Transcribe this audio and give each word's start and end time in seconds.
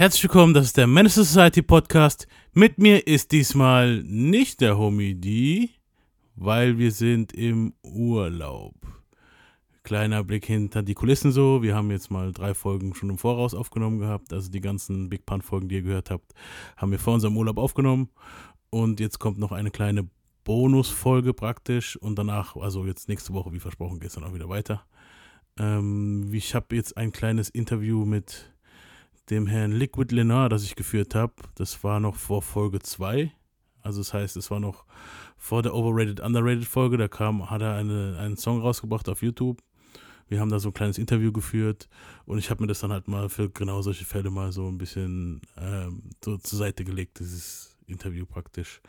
Herzlich 0.00 0.22
willkommen, 0.22 0.54
das 0.54 0.64
ist 0.64 0.78
der 0.78 0.86
Menace 0.86 1.16
Society 1.16 1.60
Podcast. 1.60 2.26
Mit 2.54 2.78
mir 2.78 3.06
ist 3.06 3.32
diesmal 3.32 4.02
nicht 4.02 4.62
der 4.62 4.78
Homie 4.78 5.14
D, 5.14 5.68
weil 6.36 6.78
wir 6.78 6.90
sind 6.90 7.34
im 7.34 7.74
Urlaub. 7.82 8.74
Kleiner 9.82 10.24
Blick 10.24 10.46
hinter 10.46 10.82
die 10.82 10.94
Kulissen 10.94 11.32
so. 11.32 11.62
Wir 11.62 11.74
haben 11.74 11.90
jetzt 11.90 12.10
mal 12.10 12.32
drei 12.32 12.54
Folgen 12.54 12.94
schon 12.94 13.10
im 13.10 13.18
Voraus 13.18 13.52
aufgenommen 13.52 13.98
gehabt. 13.98 14.32
Also 14.32 14.50
die 14.50 14.62
ganzen 14.62 15.10
Big 15.10 15.26
Pun 15.26 15.42
Folgen, 15.42 15.68
die 15.68 15.74
ihr 15.74 15.82
gehört 15.82 16.10
habt, 16.10 16.32
haben 16.78 16.92
wir 16.92 16.98
vor 16.98 17.12
unserem 17.12 17.36
Urlaub 17.36 17.58
aufgenommen. 17.58 18.08
Und 18.70 19.00
jetzt 19.00 19.18
kommt 19.18 19.36
noch 19.36 19.52
eine 19.52 19.70
kleine 19.70 20.08
Bonusfolge 20.44 21.34
praktisch. 21.34 21.98
Und 21.98 22.18
danach, 22.18 22.56
also 22.56 22.86
jetzt 22.86 23.10
nächste 23.10 23.34
Woche, 23.34 23.52
wie 23.52 23.60
versprochen, 23.60 24.00
geht 24.00 24.08
es 24.08 24.14
dann 24.14 24.24
auch 24.24 24.32
wieder 24.32 24.48
weiter. 24.48 24.82
Ähm, 25.58 26.30
ich 26.32 26.54
habe 26.54 26.74
jetzt 26.74 26.96
ein 26.96 27.12
kleines 27.12 27.50
Interview 27.50 28.06
mit 28.06 28.49
dem 29.30 29.46
Herrn 29.46 29.72
Liquid 29.72 30.14
Lenar, 30.14 30.48
das 30.48 30.64
ich 30.64 30.74
geführt 30.74 31.14
habe, 31.14 31.34
das 31.54 31.82
war 31.84 32.00
noch 32.00 32.16
vor 32.16 32.42
Folge 32.42 32.80
2. 32.80 33.32
Also 33.82 34.00
das 34.00 34.12
heißt, 34.12 34.36
es 34.36 34.50
war 34.50 34.60
noch 34.60 34.84
vor 35.36 35.62
der 35.62 35.74
Overrated, 35.74 36.20
Underrated 36.20 36.66
Folge. 36.66 36.96
Da 36.96 37.08
kam, 37.08 37.50
hat 37.50 37.62
er 37.62 37.74
eine, 37.74 38.18
einen 38.18 38.36
Song 38.36 38.60
rausgebracht 38.60 39.08
auf 39.08 39.22
YouTube. 39.22 39.62
Wir 40.28 40.40
haben 40.40 40.50
da 40.50 40.60
so 40.60 40.68
ein 40.68 40.74
kleines 40.74 40.98
Interview 40.98 41.32
geführt 41.32 41.88
und 42.24 42.38
ich 42.38 42.50
habe 42.50 42.62
mir 42.62 42.68
das 42.68 42.80
dann 42.80 42.92
halt 42.92 43.08
mal 43.08 43.28
für 43.28 43.50
genau 43.50 43.82
solche 43.82 44.04
Fälle 44.04 44.30
mal 44.30 44.52
so 44.52 44.68
ein 44.68 44.78
bisschen 44.78 45.40
ähm, 45.56 46.10
so 46.24 46.36
zur 46.36 46.58
Seite 46.58 46.84
gelegt, 46.84 47.18
dieses 47.18 47.76
Interview 47.86 48.26
praktisch. 48.26 48.80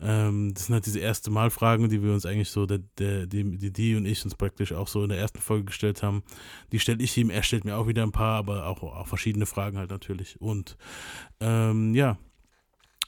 Ähm, 0.00 0.52
das 0.54 0.66
sind 0.66 0.74
halt 0.74 0.86
diese 0.86 0.98
erste 0.98 1.30
Mal 1.30 1.50
Fragen, 1.50 1.88
die 1.88 2.02
wir 2.02 2.12
uns 2.12 2.26
eigentlich 2.26 2.50
so, 2.50 2.66
der, 2.66 2.78
der, 2.98 3.26
die, 3.26 3.58
die, 3.58 3.72
die 3.72 3.94
und 3.94 4.06
ich 4.06 4.24
uns 4.24 4.34
praktisch 4.34 4.72
auch 4.72 4.88
so 4.88 5.02
in 5.02 5.08
der 5.08 5.18
ersten 5.18 5.40
Folge 5.40 5.66
gestellt 5.66 6.02
haben. 6.02 6.22
Die 6.72 6.80
stelle 6.80 7.02
ich 7.02 7.16
ihm, 7.16 7.30
er 7.30 7.42
stellt 7.42 7.64
mir 7.64 7.76
auch 7.76 7.86
wieder 7.86 8.02
ein 8.02 8.12
paar, 8.12 8.38
aber 8.38 8.66
auch, 8.66 8.82
auch 8.82 9.06
verschiedene 9.06 9.46
Fragen 9.46 9.78
halt 9.78 9.90
natürlich. 9.90 10.40
Und 10.40 10.76
ähm, 11.40 11.94
ja, 11.94 12.18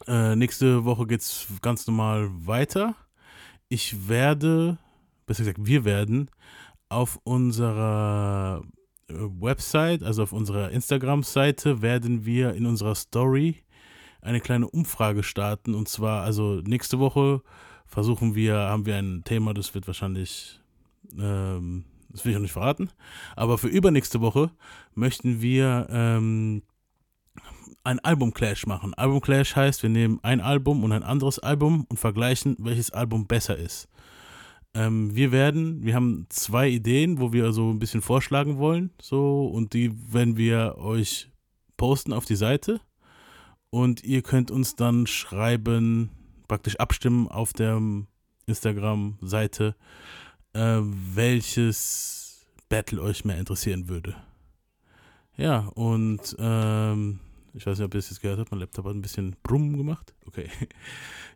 äh, 0.07 0.37
nächste 0.37 0.85
Woche 0.85 1.07
geht 1.07 1.23
es 1.23 1.49
ganz 1.63 1.87
normal 1.87 2.31
weiter. 2.31 2.95
Ich 3.69 4.09
werde, 4.09 4.79
besser 5.27 5.43
gesagt, 5.43 5.67
wir 5.67 5.85
werden 5.85 6.31
auf 6.89 7.19
unserer 7.25 8.63
äh, 9.09 9.15
Website, 9.15 10.05
also 10.05 10.23
auf 10.23 10.33
unserer 10.33 10.71
Instagram-Seite, 10.71 11.83
werden 11.83 12.25
wir 12.25 12.55
in 12.55 12.67
unserer 12.67 12.95
Story 12.95 13.65
eine 14.21 14.41
kleine 14.41 14.69
Umfrage 14.69 15.23
starten. 15.23 15.75
Und 15.75 15.89
zwar, 15.89 16.23
also 16.23 16.61
nächste 16.65 16.99
Woche 16.99 17.43
versuchen 17.87 18.35
wir, 18.35 18.57
haben 18.57 18.87
wir 18.87 18.97
ein 18.97 19.23
Thema, 19.25 19.55
das 19.55 19.75
wird 19.75 19.87
wahrscheinlich, 19.87 20.61
ähm, 21.19 21.85
das 22.11 22.25
will 22.25 22.33
ich 22.33 22.37
noch 22.37 22.43
nicht 22.43 22.53
verraten. 22.53 22.91
Aber 23.37 23.59
für 23.59 23.69
übernächste 23.69 24.21
Woche 24.21 24.51
möchten 24.95 25.41
wir 25.41 25.87
ähm, 25.91 26.63
ein 27.85 28.01
Album-Clash 28.01 28.67
machen. 28.67 28.95
Album-Clash 28.95 29.55
heißt, 29.55 29.83
wir 29.83 29.91
nehmen 29.91 30.19
ein 30.23 30.41
Album 30.41 30.83
und 30.83 30.93
ein 30.93 31.05
anderes 31.05 31.39
Album 31.39 31.87
und 31.89 31.99
vergleichen, 31.99 32.57
welches 32.59 32.91
Album 32.91 33.27
besser 33.27 33.57
ist. 33.57 33.89
Ähm, 34.75 35.15
wir 35.15 35.33
werden, 35.33 35.85
wir 35.85 35.95
haben 35.95 36.27
zwei 36.29 36.69
Ideen, 36.69 37.21
wo 37.21 37.33
wir 37.33 37.53
so 37.53 37.71
ein 37.71 37.79
bisschen 37.79 38.03
vorschlagen 38.03 38.59
wollen, 38.59 38.91
so, 39.01 39.47
und 39.47 39.73
die 39.73 39.93
werden 40.13 40.37
wir 40.37 40.77
euch 40.79 41.31
posten 41.77 42.13
auf 42.13 42.25
die 42.25 42.37
Seite 42.37 42.81
und 43.77 44.03
ihr 44.05 44.23
könnt 44.23 44.51
uns 44.51 44.75
dann 44.75 45.07
schreiben, 45.07 46.09
praktisch 46.49 46.77
abstimmen 46.77 47.29
auf 47.29 47.53
der 47.53 47.79
Instagram-Seite, 48.47 49.77
äh, 50.55 50.81
welches 50.81 52.47
Battle 52.71 53.03
euch 53.03 53.27
mehr 53.27 53.37
interessieren 53.37 53.91
würde. 53.91 54.17
Ja, 55.37 55.71
und 55.75 56.35
ähm, 56.39 57.21
ich 57.53 57.67
weiß 57.67 57.77
nicht, 57.79 57.85
ob 57.85 57.93
ihr 57.93 57.99
es 57.99 58.09
jetzt 58.09 58.23
gehört 58.23 58.39
habt, 58.39 58.51
mein 58.51 58.61
Laptop 58.61 58.87
hat 58.87 58.95
ein 58.95 59.03
bisschen 59.03 59.37
Brumm 59.43 59.77
gemacht. 59.77 60.15
Okay. 60.27 60.49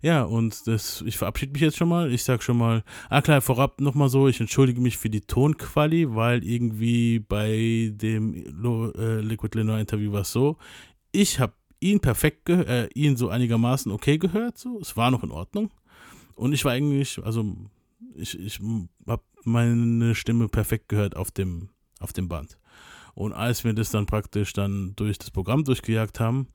Ja, 0.03 0.23
und 0.23 0.67
das, 0.67 1.03
ich 1.05 1.19
verabschiede 1.19 1.53
mich 1.53 1.61
jetzt 1.61 1.77
schon 1.77 1.91
mal. 1.91 2.11
Ich 2.11 2.25
sag 2.25 2.43
schon 2.43 2.57
mal, 2.57 2.85
ah 3.11 3.21
klar, 3.21 3.43
vorab 3.43 3.83
nochmal 3.83 4.09
so, 4.09 4.29
ich 4.29 4.41
entschuldige 4.41 4.81
mich 4.81 4.97
für 4.97 5.11
die 5.11 5.21
Tonquali, 5.21 6.15
weil 6.15 6.43
irgendwie 6.43 7.19
bei 7.19 7.93
dem 7.93 8.35
äh, 8.35 9.21
Liquid 9.21 9.59
Lenoir 9.59 9.79
Interview 9.79 10.11
war 10.11 10.23
es 10.23 10.33
so, 10.33 10.57
ich 11.13 11.39
habe 11.39 11.53
ihn 11.81 12.01
perfekt, 12.01 12.49
äh, 12.49 12.89
ihn 12.95 13.17
so 13.17 13.29
einigermaßen 13.29 13.91
okay 13.91 14.19
gehört, 14.19 14.59
so. 14.59 14.79
Es 14.81 14.97
war 14.97 15.11
noch 15.11 15.25
in 15.25 15.31
Ordnung. 15.31 15.71
Und 16.35 16.53
ich 16.53 16.65
war 16.65 16.73
eigentlich, 16.73 17.23
also 17.25 17.57
ich, 18.15 18.39
ich 18.39 18.61
habe 19.07 19.23
meine 19.45 20.15
Stimme 20.15 20.49
perfekt 20.49 20.89
gehört 20.89 21.17
auf 21.17 21.31
dem, 21.31 21.71
auf 21.99 22.13
dem 22.13 22.29
Band. 22.29 22.59
Und 23.15 23.33
als 23.33 23.65
wir 23.65 23.73
das 23.73 23.91
dann 23.91 24.07
praktisch 24.07 24.53
dann 24.53 24.95
durch 24.97 25.19
das 25.19 25.31
Programm 25.31 25.65
durchgejagt 25.65 26.21
haben, 26.21 26.49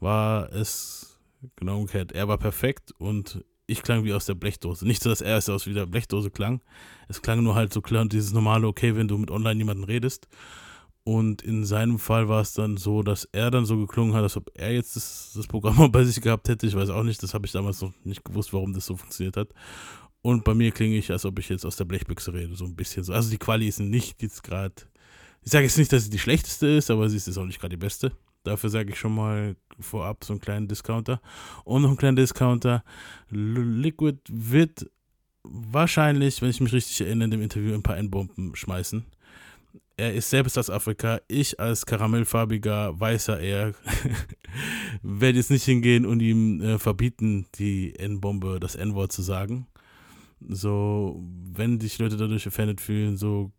war 0.00 0.52
es 0.52 1.20
genau 1.56 1.78
umgekehrt. 1.78 2.12
Er 2.12 2.28
war 2.28 2.38
perfekt 2.38 2.92
und 2.98 3.44
ich 3.66 3.82
klang 3.82 4.04
wie 4.04 4.12
aus 4.12 4.26
der 4.26 4.34
Blechdose. 4.34 4.86
Nicht 4.86 5.02
so, 5.02 5.10
dass 5.10 5.20
er 5.20 5.36
es 5.36 5.48
aus 5.48 5.66
wie 5.66 5.74
der 5.74 5.86
Blechdose 5.86 6.30
klang. 6.30 6.60
Es 7.08 7.22
klang 7.22 7.42
nur 7.42 7.54
halt 7.54 7.72
so 7.72 7.80
klar 7.80 8.02
und 8.02 8.12
dieses 8.12 8.32
normale, 8.32 8.66
okay, 8.66 8.96
wenn 8.96 9.08
du 9.08 9.16
mit 9.16 9.30
online 9.30 9.58
jemanden 9.58 9.84
redest. 9.84 10.28
Und 11.04 11.42
in 11.42 11.64
seinem 11.64 11.98
Fall 11.98 12.28
war 12.28 12.42
es 12.42 12.52
dann 12.52 12.76
so, 12.76 13.02
dass 13.02 13.24
er 13.32 13.50
dann 13.50 13.64
so 13.64 13.78
geklungen 13.78 14.14
hat, 14.14 14.22
als 14.22 14.36
ob 14.36 14.50
er 14.54 14.72
jetzt 14.72 14.96
das, 14.96 15.32
das 15.34 15.46
Programm 15.46 15.76
mal 15.78 15.88
bei 15.88 16.04
sich 16.04 16.20
gehabt 16.20 16.48
hätte. 16.48 16.66
Ich 16.66 16.74
weiß 16.74 16.90
auch 16.90 17.02
nicht, 17.02 17.22
das 17.22 17.34
habe 17.34 17.46
ich 17.46 17.52
damals 17.52 17.80
noch 17.80 17.92
nicht 18.04 18.24
gewusst, 18.24 18.52
warum 18.52 18.72
das 18.74 18.86
so 18.86 18.96
funktioniert 18.96 19.36
hat. 19.36 19.48
Und 20.22 20.44
bei 20.44 20.52
mir 20.52 20.70
klinge 20.70 20.98
ich, 20.98 21.10
als 21.10 21.24
ob 21.24 21.38
ich 21.38 21.48
jetzt 21.48 21.64
aus 21.64 21.76
der 21.76 21.86
Blechbüchse 21.86 22.34
rede, 22.34 22.54
so 22.54 22.66
ein 22.66 22.76
bisschen 22.76 23.04
so. 23.04 23.14
Also 23.14 23.30
die 23.30 23.38
Quali 23.38 23.66
ist 23.66 23.80
nicht 23.80 24.22
jetzt 24.22 24.42
gerade, 24.42 24.74
ich 25.42 25.50
sage 25.50 25.64
jetzt 25.64 25.78
nicht, 25.78 25.92
dass 25.92 26.04
sie 26.04 26.10
die 26.10 26.18
schlechteste 26.18 26.66
ist, 26.66 26.90
aber 26.90 27.08
sie 27.08 27.16
ist 27.16 27.26
jetzt 27.26 27.38
auch 27.38 27.46
nicht 27.46 27.58
gerade 27.58 27.76
die 27.76 27.80
beste. 27.80 28.12
Dafür 28.42 28.68
sage 28.68 28.90
ich 28.90 28.98
schon 28.98 29.14
mal 29.14 29.56
vorab 29.78 30.24
so 30.24 30.34
einen 30.34 30.40
kleinen 30.40 30.68
Discounter. 30.68 31.22
Und 31.64 31.82
noch 31.82 31.88
einen 31.88 31.98
kleinen 31.98 32.16
Discounter. 32.16 32.84
Liquid 33.30 34.18
wird 34.28 34.90
wahrscheinlich, 35.42 36.42
wenn 36.42 36.50
ich 36.50 36.60
mich 36.60 36.72
richtig 36.74 37.00
erinnere, 37.00 37.24
in 37.24 37.30
dem 37.30 37.42
Interview 37.42 37.74
ein 37.74 37.82
paar 37.82 37.96
N-Bomben 37.96 38.54
schmeißen 38.54 39.06
er 40.00 40.14
ist 40.14 40.30
selbst 40.30 40.56
aus 40.56 40.70
Afrika, 40.70 41.20
ich 41.28 41.60
als 41.60 41.84
karamellfarbiger 41.84 42.98
weißer 42.98 43.38
er 43.38 43.74
werde 45.02 45.36
jetzt 45.36 45.50
nicht 45.50 45.64
hingehen 45.64 46.06
und 46.06 46.20
ihm 46.20 46.62
äh, 46.62 46.78
verbieten, 46.78 47.46
die 47.56 47.94
N-Bombe, 47.98 48.58
das 48.60 48.76
N-Wort 48.76 49.12
zu 49.12 49.20
sagen. 49.20 49.66
So, 50.48 51.22
wenn 51.52 51.78
sich 51.80 51.98
Leute 51.98 52.16
dadurch 52.16 52.46
offended 52.46 52.80
fühlen, 52.80 53.18
so 53.18 53.52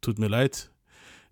tut 0.00 0.18
mir 0.18 0.28
leid. 0.28 0.70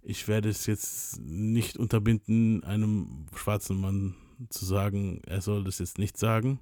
Ich 0.03 0.29
werde 0.29 0.51
es 0.51 0.67
jetzt 0.67 1.19
nicht 1.23 1.79
unterbinden, 1.79 2.63
einem 2.63 3.27
schwarzen 3.35 3.81
Mann 3.81 4.17
zu 4.51 4.67
sagen, 4.67 5.23
er 5.27 5.41
soll 5.41 5.65
das 5.65 5.79
jetzt 5.79 5.97
nicht 5.97 6.19
sagen. 6.19 6.61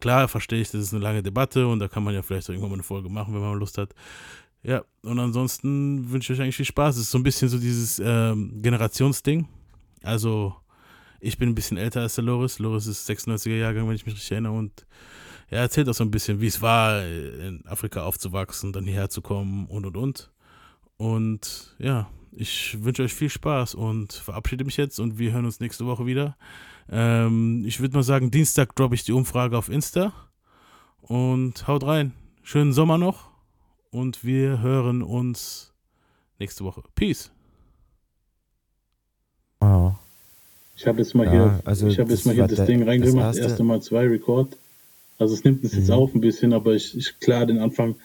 Klar, 0.00 0.28
verstehe 0.28 0.62
ich, 0.62 0.70
das 0.70 0.80
ist 0.80 0.94
eine 0.94 1.02
lange 1.02 1.22
Debatte 1.22 1.66
und 1.68 1.80
da 1.80 1.88
kann 1.88 2.04
man 2.04 2.14
ja 2.14 2.22
vielleicht 2.22 2.48
irgendwann 2.48 2.70
mal 2.70 2.76
eine 2.76 2.84
Folge 2.84 3.10
machen, 3.10 3.34
wenn 3.34 3.42
man 3.42 3.58
Lust 3.58 3.76
hat. 3.76 3.94
Ja, 4.68 4.84
und 5.00 5.18
ansonsten 5.18 6.10
wünsche 6.10 6.30
ich 6.30 6.38
euch 6.38 6.42
eigentlich 6.42 6.56
viel 6.56 6.66
Spaß. 6.66 6.96
Es 6.96 7.04
ist 7.04 7.10
so 7.10 7.16
ein 7.16 7.22
bisschen 7.22 7.48
so 7.48 7.58
dieses 7.58 7.98
ähm, 8.04 8.60
Generationsding. 8.60 9.48
Also, 10.02 10.54
ich 11.20 11.38
bin 11.38 11.48
ein 11.48 11.54
bisschen 11.54 11.78
älter 11.78 12.02
als 12.02 12.16
der 12.16 12.24
Loris. 12.24 12.58
Loris 12.58 12.86
ist 12.86 13.08
96er 13.08 13.56
Jahrgang, 13.56 13.88
wenn 13.88 13.94
ich 13.94 14.04
mich 14.04 14.14
richtig 14.14 14.30
erinnere. 14.30 14.52
Und 14.52 14.86
er 15.48 15.60
erzählt 15.60 15.88
auch 15.88 15.94
so 15.94 16.04
ein 16.04 16.10
bisschen, 16.10 16.42
wie 16.42 16.48
es 16.48 16.60
war, 16.60 17.02
in 17.02 17.66
Afrika 17.66 18.02
aufzuwachsen, 18.02 18.74
dann 18.74 18.84
hierher 18.84 19.08
zu 19.08 19.22
kommen 19.22 19.64
und 19.68 19.86
und 19.86 19.96
und. 19.96 20.30
Und 20.98 21.74
ja, 21.78 22.10
ich 22.32 22.76
wünsche 22.84 23.04
euch 23.04 23.14
viel 23.14 23.30
Spaß 23.30 23.74
und 23.74 24.12
verabschiede 24.12 24.66
mich 24.66 24.76
jetzt 24.76 25.00
und 25.00 25.18
wir 25.18 25.32
hören 25.32 25.46
uns 25.46 25.60
nächste 25.60 25.86
Woche 25.86 26.04
wieder. 26.04 26.36
Ähm, 26.90 27.64
ich 27.66 27.80
würde 27.80 27.96
mal 27.96 28.02
sagen, 28.02 28.30
Dienstag 28.30 28.76
droppe 28.76 28.96
ich 28.96 29.04
die 29.04 29.12
Umfrage 29.12 29.56
auf 29.56 29.70
Insta. 29.70 30.12
Und 31.00 31.66
haut 31.66 31.84
rein. 31.84 32.12
Schönen 32.42 32.74
Sommer 32.74 32.98
noch 32.98 33.37
und 33.90 34.24
wir 34.24 34.60
hören 34.62 35.02
uns 35.02 35.72
nächste 36.38 36.64
Woche. 36.64 36.82
Peace. 36.94 37.30
Oh. 39.60 39.92
Ich 40.76 40.86
habe 40.86 40.98
jetzt 40.98 41.14
mal 41.14 41.26
ja, 41.26 41.32
hier, 41.32 41.60
also 41.64 41.88
ich 41.88 41.98
habe 41.98 42.10
jetzt 42.10 42.24
mal 42.24 42.34
hier 42.34 42.46
das 42.46 42.66
Ding 42.66 42.82
reingemacht, 42.84 43.30
das 43.30 43.38
erste 43.38 43.64
Mal 43.64 43.82
zwei 43.82 44.06
Record. 44.06 44.56
Also 45.18 45.34
es 45.34 45.42
nimmt 45.42 45.64
es 45.64 45.74
jetzt 45.74 45.88
mhm. 45.88 45.94
auf 45.94 46.14
ein 46.14 46.20
bisschen, 46.20 46.52
aber 46.52 46.74
ich, 46.74 46.96
ich 46.96 47.18
klar, 47.18 47.46
den 47.46 47.58
Anfang 47.58 47.96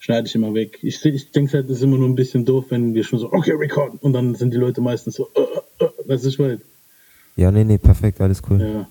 schneide 0.00 0.26
ich 0.26 0.34
immer 0.34 0.52
weg. 0.52 0.78
Ich, 0.82 1.04
ich 1.04 1.30
denke 1.30 1.52
halt, 1.52 1.70
das 1.70 1.78
ist 1.78 1.82
immer 1.84 1.98
nur 1.98 2.08
ein 2.08 2.16
bisschen 2.16 2.44
doof, 2.44 2.66
wenn 2.70 2.94
wir 2.94 3.04
schon 3.04 3.20
so, 3.20 3.32
okay, 3.32 3.52
Record. 3.52 4.02
Und 4.02 4.12
dann 4.12 4.34
sind 4.34 4.52
die 4.52 4.58
Leute 4.58 4.80
meistens 4.80 5.14
so, 5.14 5.28
uh, 5.36 5.84
uh, 5.84 5.88
du, 6.08 6.28
ich 6.28 6.38
weiß. 6.38 6.58
Ja, 7.36 7.52
nee, 7.52 7.64
nee, 7.64 7.78
perfekt, 7.78 8.20
alles 8.20 8.42
cool. 8.50 8.60
Ja. 8.60 8.88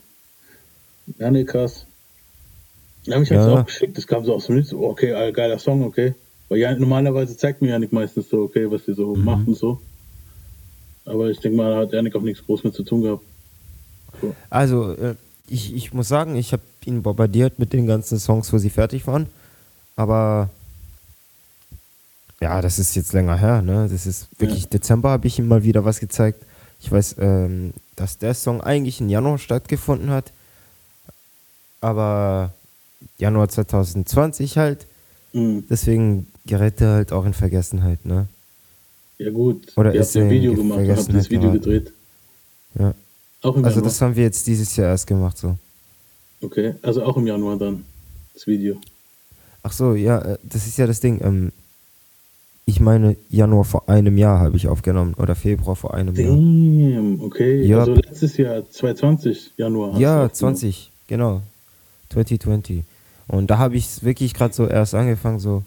Ja, 1.20 1.32
nee, 1.32 1.44
krass. 1.44 1.86
Ja, 3.04 3.20
mich 3.20 3.30
ja. 3.30 3.42
hat 3.42 3.48
es 3.48 3.54
auch 3.54 3.66
geschickt, 3.66 3.98
es 3.98 4.08
kam 4.08 4.24
so 4.24 4.34
aus 4.34 4.48
dem 4.48 4.56
Lied, 4.56 4.68
so, 4.68 4.80
okay, 4.88 5.32
geiler 5.34 5.60
Song, 5.60 5.84
okay. 5.84 6.16
Weil 6.50 6.60
ja, 6.60 6.76
normalerweise 6.76 7.36
zeigt 7.36 7.62
mir 7.62 7.70
Janik 7.70 7.92
meistens 7.92 8.30
so, 8.30 8.44
okay, 8.44 8.70
was 8.70 8.86
die 8.86 8.94
so 8.94 9.16
mhm. 9.16 9.24
macht 9.24 9.48
und 9.48 9.58
so. 9.58 9.82
Aber 11.06 11.30
ich 11.30 11.40
denke 11.40 11.58
mal, 11.58 11.72
da 11.72 11.78
hat 11.82 11.94
Janik 11.94 12.16
auch 12.16 12.22
nichts 12.22 12.46
groß 12.46 12.64
mit 12.64 12.74
zu 12.74 12.84
tun 12.84 13.02
gehabt. 13.02 13.24
So. 14.22 14.36
Also, 14.50 14.94
äh, 14.94 15.16
ich, 15.48 15.76
ich 15.76 15.94
muss 15.94 16.08
sagen, 16.08 16.36
ich 16.36 16.54
habe 16.54 16.64
ihn 16.86 17.04
bombardiert 17.04 17.60
mit 17.60 17.74
den 17.74 17.86
ganzen 17.86 18.20
Songs, 18.20 18.52
wo 18.52 18.58
sie 18.58 18.70
fertig 18.70 19.06
waren. 19.08 19.28
Aber 19.96 20.50
ja, 22.42 22.62
das 22.62 22.80
ist 22.80 22.96
jetzt 22.96 23.14
länger 23.14 23.38
her, 23.38 23.62
ne? 23.62 23.88
Das 23.90 24.06
ist 24.06 24.28
wirklich 24.40 24.64
ja. 24.64 24.70
Dezember 24.70 25.10
habe 25.10 25.28
ich 25.28 25.40
ihm 25.40 25.48
mal 25.48 25.64
wieder 25.64 25.86
was 25.86 26.00
gezeigt. 26.00 26.44
Ich 26.80 26.92
weiß, 26.92 27.16
ähm, 27.20 27.74
dass 27.96 28.18
der 28.18 28.34
Song 28.34 28.62
eigentlich 28.62 29.00
im 29.00 29.10
Januar 29.10 29.38
stattgefunden 29.38 30.10
hat, 30.10 30.32
aber 31.82 32.54
Januar 33.18 33.48
2020 33.50 34.58
halt. 34.58 34.88
Mhm. 35.34 35.66
Deswegen 35.70 36.28
gerät 36.46 36.82
er 36.82 36.94
halt 36.94 37.12
auch 37.12 37.26
in 37.26 37.34
Vergessenheit, 37.34 38.06
ne? 38.06 38.28
Ja 39.18 39.32
gut, 39.32 39.72
Oder 39.78 39.94
ihr 39.94 40.02
ist 40.02 40.16
habt 40.16 40.26
ein 40.26 40.30
Video 40.30 40.54
gemacht, 40.54 40.82
ihr 40.82 40.96
habt 40.96 41.14
das 41.14 41.30
Video 41.30 41.52
gedreht. 41.52 41.94
Ja. 42.78 42.94
Auch 43.42 43.56
im 43.56 43.64
also 43.64 43.78
Januar. 43.78 43.84
das 43.84 44.02
haben 44.02 44.16
wir 44.16 44.24
jetzt 44.24 44.46
dieses 44.48 44.76
Jahr 44.76 44.90
erst 44.90 45.08
gemacht 45.08 45.38
so. 45.38 45.58
Okay, 46.42 46.76
also 46.82 47.04
auch 47.04 47.16
im 47.16 47.26
Januar 47.26 47.58
dann, 47.58 47.86
das 48.34 48.46
Video. 48.46 48.78
Ach 49.64 49.72
so, 49.72 49.96
ja, 49.96 50.20
äh, 50.20 50.38
das 50.44 50.68
ist 50.68 50.78
ja 50.78 50.86
das 50.86 51.00
Ding. 51.00 51.22
Ähm, 51.24 51.52
ich 52.66 52.80
meine, 52.80 53.16
Januar 53.30 53.64
vor 53.64 53.88
einem 53.88 54.18
Jahr 54.18 54.40
habe 54.40 54.58
ich 54.58 54.68
aufgenommen 54.68 55.14
oder 55.16 55.36
Februar 55.36 55.76
vor 55.76 55.94
einem 55.94 56.16
Damn, 56.16 57.20
Jahr. 57.20 57.26
okay. 57.26 57.64
Ja. 57.64 57.80
Also 57.80 57.94
letztes 57.94 58.38
Jahr, 58.38 58.70
2020, 58.70 59.54
Januar. 59.58 60.00
Ja, 60.00 60.32
20, 60.32 60.92
genau. 61.08 61.42
2020. 62.10 62.84
Und 63.28 63.50
da 63.50 63.58
habe 63.60 63.76
ich 63.76 63.86
es 63.86 64.04
wirklich 64.04 64.34
gerade 64.34 64.54
so 64.54 64.68
erst 64.68 64.94
angefangen, 64.94 65.40
so. 65.40 65.64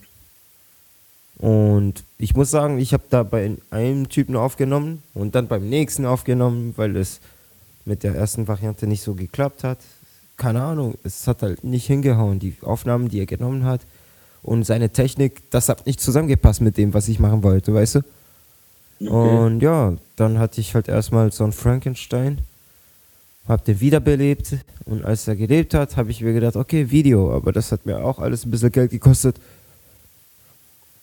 Und 1.38 2.05
ich 2.19 2.35
muss 2.35 2.50
sagen, 2.50 2.79
ich 2.79 2.93
habe 2.93 3.05
da 3.11 3.23
bei 3.23 3.56
einem 3.70 4.08
Typen 4.08 4.37
aufgenommen 4.37 5.02
und 5.14 5.35
dann 5.35 5.46
beim 5.46 5.69
nächsten 5.69 6.05
aufgenommen, 6.05 6.75
weil 6.76 6.96
es 6.96 7.20
mit 7.85 8.02
der 8.02 8.14
ersten 8.14 8.49
Variante 8.49 8.87
nicht 8.87 9.02
so 9.02 9.14
geklappt 9.14 9.64
hat. 9.64 9.79
Keine 10.37 10.62
Ahnung, 10.62 10.96
es 11.05 11.26
hat 11.26 11.43
halt 11.43 11.64
nicht 11.64 11.87
hingehauen. 11.87 12.38
Die 12.38 12.56
Aufnahmen, 12.62 13.08
die 13.08 13.20
er 13.20 13.26
genommen 13.26 13.64
hat, 13.64 13.82
und 14.43 14.64
seine 14.64 14.90
Technik, 14.90 15.50
das 15.50 15.69
hat 15.69 15.87
nicht 15.87 16.00
zusammengepasst 16.00 16.61
mit 16.61 16.76
dem, 16.76 16.94
was 16.94 17.08
ich 17.08 17.19
machen 17.19 17.43
wollte, 17.43 17.75
weißt 17.75 17.96
du? 17.96 17.99
Okay. 19.00 19.08
Und 19.11 19.61
ja, 19.61 19.94
dann 20.17 20.38
hatte 20.38 20.61
ich 20.61 20.75
halt 20.75 20.88
erstmal 20.88 21.32
so 21.32 21.44
einen 21.44 21.52
Frankenstein, 21.52 22.38
hab 23.46 23.64
den 23.64 23.81
wiederbelebt 23.81 24.56
und 24.85 25.05
als 25.05 25.29
er 25.29 25.37
gelebt 25.37 25.75
hat, 25.75 25.96
habe 25.96 26.11
ich 26.11 26.20
mir 26.20 26.32
gedacht, 26.32 26.56
okay, 26.56 26.90
Video, 26.90 27.35
aber 27.35 27.52
das 27.52 27.73
hat 27.73 27.87
mir 27.87 28.05
auch 28.05 28.19
alles 28.19 28.44
ein 28.44 28.50
bisschen 28.50 28.73
Geld 28.73 28.90
gekostet. 28.90 29.37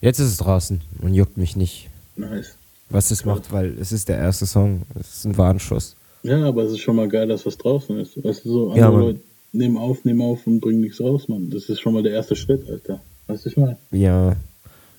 Jetzt 0.06 0.20
ist 0.20 0.28
es 0.28 0.38
draußen 0.38 0.82
und 1.02 1.16
juckt 1.16 1.36
mich 1.36 1.56
nicht. 1.56 1.90
Nice. 2.16 2.54
Was 2.92 3.10
es 3.10 3.26
macht, 3.26 3.52
weil 3.52 3.76
es 3.80 3.92
ist 3.92 4.08
der 4.08 4.20
erste 4.20 4.46
Song, 4.46 4.84
es 5.00 5.16
ist 5.16 5.26
ein 5.26 5.36
Warnschuss. 5.36 5.96
Ja, 6.22 6.44
aber 6.44 6.62
es 6.62 6.74
ist 6.74 6.82
schon 6.82 6.96
mal 6.96 7.10
geil, 7.10 7.28
dass 7.28 7.44
was 7.48 7.58
draußen 7.58 7.98
ist. 7.98 8.24
Weißt 8.24 8.46
du, 8.46 8.52
so 8.52 8.70
andere 8.70 8.80
ja, 8.80 8.90
Leute 8.90 9.20
nehmen 9.52 9.78
auf, 9.78 10.06
nehmen 10.06 10.22
auf 10.22 10.46
und 10.46 10.60
bringen 10.60 10.82
nichts 10.82 11.02
raus, 11.02 11.28
Mann. 11.28 11.50
Das 11.50 11.70
ist 11.70 11.80
schon 11.80 11.96
mal 11.96 12.04
der 12.04 12.12
erste 12.12 12.36
Schritt, 12.36 12.70
Alter. 12.70 13.02
Weißt 13.26 13.46
du, 13.46 13.50
ich 13.50 13.58
meine? 13.58 13.78
Ja, 13.90 14.36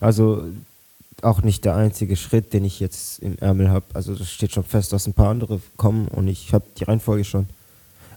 also 0.00 0.42
auch 1.22 1.40
nicht 1.40 1.64
der 1.64 1.76
einzige 1.76 2.16
Schritt, 2.16 2.52
den 2.52 2.64
ich 2.64 2.80
jetzt 2.80 3.20
im 3.20 3.38
Ärmel 3.38 3.70
habe. 3.70 3.86
Also 3.94 4.12
das 4.16 4.28
steht 4.28 4.50
schon 4.50 4.64
fest, 4.64 4.92
dass 4.92 5.06
ein 5.06 5.14
paar 5.14 5.28
andere 5.28 5.60
kommen 5.76 6.08
und 6.08 6.26
ich 6.26 6.52
habe 6.52 6.64
die 6.80 6.82
Reihenfolge 6.82 7.22
schon. 7.22 7.46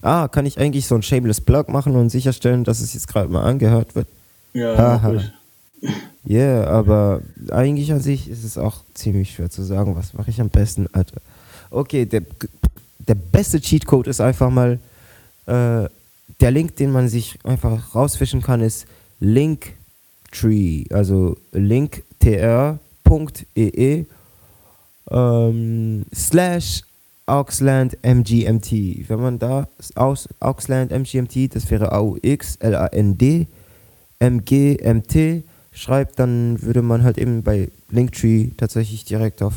Ah, 0.02 0.28
kann 0.28 0.48
ich 0.48 0.58
eigentlich 0.58 0.88
so 0.88 0.96
ein 0.96 1.04
Shameless 1.04 1.42
Plug 1.42 1.66
machen 1.68 1.96
und 1.96 2.10
sicherstellen, 2.10 2.64
dass 2.64 2.80
es 2.80 2.96
jetzt 2.96 3.08
gerade 3.08 3.30
mal 3.30 3.44
angehört 3.44 3.94
wird? 3.94 4.08
Ja, 4.54 4.76
Haha. 4.76 5.22
Ja, 5.82 6.38
yeah, 6.38 6.68
aber 6.68 7.22
eigentlich 7.50 7.92
an 7.92 8.02
sich 8.02 8.30
ist 8.30 8.44
es 8.44 8.58
auch 8.58 8.84
ziemlich 8.94 9.32
schwer 9.32 9.50
zu 9.50 9.64
sagen, 9.64 9.96
was 9.96 10.14
mache 10.14 10.30
ich 10.30 10.42
am 10.42 10.50
besten, 10.50 10.88
Alter. 10.92 11.22
Okay, 11.72 12.06
der, 12.06 12.24
der 13.00 13.16
beste 13.16 13.62
Cheatcode 13.62 14.08
ist 14.08 14.20
einfach 14.20 14.50
mal, 14.50 14.80
äh, 15.46 15.88
der 16.40 16.52
Link, 16.52 16.76
den 16.76 16.92
man 16.92 17.08
sich 17.10 17.40
einfach 17.44 17.96
rausfischen 17.96 18.42
kann, 18.42 18.62
ist 18.62 18.86
Link 19.20 19.74
Tree, 20.32 20.86
also 20.92 21.38
linktr.ee 21.52 22.76
ähm, 25.12 26.06
slash 26.14 26.82
Auxland 27.26 27.98
MGMT. 28.04 29.10
Wenn 29.10 29.20
man 29.20 29.40
da 29.40 29.68
aus 29.96 30.30
Auxland 30.40 30.92
MGMT, 30.92 31.56
das 31.56 31.70
wäre 31.70 31.92
AUX 31.92 32.58
LAND 32.62 33.48
MGMT 34.20 35.44
schreibt, 35.80 36.20
dann 36.20 36.62
würde 36.62 36.82
man 36.82 37.04
halt 37.04 37.18
eben 37.18 37.42
bei 37.42 37.70
Linktree 37.90 38.50
tatsächlich 38.58 39.06
direkt 39.06 39.42
auf 39.42 39.54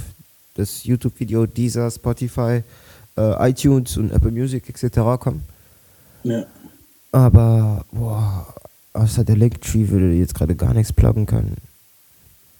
das 0.54 0.84
YouTube-Video 0.84 1.46
dieser 1.46 1.90
Spotify, 1.90 2.62
äh, 3.16 3.50
iTunes 3.50 3.96
und 3.96 4.12
Apple 4.12 4.30
Music 4.30 4.69
etc. 4.69 4.98
kommen. 5.19 5.42
Ja. 6.22 6.46
Aber, 7.10 7.84
boah, 7.90 8.54
außer 8.92 9.24
der 9.24 9.36
Linktree 9.36 9.88
würde 9.88 10.12
jetzt 10.12 10.34
gerade 10.34 10.54
gar 10.54 10.74
nichts 10.74 10.92
pluggen 10.92 11.26
können. 11.26 11.56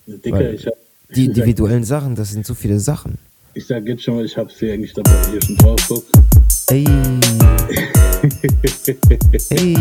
Dicker, 0.07 0.53
ich 0.53 0.67
hab, 0.67 0.75
die 1.15 1.27
individuellen 1.27 1.85
Sachen, 1.85 2.17
das 2.17 2.31
sind 2.33 2.45
so 2.45 2.55
viele 2.55 2.81
Sachen. 2.81 3.19
Ich 3.55 3.67
sag 3.67 3.87
jetzt 3.87 4.03
schon 4.03 4.17
mal, 4.17 4.25
ich 4.25 4.37
hab's 4.37 4.59
hier 4.59 4.73
eigentlich 4.73 4.93
dabei 4.95 5.13
hier 5.31 5.41
schon 5.43 5.57
drauf. 5.59 5.79
Guck. 5.87 6.05
Ey. 6.69 6.85
Ey. 9.51 9.77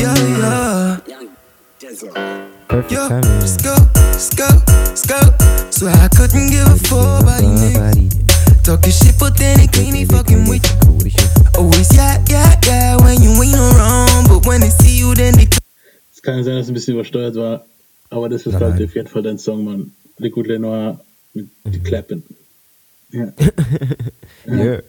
Ja, 0.00 0.14
ja. 0.16 1.02
Perfect 1.82 2.92
Yo, 2.92 3.08
timing. 3.08 3.40
Let's 3.40 3.56
go, 3.56 3.74
let's 4.14 4.30
go, 4.36 4.46
let's 4.86 5.04
go. 5.04 5.18
So 5.70 5.88
I 5.88 6.06
couldn't 6.14 6.50
give 6.50 6.68
a 6.68 6.76
fuck 6.86 7.22
about 7.22 7.42
you. 7.42 8.08
Talking 8.62 8.92
shit, 8.92 9.18
but 9.18 9.36
then 9.36 9.58
it 9.58 9.72
clean 9.72 10.06
fucking 10.06 10.48
with 10.48 10.62
you. 10.62 11.58
Always 11.58 11.92
yeah, 11.92 12.22
yeah, 12.28 12.54
yeah, 12.66 12.96
when 13.02 13.20
you 13.20 13.32
ain't 13.42 13.56
around. 13.58 14.28
But 14.28 14.46
when 14.46 14.60
they 14.60 14.70
see 14.70 14.96
you, 14.96 15.16
then 15.16 15.34
they 15.34 15.48
kann 16.22 16.44
sein, 16.44 16.54
dass 16.54 16.66
es 16.66 16.68
ein 16.68 16.74
bisschen 16.74 16.94
übersteuert 16.94 17.34
war, 17.34 17.66
aber 18.10 18.28
das 18.28 18.46
ist 18.46 18.54
halt 18.54 18.80
auf 18.80 18.94
jeden 18.94 19.08
Fall 19.08 19.22
dein 19.22 19.38
Song, 19.38 19.64
Mann. 19.64 19.92
Liquid 20.18 20.46
Lenoir 20.46 21.00
mit 21.34 21.48
mhm. 21.64 21.72
die 21.72 21.80
Klappen. 21.80 22.22
Ja. 23.14 23.30
ja. 24.46 24.54
yeah. 24.54 24.82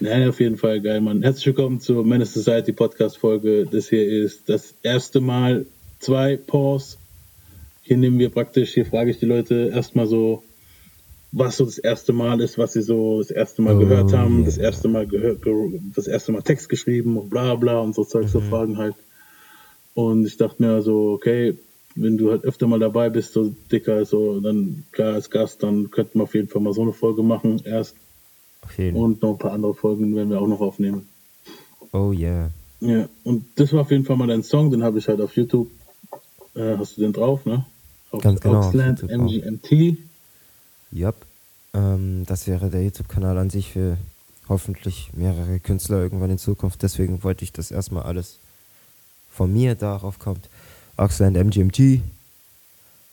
Nein, 0.00 0.28
auf 0.28 0.40
jeden 0.40 0.56
Fall 0.56 0.80
geil, 0.80 1.00
Mann. 1.00 1.22
Herzlich 1.22 1.46
willkommen 1.46 1.78
zur 1.80 2.04
Menace 2.04 2.32
Society 2.34 2.72
Podcast 2.72 3.18
Folge. 3.18 3.66
Das 3.70 3.88
hier 3.88 4.04
ist 4.04 4.48
das 4.48 4.74
erste 4.82 5.20
Mal 5.20 5.66
zwei 5.98 6.36
Pause. 6.36 6.96
Hier 7.82 7.96
nehmen 7.96 8.18
wir 8.18 8.30
praktisch, 8.30 8.74
hier 8.74 8.86
frage 8.86 9.10
ich 9.10 9.18
die 9.18 9.26
Leute 9.26 9.70
erstmal 9.72 10.06
so, 10.06 10.42
was 11.32 11.56
so 11.56 11.64
das 11.64 11.78
erste 11.78 12.12
Mal 12.12 12.40
ist, 12.40 12.58
was 12.58 12.72
sie 12.72 12.82
so 12.82 13.18
das 13.18 13.30
erste 13.30 13.62
Mal 13.62 13.76
oh, 13.76 13.80
gehört 13.80 14.12
haben, 14.12 14.38
yeah. 14.38 14.46
das 14.46 14.58
erste 14.58 14.88
Mal 14.88 15.06
gehört, 15.06 15.42
das 15.94 16.06
erste 16.06 16.32
Mal 16.32 16.42
Text 16.42 16.68
geschrieben 16.68 17.16
und 17.16 17.30
bla 17.30 17.54
bla 17.54 17.78
und 17.80 17.94
so 17.94 18.04
Zeug, 18.04 18.24
mhm. 18.24 18.28
so 18.28 18.40
Fragen 18.40 18.78
halt. 18.78 18.94
Und 19.94 20.26
ich 20.26 20.36
dachte 20.36 20.62
mir 20.62 20.82
so, 20.82 21.12
okay, 21.12 21.58
wenn 21.94 22.18
du 22.18 22.30
halt 22.30 22.44
öfter 22.44 22.66
mal 22.66 22.78
dabei 22.78 23.10
bist, 23.10 23.32
so 23.32 23.54
dicker, 23.70 24.04
so 24.04 24.40
dann 24.40 24.84
klar 24.92 25.14
als 25.14 25.30
Gast, 25.30 25.62
dann 25.62 25.90
könnten 25.90 26.18
wir 26.18 26.24
auf 26.24 26.34
jeden 26.34 26.48
Fall 26.48 26.62
mal 26.62 26.74
so 26.74 26.82
eine 26.82 26.92
Folge 26.92 27.22
machen 27.22 27.60
erst. 27.64 27.96
Und 28.78 29.22
noch 29.22 29.32
ein 29.32 29.38
paar 29.38 29.52
andere 29.52 29.74
Folgen 29.74 30.14
werden 30.16 30.30
wir 30.30 30.40
auch 30.40 30.48
noch 30.48 30.60
aufnehmen. 30.60 31.06
Oh 31.92 32.12
yeah. 32.12 32.50
Ja, 32.80 33.08
und 33.24 33.46
das 33.56 33.72
war 33.72 33.82
auf 33.82 33.90
jeden 33.90 34.04
Fall 34.04 34.16
mal 34.16 34.26
dein 34.26 34.42
Song, 34.42 34.70
den 34.70 34.82
habe 34.82 34.98
ich 34.98 35.08
halt 35.08 35.20
auf 35.20 35.34
YouTube. 35.36 35.70
Äh, 36.56 36.76
hast 36.78 36.96
du 36.96 37.02
den 37.02 37.12
drauf, 37.12 37.44
ne? 37.44 37.64
Auf 38.10 38.22
Ganz 38.22 38.40
genau. 38.40 38.66
Oxland 38.66 39.02
MGMT. 39.02 39.98
Yep. 40.92 41.14
Ähm, 41.74 42.24
das 42.26 42.46
wäre 42.46 42.70
der 42.70 42.82
YouTube-Kanal 42.82 43.36
an 43.38 43.50
sich 43.50 43.72
für 43.72 43.98
hoffentlich 44.48 45.10
mehrere 45.14 45.58
Künstler 45.60 46.00
irgendwann 46.00 46.30
in 46.30 46.38
Zukunft. 46.38 46.82
Deswegen 46.82 47.22
wollte 47.22 47.44
ich 47.44 47.52
das 47.52 47.70
erstmal 47.70 48.04
alles 48.04 48.38
von 49.30 49.52
mir 49.52 49.74
darauf 49.74 50.18
kommt. 50.18 50.48
Oxland 50.96 51.36
MGMG. 51.36 52.00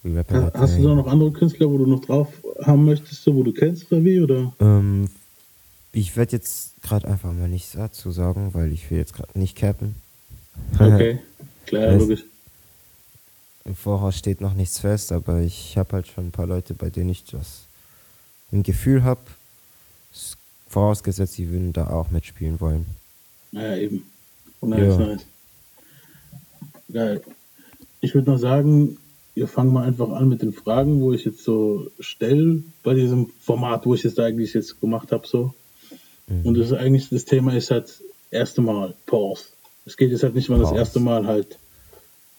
Ha, 0.05 0.51
hast 0.53 0.77
du 0.77 0.83
da 0.83 0.95
noch 0.95 1.07
andere 1.07 1.31
Künstler, 1.31 1.69
wo 1.69 1.77
du 1.77 1.85
noch 1.85 2.01
drauf 2.01 2.27
haben 2.61 2.85
möchtest, 2.85 3.25
wo 3.27 3.41
du 3.41 3.53
kennst 3.53 3.89
oder 3.91 4.03
wie? 4.03 4.19
Oder? 4.19 4.53
Ähm, 4.59 5.07
ich 5.93 6.17
werde 6.17 6.33
jetzt 6.33 6.81
gerade 6.81 7.07
einfach 7.07 7.31
mal 7.31 7.47
nichts 7.47 7.71
dazu 7.71 8.11
sagen, 8.11 8.53
weil 8.53 8.73
ich 8.73 8.91
will 8.91 8.97
jetzt 8.97 9.13
gerade 9.13 9.37
nicht 9.39 9.55
cappen. 9.55 9.95
Okay, 10.77 11.19
klar, 11.65 11.95
logisch. 11.95 12.25
Im 13.65 13.75
Voraus 13.75 14.17
steht 14.17 14.41
noch 14.41 14.53
nichts 14.53 14.79
fest, 14.79 15.11
aber 15.11 15.39
ich 15.39 15.77
habe 15.77 15.93
halt 15.93 16.07
schon 16.07 16.27
ein 16.27 16.31
paar 16.31 16.47
Leute, 16.47 16.73
bei 16.73 16.89
denen 16.89 17.09
ich 17.09 17.23
das 17.25 17.63
im 18.51 18.63
Gefühl 18.63 19.03
habe, 19.03 19.21
vorausgesetzt, 20.67 21.33
sie 21.33 21.49
würden 21.49 21.71
da 21.71 21.87
auch 21.87 22.11
mitspielen 22.11 22.59
wollen. 22.59 22.85
Naja, 23.51 23.77
eben. 23.77 24.03
Nice, 24.61 24.99
ja. 24.99 25.05
nice. 25.05 25.25
Geil. 26.91 27.21
Ich 28.01 28.13
würde 28.13 28.31
noch 28.31 28.37
sagen, 28.37 28.97
wir 29.35 29.47
fangen 29.47 29.73
mal 29.73 29.85
einfach 29.85 30.09
an 30.09 30.29
mit 30.29 30.41
den 30.41 30.53
Fragen, 30.53 31.01
wo 31.01 31.13
ich 31.13 31.25
jetzt 31.25 31.43
so 31.43 31.89
stelle 31.99 32.63
bei 32.83 32.93
diesem 32.93 33.29
Format, 33.39 33.85
wo 33.85 33.95
ich 33.95 34.05
es 34.05 34.19
eigentlich 34.19 34.53
jetzt 34.53 34.79
gemacht 34.79 35.11
habe. 35.11 35.25
So. 35.27 35.53
Mhm. 36.27 36.45
Und 36.45 36.57
das 36.57 36.67
ist 36.67 36.73
eigentlich, 36.73 37.09
das 37.09 37.25
Thema 37.25 37.53
ist 37.55 37.71
halt 37.71 37.85
das 37.85 38.01
erste 38.29 38.61
Mal 38.61 38.93
Pause. 39.05 39.45
Es 39.85 39.97
geht 39.97 40.11
jetzt 40.11 40.23
halt 40.23 40.35
nicht 40.35 40.49
mal 40.49 40.59
das 40.59 40.71
erste 40.71 40.99
Mal 40.99 41.25
halt, 41.25 41.57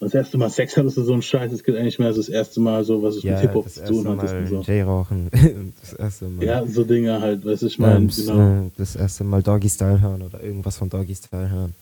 das 0.04 0.14
erste 0.14 0.38
Mal 0.38 0.50
Sex 0.50 0.76
hattest 0.76 0.96
du 0.96 1.02
so 1.02 1.12
ein 1.12 1.23
Scheiß, 1.23 1.52
es 1.52 1.64
geht 1.64 1.76
eigentlich 1.76 1.99
mehr 1.99 2.12
das 2.12 2.28
erste 2.28 2.61
Mal 2.61 2.84
so, 2.84 3.02
was 3.02 3.16
es 3.16 3.23
ja, 3.23 3.32
mit 3.32 3.40
Hip-Hop 3.42 3.68
zu 3.68 3.84
tun 3.84 4.08
hat. 4.08 4.32
Und 4.32 4.46
so. 4.46 4.61
J-Rauchen, 4.61 5.30
das 5.80 5.92
erste 5.94 6.26
Mal. 6.26 6.44
Ja, 6.44 6.66
so 6.66 6.84
Dinge 6.84 7.20
halt, 7.20 7.44
weißt 7.44 7.62
du, 7.62 7.66
ich 7.66 7.78
meine, 7.78 8.06
genau. 8.06 8.70
Das 8.76 8.96
erste 8.96 9.25
Mal 9.25 9.42
Doggy-Style 9.42 10.00
hören 10.00 10.23
oder 10.23 10.42
irgendwas 10.42 10.76
von 10.76 10.88
Doggy-Style 10.88 11.50
hören. 11.50 11.75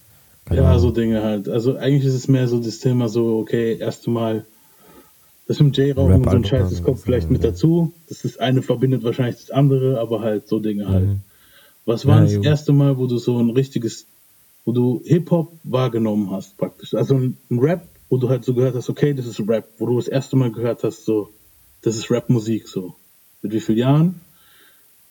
Keine 0.45 0.61
ja, 0.61 0.69
Ahnung. 0.69 0.81
so 0.81 0.91
Dinge 0.91 1.23
halt. 1.23 1.49
Also 1.49 1.77
eigentlich 1.77 2.05
ist 2.05 2.15
es 2.15 2.29
mehr 2.29 2.49
so 2.49 2.59
das 2.59 2.79
Thema 2.79 3.09
so, 3.09 3.39
okay, 3.39 3.77
erste 3.77 4.11
Mal 4.11 4.45
Das 5.47 5.61
mit 5.61 5.77
J-Rauchen 5.77 6.15
und 6.15 6.25
so 6.25 6.37
ein 6.37 6.45
Scheiß, 6.45 6.71
das 6.71 6.83
kommt 6.83 7.01
vielleicht 7.01 7.31
mit 7.31 7.45
dazu. 7.45 7.93
Das 8.09 8.25
ist 8.25 8.41
eine 8.41 8.63
verbindet 8.63 9.05
wahrscheinlich 9.05 9.37
das 9.37 9.51
andere, 9.51 10.01
aber 10.01 10.21
halt 10.21 10.49
so 10.49 10.59
Dinge 10.59 10.89
halt. 10.89 11.07
Mhm. 11.07 11.21
Was 11.85 12.07
war 12.07 12.25
ja, 12.25 12.37
das 12.37 12.45
erste 12.45 12.73
Mal, 12.73 12.97
wo 12.97 13.07
du 13.07 13.19
so 13.19 13.39
ein 13.39 13.51
richtiges, 13.51 14.07
wo 14.65 14.73
du 14.73 15.03
Hip-Hop 15.05 15.53
wahrgenommen 15.65 16.31
hast, 16.31 16.57
praktisch? 16.57 16.95
Also 16.95 17.17
ein 17.17 17.37
Rap, 17.51 17.87
wo 18.13 18.19
du 18.19 18.29
halt 18.29 18.45
so 18.45 18.53
gehört 18.53 18.75
hast, 18.75 18.91
okay, 18.91 19.15
das 19.15 19.25
ist 19.25 19.41
Rap, 19.49 19.67
wo 19.79 19.87
du 19.87 19.97
das 19.97 20.07
erste 20.07 20.37
Mal 20.37 20.53
gehört 20.53 20.85
hast, 20.85 21.07
so, 21.07 21.31
das 21.81 21.97
ist 21.97 22.11
Rap-Musik, 22.11 22.69
so. 22.69 22.95
Mit 23.41 23.53
wie 23.53 23.61
vielen 23.61 23.79
Jahren? 23.79 24.21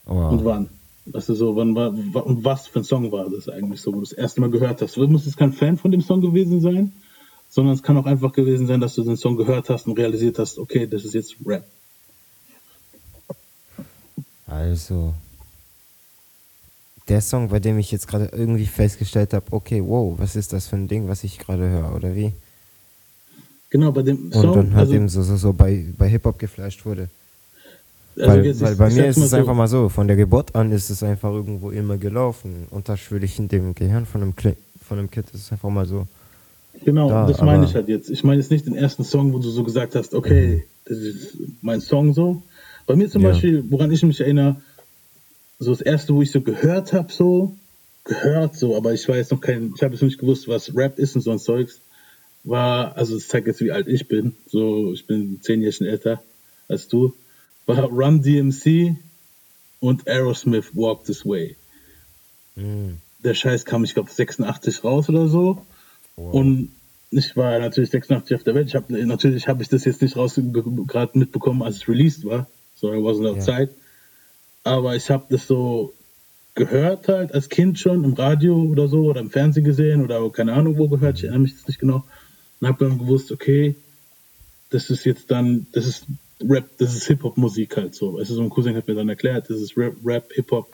Wow. 0.06 0.34
Und 0.34 0.46
wann? 0.46 0.70
Weißt 1.08 1.30
du, 1.30 1.34
so, 1.34 1.56
wann 1.56 1.74
war, 1.74 1.88
und 2.24 2.46
was 2.46 2.68
für 2.68 2.82
ein 2.82 2.84
Song 2.84 3.12
war 3.12 3.28
das 3.28 3.50
eigentlich 3.50 3.82
so, 3.82 3.92
wo 3.92 3.96
du 3.96 4.02
das 4.02 4.12
erste 4.12 4.40
Mal 4.40 4.52
gehört 4.52 4.84
hast? 4.84 4.98
Du 4.98 5.08
musst 5.08 5.26
jetzt 5.26 5.38
kein 5.38 5.52
Fan 5.52 5.80
von 5.80 5.90
dem 5.90 6.02
Song 6.02 6.22
gewesen 6.22 6.62
sein, 6.62 6.94
sondern 7.50 7.74
es 7.74 7.82
kann 7.82 7.98
auch 7.98 8.06
einfach 8.06 8.34
gewesen 8.34 8.68
sein, 8.68 8.82
dass 8.82 8.94
du 8.94 9.04
den 9.04 9.18
Song 9.18 9.36
gehört 9.36 9.72
hast 9.72 9.88
und 9.88 9.98
realisiert 9.98 10.38
hast, 10.38 10.60
okay, 10.60 10.86
das 10.86 11.04
ist 11.04 11.16
jetzt 11.16 11.38
Rap. 11.44 11.66
Also, 14.46 15.16
der 17.08 17.22
Song, 17.22 17.50
bei 17.50 17.60
dem 17.60 17.80
ich 17.80 17.92
jetzt 17.92 18.08
gerade 18.08 18.26
irgendwie 18.26 18.68
festgestellt 18.68 19.34
habe, 19.34 19.48
okay, 19.50 19.82
wow, 19.84 20.14
was 20.20 20.36
ist 20.36 20.54
das 20.54 20.68
für 20.68 20.76
ein 20.76 20.88
Ding, 20.88 21.08
was 21.08 21.24
ich 21.24 21.40
gerade 21.40 21.68
höre, 21.68 21.96
oder 21.96 22.14
wie? 22.14 22.34
Genau, 23.72 23.92
bei 23.92 24.04
dem 24.04 24.32
Song. 24.32 24.50
Und 24.50 24.56
dann 24.56 24.76
halt 24.76 24.82
also, 24.82 24.94
eben 24.94 25.10
so, 25.10 25.24
so, 25.24 25.38
so 25.38 25.54
bei, 25.54 25.86
bei 25.98 26.08
Hip-Hop 26.08 26.38
geflasht 26.38 26.86
wurde. 26.86 27.10
Also 28.20 28.28
weil, 28.28 28.60
weil 28.60 28.76
bei 28.76 28.90
mir 28.90 29.08
ist 29.08 29.18
es 29.18 29.30
so 29.30 29.38
einfach 29.38 29.56
mal 29.56 29.68
so, 29.68 29.88
von 29.88 30.08
der 30.08 30.18
Geburt 30.18 30.54
an 30.54 30.72
ist 30.74 30.90
es 30.90 31.02
einfach 31.02 31.32
irgendwo 31.32 31.72
immer 31.72 31.98
gelaufen. 31.98 32.68
Unterschwellig 32.70 33.40
in 33.40 33.48
dem 33.48 33.74
Gehirn 33.74 34.06
von 34.06 34.22
einem, 34.22 34.34
von 34.34 35.00
einem 35.00 35.10
Kind 35.10 35.28
ist 35.34 35.46
es 35.46 35.52
einfach 35.54 35.70
mal 35.70 35.86
so. 35.86 36.06
Genau, 36.84 37.10
da, 37.10 37.26
das 37.26 37.42
meine 37.42 37.66
ich 37.66 37.74
halt 37.74 37.88
jetzt. 37.88 38.10
Ich 38.10 38.24
meine 38.24 38.42
jetzt 38.42 38.52
nicht 38.52 38.66
den 38.66 38.76
ersten 38.76 39.06
Song, 39.06 39.34
wo 39.34 39.40
du 39.40 39.50
so 39.50 39.64
gesagt 39.64 39.96
hast, 39.96 40.14
okay, 40.14 40.48
mhm. 40.48 40.62
das 40.86 40.98
ist 40.98 41.38
mein 41.62 41.80
Song 41.80 42.14
so. 42.14 42.42
Bei 42.88 42.96
mir 42.96 43.10
zum 43.10 43.22
ja. 43.22 43.30
Beispiel, 43.30 43.64
woran 43.70 43.92
ich 43.92 44.04
mich 44.04 44.20
erinnere, 44.20 44.58
so 45.60 45.72
das 45.72 45.82
erste, 45.82 46.14
wo 46.14 46.22
ich 46.22 46.32
so 46.32 46.42
gehört 46.42 46.92
habe, 46.92 47.14
so, 47.14 47.56
gehört 48.04 48.58
so, 48.58 48.76
aber 48.76 48.94
ich 48.94 49.08
jetzt 49.08 49.32
noch 49.32 49.40
kein, 49.40 49.74
ich 49.76 49.84
habe 49.84 49.94
jetzt 49.94 50.02
nicht 50.02 50.20
gewusst, 50.20 50.48
was 50.48 50.76
Rap 50.76 50.98
ist 51.00 51.16
und 51.16 51.22
so 51.22 51.32
ein 51.32 51.40
Zeugs, 51.40 51.80
war, 52.44 52.98
also 52.98 53.16
es 53.16 53.28
zeigt 53.28 53.48
jetzt, 53.48 53.62
wie 53.62 53.72
alt 53.72 53.88
ich 53.88 54.08
bin, 54.08 54.36
so, 54.48 54.94
ich 54.94 55.06
bin 55.06 55.40
zehn 55.42 55.62
Jahre 55.62 55.88
älter 55.88 56.24
als 56.68 56.88
du, 56.88 57.14
war 57.66 57.84
Run 57.84 58.22
DMC 58.22 58.96
und 59.80 60.08
Aerosmith 60.08 60.76
Walk 60.76 61.06
This 61.06 61.26
Way. 61.26 61.56
Mhm. 62.56 62.98
Der 63.24 63.34
Scheiß 63.34 63.66
kam, 63.66 63.84
ich 63.84 63.94
glaube, 63.94 64.10
86 64.10 64.84
raus 64.84 65.10
oder 65.10 65.28
so. 65.28 65.66
Wow. 66.16 66.34
Und 66.34 66.72
ich 67.12 67.36
war 67.38 67.60
natürlich 67.60 67.92
86 67.92 68.36
auf 68.36 68.44
der 68.44 68.56
Welt. 68.56 68.68
Ich 68.68 68.76
hab, 68.76 68.90
natürlich 68.90 69.48
habe 69.48 69.62
ich 69.62 69.70
das 69.70 69.86
jetzt 69.86 70.02
nicht 70.02 70.16
raus 70.16 70.40
gerade 70.88 71.18
mitbekommen, 71.18 71.62
als 71.62 71.78
es 71.78 71.88
released 71.88 72.26
war. 72.26 72.48
So, 72.76 72.92
I 72.92 72.98
wasn't 72.98 73.30
outside. 73.30 73.70
Ja 73.72 73.82
aber 74.64 74.96
ich 74.96 75.10
habe 75.10 75.26
das 75.30 75.48
so 75.48 75.94
gehört 76.54 77.08
halt 77.08 77.34
als 77.34 77.50
Kind 77.50 77.80
schon 77.80 78.04
im 78.04 78.14
Radio 78.14 78.56
oder 78.56 78.88
so 78.88 79.06
oder 79.06 79.22
im 79.22 79.32
Fernsehen 79.32 79.64
gesehen 79.64 80.04
oder 80.04 80.30
keine 80.30 80.54
Ahnung 80.54 80.78
wo 80.78 80.88
gehört, 80.88 81.18
ich 81.18 81.24
erinnere 81.24 81.44
mich 81.44 81.52
jetzt 81.54 81.68
nicht 81.68 81.80
genau. 81.80 82.04
Und 82.62 82.68
habe 82.68 82.86
dann 82.86 83.00
gewusst, 83.00 83.32
okay, 83.32 83.76
das 84.70 84.90
ist 84.90 85.04
jetzt 85.04 85.30
dann, 85.30 85.68
das 85.74 85.86
ist 85.86 86.06
Rap, 86.48 86.70
das 86.78 86.96
ist 86.96 87.08
Hip-Hop-Musik 87.08 87.76
halt 87.78 87.96
so. 87.96 88.18
Also 88.18 88.36
so 88.36 88.42
ein 88.42 88.50
Cousin 88.50 88.76
hat 88.76 88.88
mir 88.88 88.96
dann 88.96 89.10
erklärt, 89.10 89.50
das 89.50 89.60
ist 89.60 89.78
Rap, 89.78 89.96
Rap 90.06 90.32
Hip-Hop. 90.34 90.74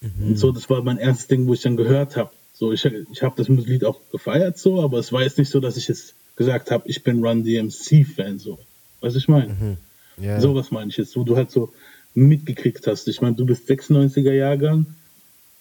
Mhm. 0.00 0.28
Und 0.28 0.38
so, 0.38 0.50
das 0.50 0.68
war 0.68 0.82
mein 0.82 0.98
erstes 0.98 1.28
Ding, 1.28 1.46
wo 1.46 1.54
ich 1.54 1.62
dann 1.62 1.76
gehört 1.76 2.16
habe. 2.16 2.30
So, 2.52 2.72
ich, 2.72 2.84
ich 2.84 3.22
habe 3.22 3.34
das 3.36 3.48
Lied 3.48 3.84
auch 3.84 4.00
gefeiert 4.10 4.58
so, 4.58 4.82
aber 4.82 4.98
es 4.98 5.12
war 5.12 5.22
jetzt 5.22 5.38
nicht 5.38 5.50
so, 5.50 5.60
dass 5.60 5.76
ich 5.76 5.86
jetzt 5.86 6.14
gesagt 6.34 6.70
habe, 6.70 6.88
ich 6.88 7.04
bin 7.04 7.24
Run 7.24 7.44
DMC-Fan 7.44 8.38
so. 8.38 8.58
Was 9.00 9.14
ich 9.14 9.28
meine? 9.28 9.52
Mhm. 9.52 9.76
Ja. 10.24 10.40
So 10.40 10.54
was 10.54 10.70
meine 10.70 10.90
ich 10.90 10.96
jetzt, 10.96 11.16
wo 11.16 11.24
du 11.24 11.36
halt 11.36 11.50
so 11.50 11.72
mitgekriegt 12.14 12.86
hast. 12.86 13.06
Ich 13.06 13.20
meine, 13.20 13.36
du 13.36 13.46
bist 13.46 13.68
96er 13.70 14.32
Jahrgang. 14.32 14.86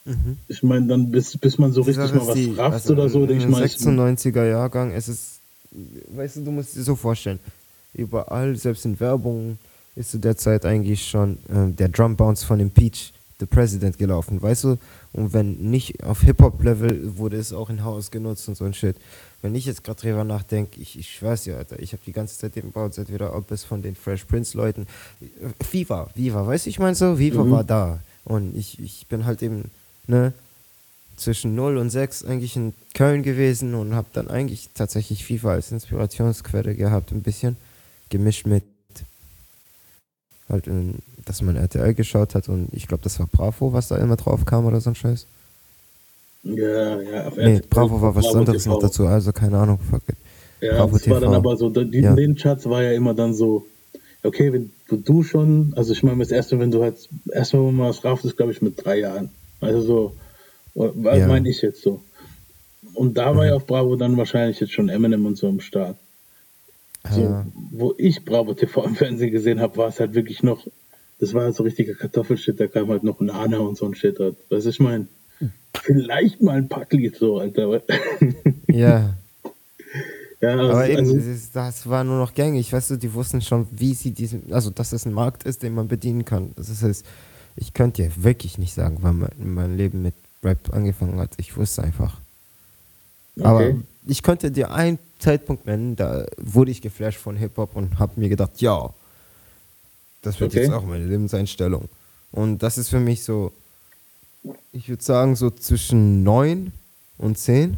Mhm. 0.05 0.37
Ich 0.47 0.63
meine, 0.63 0.87
dann 0.87 1.11
bis, 1.11 1.37
bis 1.37 1.57
man 1.57 1.73
so 1.73 1.81
richtig 1.81 2.13
mal 2.13 2.27
was 2.27 2.33
die, 2.33 2.53
rafft 2.53 2.73
also 2.73 2.93
oder 2.93 3.09
so, 3.09 3.25
denke 3.25 3.43
ich 3.43 3.49
mal. 3.49 3.63
96er 3.63 4.49
Jahrgang, 4.49 4.91
es 4.91 5.09
ist, 5.09 5.36
weißt 5.71 6.37
du, 6.37 6.45
du 6.45 6.51
musst 6.51 6.75
dir 6.75 6.83
so 6.83 6.95
vorstellen, 6.95 7.39
überall, 7.93 8.55
selbst 8.55 8.85
in 8.85 8.99
Werbung, 8.99 9.57
ist 9.95 10.11
zu 10.11 10.19
der 10.19 10.37
Zeit 10.37 10.65
eigentlich 10.65 11.07
schon 11.07 11.37
äh, 11.49 11.71
der 11.71 11.89
Drum 11.89 12.15
Bounce 12.15 12.45
von 12.45 12.59
dem 12.59 12.69
Peach, 12.69 13.13
The 13.39 13.45
President, 13.45 13.97
gelaufen, 13.97 14.41
weißt 14.41 14.63
du? 14.65 14.77
Und 15.13 15.33
wenn 15.33 15.53
nicht 15.71 16.03
auf 16.03 16.21
Hip-Hop-Level, 16.21 17.17
wurde 17.17 17.37
es 17.37 17.53
auch 17.53 17.69
in 17.69 17.83
Haus 17.83 18.11
genutzt 18.11 18.47
und 18.47 18.55
so 18.55 18.65
ein 18.65 18.73
Shit 18.73 18.95
wenn 19.41 19.55
ich 19.55 19.65
jetzt 19.65 19.83
gerade 19.83 20.01
drüber 20.01 20.23
nachdenke, 20.23 20.81
ich, 20.81 20.97
ich 20.97 21.09
schwör's 21.09 21.43
dir, 21.43 21.57
Alter, 21.57 21.79
ich 21.79 21.93
habe 21.93 22.01
die 22.05 22.11
ganze 22.11 22.37
Zeit 22.37 22.55
den 22.55 22.71
Bau 22.71 22.89
seit 22.89 23.11
wieder 23.11 23.35
ob 23.35 23.51
es 23.51 23.63
von 23.63 23.81
den 23.81 23.95
Fresh 23.95 24.25
Prince 24.25 24.57
Leuten. 24.57 24.87
Viva, 25.71 26.09
Viva, 26.15 26.45
weißt 26.45 26.65
du, 26.65 26.69
ich 26.69 26.79
meine 26.79 26.95
so, 26.95 27.19
Viva 27.19 27.43
mhm. 27.43 27.51
war 27.51 27.63
da. 27.63 27.99
Und 28.25 28.57
ich, 28.57 28.79
ich 28.79 29.05
bin 29.07 29.25
halt 29.25 29.43
eben, 29.43 29.71
ne, 30.07 30.33
zwischen 31.17 31.55
0 31.55 31.77
und 31.77 31.89
6 31.89 32.25
eigentlich 32.25 32.55
in 32.55 32.73
Köln 32.93 33.23
gewesen 33.23 33.73
und 33.75 33.93
habe 33.95 34.07
dann 34.13 34.29
eigentlich 34.29 34.69
tatsächlich 34.73 35.25
FIFA 35.25 35.51
als 35.51 35.71
Inspirationsquelle 35.71 36.75
gehabt, 36.75 37.11
ein 37.11 37.23
bisschen 37.23 37.57
gemischt 38.09 38.45
mit 38.45 38.63
halt, 40.49 40.67
in, 40.67 40.95
dass 41.25 41.41
man 41.41 41.55
RTL 41.57 41.93
geschaut 41.93 42.35
hat 42.35 42.47
und 42.47 42.69
ich 42.71 42.87
glaube, 42.87 43.03
das 43.03 43.19
war 43.19 43.27
Bravo, 43.27 43.73
was 43.73 43.89
da 43.89 43.97
immer 43.97 44.15
drauf 44.15 44.45
kam 44.45 44.65
oder 44.65 44.79
so 44.79 44.91
ein 44.91 44.95
Scheiß. 44.95 45.25
Ja, 46.43 47.01
ja. 47.01 47.27
Auf 47.27 47.35
nee, 47.35 47.61
Bravo 47.69 48.01
war 48.01 48.15
was 48.15 48.25
Bravo 48.25 48.39
anderes 48.39 48.63
TV. 48.63 48.73
noch 48.73 48.81
dazu, 48.81 49.07
also 49.07 49.33
keine 49.33 49.57
Ahnung. 49.57 49.79
Fuck 49.89 50.03
it. 50.07 50.15
Ja, 50.61 50.75
Bravo 50.77 50.93
das 50.93 51.01
TV. 51.01 51.15
war 51.15 51.21
dann 51.21 51.33
aber 51.33 51.57
so, 51.57 51.69
die, 51.69 51.99
ja. 51.99 52.15
den 52.15 52.35
Charts 52.35 52.69
war 52.69 52.83
ja 52.83 52.91
immer 52.91 53.13
dann 53.13 53.33
so, 53.33 53.65
okay, 54.23 54.53
wenn 54.53 54.71
du 54.87 55.23
schon, 55.23 55.73
also 55.75 55.91
ich 55.91 56.03
meine, 56.03 56.19
das 56.19 56.31
erste, 56.31 56.59
wenn 56.59 56.71
du 56.71 56.83
halt, 56.83 56.95
erstmal, 57.31 57.65
wenn 57.65 57.75
man 57.75 57.89
was 57.89 58.03
raft, 58.03 58.23
ist 58.23 58.37
glaube 58.37 58.51
ich 58.51 58.61
mit 58.61 58.83
drei 58.83 58.99
Jahren. 58.99 59.29
Also 59.59 59.81
so, 59.81 60.15
was 60.77 61.17
ja. 61.17 61.27
meine 61.27 61.49
ich 61.49 61.61
jetzt 61.61 61.81
so? 61.81 62.01
Und 62.93 63.17
da 63.17 63.35
war 63.35 63.43
mhm. 63.43 63.49
ja 63.49 63.55
auf 63.55 63.65
Bravo 63.65 63.95
dann 63.95 64.17
wahrscheinlich 64.17 64.59
jetzt 64.59 64.73
schon 64.73 64.89
Eminem 64.89 65.25
und 65.25 65.37
so 65.37 65.49
im 65.49 65.59
Start. 65.59 65.97
So, 67.11 67.21
ja. 67.21 67.45
Wo 67.71 67.93
ich 67.97 68.23
Bravo 68.25 68.53
TV 68.53 68.83
im 68.83 68.95
Fernsehen 68.95 69.31
gesehen 69.31 69.59
habe, 69.59 69.77
war 69.77 69.87
es 69.87 69.99
halt 69.99 70.13
wirklich 70.13 70.43
noch, 70.43 70.65
das 71.19 71.33
war 71.33 71.43
halt 71.43 71.55
so 71.55 71.63
richtiger 71.63 71.93
Kartoffelshit, 71.93 72.59
da 72.59 72.67
kam 72.67 72.89
halt 72.89 73.03
noch 73.03 73.19
Nana 73.19 73.59
und 73.59 73.77
so 73.77 73.85
ein 73.85 73.95
Shit. 73.95 74.19
Weißt 74.19 74.65
du, 74.65 74.69
ich 74.69 74.79
meine? 74.79 75.07
Vielleicht 75.73 76.41
mal 76.41 76.57
ein 76.57 76.67
Packlied 76.67 77.15
so, 77.15 77.39
Alter. 77.39 77.81
Ja. 78.67 79.15
ja 80.41 80.49
also, 80.49 80.71
Aber 80.71 80.89
eben, 80.89 80.99
also, 80.99 81.17
das 81.53 81.87
war 81.87 82.03
nur 82.03 82.17
noch 82.17 82.33
gängig, 82.33 82.71
weißt 82.71 82.91
du, 82.91 82.97
die 82.97 83.13
wussten 83.13 83.41
schon, 83.41 83.67
wie 83.71 83.93
sie 83.93 84.11
diesen, 84.11 84.51
also 84.51 84.69
dass 84.69 84.91
es 84.91 85.05
ein 85.05 85.13
Markt 85.13 85.43
ist, 85.43 85.63
den 85.63 85.73
man 85.73 85.87
bedienen 85.87 86.25
kann. 86.25 86.51
Das 86.55 86.69
ist, 86.69 87.05
ich 87.55 87.73
könnte 87.73 88.03
dir 88.03 88.11
wirklich 88.17 88.57
nicht 88.57 88.73
sagen, 88.73 88.97
wann 89.01 89.19
mein, 89.19 89.53
mein 89.53 89.77
Leben 89.77 90.01
mit 90.01 90.13
Rap 90.43 90.73
angefangen 90.73 91.19
hat. 91.19 91.31
Ich 91.37 91.55
wusste 91.57 91.83
einfach. 91.83 92.19
Okay. 93.37 93.47
Aber 93.47 93.73
ich 94.07 94.23
könnte 94.23 94.51
dir 94.51 94.71
einen 94.71 94.99
Zeitpunkt 95.19 95.65
nennen, 95.65 95.95
da 95.95 96.25
wurde 96.37 96.71
ich 96.71 96.81
geflasht 96.81 97.19
von 97.19 97.35
Hip-Hop 97.35 97.75
und 97.75 97.99
habe 97.99 98.19
mir 98.19 98.29
gedacht, 98.29 98.61
ja, 98.61 98.93
das 100.21 100.39
wird 100.39 100.51
okay. 100.51 100.63
jetzt 100.63 100.73
auch 100.73 100.85
meine 100.85 101.05
Lebenseinstellung. 101.05 101.89
Und 102.31 102.59
das 102.59 102.77
ist 102.77 102.89
für 102.89 102.99
mich 102.99 103.23
so, 103.23 103.51
ich 104.71 104.89
würde 104.89 105.03
sagen, 105.03 105.35
so 105.35 105.49
zwischen 105.49 106.23
9 106.23 106.71
und 107.17 107.37
10. 107.37 107.77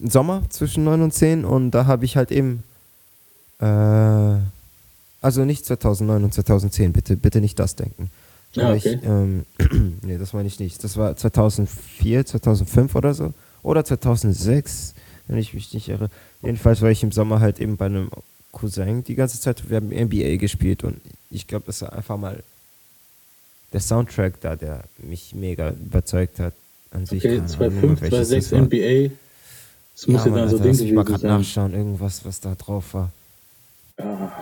Sommer 0.00 0.42
zwischen 0.50 0.84
9 0.84 1.02
und 1.02 1.14
10 1.14 1.44
und 1.44 1.70
da 1.70 1.86
habe 1.86 2.04
ich 2.04 2.16
halt 2.16 2.32
eben, 2.32 2.64
äh, 3.60 4.36
also 5.20 5.44
nicht 5.44 5.64
2009 5.64 6.24
und 6.24 6.34
2010, 6.34 6.92
bitte, 6.92 7.16
bitte 7.16 7.40
nicht 7.40 7.58
das 7.58 7.76
denken. 7.76 8.10
Ja, 8.54 8.72
okay. 8.72 8.98
ich, 9.00 9.04
ähm, 9.04 9.46
nee, 10.02 10.18
das 10.18 10.32
meine 10.32 10.46
ich 10.46 10.60
nicht. 10.60 10.82
Das 10.84 10.96
war 10.96 11.16
2004, 11.16 12.26
2005 12.26 12.94
oder 12.94 13.14
so. 13.14 13.32
Oder 13.62 13.84
2006, 13.84 14.94
wenn 15.28 15.38
ich 15.38 15.54
mich 15.54 15.72
nicht 15.72 15.88
irre. 15.88 16.10
Jedenfalls 16.42 16.82
war 16.82 16.90
ich 16.90 17.02
im 17.02 17.12
Sommer 17.12 17.40
halt 17.40 17.60
eben 17.60 17.76
bei 17.76 17.86
einem 17.86 18.10
Cousin 18.50 19.04
die 19.04 19.14
ganze 19.14 19.40
Zeit. 19.40 19.70
Wir 19.70 19.76
haben 19.76 19.88
NBA 19.88 20.36
gespielt 20.36 20.84
und 20.84 21.00
ich 21.30 21.46
glaube, 21.46 21.64
das 21.66 21.82
war 21.82 21.92
einfach 21.92 22.18
mal 22.18 22.42
der 23.72 23.80
Soundtrack 23.80 24.40
da, 24.40 24.56
der 24.56 24.84
mich 24.98 25.34
mega 25.34 25.70
überzeugt 25.70 26.38
hat 26.38 26.54
an 26.90 27.06
sich. 27.06 27.24
Okay, 27.24 27.38
2.5, 27.38 27.98
2.6 28.10 28.60
NBA. 28.60 29.14
Das 29.94 30.06
muss 30.06 30.24
ja, 30.24 30.30
ja 30.30 30.36
dann 30.36 30.48
so 30.48 30.58
Ding 30.58 30.72
gewesen 30.72 30.86
Ich 30.88 30.92
mal 30.92 31.04
gerade 31.04 31.26
nachschauen, 31.26 31.72
irgendwas, 31.72 32.24
was 32.24 32.40
da 32.40 32.54
drauf 32.54 32.94
war. 32.94 33.12
Ja, 33.98 34.32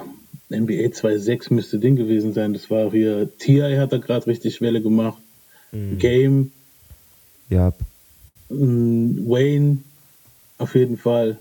NBA 0.51 0.89
2.6 0.89 1.53
müsste 1.55 1.79
Ding 1.79 1.97
gewesen 1.97 2.33
sein. 2.33 2.53
Das 2.53 2.71
war 2.71 2.91
hier, 2.91 3.29
T.I. 3.39 3.77
hat 3.79 3.93
da 3.93 3.99
gerade 3.99 4.27
richtig 4.27 4.61
Welle 4.61 4.83
gemacht. 4.83 5.23
Mhm. 5.73 5.99
Game. 5.99 6.53
Ja. 7.49 7.73
Mm, 8.49 9.29
Wayne, 9.29 9.79
auf 10.59 10.75
jeden 10.75 10.97
Fall. 10.97 11.39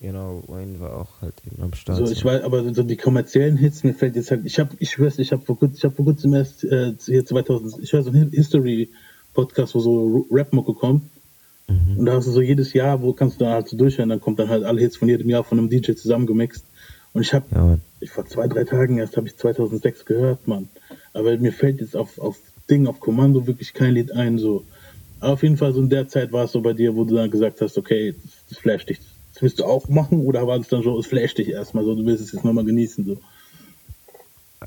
Genau, 0.00 0.42
Wayne 0.48 0.80
war 0.80 0.96
auch 0.98 1.22
halt 1.22 1.34
eben 1.46 1.62
am 1.62 1.72
Start. 1.72 1.98
So, 1.98 2.12
ich 2.12 2.24
weiß, 2.24 2.42
aber 2.42 2.74
so 2.74 2.82
die 2.82 2.96
kommerziellen 2.96 3.56
Hits, 3.56 3.84
mir 3.84 3.94
fällt 3.94 4.16
jetzt 4.16 4.30
halt, 4.30 4.44
ich 4.44 4.58
habe, 4.58 4.76
ich 4.78 4.90
schwör's, 4.90 5.18
ich 5.18 5.32
habe 5.32 5.42
vor, 5.42 5.58
kurz, 5.58 5.78
ich 5.78 5.84
hab 5.84 5.96
vor 5.96 6.04
kurzem 6.04 6.34
erst 6.34 6.62
äh, 6.64 6.92
hier 7.06 7.24
2000, 7.24 7.82
ich 7.82 7.92
höre 7.92 8.02
so 8.02 8.10
einen 8.10 8.30
History-Podcast, 8.30 9.74
wo 9.74 9.80
so 9.80 10.26
Rap-Mucke 10.30 10.74
kommt. 10.74 11.04
Mhm. 11.68 11.98
Und 11.98 12.06
da 12.06 12.14
hast 12.14 12.26
du 12.26 12.32
so 12.32 12.42
jedes 12.42 12.74
Jahr, 12.74 13.00
wo 13.00 13.12
kannst 13.12 13.40
du 13.40 13.44
da 13.44 13.52
halt 13.52 13.68
so 13.68 13.76
durchhören, 13.76 14.10
dann 14.10 14.20
kommt 14.20 14.38
dann 14.38 14.50
halt 14.50 14.64
alle 14.64 14.80
Hits 14.80 14.98
von 14.98 15.08
jedem 15.08 15.30
Jahr 15.30 15.42
von 15.42 15.58
einem 15.58 15.70
DJ 15.70 15.92
zusammengemixt. 15.92 16.64
Und 17.14 17.22
ich 17.22 17.32
habe, 17.32 17.46
ja, 17.52 17.78
ich 18.04 18.10
vor 18.10 18.26
zwei, 18.26 18.46
drei 18.46 18.64
Tagen 18.64 18.98
erst 18.98 19.16
habe 19.16 19.26
ich 19.26 19.36
2006 19.36 20.04
gehört, 20.04 20.46
Mann. 20.46 20.68
Aber 21.12 21.36
mir 21.36 21.52
fällt 21.52 21.80
jetzt 21.80 21.96
auf, 21.96 22.18
auf 22.18 22.38
Ding, 22.70 22.86
auf 22.86 23.00
Kommando 23.00 23.46
wirklich 23.46 23.74
kein 23.74 23.94
Lied 23.94 24.12
ein, 24.12 24.38
so. 24.38 24.64
Aber 25.20 25.34
auf 25.34 25.42
jeden 25.42 25.56
Fall 25.56 25.72
so 25.72 25.80
in 25.80 25.90
der 25.90 26.08
Zeit 26.08 26.32
war 26.32 26.44
es 26.44 26.52
so 26.52 26.60
bei 26.60 26.72
dir, 26.72 26.94
wo 26.94 27.04
du 27.04 27.14
dann 27.14 27.30
gesagt 27.30 27.60
hast, 27.60 27.78
okay, 27.78 28.14
das, 28.22 28.32
das 28.50 28.58
flasht 28.58 28.88
dich. 28.88 29.00
Das 29.32 29.42
willst 29.42 29.58
du 29.58 29.64
auch 29.64 29.88
machen 29.88 30.20
oder 30.20 30.46
war 30.46 30.58
es 30.58 30.68
dann 30.68 30.82
so, 30.82 30.98
es 30.98 31.06
flasht 31.06 31.38
dich 31.38 31.48
erstmal 31.48 31.84
so, 31.84 31.94
du 31.94 32.04
willst 32.04 32.22
es 32.22 32.32
jetzt 32.32 32.44
nochmal 32.44 32.64
genießen, 32.64 33.04
so? 33.04 33.20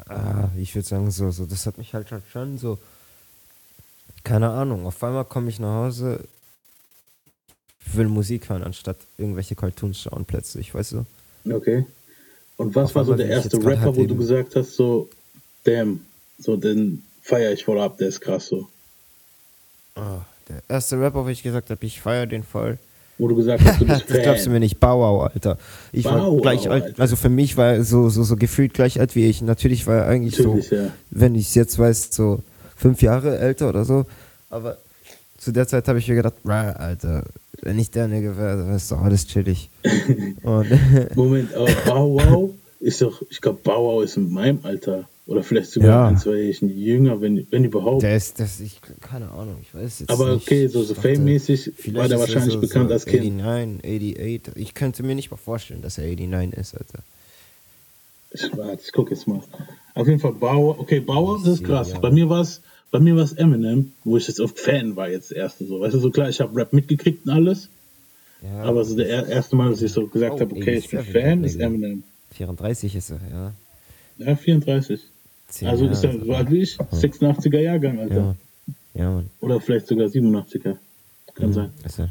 Ah, 0.08 0.50
ich 0.58 0.76
würde 0.76 0.88
sagen, 0.88 1.10
so, 1.10 1.32
so, 1.32 1.46
das 1.46 1.66
hat 1.66 1.78
mich 1.78 1.94
halt 1.94 2.08
schon 2.32 2.58
so, 2.58 2.78
keine 4.24 4.50
Ahnung, 4.50 4.86
auf 4.86 5.04
einmal 5.04 5.26
komme 5.26 5.50
ich 5.50 5.60
nach 5.60 5.86
Hause, 5.86 6.24
will 7.94 8.08
Musik 8.08 8.50
hören, 8.50 8.64
anstatt 8.64 8.98
irgendwelche 9.18 9.56
Cartoons 9.56 10.00
schauen 10.00 10.26
plötzlich, 10.26 10.74
weißt 10.74 10.94
du? 10.94 11.06
Okay. 11.52 11.86
Und 12.58 12.76
was 12.76 12.90
auf 12.90 12.96
war 12.96 13.06
so 13.06 13.14
der 13.14 13.28
erste 13.28 13.58
Rapper, 13.58 13.82
halt 13.82 13.96
wo 13.96 14.06
du 14.06 14.16
gesagt 14.16 14.56
hast, 14.56 14.76
so, 14.76 15.10
damn, 15.64 16.02
so 16.40 16.58
den 16.58 17.04
feiere 17.22 17.54
ich 17.54 17.64
voll 17.64 17.80
ab, 17.80 17.98
der 17.98 18.08
ist 18.08 18.20
krass 18.20 18.48
so. 18.48 18.68
Oh, 19.96 20.22
der 20.50 20.62
erste 20.68 21.00
Rapper, 21.00 21.26
wo 21.26 21.30
ich 21.30 21.44
gesagt 21.44 21.70
habe, 21.70 21.86
ich 21.86 22.02
feiere 22.02 22.26
den 22.26 22.44
voll. 22.44 22.78
Wo 23.20 23.28
du 23.28 23.36
gesagt 23.36 23.64
hast, 23.64 23.82
du 23.82 23.86
bist 23.86 24.06
Das 24.10 24.22
glaubst 24.22 24.46
du 24.46 24.50
mir 24.50 24.60
nicht, 24.60 24.80
Bauau, 24.80 25.22
Alter. 25.22 25.58
Ich 25.92 26.04
Bauau, 26.04 26.36
war 26.36 26.42
gleich 26.42 26.70
alt, 26.70 27.00
also 27.00 27.16
für 27.16 27.30
mich 27.30 27.58
war 27.58 27.74
er 27.74 27.84
so, 27.84 28.10
so, 28.10 28.24
so 28.24 28.36
gefühlt 28.36 28.74
gleich 28.74 29.00
alt 29.00 29.16
wie 29.16 29.28
ich. 29.28 29.42
Natürlich 29.42 29.86
war 29.88 29.98
er 29.98 30.08
eigentlich 30.08 30.38
Natürlich, 30.38 30.70
so, 30.70 30.76
ja. 30.76 30.92
wenn 31.12 31.36
ich 31.36 31.48
es 31.48 31.56
jetzt 31.56 31.78
weiß, 31.78 32.10
so 32.12 32.42
fünf 32.76 33.02
Jahre 33.02 33.38
älter 33.40 33.70
oder 33.70 33.86
so. 33.86 34.06
Aber 34.50 34.78
zu 35.48 35.54
der 35.54 35.66
Zeit 35.66 35.88
habe 35.88 35.98
ich 35.98 36.10
mir 36.10 36.16
gedacht, 36.16 36.34
Alter, 36.44 37.24
wenn 37.62 37.80
ich 37.80 37.90
der 37.90 38.10
Nigga 38.10 38.36
wäre, 38.36 38.58
dann 38.58 38.76
ist 38.76 38.92
doch 38.92 39.02
alles 39.02 39.28
chillig. 39.28 39.70
Moment, 41.16 41.54
aber 41.54 41.72
Bauau 41.86 42.54
ist 42.82 43.02
doch, 43.02 43.22
ich 43.30 43.40
glaube, 43.40 43.60
Bauau 43.64 44.02
ist 44.02 44.18
in 44.18 44.30
meinem 44.30 44.60
Alter. 44.64 45.08
Oder 45.26 45.44
vielleicht 45.44 45.72
sogar 45.72 45.90
ja. 45.90 46.08
ein, 46.10 46.18
zwei 46.18 46.36
Jährchen 46.36 46.70
jünger, 46.70 47.22
wenn, 47.22 47.48
wenn 47.50 47.64
überhaupt. 47.64 48.04
Der 48.04 48.18
ist, 48.18 48.42
das, 48.42 48.60
ich, 48.60 48.82
keine 49.00 49.32
Ahnung, 49.32 49.56
ich 49.62 49.74
weiß 49.74 50.02
jetzt 50.02 50.10
Aber 50.10 50.34
nicht. 50.34 50.46
okay, 50.46 50.68
so, 50.68 50.84
so 50.84 50.96
fame-mäßig 50.96 51.72
war 51.94 52.10
der 52.10 52.20
wahrscheinlich 52.20 52.56
so, 52.56 52.60
bekannt 52.60 52.90
so 52.90 52.94
als 52.96 53.06
Kind. 53.06 53.38
89, 53.38 54.20
88. 54.20 54.62
Ich 54.62 54.74
könnte 54.74 55.04
mir 55.04 55.16
nicht 55.16 55.32
mal 55.32 55.38
vorstellen, 55.38 55.82
dass 55.82 55.98
er 55.98 56.08
89 56.08 56.60
ist, 56.60 56.76
Alter. 56.76 57.00
Ich, 58.32 58.58
warte, 58.58 58.82
ich 58.86 58.92
gucke 58.92 59.14
jetzt 59.14 59.30
mal. 59.30 59.42
Auf 59.94 60.08
jeden 60.08 60.20
Fall 60.20 60.34
Bauer. 60.34 60.78
Okay, 60.78 61.00
Bauer, 61.00 61.40
das 61.42 61.54
ist 61.54 61.64
krass. 61.64 61.92
Ja. 61.92 62.00
Bei 62.00 62.12
mir 62.12 62.28
war 62.28 62.42
es 62.42 62.62
bei 62.92 63.00
mir 63.00 63.16
war 63.16 63.24
es 63.24 63.34
Eminem, 63.34 63.92
wo 64.04 64.18
ich 64.18 64.28
jetzt 64.28 64.40
oft 64.40 64.60
Fan 64.60 64.96
war, 64.96 65.10
jetzt 65.10 65.32
erste 65.32 65.66
so. 65.66 65.82
Weißt 65.82 65.94
du, 65.94 66.00
so 66.00 66.12
klar, 66.12 66.30
ich 66.30 66.40
habe 66.40 66.56
Rap 66.56 66.74
mitgekriegt 66.74 67.26
und 67.26 67.32
alles. 67.32 67.70
Ja, 68.42 68.64
aber 68.64 68.84
so 68.86 68.96
der 68.96 69.28
erste 69.28 69.56
Mal, 69.56 69.72
dass 69.72 69.82
ich 69.82 69.92
so 69.92 70.08
gesagt 70.08 70.36
oh, 70.36 70.40
habe, 70.40 70.56
okay, 70.56 70.76
ich 70.76 70.90
bin 70.90 71.04
Fan, 71.04 71.44
ist 71.44 71.60
Eminem. 71.60 72.04
34 72.32 72.96
ist 72.96 73.10
er, 73.10 73.20
ja. 73.32 73.54
Ja, 74.18 74.36
34. 74.36 75.02
Zehn 75.48 75.68
also 75.68 75.88
ist 75.88 76.04
er 76.04 76.20
so 76.20 76.34
alt 76.34 76.52
wie 76.52 76.62
ich, 76.62 76.78
86er 76.78 77.60
Jahrgang, 77.60 78.00
Alter. 78.00 78.36
Ja, 78.94 79.02
ja 79.02 79.12
Mann. 79.12 79.30
Oder 79.40 79.60
vielleicht 79.62 79.88
sogar 79.88 80.08
87er. 80.08 80.78
Kann 81.36 81.50
mhm, 81.50 81.54
sein. 81.54 81.70
Ist 81.86 82.00
er. 82.00 82.10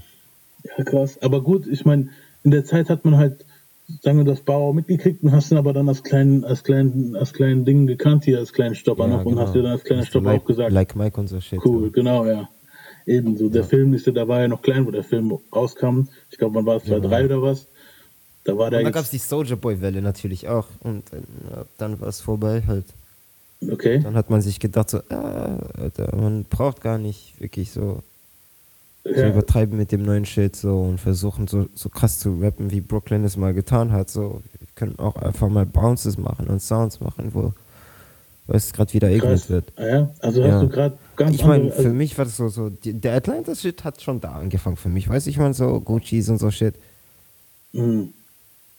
Ja, 0.78 0.84
krass. 0.84 1.18
Aber 1.22 1.42
gut, 1.42 1.66
ich 1.66 1.84
meine, 1.84 2.08
in 2.44 2.50
der 2.50 2.64
Zeit 2.64 2.88
hat 2.88 3.04
man 3.04 3.16
halt, 3.16 3.44
sagen 4.02 4.18
wir, 4.18 4.24
das 4.24 4.40
Bauer 4.40 4.74
mitgekriegt 4.74 5.22
und 5.22 5.32
hast 5.32 5.50
ihn 5.52 5.58
aber 5.58 5.72
dann 5.72 5.88
als 5.88 6.02
kleinen, 6.02 6.44
als 6.44 6.64
kleinen, 6.64 7.16
als 7.16 7.32
kleinen 7.32 7.64
Ding 7.64 7.86
gekannt 7.86 8.24
hier, 8.24 8.38
als 8.38 8.52
kleinen 8.52 8.74
Stopper 8.74 9.04
ja, 9.04 9.16
noch 9.16 9.24
genau. 9.24 9.30
und 9.30 9.38
hast 9.38 9.54
dir 9.54 9.62
dann 9.62 9.72
als 9.72 9.84
kleiner 9.84 10.04
Stopper 10.04 10.32
like, 10.32 10.42
auch 10.42 10.44
gesagt. 10.44 10.72
Like 10.72 10.96
Mike 10.96 11.20
und 11.20 11.28
so 11.28 11.40
shit. 11.40 11.60
Cool, 11.64 11.84
ja. 11.84 11.90
genau, 11.90 12.26
ja. 12.26 12.48
Ebenso. 13.06 13.48
Der 13.48 13.62
ja. 13.62 13.68
Film 13.68 13.94
ist 13.94 14.06
ja, 14.06 14.12
da 14.12 14.26
war 14.26 14.40
ja 14.40 14.48
noch 14.48 14.62
klein, 14.62 14.86
wo 14.86 14.90
der 14.90 15.04
Film 15.04 15.38
rauskam. 15.54 16.08
Ich 16.30 16.38
glaube, 16.38 16.54
man 16.54 16.66
war 16.66 16.76
es 16.76 16.84
2003 16.84 17.24
oder 17.26 17.42
was. 17.42 17.68
Da 18.44 18.58
war 18.58 18.70
der. 18.70 18.80
Und 18.80 18.84
da 18.84 18.90
gab 18.90 19.04
es 19.04 19.10
die 19.10 19.18
Soldier 19.18 19.56
Boy 19.56 19.80
Welle 19.80 20.02
natürlich 20.02 20.48
auch. 20.48 20.66
Und 20.80 21.12
äh, 21.12 21.20
dann 21.78 22.00
war 22.00 22.08
es 22.08 22.20
vorbei 22.20 22.64
halt. 22.66 22.84
Okay. 23.68 24.00
Dann 24.00 24.14
hat 24.14 24.28
man 24.28 24.42
sich 24.42 24.60
gedacht, 24.60 24.90
so, 24.90 24.98
ah, 25.08 25.58
Alter, 25.78 26.14
man 26.16 26.44
braucht 26.44 26.80
gar 26.80 26.98
nicht 26.98 27.40
wirklich 27.40 27.70
so, 27.70 28.02
ja. 29.10 29.16
so 29.16 29.26
übertreiben 29.26 29.76
mit 29.76 29.92
dem 29.92 30.02
neuen 30.02 30.24
Shit 30.24 30.56
so 30.56 30.80
und 30.80 30.98
versuchen 30.98 31.46
so, 31.46 31.68
so 31.74 31.88
krass 31.88 32.18
zu 32.18 32.38
rappen, 32.40 32.70
wie 32.70 32.80
Brooklyn 32.80 33.24
es 33.24 33.36
mal 33.36 33.54
getan 33.54 33.92
hat. 33.92 34.10
So, 34.10 34.42
wir 34.58 34.68
können 34.74 34.98
auch 34.98 35.16
einfach 35.16 35.48
mal 35.48 35.66
Bounces 35.66 36.18
machen 36.18 36.48
und 36.48 36.60
Sounds 36.60 37.00
machen, 37.00 37.30
wo 37.32 37.52
es 38.48 38.72
gerade 38.72 38.92
wieder 38.92 39.10
ignet 39.10 39.48
wird. 39.50 39.72
Ah, 39.76 39.86
ja? 39.86 40.10
Also 40.20 40.42
ja. 40.42 40.52
hast 40.52 40.62
du 40.62 40.68
gerade 40.68 40.98
ganz 41.16 41.34
Ich 41.34 41.44
meine, 41.44 41.70
für 41.70 41.78
also 41.78 41.88
mich 41.90 42.16
war 42.16 42.24
das 42.24 42.36
so, 42.36 42.48
so 42.48 42.70
die, 42.70 42.94
der 42.94 43.14
Atlanta-Shit 43.14 43.84
hat 43.84 44.00
schon 44.00 44.20
da 44.20 44.32
angefangen 44.32 44.76
für 44.76 44.88
mich. 44.88 45.08
Weiß 45.08 45.26
ich 45.26 45.38
mal 45.38 45.52
so, 45.54 45.80
Gucci's 45.80 46.28
und 46.28 46.38
so 46.38 46.50
Shit. 46.50 46.74
Mhm. 47.72 48.12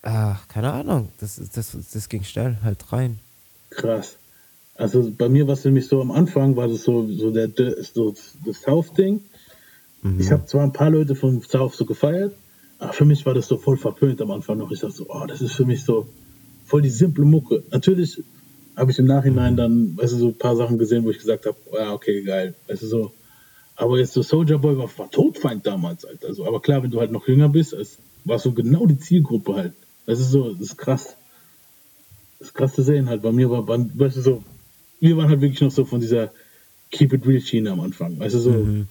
Ach, 0.03 0.47
keine 0.47 0.71
Ahnung. 0.71 1.09
Das, 1.19 1.41
das, 1.53 1.75
das 1.93 2.09
ging 2.09 2.23
schnell 2.23 2.57
halt 2.63 2.91
rein. 2.93 3.19
Krass. 3.71 4.15
Also 4.75 5.11
bei 5.17 5.27
mir 5.27 5.47
war 5.47 5.55
es 5.55 5.65
nämlich 5.65 5.87
so 5.87 6.01
am 6.01 6.11
Anfang, 6.11 6.55
war 6.55 6.67
das 6.67 6.83
so, 6.83 7.11
so 7.11 7.31
der, 7.31 7.49
so 7.81 8.13
das 8.45 8.61
South-Ding. 8.61 9.21
Mhm. 10.13 10.19
Ich 10.19 10.31
habe 10.31 10.45
zwar 10.45 10.63
ein 10.63 10.73
paar 10.73 10.89
Leute 10.89 11.15
vom 11.15 11.41
South 11.41 11.75
so 11.75 11.85
gefeiert, 11.85 12.33
aber 12.79 12.93
für 12.93 13.05
mich 13.05 13.25
war 13.25 13.33
das 13.33 13.47
so 13.47 13.57
voll 13.57 13.77
verpönt 13.77 14.21
am 14.21 14.31
Anfang 14.31 14.57
noch. 14.57 14.71
Ich 14.71 14.79
dachte 14.79 14.95
so, 14.95 15.07
oh, 15.09 15.25
das 15.27 15.41
ist 15.41 15.53
für 15.53 15.65
mich 15.65 15.83
so 15.83 16.07
voll 16.65 16.81
die 16.81 16.89
simple 16.89 17.25
Mucke. 17.25 17.63
Natürlich 17.71 18.21
habe 18.75 18.91
ich 18.91 18.99
im 18.99 19.05
Nachhinein 19.05 19.57
dann, 19.57 19.97
weißt 19.97 20.13
du, 20.13 20.17
so 20.17 20.27
ein 20.27 20.37
paar 20.37 20.55
Sachen 20.55 20.77
gesehen, 20.77 21.03
wo 21.03 21.09
ich 21.09 21.17
gesagt 21.17 21.45
habe, 21.45 21.57
ja, 21.73 21.93
okay, 21.93 22.21
geil. 22.23 22.53
Weißt 22.67 22.83
du, 22.83 22.87
so. 22.87 23.11
Aber 23.75 23.97
jetzt 23.99 24.13
so 24.13 24.21
Soldier 24.21 24.59
Boy 24.59 24.77
war, 24.77 24.89
war 24.97 25.09
Todfeind 25.09 25.65
damals, 25.65 26.05
Alter. 26.05 26.27
Also, 26.27 26.45
aber 26.45 26.61
klar, 26.61 26.83
wenn 26.83 26.91
du 26.91 26.99
halt 26.99 27.11
noch 27.11 27.27
jünger 27.27 27.49
bist, 27.49 27.73
es 27.73 27.97
war 28.25 28.39
so 28.39 28.51
genau 28.51 28.85
die 28.85 28.99
Zielgruppe 28.99 29.55
halt. 29.55 29.73
Das 30.05 30.19
ist 30.19 30.31
so, 30.31 30.51
das 30.53 30.61
ist 30.61 30.77
krass. 30.77 31.15
Das 32.39 32.49
ist 32.49 32.53
krass 32.53 32.73
zu 32.73 32.83
sehen 32.83 33.09
halt. 33.09 33.21
Bei 33.23 33.31
mir 33.31 33.49
war, 33.49 33.67
weißt 33.67 34.17
du, 34.17 34.21
so, 34.21 34.43
wir 34.99 35.17
waren 35.17 35.29
halt 35.29 35.41
wirklich 35.41 35.61
noch 35.61 35.71
so 35.71 35.85
von 35.85 35.99
dieser 35.99 36.31
Keep 36.91 37.13
It 37.13 37.27
Real 37.27 37.41
Schiene 37.41 37.71
am 37.71 37.79
Anfang. 37.79 38.19
Weißt 38.19 38.35
du, 38.35 38.39
so, 38.39 38.51
mhm. 38.51 38.87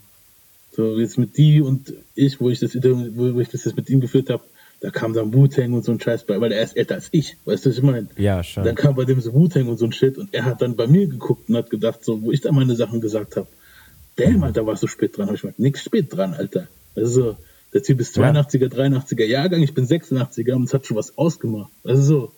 So 0.76 0.98
jetzt 0.98 1.18
mit 1.18 1.36
die 1.36 1.62
und 1.62 1.94
ich, 2.14 2.40
wo 2.40 2.50
ich 2.50 2.60
das, 2.60 2.74
wo 2.74 3.40
ich 3.40 3.48
das 3.48 3.64
jetzt 3.64 3.76
mit 3.76 3.88
ihm 3.88 4.00
geführt 4.00 4.30
habe, 4.30 4.42
da 4.80 4.90
kam 4.90 5.14
dann 5.14 5.32
Wu-Tang 5.32 5.72
und 5.72 5.84
so 5.84 5.92
ein 5.92 6.00
Scheiß 6.00 6.24
bei, 6.24 6.38
weil 6.40 6.52
er 6.52 6.62
ist 6.62 6.76
älter 6.76 6.96
als 6.96 7.08
ich. 7.12 7.38
Weißt 7.46 7.64
du, 7.64 7.70
was 7.70 7.78
ich 7.78 7.82
meine? 7.82 8.08
Ja, 8.18 8.44
schon. 8.44 8.64
Dann 8.64 8.74
kam 8.74 8.94
bei 8.94 9.04
dem 9.04 9.20
so 9.20 9.32
Wu-Tang 9.32 9.68
und 9.68 9.78
so 9.78 9.86
ein 9.86 9.92
Shit 9.92 10.18
und 10.18 10.34
er 10.34 10.44
hat 10.44 10.60
dann 10.60 10.76
bei 10.76 10.86
mir 10.86 11.06
geguckt 11.08 11.48
und 11.48 11.56
hat 11.56 11.70
gedacht, 11.70 12.04
so, 12.04 12.22
wo 12.22 12.30
ich 12.30 12.42
da 12.42 12.52
meine 12.52 12.76
Sachen 12.76 13.00
gesagt 13.00 13.36
habe, 13.36 13.48
damn, 14.16 14.42
Alter, 14.42 14.66
warst 14.66 14.82
du 14.82 14.86
spät 14.86 15.16
dran. 15.16 15.28
Hab 15.28 15.34
ich 15.34 15.42
gesagt, 15.42 15.58
nix 15.58 15.82
spät 15.82 16.14
dran, 16.14 16.34
Alter. 16.34 16.68
Also, 16.94 17.36
der 17.72 17.82
Typ 17.82 18.00
ist 18.00 18.16
82er, 18.18 18.68
83er 18.68 19.24
Jahrgang, 19.24 19.62
ich 19.62 19.74
bin 19.74 19.86
86er 19.86 20.54
und 20.54 20.64
es 20.64 20.74
hat 20.74 20.86
schon 20.86 20.96
was 20.96 21.16
ausgemacht. 21.16 21.70
Also 21.84 22.02
so. 22.02 22.32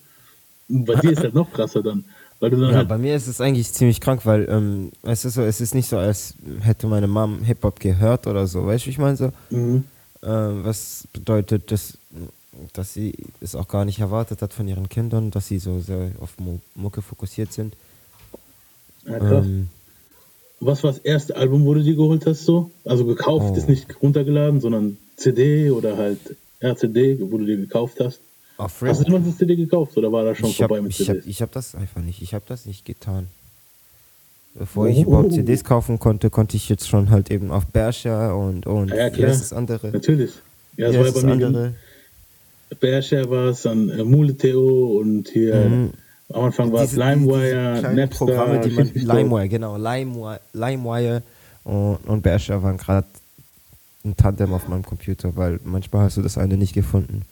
Und 0.68 0.85
bei 0.85 0.94
dir 1.01 1.12
ist 1.12 1.22
halt 1.22 1.35
noch 1.35 1.53
krasser 1.53 1.83
dann. 1.83 2.05
Weil 2.40 2.51
du 2.51 2.57
dann 2.57 2.70
ja, 2.70 2.77
halt 2.77 2.88
bei 2.88 2.98
mir 2.98 3.16
ist 3.16 3.27
es 3.27 3.40
eigentlich 3.40 3.72
ziemlich 3.72 4.01
krank, 4.01 4.24
weil 4.24 4.48
ähm, 4.48 4.92
es 5.03 5.24
ist 5.24 5.35
so, 5.35 5.42
es 5.42 5.61
ist 5.61 5.74
nicht 5.74 5.88
so, 5.88 5.98
als 5.98 6.35
hätte 6.61 6.87
meine 6.87 7.09
Mom 7.09 7.42
Hip-Hop 7.42 7.81
gehört 7.81 8.27
oder 8.27 8.46
so, 8.46 8.64
weißt 8.64 8.87
du, 8.87 8.90
ich 8.90 8.98
meine 8.98 9.16
so. 9.16 9.33
Mhm. 9.51 9.85
Ähm, 10.22 10.64
was 10.64 11.09
bedeutet, 11.12 11.70
dass, 11.72 11.98
dass 12.72 12.94
sie 12.94 13.14
es 13.40 13.55
auch 13.55 13.68
gar 13.68 13.85
nicht 13.85 13.98
erwartet 13.98 14.42
hat 14.42 14.53
von 14.53 14.68
ihren 14.68 14.88
Kindern, 14.88 15.31
dass 15.31 15.48
sie 15.48 15.59
so 15.59 15.81
sehr 15.81 16.12
auf 16.20 16.35
Mucke 16.74 17.03
fokussiert 17.03 17.53
sind. 17.53 17.74
Ja, 19.05 19.18
krass. 19.18 19.44
Ähm, 19.44 19.68
was 20.61 20.83
war 20.83 20.92
das 20.92 21.01
erste 21.01 21.37
Album, 21.37 21.64
wo 21.64 21.74
du 21.74 21.83
dir 21.83 21.94
geholt 21.94 22.27
hast, 22.27 22.44
so? 22.44 22.70
Also 22.85 23.05
gekauft, 23.05 23.53
oh. 23.53 23.57
ist 23.57 23.68
nicht 23.68 24.03
runtergeladen, 24.03 24.61
sondern 24.61 24.96
CD 25.16 25.70
oder 25.70 25.96
halt 25.96 26.18
RCD, 26.61 27.18
wo 27.20 27.38
du 27.38 27.44
dir 27.44 27.57
gekauft 27.57 27.98
hast? 28.01 28.20
Auf 28.59 28.83
hast 28.83 29.09
du 29.09 29.18
das 29.18 29.38
CD 29.38 29.55
gekauft 29.55 29.97
oder 29.97 30.11
war 30.11 30.25
das 30.25 30.38
schon 30.38 30.51
ich 30.51 30.57
vorbei 30.57 30.79
hab, 30.79 30.83
mit 30.83 30.92
CDs? 30.92 31.25
Ich 31.27 31.40
habe 31.40 31.51
hab 31.51 31.53
das 31.53 31.77
einfach 31.77 32.03
nicht. 32.03 32.21
Ich 32.23 32.35
habe 32.35 32.44
das 32.47 32.66
nicht 32.66 32.85
getan. 32.85 33.29
Bevor 34.55 34.87
oh. 34.87 34.88
ich 34.88 35.01
überhaupt 35.03 35.33
CDs 35.33 35.62
kaufen 35.62 36.01
konnte, 36.01 36.29
konnte 36.29 36.57
ich 36.57 36.68
jetzt 36.68 36.88
schon 36.88 37.11
halt 37.11 37.31
eben 37.31 37.53
auf 37.53 37.66
Bersha 37.66 38.33
und, 38.33 38.66
und 38.66 38.88
ja, 38.88 39.11
klar. 39.11 39.29
das 39.29 39.53
andere. 39.53 39.92
Natürlich. 39.92 40.33
Ja, 40.77 40.88
das 40.88 40.97
war 40.97 41.07
ja 41.07 41.12
bei 41.12 41.23
mir 41.23 41.47
andere. 41.47 41.75
Bersha 42.81 43.31
war 43.31 43.47
es, 43.51 43.62
dann 43.62 43.88
äh, 43.90 44.03
Mule.to 44.03 44.99
und 44.99 45.29
hier 45.29 45.55
mhm. 45.55 45.90
am 46.33 46.44
Anfang 46.47 46.73
war 46.73 46.83
es 46.83 46.97
LimeWire, 46.97 47.94
Napster. 47.94 48.27
Programme, 48.27 48.61
die 48.61 48.71
man, 48.71 48.90
LimeWire, 48.92 49.49
genau, 49.49 49.77
LimeWire, 49.77 50.40
LimeWire 50.53 51.23
und, 51.62 51.99
und 52.07 52.23
Bersha 52.23 52.61
waren 52.61 52.77
gerade 52.77 53.07
ein 54.05 54.16
Tandem 54.16 54.53
auf 54.53 54.66
meinem 54.66 54.85
Computer, 54.85 55.37
weil 55.37 55.61
manchmal 55.64 56.03
hast 56.03 56.16
du 56.16 56.23
das 56.23 56.37
eine 56.37 56.57
nicht 56.57 56.75
gefunden. 56.75 57.23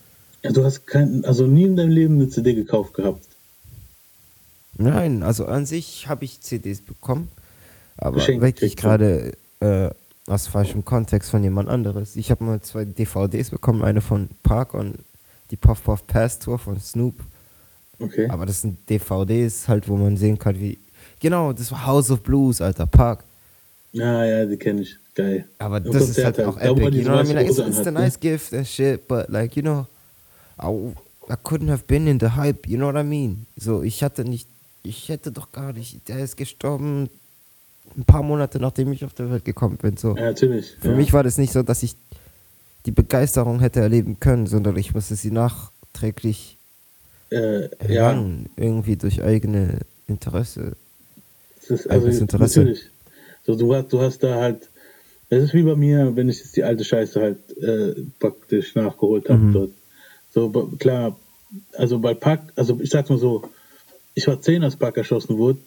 Ja, 0.46 0.52
du 0.52 0.64
hast 0.64 0.86
kein, 0.86 1.24
also 1.24 1.46
nie 1.46 1.64
in 1.64 1.76
deinem 1.76 1.90
Leben 1.90 2.14
eine 2.14 2.28
CD 2.28 2.54
gekauft 2.54 2.94
gehabt. 2.94 3.26
Nein, 4.78 5.22
also 5.22 5.46
an 5.46 5.66
sich 5.66 6.06
habe 6.08 6.24
ich 6.24 6.40
CDs 6.40 6.80
bekommen, 6.80 7.28
aber 7.96 8.16
Geschenk 8.16 8.42
wirklich 8.42 8.76
gerade 8.76 9.32
äh, 9.60 9.90
aus 10.26 10.46
falschem 10.46 10.84
Kontext 10.84 11.30
von 11.30 11.42
jemand 11.42 11.68
anderes. 11.68 12.16
Ich 12.16 12.30
habe 12.30 12.44
mal 12.44 12.60
zwei 12.60 12.84
DVDs 12.84 13.50
bekommen, 13.50 13.82
eine 13.82 14.00
von 14.00 14.28
Park 14.42 14.74
und 14.74 14.98
die 15.50 15.56
Puff 15.56 15.82
Puff 15.82 16.06
Pass 16.06 16.38
Tour 16.38 16.58
von 16.58 16.78
Snoop. 16.80 17.14
Okay. 17.98 18.28
Aber 18.28 18.46
das 18.46 18.60
sind 18.60 18.78
DVDs 18.88 19.66
halt, 19.68 19.88
wo 19.88 19.96
man 19.96 20.16
sehen 20.16 20.38
kann, 20.38 20.60
wie. 20.60 20.78
Genau, 21.20 21.52
das 21.52 21.72
war 21.72 21.86
House 21.86 22.10
of 22.10 22.22
Blues, 22.22 22.60
Alter, 22.60 22.86
Park. 22.86 23.24
Ja, 23.92 24.24
ja, 24.24 24.44
die 24.44 24.58
kenne 24.58 24.82
ich. 24.82 24.96
Geil. 25.14 25.48
Aber 25.58 25.80
das 25.80 26.10
ist 26.10 26.22
halt 26.22 26.38
auch 26.42 26.58
epic. 26.58 26.94
You 26.94 27.04
know 27.04 27.14
what 27.14 27.24
I 27.24 27.28
mean? 27.28 27.36
Like, 27.36 27.48
it's, 27.48 27.58
it's 27.58 27.86
a 27.86 27.90
nice 27.90 28.20
gift 28.20 28.52
and 28.52 28.66
shit, 28.66 29.08
but 29.08 29.30
like, 29.30 29.56
you 29.56 29.62
know, 29.62 29.86
I, 30.60 30.68
I 31.28 31.36
couldn't 31.42 31.70
have 31.70 31.84
been 31.86 32.06
in 32.06 32.18
the 32.20 32.30
hype, 32.30 32.68
you 32.68 32.76
know 32.76 32.86
what 32.86 32.96
I 32.96 33.04
mean? 33.04 33.46
So, 33.56 33.82
ich 33.82 34.02
hatte 34.02 34.24
nicht, 34.24 34.48
ich 34.82 35.08
hätte 35.08 35.32
doch 35.32 35.52
gar 35.52 35.72
nicht, 35.72 36.08
der 36.08 36.20
ist 36.20 36.36
gestorben 36.36 37.08
ein 37.96 38.04
paar 38.04 38.22
Monate 38.22 38.58
nachdem 38.60 38.92
ich 38.92 39.04
auf 39.04 39.14
der 39.14 39.30
Welt 39.30 39.44
gekommen 39.44 39.76
bin. 39.76 39.96
So. 39.96 40.16
Ja, 40.16 40.26
natürlich. 40.26 40.74
Für 40.80 40.90
ja. 40.90 40.96
mich 40.96 41.12
war 41.12 41.22
das 41.22 41.38
nicht 41.38 41.52
so, 41.52 41.62
dass 41.62 41.82
ich 41.82 41.94
die 42.84 42.90
Begeisterung 42.90 43.60
hätte 43.60 43.80
erleben 43.80 44.18
können, 44.20 44.46
sondern 44.46 44.76
ich 44.76 44.94
musste 44.94 45.16
sie 45.16 45.30
nachträglich 45.30 46.56
äh, 47.30 47.68
ja. 47.92 48.22
irgendwie 48.56 48.96
durch 48.96 49.22
eigene 49.22 49.80
Interesse. 50.06 50.72
Das 51.60 51.80
ist 51.80 51.90
also 51.90 52.06
Interesse. 52.06 52.60
Natürlich. 52.60 52.86
So, 53.44 53.56
du, 53.56 53.74
hast, 53.74 53.92
du 53.92 54.00
hast 54.00 54.22
da 54.22 54.36
halt, 54.36 54.68
es 55.30 55.44
ist 55.44 55.54
wie 55.54 55.62
bei 55.62 55.74
mir, 55.74 56.14
wenn 56.14 56.28
ich 56.28 56.38
jetzt 56.38 56.56
die 56.56 56.62
alte 56.62 56.84
Scheiße 56.84 57.20
halt 57.20 57.58
äh, 57.58 57.94
praktisch 58.20 58.74
nachgeholt 58.74 59.28
habe. 59.28 59.40
Mhm. 59.40 59.74
So, 60.36 60.50
klar, 60.78 61.16
also 61.78 61.98
bei 61.98 62.12
Pack, 62.12 62.52
also 62.56 62.78
ich 62.82 62.90
sag's 62.90 63.08
mal 63.08 63.16
so, 63.18 63.44
ich 64.14 64.26
war 64.26 64.38
zehn, 64.38 64.62
als 64.62 64.76
Pack 64.76 64.98
erschossen 64.98 65.38
wurde. 65.38 65.58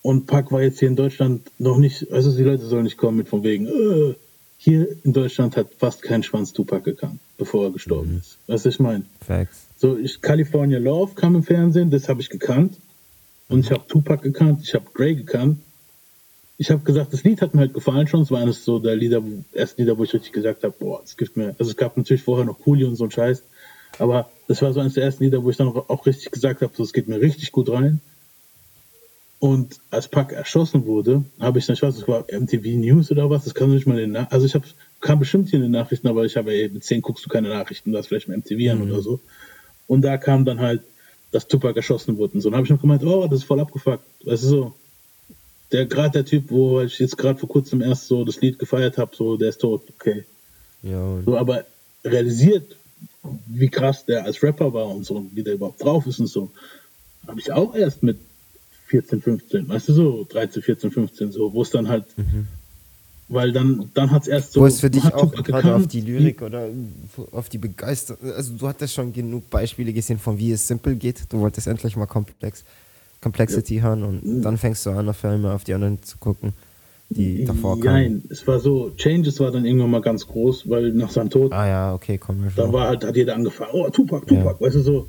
Und 0.00 0.26
Pack 0.26 0.50
war 0.50 0.62
jetzt 0.62 0.78
hier 0.78 0.88
in 0.88 0.96
Deutschland 0.96 1.42
noch 1.58 1.76
nicht, 1.76 2.10
also 2.10 2.34
die 2.34 2.42
Leute 2.42 2.64
sollen 2.64 2.84
nicht 2.84 2.96
kommen 2.96 3.18
mit 3.18 3.28
von 3.28 3.44
wegen, 3.44 3.66
äh, 3.66 4.14
hier 4.56 4.96
in 5.04 5.12
Deutschland 5.12 5.58
hat 5.58 5.74
fast 5.76 6.00
kein 6.00 6.22
Schwanz 6.22 6.54
Tupac 6.54 6.84
gekannt, 6.84 7.20
bevor 7.36 7.66
er 7.66 7.70
gestorben 7.70 8.12
mhm. 8.12 8.18
ist. 8.20 8.38
Was 8.46 8.64
ich 8.64 8.80
meine? 8.80 9.04
Facts. 9.26 9.66
So, 9.76 9.98
ich, 9.98 10.22
California 10.22 10.78
Love 10.78 11.12
kam 11.14 11.34
im 11.34 11.42
Fernsehen, 11.42 11.90
das 11.90 12.08
habe 12.08 12.22
ich 12.22 12.30
gekannt. 12.30 12.78
Und 13.50 13.60
ich 13.60 13.70
habe 13.72 13.86
Tupac 13.88 14.22
gekannt, 14.22 14.60
ich 14.62 14.72
habe 14.72 14.86
Gray 14.94 15.16
gekannt. 15.16 15.58
Ich 16.56 16.70
habe 16.70 16.82
gesagt, 16.82 17.12
das 17.12 17.24
Lied 17.24 17.42
hat 17.42 17.52
mir 17.52 17.60
halt 17.60 17.74
gefallen 17.74 18.06
schon. 18.06 18.22
Es 18.22 18.30
war 18.30 18.40
eines 18.40 18.64
so 18.64 18.78
der 18.78 18.96
Lieder, 18.96 19.22
ersten 19.52 19.82
Lieder, 19.82 19.98
wo 19.98 20.04
ich 20.04 20.14
richtig 20.14 20.32
gesagt 20.32 20.64
habe, 20.64 20.74
boah, 20.78 21.02
es 21.04 21.18
gibt 21.18 21.36
mir. 21.36 21.54
Also 21.58 21.72
es 21.72 21.76
gab 21.76 21.98
natürlich 21.98 22.22
vorher 22.22 22.46
noch 22.46 22.60
Coolio 22.60 22.88
und 22.88 22.96
so 22.96 23.04
ein 23.04 23.10
Scheiß. 23.10 23.42
Aber 23.98 24.30
das 24.48 24.62
war 24.62 24.72
so 24.72 24.80
eines 24.80 24.94
der 24.94 25.04
ersten 25.04 25.24
Lieder, 25.24 25.42
wo 25.42 25.50
ich 25.50 25.56
dann 25.56 25.68
auch 25.68 26.06
richtig 26.06 26.30
gesagt 26.30 26.62
habe, 26.62 26.72
so, 26.76 26.82
es 26.82 26.92
geht 26.92 27.08
mir 27.08 27.20
richtig 27.20 27.52
gut 27.52 27.70
rein. 27.70 28.00
Und 29.38 29.80
als 29.90 30.06
Pack 30.06 30.32
erschossen 30.32 30.86
wurde, 30.86 31.24
habe 31.40 31.58
ich, 31.58 31.68
ich 31.68 31.82
weiß, 31.82 31.96
es 31.96 32.06
war 32.06 32.26
MTV 32.30 32.64
News 32.78 33.10
oder 33.10 33.28
was, 33.28 33.44
das 33.44 33.54
kann 33.54 33.74
nicht 33.74 33.88
mal 33.88 33.98
in 33.98 34.14
den 34.14 34.26
Also 34.30 34.46
ich 34.46 34.54
habe, 34.54 34.64
kam 35.00 35.18
bestimmt 35.18 35.48
hier 35.48 35.56
in 35.56 35.64
den 35.64 35.72
Nachrichten, 35.72 36.06
aber 36.06 36.24
ich 36.24 36.36
habe, 36.36 36.52
ey, 36.52 36.68
mit 36.68 36.84
10 36.84 37.02
guckst 37.02 37.24
du 37.24 37.28
keine 37.28 37.48
Nachrichten, 37.48 37.90
du 37.90 37.98
hast 37.98 38.06
vielleicht 38.06 38.28
mal 38.28 38.36
MTV 38.36 38.70
an 38.70 38.78
mhm. 38.78 38.92
oder 38.92 39.02
so. 39.02 39.20
Und 39.88 40.02
da 40.02 40.16
kam 40.16 40.44
dann 40.44 40.60
halt, 40.60 40.82
dass 41.32 41.48
Tupac 41.48 41.74
erschossen 41.74 42.18
wurde 42.18 42.34
und 42.34 42.40
so. 42.40 42.50
Und 42.50 42.54
habe 42.54 42.64
ich 42.64 42.70
noch 42.70 42.80
gemeint, 42.80 43.02
oh, 43.04 43.26
das 43.26 43.40
ist 43.40 43.44
voll 43.44 43.58
abgefuckt. 43.58 44.04
Weißt 44.24 44.44
du 44.44 44.48
so, 44.48 44.74
der 45.72 45.86
gerade 45.86 46.12
der 46.12 46.24
Typ, 46.24 46.50
wo 46.50 46.80
ich 46.80 46.98
jetzt 47.00 47.18
gerade 47.18 47.38
vor 47.38 47.48
kurzem 47.48 47.80
erst 47.80 48.06
so 48.06 48.24
das 48.24 48.40
Lied 48.40 48.58
gefeiert 48.58 48.96
habe, 48.98 49.16
so, 49.16 49.36
der 49.36 49.48
ist 49.48 49.60
tot, 49.60 49.82
okay. 49.98 50.24
Ja. 50.82 51.20
So, 51.24 51.36
aber 51.36 51.64
realisiert, 52.04 52.76
wie 53.46 53.68
krass 53.68 54.04
der 54.04 54.24
als 54.24 54.42
Rapper 54.42 54.72
war 54.72 54.88
und 54.88 55.04
so, 55.04 55.26
wie 55.32 55.42
der 55.42 55.54
überhaupt 55.54 55.82
drauf 55.82 56.06
ist 56.06 56.18
und 56.18 56.26
so, 56.26 56.50
habe 57.26 57.38
ich 57.38 57.52
auch 57.52 57.74
erst 57.74 58.02
mit 58.02 58.18
14, 58.86 59.22
15, 59.22 59.68
weißt 59.68 59.88
du 59.88 59.92
so, 59.92 60.26
13, 60.28 60.62
14, 60.62 60.90
15, 60.90 61.32
so, 61.32 61.52
wo 61.52 61.62
es 61.62 61.70
dann 61.70 61.88
halt, 61.88 62.04
mhm. 62.18 62.46
weil 63.28 63.52
dann, 63.52 63.90
dann 63.94 64.10
hat 64.10 64.22
es 64.22 64.28
erst 64.28 64.52
so. 64.52 64.60
Wo 64.60 64.66
es 64.66 64.80
für 64.80 64.90
dich 64.90 65.04
auch 65.14 65.32
gerade 65.32 65.74
auf 65.74 65.86
die 65.86 66.00
Lyrik 66.00 66.42
oder 66.42 66.68
auf 67.30 67.48
die 67.48 67.58
Begeisterung, 67.58 68.32
also 68.32 68.54
du 68.54 68.68
hattest 68.68 68.94
schon 68.94 69.12
genug 69.12 69.48
Beispiele 69.48 69.92
gesehen, 69.92 70.18
von 70.18 70.38
wie 70.38 70.52
es 70.52 70.66
simpel 70.66 70.96
geht, 70.96 71.24
du 71.30 71.38
wolltest 71.38 71.68
endlich 71.68 71.96
mal 71.96 72.06
komplex, 72.06 72.64
Complexity 73.20 73.76
ja. 73.76 73.82
hören 73.84 74.02
und 74.02 74.24
mhm. 74.24 74.42
dann 74.42 74.58
fängst 74.58 74.84
du 74.84 74.90
an, 74.90 75.08
auf 75.08 75.24
einmal 75.24 75.54
auf 75.54 75.64
die 75.64 75.74
anderen 75.74 76.02
zu 76.02 76.18
gucken 76.18 76.52
die 77.12 77.44
davor 77.44 77.78
kamen. 77.80 77.94
Nein, 77.94 78.22
es 78.30 78.46
war 78.46 78.60
so, 78.60 78.90
Changes 78.96 79.40
war 79.40 79.50
dann 79.50 79.64
irgendwann 79.64 79.90
mal 79.90 80.00
ganz 80.00 80.26
groß, 80.26 80.68
weil 80.68 80.92
nach 80.92 81.10
seinem 81.10 81.30
Tod. 81.30 81.52
Ah 81.52 81.66
ja, 81.66 81.94
okay, 81.94 82.18
komm. 82.18 82.46
Da 82.56 82.72
war 82.72 82.88
halt, 82.88 83.04
hat 83.04 83.16
jeder 83.16 83.34
angefangen, 83.34 83.70
oh, 83.72 83.88
Tupac, 83.90 84.26
Tupac, 84.26 84.56
ja. 84.60 84.66
weißt 84.66 84.76
du 84.76 84.80
so. 84.80 85.06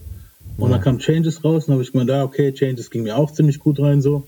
Und 0.57 0.69
ja. 0.69 0.75
dann 0.75 0.81
kam 0.81 0.99
Changes 0.99 1.43
raus 1.43 1.67
und 1.67 1.73
habe 1.73 1.83
ich 1.83 1.91
gemeint, 1.91 2.11
ah, 2.11 2.23
okay, 2.23 2.53
Changes 2.53 2.89
ging 2.89 3.03
mir 3.03 3.17
auch 3.17 3.31
ziemlich 3.31 3.59
gut 3.59 3.79
rein 3.79 4.01
so. 4.01 4.27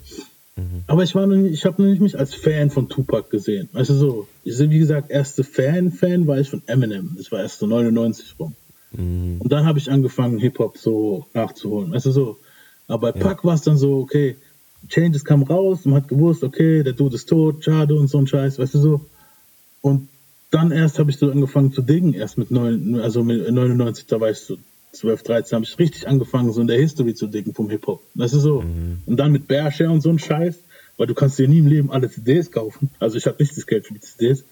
Mhm. 0.56 0.84
Aber 0.88 1.04
ich 1.04 1.14
war 1.16 1.28
noch 1.28 1.36
nicht, 1.36 1.54
ich 1.54 1.66
habe 1.66 1.82
noch 1.82 1.90
nicht 1.90 2.02
mich 2.02 2.18
als 2.18 2.34
Fan 2.34 2.70
von 2.70 2.88
Tupac 2.88 3.30
gesehen. 3.30 3.70
Weißt 3.74 3.90
du 3.90 3.94
so, 3.94 4.28
ich 4.44 4.58
bin 4.58 4.72
wie 4.72 4.80
gesagt, 4.80 5.12
erste 5.12 5.44
Fan, 5.44 5.92
Fan 5.92 6.28
war 6.28 6.40
ich 6.40 6.50
von 6.50 6.62
Eminem. 6.68 7.16
Das 7.18 7.32
war 7.32 7.42
erst 7.42 7.60
so 7.60 7.68
99 7.68 8.36
rum. 8.40 8.56
Mhm. 8.92 9.38
Und 9.40 9.52
dann 9.52 9.66
habe 9.66 9.80
ich 9.80 9.92
angefangen, 9.92 10.40
Hip-Hop 10.40 10.78
so 10.78 11.26
nachzuholen. 11.34 11.92
Weißt 11.92 12.06
du 12.06 12.12
so. 12.12 12.38
Aber 12.88 13.12
bei 13.12 13.20
ja. 13.20 13.26
Pac 13.26 13.44
war 13.44 13.56
es 13.56 13.64
dann 13.64 13.78
so, 13.78 14.00
okay, 14.00 14.38
Changes 14.88 15.26
kam 15.26 15.44
raus, 15.44 15.86
man 15.86 15.96
hat 15.96 16.08
gewusst, 16.08 16.44
okay, 16.44 16.84
der 16.84 16.94
Dude 16.94 17.16
ist 17.16 17.28
tot, 17.28 17.64
schade 17.64 17.96
und 17.96 18.08
so 18.08 18.18
ein 18.18 18.28
Scheiß, 18.28 18.60
weißt 18.60 18.76
du 18.76 18.80
so. 18.80 19.06
Und 19.82 20.10
dann 20.52 20.72
erst 20.72 21.00
habe 21.00 21.12
ich 21.12 21.18
so 21.18 21.30
angefangen 21.30 21.72
zu 21.72 21.82
dingen, 21.82 22.14
erst 22.14 22.38
mit 22.38 22.52
neun, 22.52 23.00
also 23.00 23.24
mit 23.24 23.50
99, 23.50 24.06
da 24.08 24.20
war 24.20 24.30
ich 24.30 24.38
so 24.38 24.58
12, 24.96 25.24
13 25.24 25.56
habe 25.56 25.66
ich 25.66 25.78
richtig 25.78 26.08
angefangen, 26.08 26.52
so 26.52 26.62
in 26.62 26.68
der 26.68 26.80
History 26.80 27.14
zu 27.14 27.28
dicken 27.28 27.54
vom 27.54 27.70
Hip-Hop. 27.70 28.02
Das 28.16 28.34
ist 28.34 28.44
so. 28.44 28.62
Mhm. 28.62 29.00
Und 29.06 29.18
dann 29.18 29.32
mit 29.32 29.48
Bearshare 29.48 29.92
und 29.92 30.02
so 30.02 30.10
ein 30.10 30.20
Scheiß, 30.20 30.56
weil 30.98 31.08
du 31.08 31.14
kannst 31.14 31.38
dir 31.38 31.48
nie 31.48 31.60
im 31.60 31.68
Leben 31.68 31.92
alle 31.92 32.10
CDs 32.10 32.52
kaufen. 32.52 32.90
Also 33.00 33.18
ich 33.18 33.26
habe 33.28 33.38
nicht 33.40 33.56
das 33.58 33.68
Geld 33.68 33.88
für 33.88 33.94
die 33.94 34.00
CDs. 34.00 34.46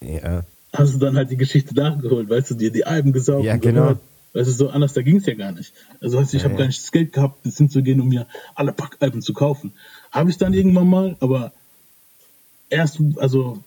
Ja. 0.00 0.44
Hast 0.72 0.94
du 0.94 0.98
dann 0.98 1.16
halt 1.16 1.30
die 1.30 1.36
Geschichte 1.36 1.74
nachgeholt, 1.74 2.28
weißt 2.28 2.52
du, 2.52 2.54
dir 2.54 2.72
die 2.72 2.86
Alben 2.86 3.12
gesaugt. 3.12 3.44
Ja, 3.44 3.56
genau. 3.56 3.82
Gehört. 3.82 4.00
Weißt 4.34 4.48
du, 4.48 4.52
so 4.52 4.68
anders, 4.68 4.92
da 4.92 5.02
ging 5.02 5.16
es 5.16 5.26
ja 5.26 5.34
gar 5.34 5.52
nicht. 5.52 5.72
Also 6.00 6.18
weißt 6.18 6.32
du, 6.32 6.36
ich 6.36 6.42
ja, 6.42 6.48
habe 6.48 6.54
ja. 6.54 6.60
gar 6.60 6.66
nicht 6.66 6.82
das 6.82 6.90
Geld 6.90 7.12
gehabt, 7.12 7.46
das 7.46 7.56
hinzugehen, 7.56 8.00
um 8.00 8.08
mir 8.08 8.26
alle 8.56 8.72
Packalben 8.72 9.22
zu 9.22 9.32
kaufen. 9.32 9.72
Habe 10.10 10.28
ich 10.28 10.36
dann 10.36 10.52
irgendwann 10.52 10.88
mal, 10.88 11.16
aber 11.20 11.52
erst, 12.68 12.98
also 13.16 13.62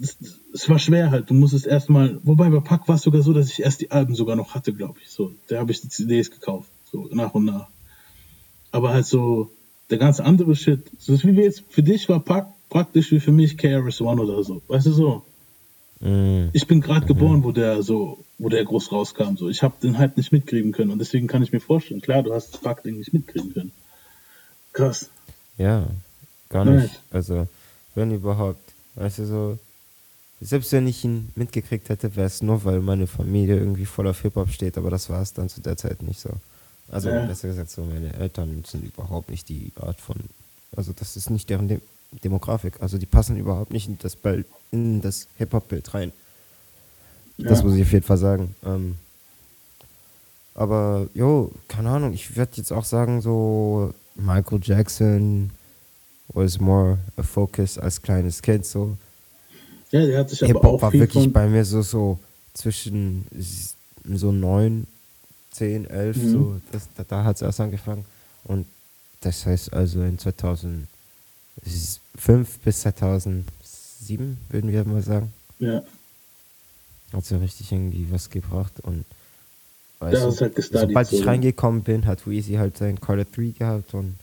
es, 0.00 0.16
es, 0.52 0.68
war 0.68 0.78
schwer 0.78 1.10
halt. 1.10 1.28
Du 1.28 1.34
musstest 1.34 1.66
erstmal, 1.66 2.20
wobei 2.22 2.48
bei 2.50 2.60
Pack 2.60 2.86
war 2.86 2.94
es 2.94 3.02
sogar 3.02 3.22
so, 3.22 3.32
dass 3.32 3.50
ich 3.50 3.62
erst 3.62 3.80
die 3.80 3.90
Alben 3.90 4.14
sogar 4.14 4.36
noch 4.36 4.54
hatte, 4.54 4.72
glaube 4.72 5.00
ich. 5.02 5.10
So, 5.10 5.32
da 5.48 5.58
habe 5.58 5.72
ich 5.72 5.80
die 5.80 5.88
CDs 5.88 6.30
gekauft, 6.30 6.70
so 6.90 7.08
nach 7.12 7.34
und 7.34 7.44
nach. 7.44 7.68
Aber 8.70 8.92
halt 8.92 9.06
so, 9.06 9.50
der 9.90 9.98
ganze 9.98 10.24
andere 10.24 10.54
Shit, 10.54 10.88
so 10.98 11.20
wie 11.22 11.36
wir 11.36 11.44
jetzt, 11.44 11.64
für 11.68 11.82
dich 11.82 12.08
war 12.08 12.20
Pack 12.20 12.48
praktisch 12.70 13.10
wie 13.10 13.20
für 13.20 13.32
mich 13.32 13.58
KRS 13.58 14.00
One 14.00 14.22
oder 14.22 14.42
so. 14.44 14.62
Weißt 14.68 14.86
du 14.86 14.92
so? 14.92 15.22
Mm. 16.00 16.48
Ich 16.52 16.66
bin 16.66 16.80
gerade 16.80 17.02
mhm. 17.02 17.08
geboren, 17.08 17.44
wo 17.44 17.52
der 17.52 17.82
so, 17.82 18.24
wo 18.38 18.48
der 18.48 18.64
groß 18.64 18.92
rauskam. 18.92 19.36
So, 19.36 19.48
ich 19.48 19.62
habe 19.62 19.74
den 19.82 19.98
halt 19.98 20.16
nicht 20.16 20.32
mitkriegen 20.32 20.72
können 20.72 20.90
und 20.90 20.98
deswegen 20.98 21.26
kann 21.26 21.42
ich 21.42 21.52
mir 21.52 21.60
vorstellen, 21.60 22.00
klar, 22.00 22.22
du 22.22 22.34
hast 22.34 22.54
das 22.54 22.60
Pack-Ding 22.60 22.98
nicht 22.98 23.12
mitkriegen 23.12 23.52
können. 23.52 23.72
Krass. 24.72 25.10
Ja, 25.56 25.86
gar 26.48 26.64
nicht. 26.64 26.92
Nein. 26.92 26.96
Also, 27.10 27.48
wenn 27.94 28.12
überhaupt. 28.12 28.60
Weißt 28.96 29.18
du 29.18 29.26
so, 29.26 29.58
selbst 30.40 30.72
wenn 30.72 30.86
ich 30.86 31.04
ihn 31.04 31.30
mitgekriegt 31.36 31.88
hätte, 31.88 32.14
wäre 32.16 32.26
es 32.26 32.42
nur, 32.42 32.64
weil 32.64 32.80
meine 32.80 33.06
Familie 33.06 33.56
irgendwie 33.56 33.86
voll 33.86 34.06
auf 34.06 34.22
Hip-Hop 34.22 34.50
steht, 34.50 34.76
aber 34.78 34.90
das 34.90 35.08
war 35.10 35.22
es 35.22 35.32
dann 35.32 35.48
zu 35.48 35.60
der 35.60 35.76
Zeit 35.76 36.02
nicht 36.02 36.20
so. 36.20 36.30
Also 36.90 37.08
ja. 37.08 37.24
besser 37.24 37.48
gesagt, 37.48 37.70
so 37.70 37.82
meine 37.82 38.12
Eltern 38.12 38.62
sind 38.66 38.84
überhaupt 38.84 39.30
nicht 39.30 39.48
die 39.48 39.72
Art 39.80 40.00
von, 40.00 40.16
also 40.76 40.92
das 40.92 41.16
ist 41.16 41.30
nicht 41.30 41.48
deren 41.50 41.68
De 41.68 41.80
Demografik, 42.22 42.80
also 42.80 42.98
die 42.98 43.06
passen 43.06 43.36
überhaupt 43.36 43.72
nicht 43.72 43.88
in 43.88 43.98
das, 43.98 44.16
in 44.70 45.00
das 45.00 45.26
Hip-Hop-Bild 45.36 45.94
rein. 45.94 46.12
Ja. 47.36 47.48
Das 47.48 47.62
muss 47.62 47.74
ich 47.74 47.82
auf 47.82 47.92
jeden 47.92 48.04
Fall 48.04 48.18
sagen. 48.18 48.54
Ähm, 48.64 48.96
aber, 50.54 51.08
jo, 51.14 51.50
keine 51.66 51.90
Ahnung, 51.90 52.12
ich 52.12 52.36
werde 52.36 52.52
jetzt 52.56 52.72
auch 52.72 52.84
sagen, 52.84 53.20
so 53.20 53.92
Michael 54.14 54.60
Jackson 54.62 55.50
was 56.28 56.58
more 56.58 56.98
a 57.16 57.22
focus 57.22 57.78
als 57.78 58.00
kleines 58.00 58.40
Kind, 58.40 58.64
so 58.64 58.96
ja, 59.94 60.04
der 60.04 60.18
hat 60.18 60.30
sich 60.30 60.42
aber 60.44 60.64
auch 60.64 60.82
war 60.82 60.92
wirklich 60.92 61.32
bei 61.32 61.46
mir 61.46 61.64
so, 61.64 61.80
so 61.80 62.18
zwischen 62.52 63.26
so 64.04 64.32
neun, 64.32 64.88
zehn, 65.52 65.88
elf, 65.88 66.16
mhm. 66.16 66.32
so, 66.32 66.60
das, 66.72 66.88
da, 66.96 67.04
da 67.04 67.22
hat 67.22 67.36
es 67.36 67.42
erst 67.42 67.60
angefangen. 67.60 68.04
Und 68.42 68.66
das 69.20 69.46
heißt 69.46 69.72
also 69.72 70.02
in 70.02 70.18
2005 71.64 72.58
bis 72.60 72.80
2007, 72.80 74.38
würden 74.50 74.72
wir 74.72 74.84
mal 74.84 75.02
sagen. 75.02 75.32
Ja. 75.58 75.82
Hat 77.12 77.24
so 77.24 77.38
richtig 77.38 77.70
irgendwie 77.72 78.06
was 78.10 78.30
gebracht 78.30 78.80
und 78.82 79.04
weißt 80.00 80.24
du, 80.24 80.40
halt 80.40 80.62
sobald 80.62 81.12
ich 81.12 81.20
so. 81.20 81.24
reingekommen 81.24 81.82
bin, 81.82 82.06
hat 82.06 82.26
Weezy 82.26 82.54
halt 82.54 82.76
sein 82.76 83.00
Call 83.00 83.24
3 83.24 83.54
gehabt 83.56 83.94
und 83.94 84.16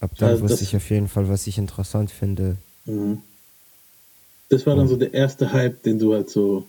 ab 0.00 0.10
dann 0.18 0.36
ja, 0.36 0.40
wusste 0.40 0.64
ich 0.64 0.76
auf 0.76 0.90
jeden 0.90 1.08
Fall, 1.08 1.28
was 1.28 1.46
ich 1.46 1.58
interessant 1.58 2.10
finde. 2.10 2.56
Mhm. 2.84 3.22
Das 4.48 4.66
war 4.66 4.76
dann 4.76 4.88
so 4.88 4.96
der 4.96 5.12
erste 5.12 5.52
Hype, 5.52 5.82
den 5.82 5.98
du 5.98 6.14
halt 6.14 6.30
so. 6.30 6.66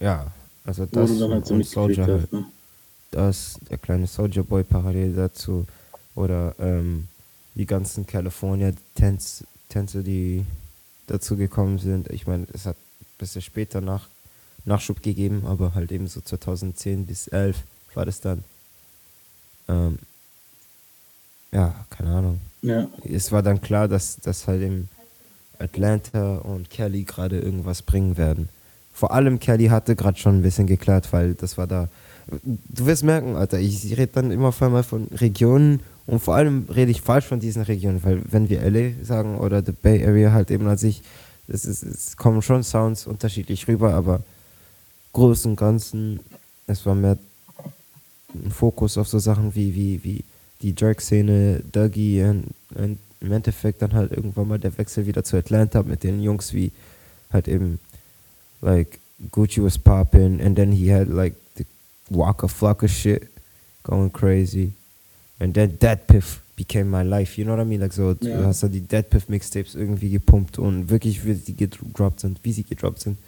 Ja, 0.00 0.32
also 0.64 0.86
das 0.86 1.10
wo 1.10 1.14
du 1.14 1.20
dann 1.20 1.32
halt 1.32 1.46
so 1.46 1.62
Soldier 1.62 2.02
hast, 2.02 2.10
halt. 2.10 2.32
ne? 2.32 2.44
Das, 3.10 3.60
der 3.70 3.78
kleine 3.78 4.06
Soldier 4.06 4.42
Boy 4.42 4.64
parallel 4.64 5.14
dazu. 5.14 5.66
Oder 6.14 6.54
ähm, 6.58 7.08
die 7.54 7.66
ganzen 7.66 8.06
California-Tänze, 8.06 9.44
Tänze, 9.68 10.02
die 10.02 10.44
dazu 11.06 11.36
gekommen 11.36 11.78
sind. 11.78 12.10
Ich 12.10 12.26
meine, 12.26 12.46
es 12.52 12.66
hat 12.66 12.76
ein 12.76 13.06
bisschen 13.18 13.42
später 13.42 13.80
nach, 13.80 14.08
Nachschub 14.64 15.02
gegeben, 15.02 15.44
aber 15.46 15.74
halt 15.74 15.90
eben 15.92 16.06
so 16.06 16.20
2010 16.20 17.06
bis 17.06 17.28
11 17.28 17.62
war 17.94 18.06
das 18.06 18.20
dann. 18.20 18.44
Ähm, 19.68 19.98
ja, 21.50 21.84
keine 21.90 22.10
Ahnung. 22.10 22.40
Ja. 22.62 22.88
Es 23.04 23.32
war 23.32 23.42
dann 23.42 23.60
klar, 23.60 23.88
dass 23.88 24.18
das 24.20 24.46
halt 24.46 24.62
eben 24.62 24.88
Atlanta 25.58 26.36
und 26.38 26.70
Kelly 26.70 27.04
gerade 27.04 27.38
irgendwas 27.40 27.82
bringen 27.82 28.16
werden. 28.16 28.48
vor 28.92 29.12
allem 29.12 29.38
Kelly 29.38 29.66
hatte 29.66 29.96
gerade 29.96 30.18
schon 30.18 30.38
ein 30.38 30.42
bisschen 30.42 30.66
geklärt, 30.66 31.12
weil 31.12 31.34
das 31.34 31.56
war 31.56 31.66
da. 31.66 31.88
Du 32.44 32.86
wirst 32.86 33.02
merken, 33.02 33.36
Alter, 33.36 33.58
ich 33.58 33.96
rede 33.96 34.12
dann 34.12 34.30
immer 34.30 34.52
vor 34.52 34.68
allem 34.68 34.84
von 34.84 35.08
Regionen 35.08 35.80
und 36.06 36.20
vor 36.20 36.34
allem 36.34 36.66
rede 36.68 36.90
ich 36.90 37.00
falsch 37.00 37.26
von 37.26 37.40
diesen 37.40 37.62
Regionen, 37.62 38.02
weil 38.02 38.22
wenn 38.30 38.48
wir 38.48 38.68
LA 38.68 39.04
sagen 39.04 39.38
oder 39.38 39.64
the 39.64 39.72
Bay 39.72 40.04
Area 40.04 40.32
halt 40.32 40.50
eben 40.50 40.66
an 40.66 40.78
sich, 40.78 41.02
es, 41.48 41.64
ist, 41.64 41.82
es 41.82 42.16
kommen 42.16 42.42
schon 42.42 42.62
Sounds 42.62 43.06
unterschiedlich 43.06 43.68
rüber, 43.68 43.94
aber 43.94 44.22
großen 45.12 45.56
ganzen, 45.56 46.20
es 46.66 46.84
war 46.86 46.94
mehr 46.94 47.18
ein 48.34 48.50
Fokus 48.50 48.98
auf 48.98 49.08
so 49.08 49.18
Sachen 49.18 49.54
wie, 49.54 49.74
wie, 49.74 50.02
wie 50.04 50.24
die 50.62 50.74
Jerk-Szene, 50.76 51.62
Dougie 51.70 52.22
und, 52.22 52.46
und 52.74 52.98
im 53.20 53.32
Endeffekt 53.32 53.82
dann 53.82 53.92
halt 53.92 54.12
irgendwann 54.12 54.48
mal 54.48 54.58
der 54.58 54.76
Wechsel 54.78 55.06
wieder 55.06 55.22
zu 55.22 55.36
Atlanta 55.36 55.82
mit 55.82 56.02
den 56.02 56.22
Jungs 56.22 56.52
wie 56.52 56.72
halt 57.32 57.46
eben 57.46 57.78
like 58.60 58.98
Gucci 59.30 59.62
was 59.62 59.78
popping 59.78 60.40
and 60.40 60.56
then 60.56 60.72
he 60.72 60.92
had 60.92 61.08
like 61.08 61.34
the 61.56 61.64
Waka 62.10 62.48
Flocka 62.48 62.88
shit 62.88 63.28
going 63.84 64.12
crazy 64.12 64.72
and 65.42 65.54
then 65.54 65.78
Dead 65.78 66.06
Piff 66.06 66.40
became 66.56 66.90
my 66.90 67.02
life, 67.02 67.38
you 67.38 67.44
know 67.44 67.56
what 67.56 67.62
I 67.62 67.68
mean? 67.68 67.80
Like 67.80 67.92
so, 67.92 68.14
ja. 68.20 68.38
du 68.38 68.46
hast 68.46 68.62
ja 68.62 68.68
die 68.68 68.80
Dead 68.80 69.08
Piff 69.08 69.28
Mixtapes 69.28 69.74
irgendwie 69.74 70.10
gepumpt 70.10 70.58
und 70.58 70.90
wirklich 70.90 71.24
wie 71.24 71.34
sie 71.34 71.54
gedroppt 71.54 72.20
sind, 72.20 72.38
wie 72.42 72.52
sie 72.52 72.64
gedroppt 72.64 73.00
sind. 73.00 73.18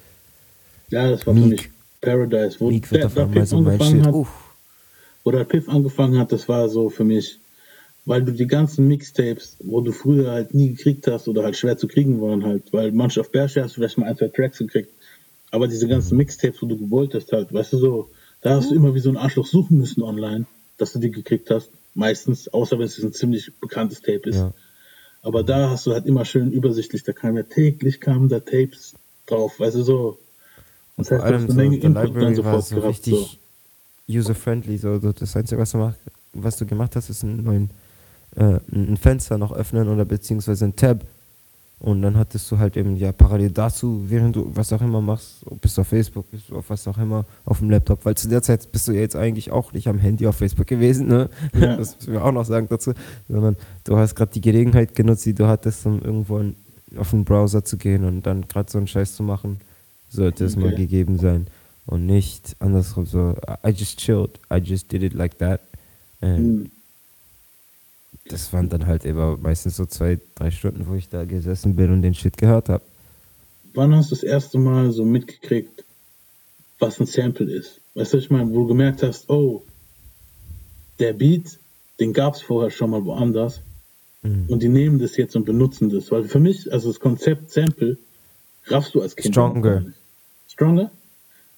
Ja, 0.90 1.10
das 1.10 1.26
war 1.26 1.34
Meek. 1.34 1.44
für 1.44 1.50
mich 1.50 1.70
Paradise, 2.00 2.60
wo 2.60 2.70
Meek 2.70 2.88
der, 2.88 3.08
der 3.08 3.26
Piff 3.26 3.48
so 3.48 3.58
angefangen 3.58 4.06
hat. 4.06 4.14
Uff. 4.14 4.28
Wo 5.24 5.30
der 5.30 5.44
Piff 5.44 5.68
angefangen 5.68 6.18
hat, 6.18 6.32
das 6.32 6.48
war 6.48 6.68
so 6.68 6.90
für 6.90 7.04
mich 7.04 7.38
weil 8.06 8.22
du 8.22 8.32
die 8.32 8.46
ganzen 8.46 8.86
Mixtapes, 8.86 9.56
wo 9.60 9.80
du 9.80 9.92
früher 9.92 10.30
halt 10.30 10.54
nie 10.54 10.70
gekriegt 10.70 11.06
hast 11.06 11.28
oder 11.28 11.42
halt 11.42 11.56
schwer 11.56 11.78
zu 11.78 11.88
kriegen 11.88 12.20
waren 12.20 12.44
halt, 12.44 12.72
weil 12.72 12.92
manche 12.92 13.20
auf 13.20 13.30
Bärsch 13.30 13.56
hast 13.56 13.76
du 13.76 13.80
vielleicht 13.80 13.98
mal 13.98 14.06
ein, 14.06 14.16
zwei 14.16 14.28
Tracks 14.28 14.58
gekriegt, 14.58 14.90
aber 15.50 15.68
diese 15.68 15.88
ganzen 15.88 16.16
Mixtapes, 16.16 16.60
wo 16.60 16.66
du 16.66 16.76
gewollt 16.76 17.14
hast 17.14 17.32
halt, 17.32 17.52
weißt 17.52 17.72
du 17.72 17.78
so, 17.78 18.10
da 18.42 18.56
hast 18.56 18.70
du 18.70 18.74
immer 18.74 18.94
wie 18.94 19.00
so 19.00 19.08
ein 19.08 19.16
Arschloch 19.16 19.46
suchen 19.46 19.78
müssen 19.78 20.02
online, 20.02 20.46
dass 20.76 20.92
du 20.92 20.98
die 20.98 21.10
gekriegt 21.10 21.50
hast, 21.50 21.70
meistens, 21.94 22.48
außer 22.48 22.78
wenn 22.78 22.86
es 22.86 22.98
ein 23.02 23.12
ziemlich 23.12 23.58
bekanntes 23.60 24.02
Tape 24.02 24.28
ist. 24.28 24.36
Ja. 24.36 24.52
Aber 25.22 25.42
da 25.42 25.70
hast 25.70 25.86
du 25.86 25.92
halt 25.92 26.06
immer 26.06 26.24
schön 26.24 26.52
übersichtlich, 26.52 27.02
da 27.02 27.12
kam 27.12 27.36
ja 27.36 27.44
täglich 27.44 28.00
kamen 28.00 28.28
da 28.28 28.40
Tapes 28.40 28.94
drauf, 29.26 29.58
weißt 29.58 29.76
du 29.76 29.82
so. 29.82 30.18
Und 30.96 31.10
das 31.10 31.12
heißt, 31.12 31.24
du 31.24 31.34
hast 31.34 31.44
eine 31.44 31.54
Menge 31.54 31.76
Input 31.78 32.16
dann 32.16 32.34
sofort 32.34 32.64
so 32.64 32.76
gehabt. 32.76 32.90
Richtig 32.90 33.14
so. 34.06 34.18
user-friendly, 34.18 34.76
so, 34.76 34.98
das 34.98 35.34
Einzige, 35.36 35.60
was 35.60 35.72
du, 35.72 35.78
mach, 35.78 35.94
was 36.34 36.56
du 36.58 36.66
gemacht 36.66 36.94
hast, 36.94 37.08
ist 37.08 37.24
einen 37.24 37.42
neuen 37.42 37.70
äh, 38.36 38.58
ein 38.72 38.96
Fenster 38.96 39.38
noch 39.38 39.52
öffnen 39.52 39.88
oder 39.88 40.04
beziehungsweise 40.04 40.64
ein 40.64 40.76
Tab. 40.76 41.04
Und 41.80 42.02
dann 42.02 42.16
hattest 42.16 42.50
du 42.50 42.58
halt 42.58 42.76
eben 42.76 42.96
ja 42.96 43.12
parallel 43.12 43.50
dazu, 43.50 44.04
während 44.08 44.36
du 44.36 44.50
was 44.54 44.72
auch 44.72 44.80
immer 44.80 45.00
machst, 45.00 45.44
bist 45.60 45.76
du 45.76 45.82
auf 45.82 45.88
Facebook, 45.88 46.30
bist 46.30 46.48
du 46.48 46.56
auf 46.56 46.70
was 46.70 46.86
auch 46.88 46.96
immer, 46.96 47.26
auf 47.44 47.58
dem 47.58 47.68
Laptop, 47.68 48.04
weil 48.04 48.14
zu 48.16 48.28
der 48.28 48.42
Zeit 48.42 48.70
bist 48.72 48.88
du 48.88 48.92
ja 48.92 49.00
jetzt 49.00 49.16
eigentlich 49.16 49.50
auch 49.50 49.72
nicht 49.72 49.88
am 49.88 49.98
Handy 49.98 50.26
auf 50.26 50.36
Facebook 50.36 50.66
gewesen, 50.66 51.08
ne? 51.08 51.28
Ja. 51.52 51.76
Das 51.84 51.96
müssen 51.96 52.12
wir 52.12 52.24
auch 52.24 52.32
noch 52.32 52.44
sagen 52.44 52.68
dazu, 52.70 52.92
sondern 53.28 53.56
du 53.84 53.96
hast 53.96 54.14
gerade 54.14 54.32
die 54.32 54.40
Gelegenheit 54.40 54.94
genutzt, 54.94 55.26
die 55.26 55.34
du 55.34 55.46
hattest, 55.46 55.84
um 55.84 56.00
irgendwo 56.00 56.38
in, 56.38 56.54
auf 56.96 57.10
den 57.10 57.24
Browser 57.24 57.64
zu 57.64 57.76
gehen 57.76 58.04
und 58.04 58.22
dann 58.22 58.48
gerade 58.48 58.70
so 58.70 58.78
einen 58.78 58.86
Scheiß 58.86 59.16
zu 59.16 59.22
machen, 59.22 59.58
sollte 60.08 60.44
es 60.44 60.56
mal 60.56 60.74
gegeben 60.74 61.18
sein. 61.18 61.48
Und 61.86 62.06
nicht 62.06 62.56
andersrum 62.60 63.04
so, 63.04 63.34
I 63.66 63.70
just 63.70 63.98
chilled, 63.98 64.40
I 64.50 64.56
just 64.56 64.90
did 64.90 65.02
it 65.02 65.12
like 65.12 65.36
that. 65.38 65.60
And 66.22 66.38
mhm 66.40 66.70
das 68.28 68.52
waren 68.52 68.68
dann 68.68 68.86
halt 68.86 69.04
immer 69.04 69.36
meistens 69.36 69.76
so 69.76 69.86
zwei, 69.86 70.18
drei 70.34 70.50
Stunden, 70.50 70.86
wo 70.86 70.94
ich 70.94 71.08
da 71.08 71.24
gesessen 71.24 71.76
bin 71.76 71.92
und 71.92 72.02
den 72.02 72.14
Shit 72.14 72.36
gehört 72.36 72.68
habe. 72.68 72.82
Wann 73.74 73.94
hast 73.94 74.10
du 74.10 74.14
das 74.14 74.22
erste 74.22 74.58
Mal 74.58 74.92
so 74.92 75.04
mitgekriegt, 75.04 75.84
was 76.78 77.00
ein 77.00 77.06
Sample 77.06 77.52
ist? 77.52 77.80
Weißt 77.94 78.12
du, 78.12 78.18
ich 78.18 78.30
meine, 78.30 78.50
wo 78.50 78.60
du 78.60 78.66
gemerkt 78.68 79.02
hast, 79.02 79.28
oh, 79.28 79.64
der 80.98 81.12
Beat, 81.12 81.58
den 82.00 82.12
gab 82.12 82.34
es 82.34 82.42
vorher 82.42 82.70
schon 82.70 82.90
mal 82.90 83.04
woanders 83.04 83.60
mhm. 84.22 84.46
und 84.48 84.62
die 84.62 84.68
nehmen 84.68 84.98
das 84.98 85.16
jetzt 85.16 85.36
und 85.36 85.44
benutzen 85.44 85.90
das. 85.90 86.10
Weil 86.10 86.24
für 86.24 86.40
mich, 86.40 86.72
also 86.72 86.88
das 86.88 87.00
Konzept 87.00 87.50
Sample, 87.50 87.98
raffst 88.66 88.94
du 88.94 89.02
als 89.02 89.16
Kind. 89.16 89.34
Stronger. 89.34 89.84
Stronger? 90.48 90.90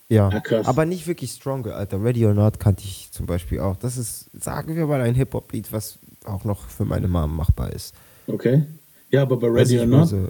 Ja, 0.08 0.30
ja 0.30 0.62
aber 0.64 0.86
nicht 0.86 1.06
wirklich 1.06 1.32
Stronger, 1.32 1.74
Alter. 1.74 2.02
Ready 2.02 2.24
or 2.26 2.34
Not 2.34 2.60
kannte 2.60 2.84
ich 2.84 3.08
zum 3.10 3.26
Beispiel 3.26 3.60
auch. 3.60 3.76
Das 3.76 3.96
ist, 3.96 4.30
sagen 4.32 4.76
wir 4.76 4.86
mal, 4.86 5.00
ein 5.00 5.14
Hip-Hop-Beat, 5.14 5.72
was 5.72 5.98
auch 6.24 6.44
noch 6.44 6.68
für 6.68 6.84
meine 6.84 7.08
Mom 7.08 7.36
machbar 7.36 7.72
ist. 7.72 7.94
Okay. 8.26 8.64
Ja, 9.10 9.22
aber 9.22 9.36
bei 9.36 9.48
Ready 9.48 9.80
or 9.80 9.86
Not, 9.86 10.08
so 10.08 10.28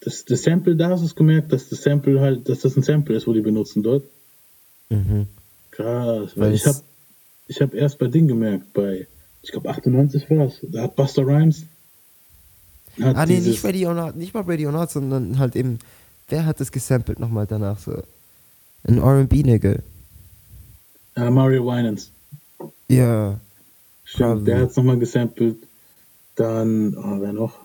das, 0.00 0.24
das 0.24 0.42
Sample, 0.42 0.76
da 0.76 0.90
hast 0.90 1.00
du 1.00 1.06
es 1.06 1.14
gemerkt, 1.14 1.52
dass 1.52 1.68
das 1.68 1.82
Sample 1.82 2.20
halt, 2.20 2.48
dass 2.48 2.60
das 2.60 2.76
ein 2.76 2.82
Sample 2.82 3.16
ist, 3.16 3.26
wo 3.26 3.32
die 3.32 3.40
benutzen 3.40 3.82
dort. 3.82 4.04
Mhm. 4.88 5.26
Krass. 5.70 6.32
Weil, 6.36 6.54
ich 6.54 6.66
habe 6.66 6.78
ich 7.48 7.60
hab 7.60 7.74
erst 7.74 7.98
bei 7.98 8.06
Ding 8.06 8.28
gemerkt, 8.28 8.72
bei, 8.72 9.06
ich 9.42 9.50
glaube 9.50 9.68
98 9.68 10.30
war 10.30 10.46
es, 10.46 10.58
da 10.62 10.82
hat 10.82 10.96
Buster 10.96 11.26
Rhymes. 11.26 11.64
Hat 13.00 13.16
ah, 13.16 13.26
nee, 13.26 13.40
nicht 13.40 13.62
Ready 13.64 13.86
or 13.86 13.94
Not, 13.94 14.16
nicht 14.16 14.34
mal 14.34 14.42
Ready 14.42 14.66
or 14.66 14.72
Not, 14.72 14.90
sondern 14.90 15.38
halt 15.38 15.56
eben, 15.56 15.78
wer 16.28 16.46
hat 16.46 16.60
das 16.60 16.72
gesampelt 16.72 17.18
nochmal 17.18 17.46
danach 17.46 17.78
so? 17.78 18.02
Ein 18.84 18.98
RB-Nigga. 18.98 19.80
Uh, 21.16 21.30
Mario 21.30 21.64
Winans. 21.66 22.12
Ja. 22.88 23.40
Stimmt, 24.04 24.46
der 24.46 24.60
hat 24.60 24.70
es 24.70 24.76
nochmal 24.76 24.98
gesampelt. 24.98 25.56
Dann, 26.36 26.96
oh, 26.96 27.20
wer 27.20 27.32
noch? 27.32 27.58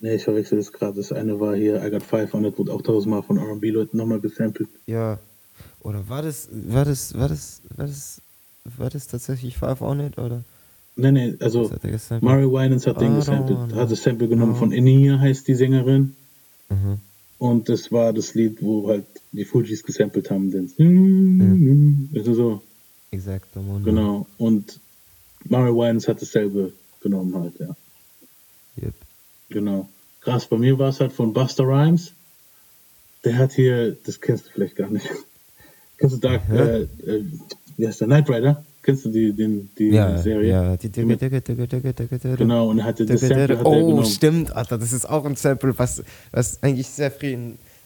Ne, 0.00 0.14
ich 0.14 0.24
verwechsel 0.24 0.58
das 0.58 0.72
gerade. 0.72 0.96
Das 0.96 1.12
eine 1.12 1.38
war 1.40 1.54
hier, 1.54 1.84
I 1.84 1.90
Got 1.90 2.02
500, 2.02 2.58
wurde 2.58 2.72
auch 2.72 2.82
tausendmal 2.82 3.22
von 3.22 3.38
RB-Leuten 3.38 3.96
nochmal 3.96 4.20
gesampelt. 4.20 4.68
Ja. 4.86 5.18
Oder 5.80 6.08
war 6.08 6.22
das, 6.22 6.48
war 6.52 6.84
das, 6.84 7.16
war 7.16 7.28
das, 7.28 7.62
war 7.76 7.86
das, 7.86 8.20
war 8.64 8.90
das 8.90 9.06
tatsächlich 9.06 9.56
500 9.56 10.18
oder? 10.18 10.42
Ne, 10.96 11.12
ne, 11.12 11.36
also 11.40 11.70
Mario 12.20 12.52
Winans 12.52 12.86
hat 12.86 13.00
den 13.00 13.14
gesampelt, 13.14 13.74
hat 13.74 13.90
das 13.90 14.02
Sample 14.02 14.28
genommen 14.28 14.56
von 14.56 14.72
Enia, 14.72 15.18
heißt 15.18 15.48
die 15.48 15.54
Sängerin. 15.54 16.14
Mhm. 16.68 16.98
Und 17.40 17.70
das 17.70 17.90
war 17.90 18.12
das 18.12 18.34
Lied, 18.34 18.62
wo 18.62 18.88
halt 18.88 19.06
die 19.32 19.46
Fujis 19.46 19.82
gesampelt 19.82 20.30
haben. 20.30 20.50
Den, 20.50 20.70
mhm. 20.76 22.10
Also 22.14 22.34
so. 22.34 22.62
Exacto. 23.10 23.62
Genau. 23.82 24.26
Und 24.36 24.78
Mario 25.44 25.74
Winans 25.74 26.06
hat 26.06 26.20
dasselbe 26.20 26.74
genommen 27.00 27.34
halt, 27.34 27.58
ja. 27.58 27.74
Yep. 28.82 28.94
Genau. 29.48 29.88
Krass, 30.20 30.46
bei 30.46 30.58
mir 30.58 30.78
war 30.78 30.90
es 30.90 31.00
halt 31.00 31.12
von 31.14 31.32
Buster 31.32 31.64
Rhymes. 31.64 32.12
Der 33.24 33.38
hat 33.38 33.52
hier, 33.52 33.96
das 34.04 34.20
kennst 34.20 34.46
du 34.46 34.50
vielleicht 34.50 34.76
gar 34.76 34.90
nicht. 34.90 35.08
kennst 35.96 36.16
du 36.16 36.20
da, 36.20 36.34
äh, 36.34 36.82
äh, 36.82 37.24
wie 37.78 37.86
heißt 37.86 38.02
der, 38.02 38.08
Knight 38.08 38.28
Rider? 38.28 38.66
Kennst 38.90 39.04
du 39.04 39.10
die, 39.10 39.32
den, 39.32 39.70
die 39.78 39.90
ja, 39.90 40.18
Serie? 40.18 40.50
Ja, 40.50 40.76
die, 40.76 40.88
die 40.88 41.04
mit, 41.04 41.20
Genau, 41.20 42.70
und 42.70 42.78
er 42.80 42.84
hatte 42.84 43.06
das 43.06 43.20
Sample 43.20 43.58
hat 43.58 43.64
Oh, 43.64 43.86
genommen. 43.86 44.04
stimmt, 44.04 44.56
Alter, 44.56 44.78
das 44.78 44.92
ist 44.92 45.08
auch 45.08 45.24
ein 45.24 45.36
Sample, 45.36 45.78
was, 45.78 46.02
was 46.32 46.60
eigentlich 46.62 46.88
sehr 46.88 47.10
früh 47.10 47.36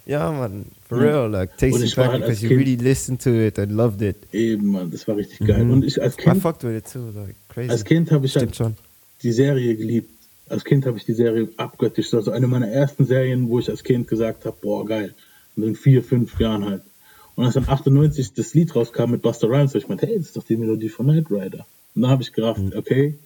ja, 0.07 0.31
man, 0.33 0.67
for 0.87 0.99
ja. 0.99 1.05
real, 1.05 1.31
like, 1.31 1.57
tastes 1.57 1.83
it 1.83 1.97
back 1.97 2.11
halt 2.11 2.23
because 2.23 2.43
you 2.43 2.49
kind, 2.49 2.61
really 2.61 2.77
listened 2.77 3.23
to 3.23 3.31
it 3.31 3.59
and 3.59 3.73
loved 3.73 4.03
it. 4.03 4.17
Eben, 4.33 4.73
man, 4.73 4.91
das 4.91 5.07
war 5.09 5.17
richtig 5.17 5.47
geil. 5.47 5.65
Mhm. 5.65 5.73
Und 5.73 5.85
ich 5.85 6.01
als 6.01 6.17
Kind, 6.17 6.37
I 6.37 6.41
fucked 6.41 6.65
with 6.65 6.77
it 6.77 6.91
too, 6.91 7.11
like, 7.15 7.35
crazy. 7.49 7.71
Als 7.71 7.85
Kind 7.85 8.11
habe 8.11 8.27
ich 8.27 8.37
halt 8.37 8.55
schon. 8.55 8.77
die 9.23 9.33
Serie 9.33 9.77
geliebt. 9.77 10.11
Als 10.49 10.65
Kind 10.65 10.85
habe 10.85 10.99
ich 10.99 11.05
die 11.05 11.15
Serie 11.15 11.49
abgöttisch. 11.57 12.11
Das 12.11 12.13
ist 12.13 12.29
also 12.29 12.31
eine 12.33 12.47
meiner 12.47 12.69
ersten 12.69 13.07
Serien, 13.07 13.49
wo 13.49 13.59
ich 13.59 13.71
als 13.71 13.83
Kind 13.83 14.09
gesagt 14.09 14.45
habe, 14.45 14.57
boah, 14.61 14.85
geil. 14.85 15.15
Und 15.57 15.63
in 15.65 15.75
vier, 15.75 16.03
fünf 16.03 16.39
Jahren 16.39 16.65
halt. 16.67 16.83
Und 17.37 17.45
als 17.45 17.55
dann 17.55 17.69
98 17.69 18.35
das 18.35 18.55
Lied 18.55 18.75
rauskam 18.75 19.11
mit 19.11 19.23
Buster 19.23 19.49
Rhymes, 19.49 19.71
habe 19.71 19.79
ich 19.79 19.85
gemeint, 19.85 20.03
hey, 20.03 20.17
das 20.17 20.27
ist 20.27 20.37
doch 20.37 20.45
die 20.45 20.57
Melodie 20.57 20.89
von 20.89 21.07
Knight 21.07 21.31
Rider. 21.31 21.67
Und 21.95 22.03
dann 22.03 22.11
habe 22.11 22.23
ich 22.23 22.33
gerafft, 22.33 22.63
mhm. 22.63 22.73
okay, 22.77 23.19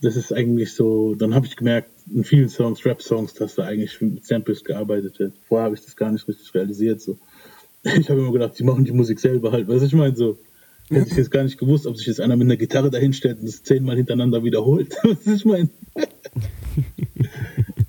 das 0.00 0.16
ist 0.16 0.32
eigentlich 0.32 0.74
so, 0.74 1.14
dann 1.14 1.34
habe 1.34 1.46
ich 1.46 1.56
gemerkt, 1.56 1.90
in 2.12 2.24
vielen 2.24 2.48
Songs, 2.48 2.84
Rap-Songs, 2.84 3.34
dass 3.34 3.56
da 3.56 3.64
eigentlich 3.64 4.00
mit 4.00 4.24
Samples 4.24 4.64
gearbeitet 4.64 5.18
wird. 5.18 5.34
Vorher 5.48 5.66
habe 5.66 5.74
ich 5.74 5.84
das 5.84 5.96
gar 5.96 6.10
nicht 6.10 6.26
richtig 6.28 6.54
realisiert. 6.54 7.00
So. 7.00 7.18
Ich 7.84 8.10
habe 8.10 8.20
immer 8.20 8.32
gedacht, 8.32 8.58
die 8.58 8.64
machen 8.64 8.84
die 8.84 8.92
Musik 8.92 9.20
selber 9.20 9.52
halt. 9.52 9.68
Was 9.68 9.82
ich 9.82 9.92
meine, 9.92 10.14
so 10.14 10.36
hätte 10.90 11.08
ich 11.10 11.16
jetzt 11.16 11.30
gar 11.30 11.44
nicht 11.44 11.58
gewusst, 11.58 11.86
ob 11.86 11.96
sich 11.96 12.06
jetzt 12.06 12.20
einer 12.20 12.36
mit 12.36 12.46
einer 12.46 12.56
Gitarre 12.56 12.90
dahinstellt 12.90 13.38
und 13.38 13.46
das 13.46 13.62
zehnmal 13.62 13.96
hintereinander 13.96 14.42
wiederholt. 14.42 14.96
Was 15.02 15.26
ich 15.26 15.44
meine. 15.44 15.68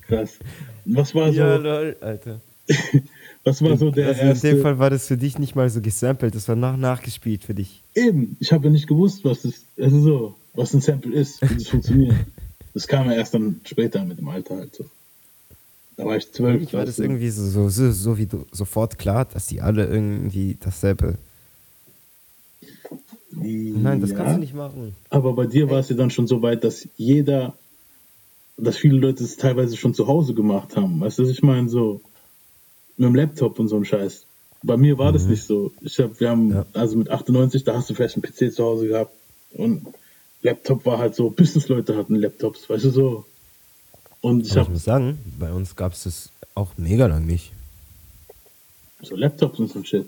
Krass. 0.07 0.37
Was 0.85 1.15
war 1.15 1.31
so? 1.31 1.39
Ja, 1.39 1.55
lol, 1.55 1.95
Alter. 2.01 2.41
Was 3.43 3.61
war 3.61 3.77
so 3.77 3.89
der 3.89 4.09
also 4.09 4.21
erste? 4.21 4.47
In 4.49 4.55
dem 4.55 4.61
Fall 4.63 4.79
war 4.79 4.89
das 4.89 5.07
für 5.07 5.17
dich 5.17 5.39
nicht 5.39 5.55
mal 5.55 5.69
so 5.69 5.81
gesampelt, 5.81 6.35
das 6.35 6.47
war 6.47 6.55
nach 6.55 6.77
nachgespielt 6.77 7.43
für 7.43 7.53
dich. 7.53 7.81
Eben, 7.95 8.35
ich 8.39 8.51
habe 8.51 8.65
ja 8.65 8.71
nicht 8.71 8.87
gewusst, 8.87 9.23
was 9.23 9.43
das, 9.43 9.65
also 9.79 10.01
so, 10.01 10.35
was 10.53 10.73
ein 10.73 10.81
Sample 10.81 11.13
ist, 11.13 11.41
wie 11.41 11.55
das 11.55 11.67
funktioniert. 11.69 12.15
Das 12.73 12.87
kam 12.87 13.09
ja 13.09 13.13
erst 13.13 13.33
dann 13.33 13.61
später 13.63 14.03
mit 14.03 14.19
dem 14.19 14.27
Alter 14.27 14.57
halt 14.57 14.75
so. 14.75 14.85
Da 15.97 16.05
war 16.05 16.15
ich 16.15 16.31
zwölf. 16.31 16.61
Ich 16.61 16.73
war 16.73 16.85
das 16.85 16.99
irgendwie 16.99 17.29
so, 17.29 17.45
so, 17.45 17.69
so, 17.69 17.91
so 17.91 18.17
wie 18.17 18.25
du, 18.25 18.45
sofort 18.51 18.97
klar, 18.97 19.25
dass 19.25 19.47
die 19.47 19.61
alle 19.61 19.85
irgendwie 19.85 20.57
dasselbe. 20.59 21.17
Nein, 23.31 24.01
das 24.01 24.11
ja, 24.11 24.17
kannst 24.17 24.35
du 24.35 24.39
nicht 24.39 24.53
machen. 24.53 24.95
Aber 25.09 25.33
bei 25.33 25.45
dir 25.45 25.69
war 25.69 25.79
es 25.79 25.89
ja 25.89 25.95
dann 25.95 26.09
schon 26.09 26.27
so 26.27 26.41
weit, 26.41 26.63
dass 26.63 26.87
jeder, 26.97 27.53
dass 28.57 28.77
viele 28.77 28.97
Leute 28.97 29.23
es 29.23 29.37
teilweise 29.37 29.77
schon 29.77 29.93
zu 29.93 30.07
Hause 30.07 30.33
gemacht 30.33 30.75
haben. 30.75 30.99
Weißt 31.01 31.19
du, 31.19 31.23
was 31.23 31.29
ich 31.29 31.41
meine? 31.41 31.69
So, 31.69 32.01
mit 32.99 33.07
dem 33.07 33.15
Laptop 33.15 33.59
und 33.59 33.67
so 33.67 33.75
einem 33.75 33.85
Scheiß. 33.85 34.25
Bei 34.61 34.77
mir 34.77 34.97
war 34.97 35.09
mhm. 35.09 35.13
das 35.13 35.25
nicht 35.25 35.43
so. 35.43 35.71
Ich 35.81 35.99
hab, 35.99 36.19
wir 36.19 36.29
haben, 36.29 36.51
ja. 36.51 36.65
also 36.73 36.97
mit 36.97 37.09
98, 37.09 37.63
da 37.63 37.75
hast 37.75 37.89
du 37.89 37.93
vielleicht 37.93 38.15
einen 38.15 38.23
PC 38.23 38.53
zu 38.53 38.63
Hause 38.63 38.87
gehabt 38.87 39.13
und 39.53 39.87
Laptop 40.41 40.85
war 40.85 40.99
halt 40.99 41.15
so, 41.15 41.29
Businessleute 41.29 41.95
hatten 41.97 42.15
Laptops, 42.15 42.69
weißt 42.69 42.85
du 42.85 42.89
so. 42.91 43.25
Und 44.21 44.45
ich, 44.45 44.55
hab, 44.55 44.63
ich 44.63 44.69
muss 44.69 44.83
sagen, 44.83 45.17
bei 45.39 45.51
uns 45.51 45.75
gab 45.75 45.93
es 45.93 46.03
das 46.03 46.29
auch 46.55 46.71
mega 46.77 47.07
lang 47.07 47.25
nicht. 47.25 47.53
So 49.01 49.15
Laptops 49.15 49.59
und 49.59 49.71
so 49.71 49.79
ein 49.79 49.85
Shit. 49.85 50.05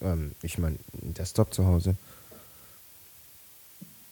Ähm, 0.00 0.32
ich 0.42 0.58
meine, 0.58 0.76
Desktop 0.92 1.52
zu 1.52 1.66
Hause. 1.66 1.96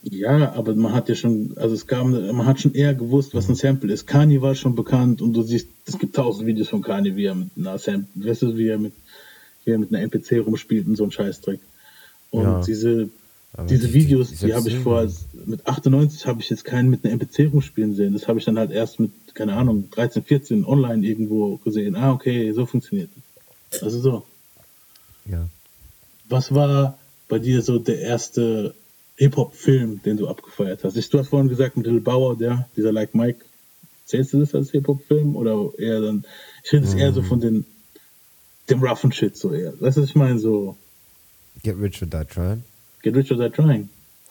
Ja, 0.09 0.53
aber 0.53 0.73
man 0.75 0.93
hat 0.93 1.09
ja 1.09 1.15
schon, 1.15 1.53
also 1.57 1.75
es 1.75 1.85
kam, 1.85 2.11
man 2.11 2.45
hat 2.45 2.61
schon 2.61 2.73
eher 2.73 2.93
gewusst, 2.93 3.33
was 3.35 3.49
ein 3.49 3.55
Sample 3.55 3.91
ist. 3.91 4.07
Kanye 4.07 4.41
war 4.41 4.55
schon 4.55 4.75
bekannt 4.75 5.21
und 5.21 5.33
du 5.33 5.41
siehst, 5.41 5.67
es 5.85 5.99
gibt 5.99 6.15
tausend 6.15 6.47
Videos 6.47 6.69
von 6.69 6.81
Kanye, 6.81 7.15
wie 7.15 7.25
er 7.25 7.35
mit 7.35 7.49
einer 7.57 7.77
Sample, 7.77 8.25
weißt 8.27 8.43
du, 8.43 8.57
wie 8.57 8.67
er 8.67 8.77
mit, 8.77 8.93
wie 9.65 9.71
er 9.71 9.79
mit 9.79 9.93
einer 9.93 10.01
NPC 10.01 10.45
rumspielt 10.45 10.87
und 10.87 10.95
so 10.95 11.03
ein 11.03 11.11
Scheißdreck. 11.11 11.59
Und 12.31 12.43
ja. 12.43 12.61
diese, 12.61 13.09
diese 13.69 13.93
Videos, 13.93 14.29
die, 14.29 14.35
die, 14.37 14.45
die 14.45 14.53
habe 14.53 14.69
ich 14.69 14.77
vor, 14.77 15.07
mit 15.45 15.67
98 15.67 16.25
habe 16.25 16.41
ich 16.41 16.49
jetzt 16.49 16.63
keinen 16.63 16.89
mit 16.89 17.03
einer 17.03 17.13
NPC 17.13 17.51
rumspielen 17.51 17.95
sehen. 17.95 18.13
Das 18.13 18.27
habe 18.29 18.39
ich 18.39 18.45
dann 18.45 18.57
halt 18.57 18.71
erst 18.71 18.99
mit, 19.01 19.11
keine 19.33 19.55
Ahnung, 19.55 19.89
13, 19.91 20.23
14 20.23 20.65
online 20.65 21.05
irgendwo 21.05 21.57
gesehen. 21.57 21.95
Ah, 21.95 22.13
okay, 22.13 22.51
so 22.53 22.65
funktioniert 22.65 23.09
das. 23.71 23.83
Also 23.83 23.99
so. 23.99 24.23
Ja. 25.25 25.49
Was 26.29 26.53
war 26.53 26.97
bei 27.27 27.39
dir 27.39 27.61
so 27.61 27.77
der 27.77 27.99
erste 27.99 28.73
Hip-Hop-Film, 29.17 30.01
den 30.03 30.17
du 30.17 30.27
abgefeiert 30.27 30.83
hast? 30.83 30.95
Ich, 30.95 31.09
du 31.09 31.19
hast 31.19 31.29
vorhin 31.29 31.49
gesagt, 31.49 31.75
mit 31.75 31.85
Little 31.85 32.01
Bauer, 32.01 32.37
der, 32.37 32.69
dieser 32.75 32.91
Like 32.91 33.13
Mike. 33.15 33.43
Zählst 34.05 34.33
du 34.33 34.39
das 34.39 34.55
als 34.55 34.71
Hip-Hop-Film? 34.71 35.35
Oder 35.35 35.71
eher 35.77 36.01
dann, 36.01 36.25
ich 36.63 36.69
finde 36.69 36.87
es 36.87 36.93
mhm. 36.93 36.99
eher 36.99 37.13
so 37.13 37.21
mhm. 37.21 37.25
von 37.25 37.39
den, 37.41 37.65
dem 38.69 38.83
roughen 38.83 39.11
Shit 39.11 39.35
so 39.35 39.53
eher. 39.53 39.73
Weißt 39.81 39.97
du, 39.97 40.01
was 40.01 40.09
ich 40.09 40.15
meine? 40.15 40.39
So. 40.39 40.77
Get 41.63 41.77
Rich 41.79 42.01
or 42.01 42.07
Die 42.07 42.25
Trying? 42.25 42.63
Get 43.01 43.15
Rich 43.15 43.31
or 43.31 43.37
Die 43.37 43.49
Trying. 43.49 43.89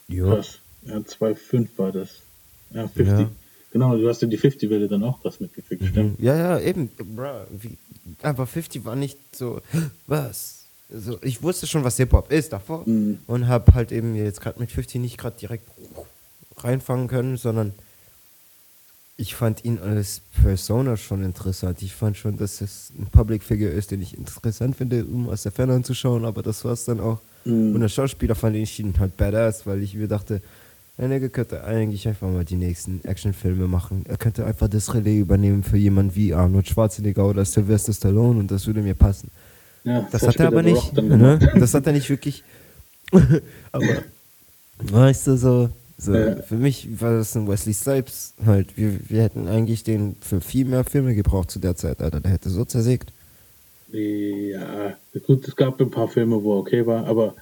Jo. 0.09 0.31
Krass. 0.31 0.61
Ja, 0.83 0.99
2,5 0.99 1.69
war 1.77 1.93
das. 1.93 2.23
Ja, 2.71 2.87
50. 2.87 3.07
Ja. 3.07 3.31
Genau, 3.73 3.97
du 3.97 4.09
hast 4.09 4.23
ja 4.23 4.29
die 4.29 4.39
50-Welle 4.39 4.89
dann 4.89 5.03
auch 5.03 5.21
krass 5.21 5.41
mitgefickt, 5.41 5.83
mhm. 5.83 5.89
stimmt? 5.89 6.21
Ja, 6.21 6.37
ja, 6.37 6.61
eben. 6.61 6.89
Bro, 6.89 7.47
wie, 7.51 7.77
aber 8.23 8.47
50 8.47 8.85
war 8.85 8.97
nicht 8.97 9.19
so, 9.35 9.61
was? 10.07 10.66
Also 10.93 11.19
ich 11.23 11.43
wusste 11.43 11.67
schon, 11.67 11.85
was 11.85 11.97
Hip-Hop 11.97 12.31
ist 12.31 12.53
davor 12.53 12.83
mhm. 12.87 13.19
und 13.27 13.49
habe 13.49 13.75
halt 13.75 13.91
eben 13.93 14.15
jetzt 14.15 14.41
gerade 14.41 14.61
mit 14.61 14.71
50 14.71 15.01
nicht 15.01 15.19
gerade 15.19 15.37
direkt 15.39 15.69
reinfangen 16.59 17.09
können, 17.09 17.37
sondern 17.37 17.73
ich 19.19 19.35
fand 19.35 19.65
ihn 19.65 19.79
als 19.79 20.21
Persona 20.43 20.97
schon 20.97 21.25
interessant. 21.25 21.81
Ich 21.83 21.95
fand 21.95 22.17
schon, 22.17 22.37
dass 22.37 22.61
es 22.61 22.93
ein 22.99 23.07
Public 23.07 23.43
Figure 23.43 23.71
ist, 23.71 23.91
den 23.91 24.03
ich 24.03 24.17
interessant 24.17 24.77
finde, 24.77 25.05
um 25.05 25.29
aus 25.29 25.43
der 25.43 25.53
Ferne 25.53 25.75
anzuschauen, 25.75 26.25
aber 26.25 26.43
das 26.43 26.65
war 26.65 26.73
es 26.73 26.85
dann 26.85 27.01
auch. 27.01 27.21
Mhm. 27.45 27.75
Und 27.75 27.83
als 27.83 27.95
Schauspieler 27.95 28.35
fand 28.35 28.57
ich 28.57 28.79
ihn 28.79 28.95
halt 28.99 29.17
badass, 29.17 29.67
weil 29.67 29.83
ich 29.83 29.95
mir 29.95 30.09
dachte, 30.09 30.43
der 30.99 31.09
Nigga 31.09 31.29
könnte 31.29 31.65
eigentlich 31.65 32.09
einfach 32.09 32.29
mal 32.29 32.45
die 32.45 32.57
nächsten 32.57 33.05
Actionfilme 33.05 33.69
machen. 33.69 34.05
Er 34.09 34.17
könnte 34.17 34.47
einfach 34.47 34.69
das 34.69 34.95
Relais 34.95 35.19
übernehmen 35.19 35.63
für 35.63 35.77
jemanden 35.77 36.15
wie 36.15 36.33
Arnold 36.33 36.69
Schwarzenegger 36.69 37.27
oder 37.27 37.45
Sylvester 37.45 37.93
Stallone 37.93 38.39
und 38.39 38.51
das 38.51 38.67
würde 38.67 38.81
mir 38.81 38.95
passen. 38.95 39.31
Ja, 39.87 40.07
das 40.11 40.27
hat 40.27 40.37
er 40.37 40.49
aber 40.49 40.63
nicht. 40.63 40.93
Ne? 40.95 41.39
Das 41.59 41.73
hat 41.73 41.87
er 41.87 41.93
nicht 41.93 42.11
wirklich. 42.11 42.43
aber 43.73 44.03
weißt 44.79 45.29
du, 45.29 45.37
so, 45.37 45.71
so 45.97 46.13
ja. 46.13 46.37
für 46.43 46.57
mich 46.57 47.01
war 47.01 47.13
das 47.13 47.37
ein 47.37 47.47
Wesley 47.47 47.73
Snipes 47.73 48.35
halt. 48.45 48.77
Wir, 48.77 48.99
wir 49.09 49.23
hätten 49.23 49.47
eigentlich 49.47 49.85
den 49.85 50.17
für 50.21 50.41
viel 50.41 50.65
mehr 50.65 50.83
Filme 50.83 51.15
gebraucht 51.15 51.53
zu 51.53 51.61
der 51.61 51.77
Zeit, 51.77 52.03
Alter. 52.03 52.21
Der 52.21 52.33
hätte 52.33 52.51
so 52.51 52.65
zersägt. 52.65 53.13
Ja, 53.93 54.97
gut, 55.25 55.47
es 55.47 55.55
gab 55.55 55.81
ein 55.81 55.91
paar 55.91 56.09
Filme, 56.09 56.43
wo 56.43 56.55
er 56.55 56.59
okay 56.59 56.85
war, 56.85 57.07
aber 57.07 57.37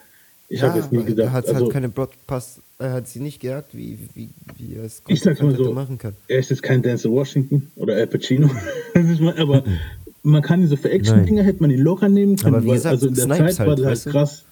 ich 0.50 0.61
ja, 0.61 0.68
habe 0.68 0.80
jetzt 0.80 0.92
nie 0.92 1.02
gedacht. 1.02 1.28
Er 1.28 1.33
hat 1.33 1.46
halt 1.46 1.54
also, 1.54 1.64
halt 1.64 1.72
keine 1.72 1.88
Broadcast, 1.88 2.61
er 2.78 2.92
hat 2.92 3.09
sie 3.09 3.20
nicht 3.20 3.40
gejagt, 3.40 3.74
wie, 3.74 3.98
wie, 4.12 4.28
wie 4.59 4.76
er 4.76 4.85
es 4.85 5.02
ich 5.07 5.22
sag's 5.22 5.40
mal 5.40 5.57
so, 5.57 5.72
machen 5.72 5.96
kann. 5.96 6.14
Er 6.28 6.40
ist 6.40 6.50
jetzt 6.50 6.62
kein 6.62 6.83
Denzel 6.83 7.11
Washington 7.11 7.70
oder 7.76 7.94
Al 7.94 8.07
Pacino, 8.07 8.50
aber 9.38 9.64
man 10.24 10.42
kann 10.42 10.60
diese 10.60 10.76
für 10.76 10.90
Action-Dinger 10.90 11.42
hätte 11.42 11.62
man 11.62 11.70
ihn 11.70 11.80
locker 11.80 12.08
nehmen 12.08 12.37
können. 12.37 12.56
Aber 12.56 12.64
wie 12.64 12.70
gesagt, 12.70 12.94
also 12.94 13.08
in 13.08 13.14
der 13.14 13.24
Snipes 13.24 13.56
Zeit 13.56 13.66
war 13.66 13.76
das 13.76 14.06
halt 14.06 14.12
krass. 14.12 14.44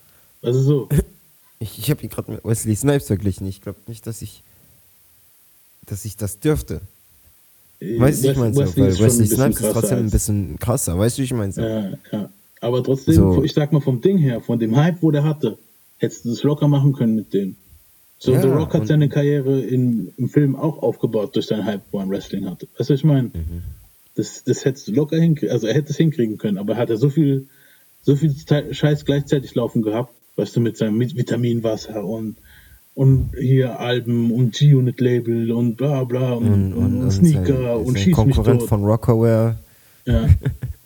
Also 0.43 0.61
so. 0.63 0.89
Ich, 1.59 1.79
ich 1.79 1.91
habe 1.93 2.03
ihn 2.03 2.09
gerade 2.09 2.33
mit 2.33 2.45
Wesley 2.45 2.75
Snipes 2.75 3.07
verglichen. 3.07 3.47
Ich 3.47 3.61
glaube 3.61 3.79
nicht, 3.87 4.05
dass 4.09 4.21
ich, 4.21 4.43
dass 5.87 6.05
ich 6.05 6.17
das 6.17 6.41
dürfte. 6.41 6.81
Äh, 7.79 8.01
weißt 8.01 8.25
du, 8.25 8.31
ich 8.33 8.37
meine 8.37 8.53
so, 8.53 8.63
weil 8.63 8.99
Wesley 8.99 9.29
Snipes 9.29 9.61
ist 9.61 9.71
trotzdem 9.71 9.99
ein 9.99 10.11
bisschen 10.11 10.59
krasser. 10.59 10.99
Weißt 10.99 11.19
du, 11.19 11.23
ich 11.23 11.33
meine 11.33 11.53
so. 11.53 11.63
Ja, 11.63 11.93
ja. 12.11 12.31
Aber 12.61 12.83
trotzdem, 12.83 13.15
so. 13.15 13.45
ich 13.45 13.53
sag 13.53 13.73
mal 13.73 13.79
vom 13.79 14.01
Ding 14.01 14.19
her, 14.19 14.41
von 14.41 14.59
dem 14.59 14.75
Hype, 14.75 15.03
wo 15.03 15.13
der 15.13 15.23
hatte, 15.23 15.57
hättest 15.99 16.25
du 16.25 16.31
das 16.31 16.43
locker 16.43 16.67
machen 16.67 16.95
können 16.95 17.15
mit 17.15 17.33
dem. 17.33 17.55
So, 18.19 18.33
ja, 18.33 18.41
The 18.41 18.49
Rock 18.49 18.75
hat 18.75 18.89
seine 18.89 19.09
Karriere 19.09 19.61
in, 19.61 20.13
im 20.17 20.29
Film 20.29 20.57
auch 20.57 20.83
aufgebaut 20.83 21.37
durch 21.37 21.47
seinen 21.47 21.65
Hype, 21.65 21.83
wo 21.93 22.01
er 22.01 22.09
Wrestling 22.09 22.51
hatte. 22.51 22.67
Weißt 22.77 22.91
du, 22.91 22.95
was 22.95 23.01
ich 23.01 23.05
meine? 23.05 23.29
Mhm. 23.29 23.63
Das, 24.15 24.45
das 24.45 24.65
hättest 24.65 24.89
du 24.89 24.93
locker 24.93 25.19
hinkriegen, 25.19 25.53
also 25.53 25.67
er 25.67 25.75
hätte 25.75 25.91
es 25.91 25.97
hinkriegen 25.97 26.37
können, 26.37 26.59
aber 26.59 26.77
hat 26.77 26.91
er 26.91 26.99
so 26.99 27.09
viel, 27.09 27.47
so 28.03 28.15
viel 28.15 28.35
Scheiß 28.73 29.05
gleichzeitig 29.05 29.55
laufen 29.55 29.83
gehabt, 29.83 30.13
weißt 30.37 30.57
du, 30.57 30.61
mit 30.61 30.77
seinem 30.77 31.01
Vitaminwasser 31.01 32.05
und, 32.05 32.37
und 32.95 33.31
hier 33.41 33.81
Alben 33.81 34.31
und 34.33 34.55
G-Unit-Label 34.55 35.51
und 35.53 35.77
bla 35.77 36.05
bla 36.05 36.35
und, 36.35 36.53
und, 36.53 36.73
und, 36.75 37.03
und 37.05 37.11
Sneaker 37.11 37.79
und 37.79 37.99
Schieß 37.99 38.15
Konkurrent 38.15 38.55
mich 38.55 38.61
tot. 38.61 38.69
von 38.69 38.85
Rockaware. 38.85 39.59
Ja. 40.05 40.29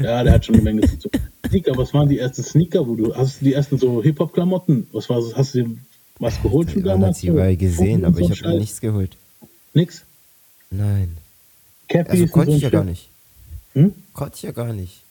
ja, 0.01 0.23
der 0.23 0.33
hat 0.33 0.45
schon 0.45 0.57
eine 0.57 0.65
Menge 0.65 0.83
zu 0.83 0.99
tun. 0.99 1.11
Sneaker, 1.49 1.77
was 1.77 1.95
waren 1.95 2.09
die 2.09 2.19
ersten 2.19 2.43
Sneaker, 2.43 2.87
wo 2.87 2.95
du, 2.95 3.15
hast 3.15 3.41
du 3.41 3.47
die 3.47 3.55
ersten 3.55 3.79
so 3.79 4.03
Hip-Hop-Klamotten? 4.03 4.87
Was 4.93 5.09
war 5.09 5.23
hast 5.35 5.55
du 5.55 5.65
dir 5.65 5.77
was 6.19 6.41
geholt 6.43 6.71
schon 6.71 6.83
damals? 6.83 7.23
Ich 7.23 7.31
habe 7.31 7.57
gesehen, 7.57 8.05
aber 8.05 8.21
ich 8.21 8.43
habe 8.43 8.59
nichts 8.59 8.81
geholt. 8.81 9.17
Nix? 9.75 10.05
Nein. 10.71 11.17
Cappy 11.89 12.11
also 12.11 12.27
konnte 12.29 12.53
ich 12.53 12.62
ja 12.62 12.71
gar 12.71 12.85
nicht. 12.85 13.09
Hm? 13.77 13.93
Konnte 14.15 14.37
ich 14.37 14.43
ja 14.43 14.53
gar 14.53 14.73
nicht. 14.73 15.03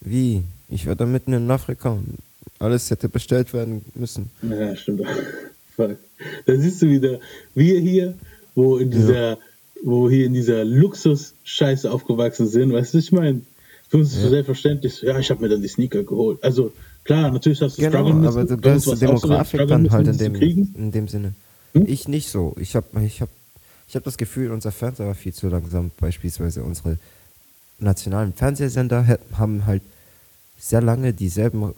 Wie? 0.00 0.42
Ich 0.68 0.86
war 0.86 0.96
da 0.96 1.06
mitten 1.06 1.32
in 1.32 1.50
Afrika 1.50 1.90
und 1.90 2.18
alles 2.58 2.90
hätte 2.90 3.08
bestellt 3.08 3.54
werden 3.54 3.84
müssen. 3.94 4.30
Ja, 4.42 4.74
stimmt. 4.74 5.02
da 5.76 6.56
siehst 6.56 6.82
du 6.82 6.88
wieder, 6.88 7.20
wir 7.54 7.80
hier, 7.80 8.14
wo 8.56 8.76
in 8.78 8.90
dieser, 8.90 9.30
ja. 9.30 9.38
wo 9.84 10.10
hier 10.10 10.26
in 10.26 10.34
dieser 10.34 10.64
Luxus-Scheiße 10.64 11.90
aufgewachsen 11.90 12.48
sind, 12.48 12.72
weißt 12.72 12.94
du, 12.94 12.98
ich 12.98 13.12
meine, 13.12 13.42
für 13.88 13.98
uns 13.98 14.10
ist 14.10 14.18
es 14.18 14.24
ja. 14.24 14.30
selbstverständlich, 14.30 15.02
ja, 15.02 15.16
ich 15.18 15.30
habe 15.30 15.40
mir 15.40 15.48
dann 15.48 15.62
die 15.62 15.68
Sneaker 15.68 16.02
geholt. 16.02 16.42
Also 16.42 16.72
klar, 17.04 17.30
natürlich 17.30 17.62
hast 17.62 17.78
du 17.78 17.82
genau, 17.82 18.04
Struggle 18.04 18.28
aber 18.28 18.44
du 18.44 18.56
bist 18.56 19.00
Demografik 19.00 19.68
dann 19.68 19.90
halt 19.90 20.08
in 20.08 20.18
dem, 20.18 20.34
in 20.34 20.90
dem 20.90 21.06
Sinne. 21.06 21.34
Hm? 21.72 21.84
Ich 21.86 22.08
nicht 22.08 22.28
so. 22.28 22.56
Ich 22.58 22.74
habe 22.74 22.86
ich 23.04 23.22
hab, 23.22 23.28
ich 23.88 23.94
hab 23.94 24.02
das 24.02 24.18
Gefühl, 24.18 24.50
unser 24.50 24.72
Fernseher 24.72 25.06
war 25.06 25.14
viel 25.14 25.32
zu 25.32 25.48
langsam, 25.48 25.92
beispielsweise 26.00 26.64
unsere 26.64 26.98
nationalen 27.78 28.32
Fernsehsender 28.32 29.18
haben 29.34 29.66
halt 29.66 29.82
sehr 30.58 30.82
lange 30.82 31.12
dieselben 31.12 31.74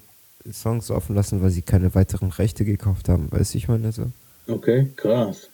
Songs 0.50 0.90
offen 0.90 1.14
lassen, 1.14 1.42
weil 1.42 1.50
sie 1.50 1.62
keine 1.62 1.94
weiteren 1.94 2.30
Rechte 2.30 2.64
gekauft 2.64 3.08
haben. 3.08 3.30
Weißt 3.30 3.54
du, 3.54 3.58
ich 3.58 3.68
meine 3.68 3.92
so? 3.92 4.10
Okay, 4.46 4.90
krass. 4.96 5.48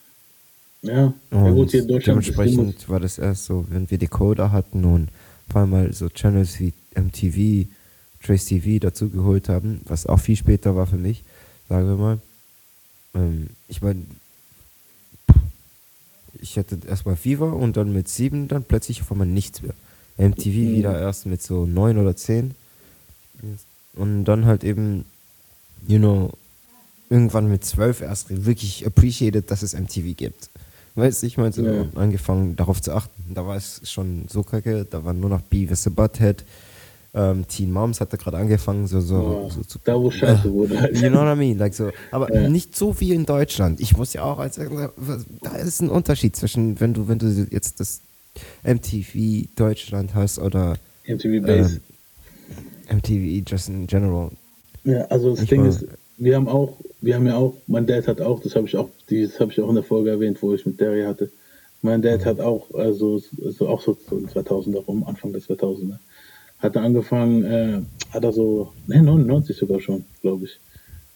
Ja, 0.82 1.12
ja 1.32 1.50
gut, 1.50 1.70
hier 1.72 1.82
in 1.82 1.88
Deutschland 1.88 2.24
dementsprechend 2.26 2.88
war 2.88 3.00
das 3.00 3.18
erst 3.18 3.46
so, 3.46 3.66
wenn 3.70 3.90
wir 3.90 3.98
Decoder 3.98 4.52
hatten 4.52 4.84
und 4.84 5.08
vor 5.50 5.62
allem 5.62 5.70
mal 5.70 5.92
so 5.92 6.08
Channels 6.08 6.60
wie 6.60 6.72
MTV, 6.94 7.68
Trace 8.22 8.44
TV 8.46 8.78
dazu 8.80 9.10
geholt 9.10 9.48
haben, 9.48 9.80
was 9.86 10.06
auch 10.06 10.20
viel 10.20 10.36
später 10.36 10.76
war 10.76 10.86
für 10.86 10.96
mich, 10.96 11.24
sagen 11.68 11.88
wir 11.88 11.96
mal. 11.96 12.18
Ähm, 13.14 13.48
ich 13.68 13.82
meine, 13.82 14.02
ich 16.40 16.56
hatte 16.58 16.78
erstmal 16.86 17.16
Fever 17.16 17.52
und 17.54 17.76
dann 17.76 17.92
mit 17.92 18.08
sieben 18.08 18.46
dann 18.48 18.62
plötzlich 18.62 19.00
auf 19.02 19.10
einmal 19.10 19.26
nichts 19.26 19.62
mehr. 19.62 19.74
MTV 20.18 20.46
mhm. 20.46 20.74
wieder 20.74 20.98
erst 20.98 21.26
mit 21.26 21.42
so 21.42 21.66
neun 21.66 21.98
oder 21.98 22.16
zehn. 22.16 22.54
Und 23.94 24.24
dann 24.24 24.46
halt 24.46 24.64
eben, 24.64 25.04
you 25.86 25.98
know, 25.98 26.32
irgendwann 27.10 27.48
mit 27.48 27.64
zwölf 27.64 28.00
erst 28.00 28.44
wirklich 28.44 28.86
appreciated, 28.86 29.50
dass 29.50 29.62
es 29.62 29.74
MTV 29.74 30.16
gibt. 30.16 30.50
Weißt 30.94 31.22
du, 31.22 31.26
ich 31.26 31.36
meine, 31.36 31.52
so 31.52 31.64
ja. 31.64 31.84
angefangen 31.94 32.56
darauf 32.56 32.80
zu 32.80 32.92
achten. 32.94 33.34
Da 33.34 33.46
war 33.46 33.56
es 33.56 33.82
schon 33.84 34.26
so 34.28 34.42
kacke, 34.42 34.86
da 34.88 35.04
war 35.04 35.12
nur 35.12 35.28
noch 35.28 35.42
Beavis 35.42 35.82
the 35.82 35.90
Butthead. 35.90 36.44
Ähm, 37.12 37.46
Teen 37.48 37.72
Moms 37.72 38.00
hatte 38.00 38.18
gerade 38.18 38.38
angefangen, 38.38 38.86
so, 38.86 39.00
so, 39.00 39.42
ja, 39.44 39.54
so 39.54 39.62
zu. 39.62 39.78
Da, 39.84 39.94
wo 39.94 40.10
Scheiße 40.10 40.48
äh, 40.48 40.52
wurde 40.52 40.80
halt. 40.80 40.96
You 41.00 41.08
know 41.08 41.20
what 41.20 41.34
I 41.34 41.38
mean? 41.38 41.58
Like 41.58 41.74
so. 41.74 41.90
Aber 42.10 42.34
ja. 42.34 42.48
nicht 42.48 42.76
so 42.76 42.98
wie 43.00 43.12
in 43.12 43.24
Deutschland. 43.24 43.80
Ich 43.80 43.96
muss 43.96 44.12
ja 44.12 44.22
auch 44.22 44.38
als 44.38 44.56
da 44.56 45.56
ist 45.56 45.80
ein 45.80 45.88
Unterschied 45.88 46.34
zwischen, 46.34 46.80
wenn 46.80 46.94
du, 46.94 47.08
wenn 47.08 47.18
du 47.18 47.46
jetzt 47.50 47.80
das 47.80 48.00
MTV 48.64 49.48
Deutschland 49.56 50.14
hast 50.14 50.38
oder 50.38 50.76
MTV 51.06 51.44
Base. 51.44 51.80
Ähm, 52.88 52.98
MTV 52.98 53.48
just 53.48 53.68
in 53.68 53.86
general. 53.86 54.30
Ja, 54.84 55.02
also 55.06 55.30
das 55.30 55.42
ich 55.42 55.48
Ding 55.48 55.64
ist, 55.64 55.84
wir 56.18 56.36
haben 56.36 56.48
auch, 56.48 56.78
wir 57.00 57.14
haben 57.14 57.26
ja 57.26 57.36
auch, 57.36 57.54
mein 57.66 57.86
Dad 57.86 58.06
hat 58.08 58.20
auch, 58.20 58.40
das 58.40 58.56
habe 58.56 58.66
ich 58.66 58.76
auch, 58.76 58.88
dieses 59.10 59.38
habe 59.40 59.52
ich 59.52 59.60
auch 59.60 59.68
in 59.68 59.74
der 59.74 59.84
Folge 59.84 60.10
erwähnt, 60.10 60.40
wo 60.42 60.54
ich 60.54 60.64
mit 60.64 60.80
Derry 60.80 61.02
hatte. 61.02 61.30
Mein 61.82 62.02
Dad 62.02 62.20
mhm. 62.20 62.24
hat 62.24 62.40
auch, 62.40 62.72
also, 62.74 63.20
also 63.44 63.68
auch 63.68 63.80
so, 63.80 63.96
so 64.08 64.16
2000er 64.16 64.84
rum, 64.84 65.04
Anfang 65.04 65.32
des 65.32 65.48
2000er, 65.48 65.98
hat 66.58 66.76
er 66.76 66.82
angefangen, 66.82 67.44
äh, 67.44 67.80
hat 68.10 68.24
er 68.24 68.32
so, 68.32 68.72
ne, 68.86 69.02
99 69.02 69.56
sogar 69.56 69.80
schon, 69.80 70.04
glaube 70.22 70.46
ich. 70.46 70.58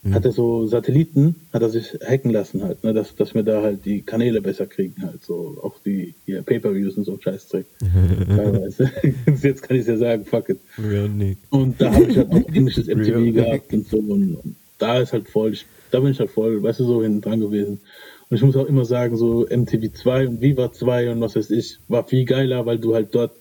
Mhm. 0.03 0.15
Hat 0.15 0.25
er 0.25 0.33
so 0.33 0.67
Satelliten, 0.67 1.37
hat 1.53 1.61
er 1.61 1.69
sich 1.69 1.99
hacken 2.07 2.31
lassen 2.31 2.63
halt, 2.63 2.83
ne, 2.85 2.95
dass, 2.95 3.15
dass 3.17 3.35
wir 3.35 3.43
da 3.43 3.61
halt 3.61 3.85
die 3.85 4.01
Kanäle 4.01 4.41
besser 4.41 4.67
kriegen 4.67 5.03
halt, 5.03 5.23
so 5.23 5.59
auch 5.63 5.75
die 5.85 6.15
hier, 6.25 6.43
Pay-Per-Views 6.43 6.97
und 6.97 7.05
so 7.05 7.19
Scheißdreck. 7.21 7.67
Teilweise. 8.29 8.91
Jetzt 9.43 9.63
kann 9.63 9.77
ich 9.77 9.87
ja 9.87 9.99
sagen, 9.99 10.25
fuck 10.25 10.49
it. 10.49 10.61
Really? 10.79 11.37
Und 11.51 11.81
da 11.81 11.93
habe 11.93 12.05
ich 12.05 12.17
halt 12.17 12.31
auch 12.31 12.49
englisches 12.55 12.87
MTV 12.87 13.35
gehabt 13.35 13.73
und 13.75 13.87
so 13.87 13.99
und, 13.99 14.37
und, 14.37 14.57
da 14.79 14.99
ist 14.99 15.13
halt 15.13 15.29
voll, 15.29 15.53
ich, 15.53 15.67
da 15.91 16.01
bin 16.01 16.13
ich 16.13 16.21
halt 16.21 16.31
voll, 16.31 16.63
weißt 16.63 16.81
du, 16.81 16.85
so 16.85 17.03
hinten 17.03 17.21
dran 17.21 17.41
gewesen. 17.41 17.81
Und 18.31 18.37
ich 18.37 18.43
muss 18.43 18.57
auch 18.57 18.67
immer 18.67 18.87
sagen, 18.87 19.19
so 19.19 19.47
MTV 19.51 19.93
2 19.93 20.29
und 20.29 20.41
Viva 20.41 20.73
2 20.73 21.13
und 21.13 21.21
was 21.21 21.37
weiß 21.37 21.51
ich, 21.51 21.79
war 21.89 22.07
viel 22.07 22.25
geiler, 22.25 22.65
weil 22.65 22.79
du 22.79 22.95
halt 22.95 23.15
dort 23.15 23.33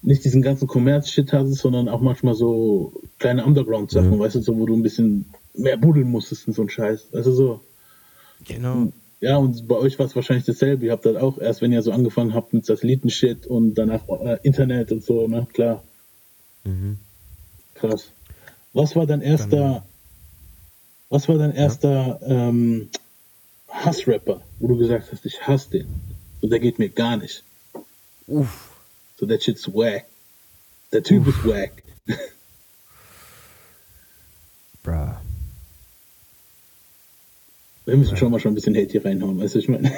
nicht 0.00 0.24
diesen 0.24 0.40
ganzen 0.40 0.68
Kommerz-Shit 0.68 1.32
hattest, 1.34 1.60
sondern 1.60 1.88
auch 1.88 2.00
manchmal 2.00 2.34
so 2.34 2.94
kleine 3.18 3.44
Underground-Sachen, 3.44 4.10
mhm. 4.10 4.18
weißt 4.18 4.36
du, 4.36 4.40
so, 4.40 4.58
wo 4.58 4.64
du 4.64 4.74
ein 4.74 4.82
bisschen 4.82 5.26
mehr 5.54 5.76
buddeln 5.76 6.10
musstest 6.10 6.48
und 6.48 6.54
so 6.54 6.62
ein 6.62 6.70
Scheiß. 6.70 7.08
Also 7.12 7.32
so. 7.32 7.60
Genau. 8.44 8.92
Ja, 9.20 9.36
und 9.36 9.68
bei 9.68 9.76
euch 9.76 9.98
war 9.98 10.06
es 10.06 10.16
wahrscheinlich 10.16 10.46
dasselbe. 10.46 10.86
Ihr 10.86 10.92
habt 10.92 11.06
das 11.06 11.16
auch 11.16 11.38
erst, 11.38 11.62
wenn 11.62 11.70
ihr 11.72 11.82
so 11.82 11.92
angefangen 11.92 12.34
habt 12.34 12.52
mit 12.52 12.66
Satellitenshit 12.66 13.46
und 13.46 13.74
danach 13.74 14.08
äh, 14.08 14.38
Internet 14.42 14.90
und 14.90 15.04
so, 15.04 15.28
ne? 15.28 15.46
Klar. 15.52 15.84
Mhm. 16.64 16.98
Krass. 17.74 18.10
Was 18.72 18.96
war 18.96 19.06
dein 19.06 19.20
erster, 19.20 19.56
Dann, 19.56 19.82
was 21.08 21.28
war 21.28 21.38
dein 21.38 21.52
erster 21.54 22.18
ja. 22.20 22.48
ähm, 22.48 22.88
Hassrapper, 23.68 24.42
wo 24.58 24.66
du 24.68 24.76
gesagt 24.76 25.12
hast, 25.12 25.24
ich 25.24 25.40
hasse 25.46 25.70
den? 25.70 25.86
Und 26.40 26.50
der 26.50 26.58
geht 26.58 26.80
mir 26.80 26.88
gar 26.88 27.16
nicht. 27.16 27.44
Uff. 28.26 28.72
So, 29.16 29.26
that 29.26 29.42
shit's 29.42 29.68
whack. 29.68 30.06
Der 30.92 31.02
Typ 31.02 31.28
Uff. 31.28 31.36
ist 31.36 31.46
wack. 31.46 31.82
Bruh. 34.82 35.14
Wir 37.84 37.96
müssen 37.96 38.16
schon 38.16 38.30
mal 38.30 38.38
schon 38.38 38.52
ein 38.52 38.54
bisschen 38.54 38.76
Hate 38.76 38.92
hier 38.92 39.04
reinhauen, 39.04 39.40
weißt 39.40 39.56
du, 39.56 39.58
ich 39.58 39.68
meine. 39.68 39.90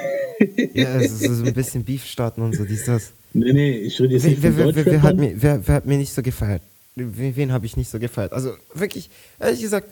ja, 0.73 0.95
es 0.99 1.21
ist 1.21 1.37
so 1.37 1.45
ein 1.45 1.53
bisschen 1.53 1.83
Beef 1.83 2.05
starten 2.05 2.41
und 2.41 2.55
so, 2.55 2.65
dies, 2.65 2.85
das. 2.85 3.11
Nee, 3.33 3.53
nee, 3.53 3.71
ich 3.77 3.99
rede 3.99 4.13
jetzt 4.13 4.25
nicht 4.25 4.41
wer, 4.41 4.57
wer, 4.57 4.75
wer, 4.75 4.85
wer, 4.85 5.01
hat 5.03 5.17
mir, 5.17 5.33
wer, 5.35 5.67
wer 5.67 5.75
hat 5.75 5.85
mir 5.85 5.97
nicht 5.97 6.13
so 6.13 6.21
gefeiert? 6.21 6.61
Wen, 6.95 7.51
habe 7.51 7.65
ich 7.65 7.77
nicht 7.77 7.89
so 7.89 7.99
gefeiert? 7.99 8.31
Also 8.31 8.53
wirklich, 8.73 9.09
ehrlich 9.39 9.61
gesagt, 9.61 9.91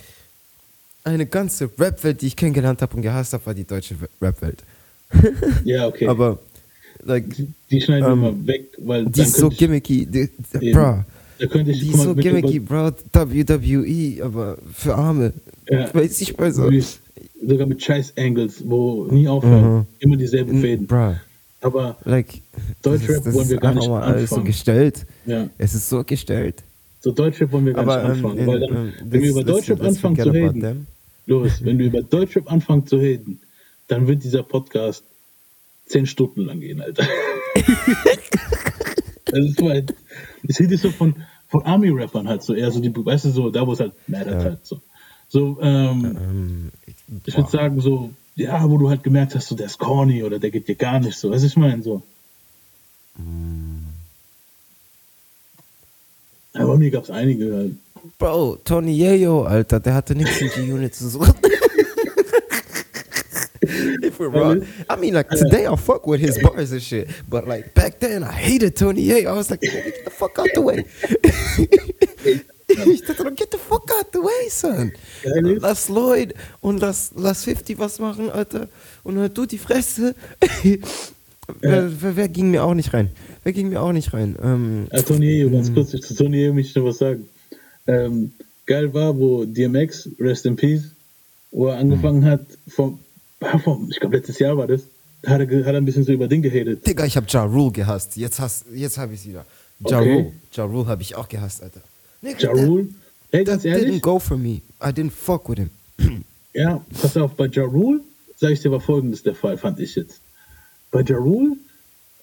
eine 1.04 1.26
ganze 1.26 1.70
Rap-Welt, 1.78 2.22
die 2.22 2.28
ich 2.28 2.36
kennengelernt 2.36 2.82
habe 2.82 2.96
und 2.96 3.02
gehasst 3.02 3.34
habe, 3.34 3.46
war 3.46 3.54
die 3.54 3.66
deutsche 3.66 3.96
Rap-Welt. 4.22 4.64
ja, 5.66 5.88
okay. 5.88 6.08
Aber, 6.08 6.40
like, 7.04 7.30
die, 7.36 7.50
die 7.70 7.82
schneiden 7.82 8.10
ähm, 8.10 8.22
wir 8.22 8.32
mal 8.32 8.48
weg, 8.48 8.68
weil. 8.78 9.06
Die 9.06 9.22
ist 9.22 9.36
so 9.36 9.50
gimmicky, 9.50 10.06
die, 10.06 10.30
bro. 10.72 11.04
Da 11.40 11.48
könnte 11.48 11.72
ich, 11.72 11.80
die 11.82 11.90
ist 11.90 12.02
so 12.02 12.16
gimmicky, 12.16 12.60
bro. 12.60 12.92
WWE, 13.12 14.24
aber 14.24 14.58
für 14.74 14.96
Arme. 14.96 15.34
Ja, 15.70 15.94
Weiß 15.94 16.22
ich 16.22 16.38
mal 16.38 16.54
so. 16.54 16.70
Sogar 17.46 17.68
mit 17.68 17.84
Scheiß-Angles, 17.84 18.64
wo 18.68 19.06
nie 19.06 19.28
aufhören. 19.28 19.78
Mhm. 19.78 19.86
Immer 20.00 20.18
dieselben 20.18 20.62
Fäden. 20.62 20.88
Bro. 20.88 21.16
Aber 21.62 21.98
like, 22.04 22.42
Deutschrap 22.82 23.26
wollen 23.34 23.50
wir 23.50 23.58
gar 23.58 23.74
nicht 23.74 23.88
mal 23.88 24.02
alles 24.02 24.30
so 24.30 24.44
gestellt. 24.44 25.06
Ja. 25.26 25.50
Es 25.58 25.74
ist 25.74 25.90
so 25.90 26.04
gestellt. 26.04 26.64
So 27.00 27.12
Deutschrap 27.12 27.52
wollen 27.52 27.66
wir 27.66 27.74
gar 27.74 27.84
aber, 27.84 28.02
nicht 28.02 28.12
anfangen. 28.12 28.40
Ähm, 28.40 28.48
weil 28.48 28.60
dann, 28.60 28.76
ähm, 28.76 28.94
wenn 29.06 29.22
wir 29.22 29.30
über 29.32 29.44
Deutschrap 29.44 29.82
anfangen 29.82 30.18
zu 30.18 30.30
reden, 30.30 30.88
los, 31.26 31.64
wenn 31.64 31.78
du 31.80 31.86
über 31.86 32.02
Deutschrap 32.02 32.52
anfangen 32.52 32.86
zu 32.86 32.98
reden, 32.98 33.40
dann 33.88 34.08
wird 34.08 34.24
dieser 34.24 34.44
Podcast 34.44 35.04
zehn 35.86 36.06
Stunden 36.06 36.42
lang 36.42 36.60
gehen, 36.60 36.82
Alter. 36.82 37.08
das 39.26 39.40
ist 39.40 39.62
halt, 39.62 39.94
ich 40.44 40.60
rede 40.60 40.78
so 40.78 40.92
von, 40.92 41.16
von 41.48 41.64
Army-Rappern 41.64 42.28
halt 42.28 42.44
so, 42.44 42.54
eher 42.54 42.72
so 42.72 42.80
die, 42.80 42.94
weißt 42.94 43.26
du, 43.26 43.30
so, 43.32 43.50
da 43.50 43.66
wo 43.66 43.74
es 43.74 43.80
halt 43.80 43.94
mattert 44.08 44.34
ja. 44.34 44.44
halt 44.44 44.66
so. 44.66 44.82
So, 45.34 45.58
ähm, 45.62 46.06
ähm 46.06 46.72
ich 47.26 47.36
würde 47.36 47.50
sagen, 47.50 47.82
so, 47.82 48.12
ja, 48.36 48.70
wo 48.70 48.78
du 48.78 48.88
halt 48.90 49.02
gemerkt 49.02 49.34
hast, 49.34 49.48
so, 49.48 49.56
der 49.56 49.66
ist 49.66 49.80
corny 49.80 50.24
oder 50.24 50.38
der 50.38 50.52
geht 50.52 50.68
dir 50.68 50.76
gar 50.76 51.00
nicht 51.00 51.18
so, 51.18 51.32
was 51.32 51.42
ich 51.42 51.58
meine, 51.58 51.82
so. 51.82 52.04
Mm. 53.18 53.80
Aber 56.54 56.78
mir 56.78 56.92
gab 56.92 57.06
es 57.06 57.10
einige 57.10 57.52
halt. 57.52 57.74
Bro, 58.20 58.60
Tony 58.64 58.96
Yayo, 58.96 59.42
Alter, 59.44 59.80
der 59.80 59.96
hatte 59.96 60.14
nichts 60.14 60.40
in 60.40 60.50
G-Unit 60.50 60.94
zu 60.94 61.10
suchen. 61.10 61.34
if 63.64 64.20
we're 64.20 64.30
wrong. 64.30 64.68
I 64.88 64.98
mean, 64.98 65.16
like 65.16 65.30
today 65.30 65.66
I 65.66 65.76
fuck 65.78 66.06
with 66.06 66.22
his 66.22 66.38
bars 66.44 66.72
and 66.74 66.84
shit, 66.84 67.10
but 67.28 67.48
like 67.48 67.74
back 67.74 68.00
then 68.00 68.24
I 68.24 68.34
hated 68.34 68.76
Tony 68.76 69.04
Yayo. 69.08 69.30
I 69.30 69.34
was 69.34 69.50
like, 69.50 69.62
get 69.62 70.06
the 70.06 70.12
fuck 70.12 70.38
out 70.38 70.50
the 70.54 70.62
way. 70.62 70.86
ich 72.92 73.04
dachte, 73.04 73.24
get 73.36 73.50
the 73.52 73.58
fuck 73.58 73.90
out 73.92 74.08
the 74.14 74.20
way, 74.20 74.50
son. 74.50 74.92
Lass 75.60 75.90
Lloyd 75.90 76.34
und 76.62 76.80
lass, 76.80 77.12
lass 77.16 77.44
50 77.44 77.80
was 77.80 78.00
machen, 78.00 78.30
Alter. 78.30 78.68
Und 79.04 79.18
halt 79.18 79.38
du 79.38 79.46
die 79.46 79.58
Fresse. 79.58 80.16
wer, 81.62 82.02
wer, 82.02 82.16
wer, 82.16 82.28
ging 82.30 82.52
mir 82.52 82.64
auch 82.64 82.74
nicht 82.74 82.94
rein? 82.94 83.10
Wer 83.44 83.54
ging 83.54 83.70
mir 83.70 83.82
auch 83.82 83.92
nicht 83.92 84.14
rein? 84.14 84.36
Ähm, 84.42 84.88
ja, 84.92 85.02
Tony 85.02 85.26
Yayo, 85.26 85.50
ganz 85.50 85.68
hm. 85.68 85.76
kurz, 85.76 85.92
zu 85.92 86.16
Tony 86.16 86.38
Yayo 86.38 86.54
möchte 86.54 86.70
ich 86.70 86.76
noch 86.76 86.86
was 86.86 86.98
sagen 86.98 87.28
ähm, 87.88 88.34
geil 88.66 88.94
war, 88.94 89.18
wo 89.18 89.46
DMX, 89.46 90.10
Rest 90.20 90.46
in 90.46 90.56
Peace, 90.56 90.92
wo 91.52 91.68
er 91.68 91.78
angefangen 91.78 92.22
mhm. 92.22 92.26
hat, 92.26 92.46
vom, 92.68 93.00
vom 93.64 93.90
ich 93.92 94.00
glaube 94.00 94.18
letztes 94.18 94.40
Jahr 94.40 94.58
war 94.58 94.68
das, 94.68 94.82
hat 95.26 95.42
er, 95.42 95.66
hat 95.66 95.74
er 95.74 95.76
ein 95.76 95.86
bisschen 95.86 96.04
so 96.04 96.12
über 96.12 96.28
Ding 96.28 96.42
gehatet. 96.42 96.86
Digga, 96.86 97.06
ich 97.06 97.16
habe 97.16 97.28
Ja 97.30 97.44
Rule 97.44 97.72
gehasst. 97.72 98.18
Jetzt, 98.18 98.42
jetzt 98.74 98.98
habe 98.98 99.14
ich 99.14 99.22
es 99.22 99.28
wieder. 99.28 99.46
Ja 99.88 100.00
okay. 100.00 100.14
Rule, 100.14 100.32
ja 100.54 100.64
Rule 100.66 100.88
habe 100.88 101.02
ich 101.02 101.16
auch 101.16 101.28
gehasst, 101.28 101.64
Alter. 101.64 101.82
Nigga, 102.24 102.40
ja 102.40 102.52
Rule? 102.52 102.88
Hey, 103.32 103.44
ganz 103.44 103.66
ehrlich? 103.66 103.86
didn't 103.86 104.02
go 104.02 104.18
for 104.18 104.38
me. 104.38 104.62
I 104.82 104.92
didn't 104.92 105.12
fuck 105.12 105.50
with 105.50 105.58
him. 105.58 105.70
ja, 106.54 106.84
pass 107.02 107.18
auf, 107.18 107.36
bei 107.36 107.48
Ja 107.48 107.64
Rule, 107.64 108.00
sag 108.38 108.52
ich 108.52 108.62
dir, 108.62 108.72
war 108.72 108.80
folgendes 108.80 109.24
der 109.24 109.36
Fall, 109.36 109.58
fand 109.58 109.80
ich 109.82 109.96
jetzt. 109.96 110.22
Bei 110.90 111.02
Ja 111.02 111.18
Rule 111.18 111.58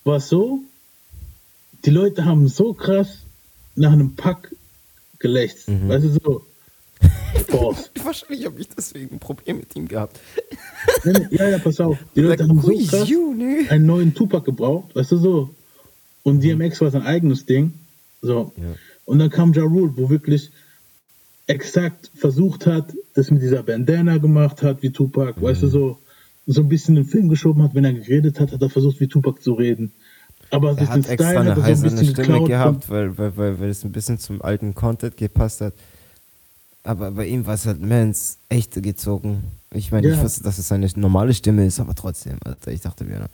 war 0.05 0.17
es 0.17 0.29
so, 0.29 0.61
die 1.85 1.91
Leute 1.91 2.25
haben 2.25 2.49
so 2.49 2.73
krass 2.73 3.19
nach 3.77 3.93
einem 3.93 4.17
Pack 4.17 4.55
gelächzt. 5.19 5.69
Mhm. 5.69 5.89
Weißt 5.89 6.05
du 6.05 6.09
so? 6.11 6.47
Wahrscheinlich 8.03 8.47
habe 8.47 8.61
ich 8.61 8.69
deswegen 8.69 9.17
ein 9.17 9.19
Problem 9.19 9.59
mit 9.59 9.77
ihm 9.77 9.87
gehabt. 9.87 10.19
ja, 11.31 11.49
ja, 11.49 11.59
pass 11.59 11.79
auf. 11.81 11.99
Die 12.17 12.21
Leute 12.21 12.49
haben 12.49 12.61
so 12.61 12.73
krass 12.87 13.09
you, 13.09 13.35
ne? 13.35 13.67
einen 13.69 13.87
neuen 13.87 14.15
Tupac 14.15 14.45
gebraucht, 14.45 14.95
weißt 14.95 15.13
du 15.13 15.17
so. 15.19 15.55
Und 16.23 16.43
DMX 16.43 16.81
war 16.81 16.91
sein 16.91 17.03
eigenes 17.03 17.45
Ding. 17.45 17.75
So. 18.23 18.53
Ja. 18.57 18.75
Und 19.11 19.19
dann 19.19 19.29
kam 19.29 19.53
Ja 19.55 19.65
Rule, 19.65 19.93
wo 19.97 20.09
wirklich 20.09 20.53
exakt 21.49 22.13
versucht 22.15 22.65
hat, 22.67 22.95
das 23.15 23.33
mit 23.33 23.43
dieser 23.43 23.65
Bandana 23.65 24.19
gemacht 24.19 24.63
hat, 24.63 24.85
wie 24.85 24.91
Tupac, 24.91 25.37
mhm. 25.37 25.47
weißt 25.47 25.65
du 25.65 25.67
so, 25.67 25.99
so 26.47 26.61
ein 26.61 26.69
bisschen 26.69 26.95
den 26.95 27.07
Film 27.07 27.29
geschoben 27.29 27.61
hat, 27.65 27.75
wenn 27.75 27.85
er 27.85 27.93
geredet 27.93 28.39
hat, 28.39 28.53
hat 28.53 28.63
er 28.63 28.71
versucht, 28.71 29.01
wie 29.01 29.09
Tupac 29.09 29.43
zu 29.43 29.55
reden. 29.55 29.91
Aber 30.53 30.79
er 30.79 30.89
hat 30.89 31.09
extra 31.09 31.31
Style 31.31 31.41
eine 31.41 31.61
heiße 31.61 31.91
so 31.91 32.05
Stimme 32.05 32.45
gehabt, 32.45 32.89
weil, 32.89 33.19
weil, 33.19 33.37
weil, 33.37 33.59
weil 33.59 33.71
es 33.71 33.83
ein 33.85 33.91
bisschen 33.91 34.21
zum 34.21 34.43
alten 34.43 34.77
Content 34.77 35.17
gepasst 35.17 35.61
hat. 35.61 35.75
Aber 36.85 37.11
bei 37.11 37.27
ihm 37.27 37.47
war 37.47 37.55
es 37.55 37.67
halt 37.67 37.83
Mans 37.83 38.39
echte 38.49 38.81
gezogen. 38.81 39.43
Ich 39.75 39.91
meine, 39.91 40.07
ja. 40.07 40.15
ich 40.15 40.23
wusste, 40.23 40.45
dass 40.45 40.59
es 40.59 40.69
seine 40.69 40.89
normale 40.95 41.35
Stimme 41.35 41.67
ist, 41.67 41.81
aber 41.81 41.97
trotzdem, 41.97 42.39
Alter, 42.45 42.71
ich 42.71 42.81
dachte 42.81 43.03
mir, 43.03 43.29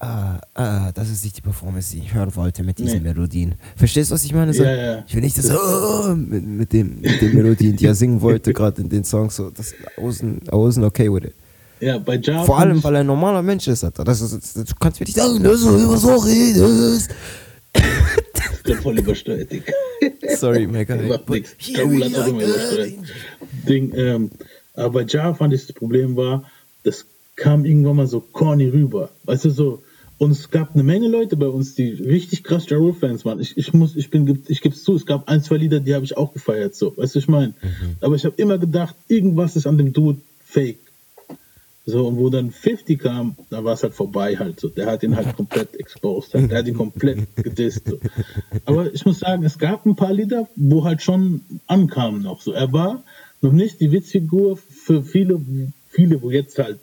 ah, 0.00 0.40
ah, 0.54 0.92
das 0.92 1.10
ist 1.10 1.24
nicht 1.24 1.36
die 1.36 1.42
Performance, 1.42 1.92
die 1.94 2.02
ich 2.02 2.14
hören 2.14 2.34
wollte 2.34 2.62
mit 2.62 2.78
diesen 2.78 3.02
nee. 3.02 3.08
Melodien. 3.08 3.54
Verstehst 3.76 4.10
du, 4.10 4.14
was 4.14 4.24
ich 4.24 4.34
meine? 4.34 4.52
So, 4.52 4.64
ja, 4.64 4.74
ja. 4.74 5.04
Ich 5.06 5.14
will 5.14 5.22
nicht 5.22 5.38
das 5.38 5.50
oh, 5.50 6.14
mit, 6.14 6.44
mit, 6.46 6.72
dem, 6.72 7.00
mit 7.00 7.20
den 7.20 7.34
Melodien, 7.34 7.76
die 7.76 7.86
er 7.86 7.94
singen 7.94 8.20
wollte, 8.20 8.52
gerade 8.52 8.82
in 8.82 8.88
den 8.88 9.04
Songs. 9.04 9.36
So, 9.36 9.50
das, 9.50 9.72
I 9.72 10.00
wasn't, 10.00 10.44
I 10.48 10.56
wasn't 10.56 10.84
okay 10.84 11.12
with 11.12 11.24
it. 11.24 11.34
Ja, 11.80 11.98
bei 11.98 12.16
Ja. 12.16 12.44
Vor 12.44 12.58
allem, 12.58 12.82
weil 12.84 12.94
er 12.96 13.00
ein 13.00 13.06
normaler 13.06 13.42
Mensch 13.42 13.66
ist, 13.68 13.84
Alter. 13.84 14.04
Das 14.04 14.20
ist, 14.20 14.56
du 14.56 14.74
kannst 14.78 15.00
mir 15.00 15.06
nicht 15.06 15.16
sagen, 15.16 15.42
dass 15.42 15.62
du 15.62 15.76
immer 15.76 15.96
so 15.96 16.14
redest. 16.16 17.10
Der 18.66 18.76
voll 18.76 18.98
übersteuert, 18.98 19.50
Digga. 19.50 19.72
Sorry, 20.36 20.66
Mega. 20.66 20.96
Macht 20.96 21.30
nichts. 21.30 21.56
Raoul 21.78 22.04
hat 22.04 22.14
auch 22.14 22.26
immer 22.26 22.42
übersteuert. 22.42 22.92
Ding, 23.66 23.92
ähm, 23.94 24.30
aber 24.74 24.90
bei 24.90 25.04
Ja 25.08 25.32
fand 25.32 25.54
ich 25.54 25.66
das 25.66 25.74
Problem 25.74 26.16
war, 26.16 26.44
das 26.84 27.06
kam 27.36 27.64
irgendwann 27.64 27.96
mal 27.96 28.06
so 28.06 28.20
corny 28.20 28.68
rüber. 28.68 29.08
Weißt 29.24 29.46
du, 29.46 29.50
so, 29.50 29.82
und 30.20 30.32
es 30.32 30.50
gab 30.50 30.74
eine 30.74 30.82
Menge 30.82 31.08
Leute 31.08 31.34
bei 31.34 31.48
uns, 31.48 31.74
die 31.74 31.92
richtig 31.92 32.44
krass 32.44 32.68
Ja 32.68 32.76
Rule-Fans 32.76 33.24
waren. 33.24 33.40
Ich, 33.40 33.56
ich 33.56 33.72
muss, 33.72 33.96
ich 33.96 34.10
bin, 34.10 34.44
ich 34.48 34.60
gebe 34.60 34.74
es 34.74 34.84
zu, 34.84 34.94
es 34.94 35.06
gab 35.06 35.30
ein, 35.30 35.42
zwei 35.42 35.56
Lieder, 35.56 35.80
die 35.80 35.94
habe 35.94 36.04
ich 36.04 36.18
auch 36.18 36.34
gefeiert, 36.34 36.74
so. 36.74 36.94
Weißt 36.94 37.14
du, 37.14 37.20
ich 37.20 37.28
meine? 37.28 37.54
Mhm. 37.62 37.96
Aber 38.02 38.16
ich 38.16 38.26
habe 38.26 38.34
immer 38.36 38.58
gedacht, 38.58 38.94
irgendwas 39.08 39.56
ist 39.56 39.66
an 39.66 39.78
dem 39.78 39.94
Dude 39.94 40.20
fake. 40.44 40.80
So, 41.86 42.06
und 42.06 42.18
wo 42.18 42.28
dann 42.28 42.50
50 42.50 43.00
kam, 43.00 43.34
da 43.48 43.64
war 43.64 43.72
es 43.72 43.82
halt 43.82 43.94
vorbei 43.94 44.36
halt 44.36 44.60
so. 44.60 44.68
Der 44.68 44.88
hat 44.88 45.02
ihn 45.02 45.16
halt 45.16 45.34
komplett 45.36 45.74
exposed. 45.76 46.34
Halt. 46.34 46.50
Der 46.50 46.58
hat 46.58 46.66
ihn 46.66 46.76
komplett 46.76 47.34
gedisst. 47.36 47.88
So. 47.88 47.98
Aber 48.66 48.92
ich 48.92 49.06
muss 49.06 49.20
sagen, 49.20 49.42
es 49.44 49.58
gab 49.58 49.86
ein 49.86 49.96
paar 49.96 50.12
Lieder, 50.12 50.48
wo 50.54 50.84
halt 50.84 51.00
schon 51.00 51.40
ankamen 51.66 52.24
noch 52.24 52.42
so. 52.42 52.52
Er 52.52 52.70
war 52.74 53.04
noch 53.40 53.52
nicht 53.52 53.80
die 53.80 53.90
Witzfigur 53.90 54.58
für 54.58 55.02
viele, 55.02 55.40
viele, 55.88 56.20
wo 56.20 56.30
jetzt 56.30 56.58
halt 56.58 56.78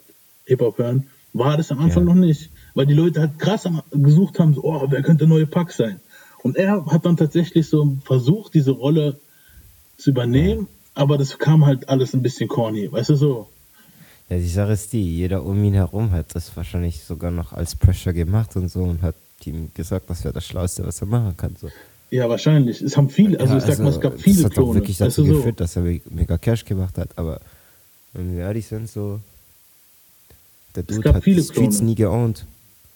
Hip-Hop 0.46 0.78
hören, 0.78 1.06
war 1.32 1.56
das 1.56 1.70
am 1.70 1.78
Anfang 1.78 2.08
ja. 2.08 2.14
noch 2.14 2.20
nicht. 2.20 2.50
Weil 2.78 2.86
die 2.86 2.94
Leute 2.94 3.18
halt 3.18 3.40
krass 3.40 3.68
gesucht 3.90 4.38
haben, 4.38 4.54
so, 4.54 4.62
oh, 4.62 4.86
wer 4.88 5.02
könnte 5.02 5.26
neue 5.26 5.48
Pack 5.48 5.72
sein? 5.72 5.98
Und 6.44 6.56
er 6.56 6.86
hat 6.86 7.04
dann 7.04 7.16
tatsächlich 7.16 7.68
so 7.68 7.96
versucht, 8.04 8.54
diese 8.54 8.70
Rolle 8.70 9.18
zu 9.96 10.10
übernehmen, 10.10 10.68
aber 10.94 11.18
das 11.18 11.40
kam 11.40 11.66
halt 11.66 11.88
alles 11.88 12.14
ein 12.14 12.22
bisschen 12.22 12.46
corny, 12.46 12.92
weißt 12.92 13.10
du 13.10 13.16
so. 13.16 13.48
Ja, 14.28 14.36
die 14.36 14.46
Sache 14.46 14.74
ist 14.74 14.92
die, 14.92 15.02
jeder 15.16 15.42
um 15.42 15.64
ihn 15.64 15.74
herum 15.74 16.12
hat 16.12 16.36
das 16.36 16.56
wahrscheinlich 16.56 17.02
sogar 17.02 17.32
noch 17.32 17.52
als 17.52 17.74
Pressure 17.74 18.12
gemacht 18.12 18.54
und 18.54 18.68
so 18.68 18.84
und 18.84 19.02
hat 19.02 19.16
ihm 19.44 19.72
gesagt, 19.74 20.08
das 20.08 20.22
wäre 20.22 20.34
das 20.34 20.46
Schlauste, 20.46 20.86
was 20.86 21.00
er 21.00 21.08
machen 21.08 21.36
kann. 21.36 21.56
So. 21.60 21.70
Ja, 22.10 22.28
wahrscheinlich. 22.28 22.80
Es 22.80 22.96
haben 22.96 23.10
viele, 23.10 23.40
also 23.40 23.54
ja, 23.54 23.58
ich 23.58 23.64
sag 23.64 23.80
mal, 23.80 23.90
es 23.90 24.00
gab 24.00 24.20
viele 24.20 24.36
das 24.36 24.44
hat 24.44 24.52
Klone. 24.52 24.74
wirklich 24.74 24.98
dazu 24.98 25.24
du 25.24 25.34
geführt, 25.34 25.58
so? 25.58 25.64
dass 25.64 25.74
er 25.74 25.82
mega 25.82 26.38
Cash 26.38 26.64
gemacht 26.64 26.96
hat, 26.96 27.08
aber 27.16 27.40
wenn 28.12 28.36
wir 28.36 28.42
ehrlich 28.42 28.68
sind, 28.68 28.88
so 28.88 29.18
der 30.76 30.84
Dude 30.84 31.12
hat 31.12 31.24
viele 31.24 31.42
Streets 31.42 31.78
Klone. 31.78 31.90
nie 31.90 31.96
geowned. 31.96 32.46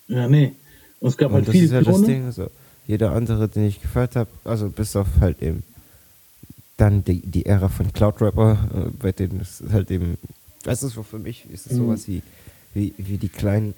Ja, 0.08 0.28
nee. 0.28 0.52
Und 1.00 1.08
es 1.08 1.16
gab 1.16 1.30
und 1.30 1.36
halt 1.36 1.48
das 1.48 1.52
viele 1.52 1.64
ist 1.64 1.72
ja 1.72 1.82
Klone. 1.82 1.98
das 1.98 2.06
Ding, 2.06 2.24
also 2.24 2.50
jeder 2.86 3.12
andere, 3.12 3.48
den 3.48 3.64
ich 3.64 3.80
gefeiert 3.80 4.16
habe, 4.16 4.30
also 4.44 4.68
bis 4.68 4.96
auf 4.96 5.06
halt 5.20 5.42
eben 5.42 5.62
dann 6.76 7.04
die, 7.04 7.20
die 7.20 7.46
Ära 7.46 7.68
von 7.68 7.92
Cloud 7.92 8.20
Rapper, 8.20 8.58
äh, 8.74 8.90
bei 8.98 9.12
denen 9.12 9.40
es 9.40 9.62
halt 9.72 9.90
eben, 9.90 10.18
weißt 10.64 10.82
du, 10.82 11.02
für 11.02 11.18
mich 11.18 11.48
ist 11.50 11.66
es 11.66 11.72
mhm. 11.72 11.76
sowas 11.76 12.08
wie, 12.08 12.22
wie, 12.74 12.94
wie 12.98 13.18
die 13.18 13.28
kleinen 13.28 13.74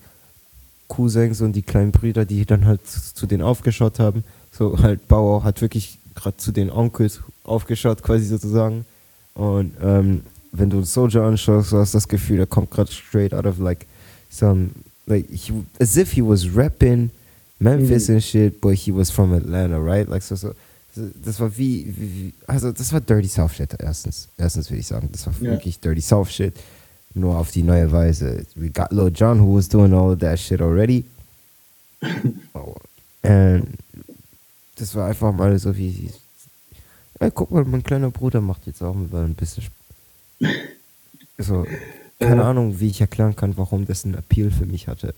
Cousins 0.88 1.40
und 1.40 1.52
die 1.52 1.62
kleinen 1.62 1.92
Brüder, 1.92 2.24
die 2.24 2.44
dann 2.44 2.64
halt 2.64 2.80
zu 2.86 3.26
denen 3.26 3.42
aufgeschaut 3.42 3.98
haben. 3.98 4.24
So 4.52 4.78
halt 4.78 5.08
Bauer 5.08 5.44
hat 5.44 5.60
wirklich 5.60 5.98
gerade 6.14 6.36
zu 6.36 6.52
den 6.52 6.70
Onkels 6.70 7.20
aufgeschaut, 7.42 8.02
quasi 8.02 8.26
sozusagen. 8.26 8.84
Und 9.34 9.72
ähm, 9.82 10.22
wenn 10.52 10.70
du 10.70 10.82
Soldier 10.82 11.24
anschaust, 11.24 11.72
du 11.72 11.78
hast 11.78 11.94
das 11.94 12.06
Gefühl, 12.06 12.38
er 12.38 12.46
kommt 12.46 12.70
gerade 12.70 12.92
straight 12.92 13.34
out 13.34 13.46
of 13.46 13.58
like 13.58 13.86
some, 14.30 14.70
like, 15.06 15.28
he, 15.30 15.52
as 15.80 15.96
if 15.96 16.12
he 16.12 16.22
was 16.22 16.48
rapping 16.48 17.10
Memphis 17.60 18.08
mhm. 18.08 18.14
and 18.14 18.22
shit, 18.22 18.60
but 18.60 18.74
he 18.74 18.92
was 18.92 19.10
from 19.10 19.32
Atlanta, 19.32 19.80
right? 19.80 20.08
Like, 20.08 20.22
so, 20.22 20.34
so, 20.34 20.54
das 20.96 21.40
war 21.40 21.50
wie, 21.56 21.92
wie, 21.96 22.32
also 22.46 22.72
das 22.72 22.92
war 22.92 23.00
Dirty 23.00 23.28
South 23.28 23.54
Shit, 23.54 23.74
erstens. 23.78 24.28
Erstens 24.38 24.70
würde 24.70 24.80
ich 24.80 24.86
sagen, 24.86 25.08
das 25.12 25.26
war 25.26 25.34
yeah. 25.40 25.52
wirklich 25.52 25.80
Dirty 25.80 26.00
South 26.00 26.30
Shit, 26.30 26.54
nur 27.14 27.36
auf 27.36 27.50
die 27.50 27.62
neue 27.62 27.90
Weise. 27.90 28.46
We 28.54 28.70
got 28.70 28.92
Lil 28.92 29.10
John, 29.14 29.40
who 29.40 29.56
was 29.56 29.68
doing 29.68 29.92
all 29.92 30.12
of 30.12 30.20
that 30.20 30.38
shit 30.38 30.60
already. 30.60 31.04
oh. 32.54 32.76
And 33.22 33.76
das 34.76 34.94
war 34.94 35.08
einfach 35.08 35.32
mal 35.32 35.58
so 35.58 35.76
wie, 35.76 36.10
ey, 37.20 37.30
guck 37.30 37.50
mal, 37.50 37.64
mein 37.64 37.82
kleiner 37.82 38.10
Bruder 38.10 38.40
macht 38.40 38.66
jetzt 38.66 38.82
auch 38.82 38.94
mal 38.94 39.24
ein 39.24 39.34
bisschen 39.34 39.64
also, 41.38 41.64
keine 42.18 42.42
äh, 42.42 42.44
Ahnung, 42.44 42.80
wie 42.80 42.88
ich 42.88 43.00
erklären 43.00 43.36
kann, 43.36 43.56
warum 43.56 43.86
das 43.86 44.04
einen 44.04 44.14
Appeal 44.14 44.50
für 44.50 44.66
mich 44.66 44.88
hatte. 44.88 45.14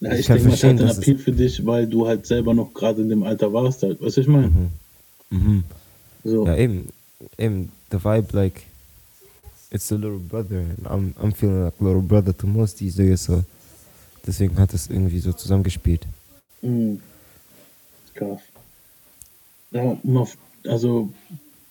Ja, 0.00 0.12
ich, 0.12 0.20
ich 0.20 0.26
denke, 0.26 0.48
es 0.50 0.62
hat 0.62 0.70
einen 0.70 0.88
Appeal 0.88 1.18
für 1.18 1.32
dich, 1.32 1.64
weil 1.64 1.86
du 1.86 2.06
halt 2.06 2.26
selber 2.26 2.54
noch 2.54 2.74
gerade 2.74 3.02
in 3.02 3.08
dem 3.08 3.22
Alter 3.22 3.52
warst, 3.52 3.82
halt. 3.82 4.00
Weißt 4.00 4.16
du, 4.18 4.20
ich 4.20 4.28
meine? 4.28 4.48
Mhm. 4.48 4.68
Mhm. 5.30 5.64
So. 6.24 6.46
Ja, 6.46 6.56
eben, 6.56 6.88
eben, 7.38 7.72
the 7.90 8.02
vibe, 8.02 8.36
like, 8.36 8.62
it's 9.70 9.90
a 9.90 9.96
little 9.96 10.18
brother. 10.18 10.58
And 10.58 10.86
I'm, 10.86 11.14
I'm 11.22 11.32
feeling 11.32 11.64
like 11.64 11.80
little 11.80 12.02
brother 12.02 12.36
to 12.36 12.46
most 12.46 12.78
these 12.78 12.96
days, 12.96 13.24
so. 13.24 13.42
Deswegen 14.26 14.58
hat 14.58 14.74
es 14.74 14.90
irgendwie 14.90 15.20
so 15.20 15.32
zusammengespielt. 15.32 16.04
Mhm. 16.62 17.00
Krass. 18.14 18.40
Ja, 19.70 19.96
also 20.68 21.10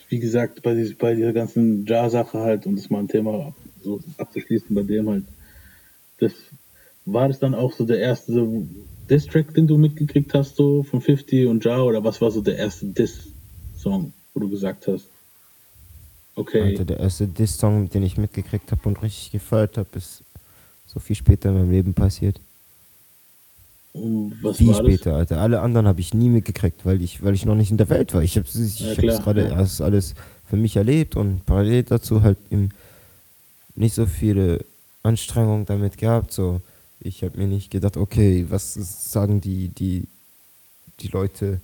wie 0.09 0.19
gesagt, 0.19 0.61
bei, 0.61 0.73
dieser, 0.73 0.95
bei 0.95 1.15
dieser 1.15 1.33
ganzen 1.33 1.85
Jar-Sache 1.85 2.39
halt, 2.39 2.65
um 2.65 2.75
das 2.75 2.89
mal 2.89 2.99
ein 2.99 3.07
Thema 3.07 3.53
so 3.85 4.01
abzuschließen, 4.17 4.75
bei 4.75 4.83
dem 4.83 5.09
halt, 5.09 5.23
das 6.19 6.33
war 7.05 7.27
das 7.27 7.39
dann 7.39 7.55
auch 7.55 7.71
so 7.71 7.85
der 7.85 7.99
erste 7.99 8.47
Diss-Track, 9.09 9.53
den 9.53 9.67
du 9.67 9.77
mitgekriegt 9.77 10.33
hast, 10.33 10.55
so 10.55 10.83
von 10.83 11.01
50 11.01 11.47
und 11.47 11.63
Jar, 11.63 11.85
oder 11.85 12.03
was 12.03 12.19
war 12.21 12.31
so 12.31 12.41
der 12.41 12.57
erste 12.57 12.87
Diss-Song, 12.87 14.11
wo 14.33 14.39
du 14.39 14.49
gesagt 14.49 14.87
hast? 14.87 15.05
Okay. 16.35 16.61
Alter, 16.61 16.85
der 16.85 16.99
erste 16.99 17.27
Diss-Song, 17.27 17.89
den 17.89 18.03
ich 18.03 18.17
mitgekriegt 18.17 18.71
habe 18.71 18.81
und 18.85 19.01
richtig 19.01 19.31
gefeiert 19.31 19.77
habe, 19.77 19.89
ist 19.93 20.23
so 20.85 20.99
viel 20.99 21.15
später 21.15 21.49
in 21.49 21.55
meinem 21.55 21.71
Leben 21.71 21.93
passiert. 21.93 22.39
Was 24.41 24.57
Viel 24.57 24.75
später, 24.75 25.11
das? 25.11 25.19
Alter. 25.19 25.41
Alle 25.41 25.61
anderen 25.61 25.87
habe 25.87 26.01
ich 26.01 26.13
nie 26.13 26.27
mitgekriegt, 26.27 26.85
weil 26.85 27.01
ich, 27.01 27.23
weil 27.23 27.33
ich 27.33 27.45
noch 27.45 27.55
nicht 27.55 27.71
in 27.71 27.77
der 27.77 27.89
Welt 27.89 28.13
war. 28.13 28.21
Ich 28.21 28.35
habe 28.35 28.45
ja, 28.53 29.13
es 29.13 29.23
gerade 29.23 29.47
ja. 29.47 29.57
erst 29.57 29.81
alles 29.81 30.15
für 30.49 30.57
mich 30.57 30.75
erlebt 30.75 31.15
und 31.15 31.45
parallel 31.45 31.83
dazu 31.83 32.21
halt 32.21 32.37
eben 32.51 32.71
nicht 33.75 33.95
so 33.95 34.05
viele 34.05 34.65
Anstrengungen 35.03 35.65
damit 35.65 35.97
gehabt. 35.97 36.31
So, 36.33 36.61
ich 36.99 37.23
habe 37.23 37.37
mir 37.37 37.47
nicht 37.47 37.71
gedacht, 37.71 37.97
okay, 37.97 38.45
was 38.49 38.73
sagen 39.11 39.41
die, 39.41 39.69
die, 39.69 40.07
die 40.99 41.07
Leute 41.09 41.59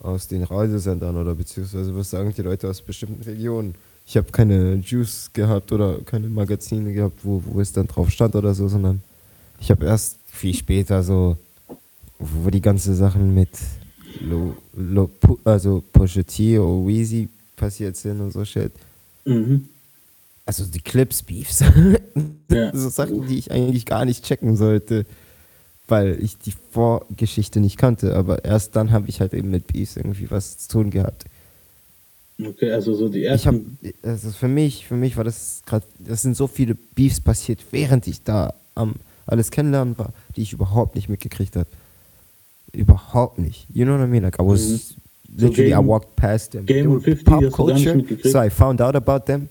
aus 0.00 0.28
den 0.28 0.42
Reisesendern 0.42 1.16
oder 1.16 1.34
beziehungsweise 1.34 1.94
was 1.96 2.10
sagen 2.10 2.34
die 2.36 2.42
Leute 2.42 2.68
aus 2.68 2.82
bestimmten 2.82 3.22
Regionen. 3.22 3.74
Ich 4.06 4.16
habe 4.16 4.30
keine 4.30 4.74
Juice 4.76 5.30
gehabt 5.32 5.72
oder 5.72 5.98
keine 6.04 6.28
Magazine 6.28 6.92
gehabt, 6.92 7.20
wo, 7.24 7.42
wo 7.44 7.60
es 7.60 7.72
dann 7.72 7.86
drauf 7.86 8.10
stand 8.10 8.36
oder 8.36 8.54
so, 8.54 8.68
sondern 8.68 9.02
ich 9.60 9.70
habe 9.70 9.86
erst 9.86 10.18
viel 10.26 10.54
später 10.54 11.02
so, 11.02 11.36
wo 12.18 12.50
die 12.50 12.60
ganzen 12.60 12.94
Sachen 12.94 13.34
mit 13.34 13.50
Lo, 14.20 14.56
Lo, 14.74 15.10
also 15.44 15.82
oder 15.92 16.86
Weezy 16.86 17.28
passiert 17.56 17.96
sind 17.96 18.20
und 18.20 18.32
so 18.32 18.44
shit. 18.44 18.72
Mhm. 19.24 19.68
Also 20.46 20.64
die 20.64 20.80
Clips 20.80 21.22
Beefs. 21.22 21.62
Ja. 22.50 22.70
so 22.72 22.88
Sachen, 22.88 23.26
die 23.26 23.38
ich 23.38 23.50
eigentlich 23.50 23.84
gar 23.84 24.04
nicht 24.04 24.24
checken 24.24 24.56
sollte, 24.56 25.04
weil 25.88 26.22
ich 26.22 26.38
die 26.38 26.54
Vorgeschichte 26.70 27.60
nicht 27.60 27.76
kannte. 27.76 28.14
Aber 28.14 28.44
erst 28.44 28.76
dann 28.76 28.92
habe 28.92 29.08
ich 29.08 29.20
halt 29.20 29.34
eben 29.34 29.50
mit 29.50 29.66
Beefs 29.66 29.96
irgendwie 29.96 30.30
was 30.30 30.58
zu 30.58 30.68
tun 30.68 30.90
gehabt. 30.90 31.24
Okay, 32.44 32.70
also 32.70 32.94
so 32.94 33.08
die 33.08 33.24
ersten. 33.24 33.78
Ich 33.82 33.94
hab, 34.02 34.04
also 34.04 34.30
für 34.30 34.48
mich, 34.48 34.86
für 34.86 34.94
mich 34.94 35.16
war 35.16 35.24
das 35.24 35.62
gerade, 35.66 35.84
das 35.98 36.22
sind 36.22 36.36
so 36.36 36.46
viele 36.46 36.74
Beefs 36.74 37.20
passiert, 37.20 37.60
während 37.70 38.06
ich 38.06 38.22
da 38.22 38.54
am 38.74 38.94
alles 39.26 39.50
kennenlernen 39.50 39.98
war, 39.98 40.12
die 40.36 40.42
ich 40.42 40.52
überhaupt 40.52 40.94
nicht 40.94 41.08
mitgekriegt 41.08 41.56
habe. 41.56 41.68
Überhaupt 42.72 43.38
nicht. 43.38 43.66
You 43.72 43.84
know 43.84 43.98
what 43.98 44.06
I 44.06 44.08
mean? 44.08 44.22
Like 44.22 44.38
I 44.38 44.44
was 44.44 44.68
mhm. 44.68 44.96
literally 45.36 45.70
so 45.70 45.76
Game, 45.76 45.84
I 45.84 45.88
walked 45.88 46.16
past 46.16 46.52
them. 46.52 46.66
Game 46.66 46.90
und 46.90 47.00
50 47.02 47.24
pop 47.24 47.50
culture. 47.50 48.04
So 48.22 48.38
I 48.38 48.50
found 48.50 48.80
out 48.80 48.94
about 48.94 49.24
them, 49.26 49.48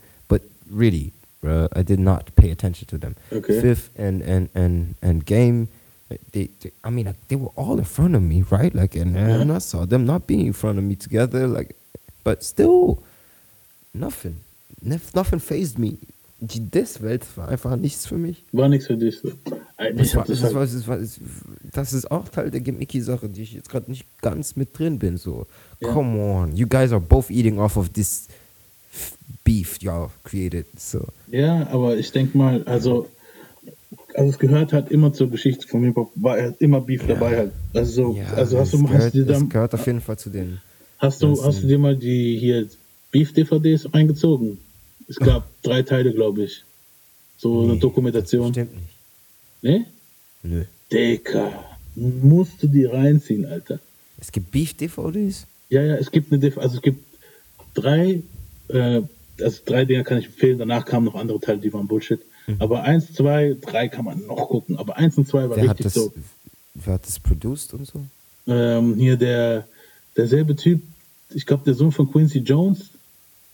really, 0.70 1.14
bro, 1.42 1.68
I 1.76 1.84
did 1.84 2.00
not 2.00 2.36
pay 2.36 2.52
attention 2.52 2.88
to 2.88 2.98
them. 2.98 3.16
Okay. 3.32 3.62
Fifth 3.62 3.90
and 3.98 4.22
and 4.22 4.50
and 4.54 4.96
and 5.02 5.26
game. 5.26 5.68
They, 6.32 6.50
they, 6.62 6.72
I 6.84 6.92
mean, 6.92 7.08
like, 7.08 7.28
they 7.30 7.36
were 7.36 7.50
all 7.56 7.80
in 7.80 7.84
front 7.84 8.14
of 8.14 8.22
me, 8.22 8.44
right? 8.44 8.74
Like, 8.76 8.96
and, 8.96 9.16
yeah. 9.16 9.42
and 9.42 9.52
I 9.52 9.58
saw 9.58 9.86
them 9.86 10.06
not 10.06 10.28
being 10.28 10.46
in 10.46 10.54
front 10.54 10.78
of 10.78 10.84
me 10.84 10.96
together, 10.96 11.48
like, 11.48 11.76
but 12.24 12.44
still, 12.44 13.02
nothing, 13.92 14.42
nothing 14.84 15.40
phased 15.40 15.80
me 15.80 15.98
die 16.40 16.60
Diss-Welt 16.60 17.26
war 17.36 17.48
einfach 17.50 17.76
nichts 17.76 18.06
für 18.06 18.18
mich. 18.18 18.44
War 18.52 18.70
nichts 18.70 18.88
für 18.88 18.98
dich. 18.98 19.22
Das, 19.22 20.16
war, 20.16 20.26
das, 20.26 20.44
halt 20.44 20.54
war, 20.54 20.66
das, 20.66 20.88
war, 20.88 20.98
das, 21.72 21.94
ist 21.94 22.12
auch 22.12 22.28
Teil 22.30 22.52
der 22.52 22.62
Gimmicky-Sache, 22.62 23.30
die 23.30 23.44
ich 23.44 23.54
jetzt 23.54 23.70
gerade 23.70 23.90
nicht 23.90 24.06
ganz 24.22 24.56
mit 24.56 24.78
drin 24.78 25.00
bin. 25.00 25.18
So, 25.18 25.48
ja. 25.80 25.92
come 25.92 26.20
on, 26.20 26.56
you 26.56 26.68
guys 26.68 26.92
are 26.92 27.02
both 27.02 27.30
eating 27.30 27.60
off 27.60 27.78
of 27.78 27.90
this 27.90 28.28
beef 29.46 29.82
y'all 29.82 30.12
created. 30.26 30.66
So. 30.78 31.08
Ja, 31.32 31.68
aber 31.68 31.98
ich 31.98 32.12
denke 32.12 32.38
mal, 32.38 32.64
also, 32.64 33.08
also 34.14 34.30
es 34.30 34.38
gehört 34.38 34.74
halt 34.74 34.92
immer 34.92 35.14
zur 35.14 35.30
Geschichte 35.30 35.66
von 35.66 35.84
Hip-Hop, 35.86 36.12
war 36.16 36.34
halt 36.36 36.60
immer 36.60 36.82
Beef 36.82 37.04
ja. 37.04 37.14
dabei 37.16 37.38
halt. 37.38 37.52
Also, 37.74 38.14
ja, 38.16 38.34
also 38.34 38.60
hast 38.60 38.74
du, 38.74 38.84
gehört, 38.84 39.04
hast 39.04 39.14
du 39.14 39.20
dir 39.20 39.26
dann, 39.26 39.48
gehört 39.48 39.74
auf 39.74 39.86
jeden 39.88 40.02
Fall 40.02 40.20
zu 40.20 40.30
den. 40.30 40.60
Hast 40.98 41.24
du, 41.24 41.42
hast 41.42 41.64
du 41.64 41.68
dir 41.68 41.78
mal 41.78 41.96
die 41.96 42.38
hier 42.38 42.68
Beef-DVDs 43.12 43.94
reingezogen? 43.94 44.58
Es 45.08 45.18
gab 45.18 45.48
drei 45.64 45.84
Teile, 45.84 46.14
glaube 46.14 46.44
ich. 46.44 46.66
So 47.38 47.64
nee, 47.64 47.72
eine 47.72 47.80
Dokumentation. 47.80 48.52
Stimmt 48.52 48.76
nicht. 48.76 48.90
Ne? 49.62 49.86
Nö. 50.44 50.66
Dicker, 50.92 51.52
musst 51.96 52.62
du 52.62 52.68
die 52.68 52.86
reinziehen, 52.86 53.46
Alter. 53.46 53.80
Es 54.20 54.32
gibt 54.32 54.52
Beef-DVDs? 54.52 55.48
Ja, 55.70 55.82
ja, 55.82 55.96
es 55.96 56.12
gibt 56.12 56.32
eine 56.32 56.40
DVD, 56.40 56.62
also 56.62 56.78
es 56.78 56.82
gibt 56.82 57.04
drei, 57.74 58.22
äh, 58.70 59.02
also 59.42 59.62
drei 59.66 59.86
Dinger 59.86 60.04
kann 60.04 60.18
ich 60.18 60.28
empfehlen, 60.28 60.60
danach 60.60 60.86
kamen 60.86 61.06
noch 61.06 61.16
andere 61.16 61.40
Teile, 61.40 61.60
die 61.60 61.74
waren 61.74 61.88
Bullshit. 61.88 62.22
Mhm. 62.48 62.56
Aber 62.60 62.84
eins, 62.84 63.14
zwei, 63.14 63.56
drei 63.60 63.88
kann 63.88 64.06
man 64.06 64.26
noch 64.26 64.50
gucken, 64.50 64.78
aber 64.78 64.98
eins 64.98 65.18
und 65.18 65.28
zwei 65.28 65.50
war 65.50 65.58
wer 65.58 65.64
richtig 65.64 65.86
das, 65.86 65.94
so. 65.94 66.14
Wer 66.74 66.94
hat 66.94 67.06
das 67.06 67.20
produced 67.20 67.74
und 67.74 67.88
so? 67.88 68.02
Ähm, 68.48 68.96
hier 68.96 69.18
der, 69.18 69.68
derselbe 70.16 70.56
Typ, 70.56 70.82
ich 71.34 71.46
glaube 71.46 71.64
der 71.66 71.74
Sohn 71.74 71.92
von 71.92 72.12
Quincy 72.12 72.40
Jones, 72.40 72.92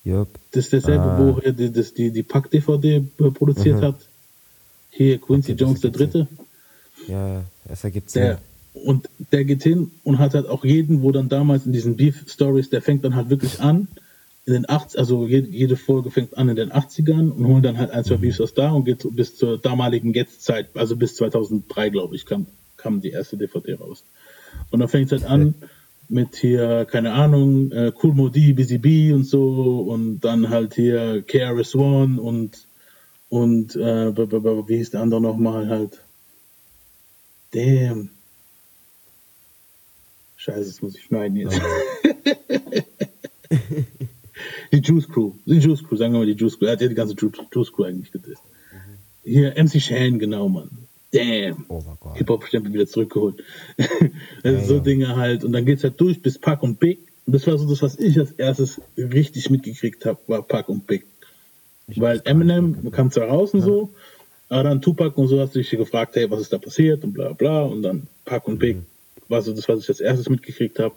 Yep. 0.06 0.28
Das 0.52 0.66
ist 0.66 0.74
derselbe, 0.74 1.04
ah. 1.04 1.20
wo 1.20 1.40
er 1.40 1.52
die, 1.52 1.72
das, 1.72 1.94
die, 1.94 2.12
die 2.12 2.24
Pack-DVD 2.24 3.04
produziert 3.34 3.80
mhm. 3.80 3.86
hat. 3.86 3.96
Hier 4.90 5.20
Quincy 5.20 5.54
okay, 5.54 5.64
Jones 5.64 5.82
der 5.82 5.92
Dritte. 5.92 6.28
Ja, 7.08 7.44
es 7.70 7.84
ergibt 7.84 8.10
Sinn. 8.10 8.38
und 8.74 9.10
der 9.32 9.46
geht 9.46 9.64
hin 9.64 9.92
und 10.04 10.20
hat 10.20 10.34
halt 10.34 10.48
auch 10.48 10.66
jeden, 10.66 11.02
wo 11.02 11.12
dann 11.12 11.30
damals 11.30 11.66
in 11.66 11.72
diesen 11.72 11.98
Beef-Stories, 11.98 12.70
der 12.70 12.82
fängt 12.82 13.04
dann 13.04 13.16
halt 13.16 13.30
wirklich 13.30 13.60
an, 13.60 13.88
in 14.52 14.64
den 14.64 14.70
80 14.70 14.99
also 14.99 15.28
jede, 15.28 15.76
Folge 15.76 16.12
fängt 16.12 16.38
an 16.38 16.49
in 16.49 16.56
den 16.56 16.72
80ern 16.72 17.32
und 17.32 17.47
holen 17.47 17.64
dann 17.64 17.78
halt 17.78 17.91
ein, 17.91 18.04
zwei. 18.04 18.18
Beefs 18.18 18.41
aus 18.41 18.54
da 18.54 18.72
und 18.72 18.86
geht 18.86 19.06
bis 19.16 19.36
zur 19.36 19.58
damaligen 19.58 20.14
Jetztzeit, 20.14 20.70
also 20.76 20.95
bis 20.95 21.16
2003, 21.16 21.89
glaube 21.89 22.16
ich, 22.16 22.26
kam, 22.26 22.47
kam 22.78 23.02
die 23.02 23.10
erste 23.10 23.38
DVD 23.38 23.76
raus. 23.76 24.04
Und 24.70 24.80
dann 24.80 24.89
fängt 24.89 25.12
es 25.12 25.22
halt 25.22 25.32
an 25.32 25.56
mit 26.10 26.36
hier, 26.36 26.86
keine 26.86 27.14
Ahnung, 27.14 27.72
äh, 27.72 27.91
Cool 28.02 28.14
Modi, 28.14 28.54
Busy 28.54 28.78
Bee 28.78 29.14
und 29.14 29.24
so 29.24 29.82
und 29.82 30.20
dann 30.20 30.49
halt 30.49 30.76
hier 30.76 31.24
KRS 31.26 31.76
One 31.76 32.22
und 32.22 32.68
und 33.30 33.78
äh, 33.78 34.18
wie 34.18 34.76
hieß 34.76 34.91
der 34.91 35.02
andere 35.02 35.22
nochmal 35.22 35.70
halt? 35.70 36.02
Damn. 37.52 38.10
Scheiße, 40.36 40.66
das 40.66 40.82
muss 40.82 40.95
ich 40.95 41.04
schneiden 41.04 41.38
jetzt. 41.38 41.62
die 44.72 44.80
Juice 44.80 45.08
Crew, 45.08 45.34
die 45.46 45.58
Juice 45.58 45.84
Crew, 45.84 45.96
sagen 45.96 46.14
wir 46.14 46.20
mal 46.20 46.26
die 46.26 46.34
Juice 46.34 46.58
Crew. 46.58 46.66
Er 46.66 46.74
hat 46.74 46.82
ja 46.82 46.88
die 46.88 46.96
ganze 46.96 47.16
Juice 47.16 47.72
Crew 47.72 47.84
eigentlich 47.84 48.12
gedisst. 48.12 48.44
Mhm. 48.72 49.30
Hier, 49.30 49.54
MC 49.58 49.82
Shan, 49.82 50.20
genau, 50.20 50.50
Mann. 50.50 50.70
Damn. 51.12 51.66
Oh 51.68 51.84
Hip-Hop-Stempel 52.16 52.74
wieder 52.74 52.88
zurückgeholt. 52.88 53.44
ja, 54.44 54.64
so 54.64 54.76
ja. 54.76 54.80
Dinge 54.80 55.16
halt. 55.16 55.44
Und 55.44 55.52
dann 55.52 55.66
geht's 55.66 55.84
halt 55.84 56.00
durch 56.00 56.22
bis 56.22 56.40
Pack 56.40 56.64
und 56.64 56.80
Big. 56.80 57.00
Und 57.26 57.34
das 57.34 57.46
war 57.48 57.58
so 57.58 57.70
das, 57.70 57.82
was 57.82 58.00
ich 58.00 58.18
als 58.18 58.32
erstes 58.32 58.82
richtig 58.98 59.50
mitgekriegt 59.50 60.06
habe, 60.06 60.20
war 60.28 60.42
Pack 60.42 60.70
und 60.70 60.88
Big. 60.88 61.06
Ich 61.88 62.00
Weil 62.00 62.22
Eminem 62.24 62.92
kam 62.92 63.12
zwar 63.12 63.28
raus 63.28 63.54
und 63.54 63.60
ja. 63.60 63.66
so, 63.66 63.90
aber 64.48 64.64
dann 64.64 64.82
Tupac 64.82 65.18
und 65.20 65.28
so 65.28 65.40
hast 65.40 65.56
du 65.56 65.60
dich 65.60 65.70
gefragt, 65.70 66.16
hey, 66.16 66.30
was 66.32 66.42
ist 66.42 66.54
da 66.54 66.58
passiert 66.58 67.04
und 67.04 67.14
bla 67.14 67.34
bla. 67.34 67.64
Und 67.64 67.84
dann 67.84 68.08
Pack 68.24 68.48
und 68.48 68.60
Big 68.60 68.78
mhm. 68.78 68.86
war 69.28 69.42
so 69.42 69.54
das, 69.54 69.68
was 69.68 69.84
ich 69.84 69.90
als 69.90 70.00
erstes 70.00 70.30
mitgekriegt 70.30 70.80
habe. 70.80 70.96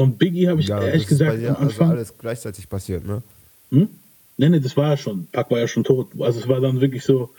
Und 0.00 0.18
Biggie 0.18 0.48
habe 0.48 0.60
ich 0.60 0.68
ja, 0.68 0.82
ehrlich 0.82 1.06
gesagt 1.06 1.38
am 1.38 1.44
also 1.44 1.48
Anfang. 1.48 1.90
Also 1.90 1.96
alles 1.96 2.18
gleichzeitig 2.18 2.68
passiert, 2.68 3.06
ne? 3.06 3.22
Hm? 3.70 3.88
Nee, 4.36 4.48
nee, 4.48 4.60
das 4.60 4.76
war 4.76 4.90
ja 4.90 4.96
schon. 4.96 5.26
Pack 5.30 5.50
war 5.50 5.58
ja 5.58 5.68
schon 5.68 5.84
tot. 5.84 6.08
Also 6.18 6.40
es 6.40 6.48
war 6.48 6.60
dann 6.60 6.80
wirklich 6.80 7.04
so, 7.04 7.30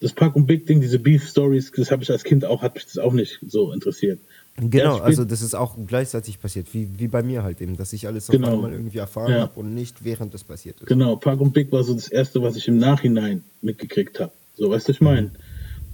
das 0.00 0.12
Pack 0.12 0.36
und 0.36 0.46
Big 0.46 0.66
Ding, 0.66 0.80
diese 0.80 0.98
Beef 0.98 1.26
Stories, 1.26 1.72
das 1.74 1.90
habe 1.90 2.02
ich 2.02 2.10
als 2.10 2.22
Kind 2.22 2.44
auch, 2.44 2.62
hat 2.62 2.74
mich 2.74 2.84
das 2.84 2.98
auch 2.98 3.12
nicht 3.12 3.38
so 3.46 3.72
interessiert. 3.72 4.20
Genau, 4.58 4.98
also 4.98 5.24
das 5.24 5.42
ist 5.42 5.54
auch 5.54 5.76
gleichzeitig 5.86 6.40
passiert, 6.40 6.72
wie, 6.72 6.88
wie 6.98 7.08
bei 7.08 7.22
mir 7.22 7.42
halt 7.42 7.60
eben, 7.60 7.76
dass 7.76 7.92
ich 7.92 8.06
alles 8.06 8.28
genau. 8.28 8.54
einmal 8.54 8.72
irgendwie 8.72 8.98
erfahren 8.98 9.32
ja. 9.32 9.40
habe 9.40 9.60
und 9.60 9.74
nicht 9.74 10.04
während 10.04 10.32
das 10.34 10.44
passiert 10.44 10.80
ist. 10.80 10.86
Genau, 10.86 11.16
Pack 11.16 11.40
und 11.40 11.52
Big 11.52 11.72
war 11.72 11.82
so 11.84 11.94
das 11.94 12.08
erste, 12.08 12.42
was 12.42 12.56
ich 12.56 12.68
im 12.68 12.78
Nachhinein 12.78 13.44
mitgekriegt 13.60 14.20
habe. 14.20 14.32
So, 14.56 14.70
weißt 14.70 14.88
du, 14.88 14.92
ich 14.92 15.00
meine. 15.00 15.30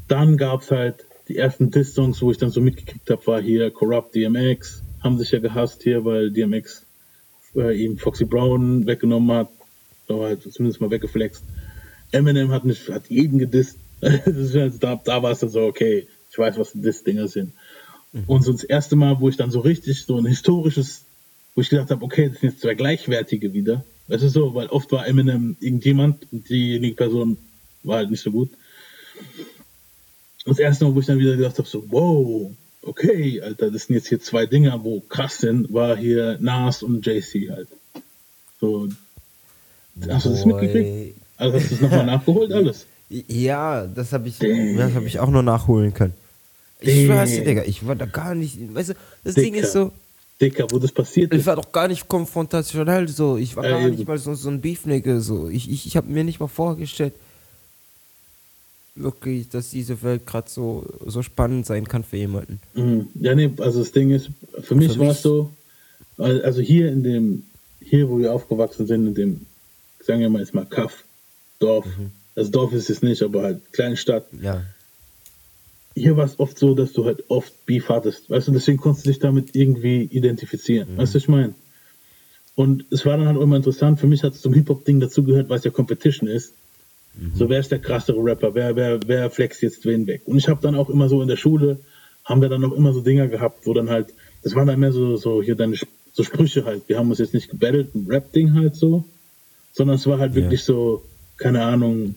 Dann 0.09 0.36
gab 0.36 0.62
es 0.62 0.70
halt 0.70 1.07
die 1.28 1.36
ersten 1.36 1.70
Diss-Songs, 1.70 2.20
wo 2.20 2.30
ich 2.30 2.38
dann 2.38 2.50
so 2.50 2.61
mitgekriegt 2.61 3.09
habe, 3.09 3.26
war 3.26 3.40
hier 3.40 3.70
Corrupt 3.70 4.14
DMX, 4.14 4.82
haben 5.03 5.18
sich 5.18 5.30
ja 5.30 5.38
gehasst 5.38 5.82
hier, 5.82 6.05
weil 6.05 6.30
DMX 6.30 6.84
äh, 7.57 7.84
ihm 7.84 7.98
Foxy 7.98 8.24
Brown 8.24 8.86
weggenommen 8.86 9.36
hat, 9.36 9.48
oder 10.09 10.26
halt 10.26 10.42
zumindest 10.53 10.80
mal 10.80 10.90
weggeflext. 10.90 11.42
Eminem 12.12 12.50
hat, 12.50 12.64
nicht, 12.64 12.88
hat 12.88 13.09
jeden 13.09 13.38
gedisst. 13.38 13.78
da, 14.00 15.00
da 15.03 15.22
war 15.22 15.30
es 15.30 15.40
dann 15.40 15.48
so, 15.48 15.62
okay, 15.62 16.07
ich 16.30 16.38
weiß, 16.38 16.59
was 16.59 16.72
Diss-Dinger 16.72 17.28
sind. 17.28 17.53
Mhm. 18.12 18.24
Und 18.26 18.42
so 18.42 18.53
das 18.53 18.64
erste 18.64 18.96
Mal, 18.96 19.20
wo 19.20 19.28
ich 19.28 19.36
dann 19.36 19.50
so 19.50 19.61
richtig 19.61 20.05
so 20.05 20.18
ein 20.18 20.26
historisches, 20.26 21.05
wo 21.55 21.61
ich 21.61 21.70
gedacht 21.70 21.90
habe, 21.90 22.05
okay, 22.05 22.28
das 22.28 22.40
sind 22.40 22.50
jetzt 22.50 22.62
zwei 22.62 22.74
Gleichwertige 22.74 23.53
wieder. 23.53 23.84
Das 24.09 24.22
ist 24.22 24.32
so, 24.32 24.55
weil 24.55 24.66
oft 24.66 24.90
war 24.92 25.07
Eminem 25.07 25.57
irgendjemand 25.61 26.26
und 26.32 26.48
diejenige 26.48 26.96
Person 26.96 27.38
war 27.82 27.98
halt 27.98 28.11
nicht 28.11 28.22
so 28.22 28.30
gut. 28.30 28.50
Und 30.44 30.50
das 30.50 30.59
erste 30.59 30.84
Mal, 30.84 30.94
wo 30.94 31.00
ich 31.00 31.07
dann 31.07 31.18
wieder 31.18 31.36
gedacht 31.36 31.59
habe, 31.59 31.68
so, 31.68 31.84
wow, 31.88 32.50
okay, 32.83 33.41
Alter, 33.41 33.70
das 33.70 33.85
sind 33.85 33.97
jetzt 33.97 34.09
hier 34.09 34.20
zwei 34.20 34.47
Dinger, 34.47 34.83
wo 34.85 35.01
krass 35.01 35.39
sind, 35.39 35.72
war 35.72 35.97
hier 35.97 36.39
Nas 36.41 36.83
und 36.83 37.07
JC 37.07 37.51
halt. 37.51 37.68
So, 38.61 38.89
hast 40.09 40.26
du 40.26 40.30
das 40.30 40.45
mitgekriegt? 40.45 41.16
Also 41.37 41.57
hast 41.57 41.70
du 41.70 41.74
das 41.74 41.80
nochmal 41.80 42.07
nachgeholt, 42.07 42.53
alles? 42.53 42.87
Ja, 43.09 43.87
das 43.87 44.12
habe 44.12 44.28
ich, 44.28 44.41
hab 44.41 45.05
ich 45.05 45.18
auch 45.18 45.30
noch 45.30 45.43
nachholen 45.43 45.93
können. 45.93 46.14
Ich 46.80 47.07
schwör's 47.07 47.30
dir, 47.30 47.45
Digga, 47.45 47.62
ich 47.64 47.87
war 47.87 47.95
da 47.95 48.07
gar 48.07 48.35
nicht, 48.35 48.59
weißt 48.74 48.91
du, 48.91 48.95
das 49.24 49.35
Dicker. 49.35 49.45
Ding 49.45 49.55
ist 49.55 49.72
so. 49.72 49.93
Dicker, 50.41 50.66
wo 50.70 50.78
das 50.78 50.91
passiert 50.91 51.33
ist. 51.33 51.41
Ich 51.41 51.47
war 51.47 51.57
doch 51.57 51.70
gar 51.70 51.87
nicht 51.87 52.09
konfrontationell 52.09 53.07
so. 53.07 53.37
Ich 53.37 53.55
war 53.55 53.64
äh, 53.64 53.70
gar 53.70 53.89
nicht 53.89 54.09
mal 54.09 54.18
so, 54.18 54.35
so 54.35 54.49
ein 54.49 54.61
Beefnigger 54.61 55.20
so. 55.20 55.49
Ich, 55.49 55.70
ich, 55.70 55.87
ich 55.87 55.97
habe 55.97 56.11
mir 56.11 56.24
nicht 56.24 56.41
mal 56.41 56.49
vorgestellt, 56.49 57.12
wirklich, 58.95 59.49
dass 59.49 59.70
diese 59.70 60.03
Welt 60.03 60.26
gerade 60.26 60.51
so, 60.51 60.84
so 61.07 61.22
spannend 61.22 61.66
sein 61.66 61.88
kann 61.88 62.05
für 62.05 62.16
jemanden. 62.16 62.61
Mhm. 62.74 63.09
Ja, 63.14 63.34
nee, 63.34 63.51
also 63.59 63.80
das 63.80 63.93
Ding 63.93 64.11
ist, 64.11 64.30
für 64.61 64.74
mich 64.74 64.99
war 64.99 65.11
es 65.11 65.22
so, 65.22 65.51
also 66.18 66.61
hier 66.61 66.88
in 66.88 67.03
dem, 67.03 67.45
hier 67.80 68.09
wo 68.09 68.18
wir 68.18 68.32
aufgewachsen 68.32 68.86
sind, 68.86 69.07
in 69.07 69.14
dem, 69.14 69.47
sagen 70.01 70.20
wir 70.20 70.28
mal 70.28 70.40
jetzt 70.40 70.55
mal 70.55 70.66
Kaff, 70.66 71.05
Dorf, 71.59 71.86
mhm. 71.86 72.11
also 72.36 72.51
Dorf 72.51 72.72
ist 72.72 72.90
es 72.90 73.03
nicht, 73.03 73.22
aber 73.22 73.43
halt 73.43 73.72
Kleinstadt. 73.72 74.26
Ja. 74.40 74.62
Hier 75.95 76.16
war 76.16 76.24
es 76.24 76.38
oft 76.38 76.59
so, 76.59 76.74
dass 76.74 76.93
du 76.93 77.05
halt 77.05 77.24
oft 77.28 77.66
Beef 77.66 77.88
hattest, 77.88 78.28
weißt 78.30 78.49
du, 78.49 78.53
deswegen 78.53 78.78
konntest 78.78 79.07
du 79.07 79.11
dich 79.11 79.18
damit 79.18 79.55
irgendwie 79.55 80.03
identifizieren, 80.03 80.95
mhm. 80.95 80.99
weißt 80.99 81.14
du, 81.14 81.18
ich 81.18 81.28
meine? 81.28 81.55
Und 82.55 82.84
es 82.90 83.07
war 83.07 83.16
dann 83.16 83.26
halt 83.26 83.40
immer 83.40 83.57
interessant, 83.57 83.99
für 83.99 84.07
mich 84.07 84.22
hat 84.22 84.34
es 84.34 84.43
zum 84.43 84.53
Hip-Hop-Ding 84.53 85.01
dazugehört, 85.01 85.49
weil 85.49 85.59
es 85.59 85.64
ja 85.64 85.70
Competition 85.70 86.28
ist. 86.28 86.53
Mhm. 87.14 87.32
So, 87.34 87.48
wer 87.48 87.60
ist 87.60 87.70
der 87.70 87.78
krassere 87.78 88.22
Rapper? 88.22 88.54
Wer, 88.54 88.76
wer, 88.76 89.00
wer 89.06 89.30
flext 89.30 89.62
jetzt 89.62 89.84
wen 89.84 90.06
weg? 90.06 90.22
Und 90.24 90.38
ich 90.38 90.48
habe 90.48 90.60
dann 90.62 90.74
auch 90.74 90.88
immer 90.88 91.08
so 91.08 91.22
in 91.22 91.28
der 91.28 91.36
Schule, 91.36 91.80
haben 92.24 92.40
wir 92.40 92.48
dann 92.48 92.64
auch 92.64 92.72
immer 92.72 92.92
so 92.92 93.00
Dinger 93.00 93.28
gehabt, 93.28 93.66
wo 93.66 93.74
dann 93.74 93.90
halt, 93.90 94.14
das 94.42 94.54
waren 94.54 94.66
dann 94.66 94.80
mehr 94.80 94.92
so, 94.92 95.16
so 95.16 95.42
hier 95.42 95.54
deine 95.54 95.76
so 96.12 96.22
Sprüche 96.22 96.64
halt. 96.64 96.88
Wir 96.88 96.98
haben 96.98 97.10
uns 97.10 97.18
jetzt 97.18 97.34
nicht 97.34 97.50
gebettelt, 97.50 97.94
ein 97.94 98.06
Rap-Ding 98.06 98.54
halt 98.54 98.74
so, 98.74 99.04
sondern 99.72 99.96
es 99.96 100.06
war 100.06 100.18
halt 100.18 100.34
wirklich 100.34 100.62
so, 100.62 101.02
keine 101.36 101.62
Ahnung, 101.62 102.14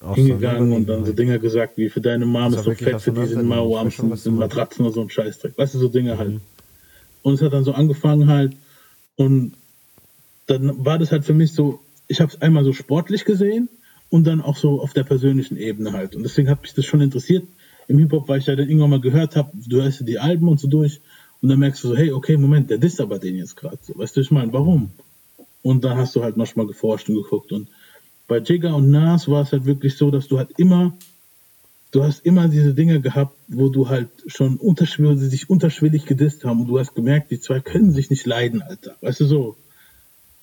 auch 0.00 0.14
hingegangen 0.14 0.72
und 0.72 0.88
dann 0.88 1.04
so 1.04 1.12
Dinger 1.12 1.38
gesagt, 1.38 1.76
wie 1.76 1.88
für 1.88 2.00
deine 2.00 2.24
Mom 2.24 2.54
ist 2.54 2.62
so 2.62 2.72
fett 2.72 3.00
für 3.00 3.12
diesen 3.12 3.46
Mauerarms 3.46 3.98
und 3.98 4.36
Matratzen 4.36 4.84
oder 4.84 4.94
so 4.94 5.00
ein 5.00 5.10
Scheißdreck. 5.10 5.58
Weißt 5.58 5.74
du, 5.74 5.78
so 5.78 5.88
Dinge 5.88 6.18
halt. 6.18 6.28
mhm. 6.28 6.32
halt. 6.34 6.42
Und 7.22 7.34
es 7.34 7.42
hat 7.42 7.52
dann 7.52 7.64
so 7.64 7.72
angefangen 7.72 8.28
halt 8.28 8.54
und 9.16 9.54
dann 10.46 10.84
war 10.84 10.98
das 10.98 11.10
halt 11.10 11.24
für 11.24 11.34
mich 11.34 11.52
so, 11.52 11.80
ich 12.06 12.20
habe 12.20 12.32
es 12.32 12.40
einmal 12.40 12.64
so 12.64 12.72
sportlich 12.72 13.24
gesehen 13.24 13.68
und 14.10 14.26
dann 14.26 14.40
auch 14.40 14.56
so 14.56 14.80
auf 14.80 14.92
der 14.92 15.04
persönlichen 15.04 15.56
Ebene 15.56 15.92
halt. 15.92 16.16
Und 16.16 16.22
deswegen 16.22 16.48
hat 16.48 16.62
mich 16.62 16.74
das 16.74 16.84
schon 16.84 17.00
interessiert 17.00 17.44
im 17.88 17.98
Hip-Hop, 17.98 18.28
weil 18.28 18.38
ich 18.38 18.46
ja 18.46 18.56
dann 18.56 18.68
irgendwann 18.68 18.90
mal 18.90 19.00
gehört 19.00 19.36
habe, 19.36 19.50
du 19.66 19.82
hörst 19.82 20.00
dir 20.00 20.04
die 20.04 20.18
Alben 20.18 20.48
und 20.48 20.60
so 20.60 20.68
durch 20.68 21.00
und 21.40 21.48
dann 21.48 21.58
merkst 21.58 21.82
du 21.84 21.88
so, 21.88 21.96
hey, 21.96 22.12
okay, 22.12 22.36
Moment, 22.36 22.70
der 22.70 22.78
disst 22.78 23.00
aber 23.00 23.18
den 23.18 23.36
jetzt 23.36 23.56
gerade 23.56 23.78
so. 23.82 23.96
Weißt 23.96 24.16
du, 24.16 24.20
ich 24.20 24.30
meine, 24.30 24.52
warum? 24.52 24.90
Und 25.62 25.84
dann 25.84 25.96
hast 25.96 26.14
du 26.16 26.22
halt 26.22 26.36
manchmal 26.36 26.66
geforscht 26.66 27.08
und 27.08 27.16
geguckt. 27.16 27.52
Und 27.52 27.68
bei 28.26 28.38
Jigga 28.38 28.72
und 28.72 28.90
Nas 28.90 29.28
war 29.28 29.42
es 29.42 29.52
halt 29.52 29.64
wirklich 29.64 29.96
so, 29.96 30.10
dass 30.10 30.28
du 30.28 30.38
halt 30.38 30.50
immer, 30.58 30.96
du 31.92 32.02
hast 32.02 32.24
immer 32.26 32.48
diese 32.48 32.74
Dinge 32.74 33.00
gehabt, 33.00 33.36
wo 33.48 33.68
du 33.68 33.88
halt 33.88 34.08
schon 34.26 34.56
unterschwellig, 34.56 35.30
sich 35.30 35.48
unterschwellig 35.48 36.04
gedisst 36.04 36.44
haben 36.44 36.60
und 36.60 36.68
du 36.68 36.78
hast 36.78 36.94
gemerkt, 36.94 37.30
die 37.30 37.40
zwei 37.40 37.60
können 37.60 37.92
sich 37.92 38.10
nicht 38.10 38.26
leiden, 38.26 38.62
Alter. 38.62 38.96
Weißt 39.00 39.20
du 39.20 39.24
so? 39.24 39.56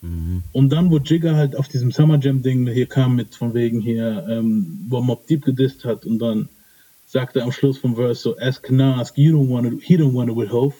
Mhm. 0.05 0.43
Und 0.51 0.69
dann, 0.69 0.91
wo 0.91 0.97
Jigger 0.97 1.35
halt 1.35 1.55
auf 1.55 1.67
diesem 1.67 1.91
Summer 1.91 2.19
Jam 2.19 2.41
Ding 2.41 2.67
hier 2.67 2.85
kam 2.85 3.15
mit 3.15 3.35
von 3.35 3.53
wegen 3.53 3.81
hier, 3.81 4.25
ähm, 4.29 4.85
wo 4.87 5.01
Mob 5.01 5.27
Deep 5.27 5.45
gedisst 5.45 5.85
hat 5.85 6.05
und 6.05 6.19
dann 6.19 6.49
sagte 7.07 7.43
am 7.43 7.51
Schluss 7.51 7.77
vom 7.77 7.95
Verse 7.95 8.21
so, 8.21 8.37
ask 8.37 8.69
Nas, 8.69 9.13
you 9.15 9.37
don't 9.37 9.49
wanna, 9.49 9.71
he 9.81 9.95
don't 9.95 10.13
wanna 10.13 10.35
with 10.35 10.51
Hope. 10.51 10.75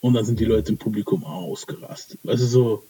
Und 0.00 0.14
dann 0.14 0.24
sind 0.24 0.38
die 0.38 0.44
Leute 0.44 0.72
im 0.72 0.78
Publikum 0.78 1.24
ausgerastet. 1.24 2.20
Weißt 2.24 2.42
du 2.42 2.46
so, 2.46 2.84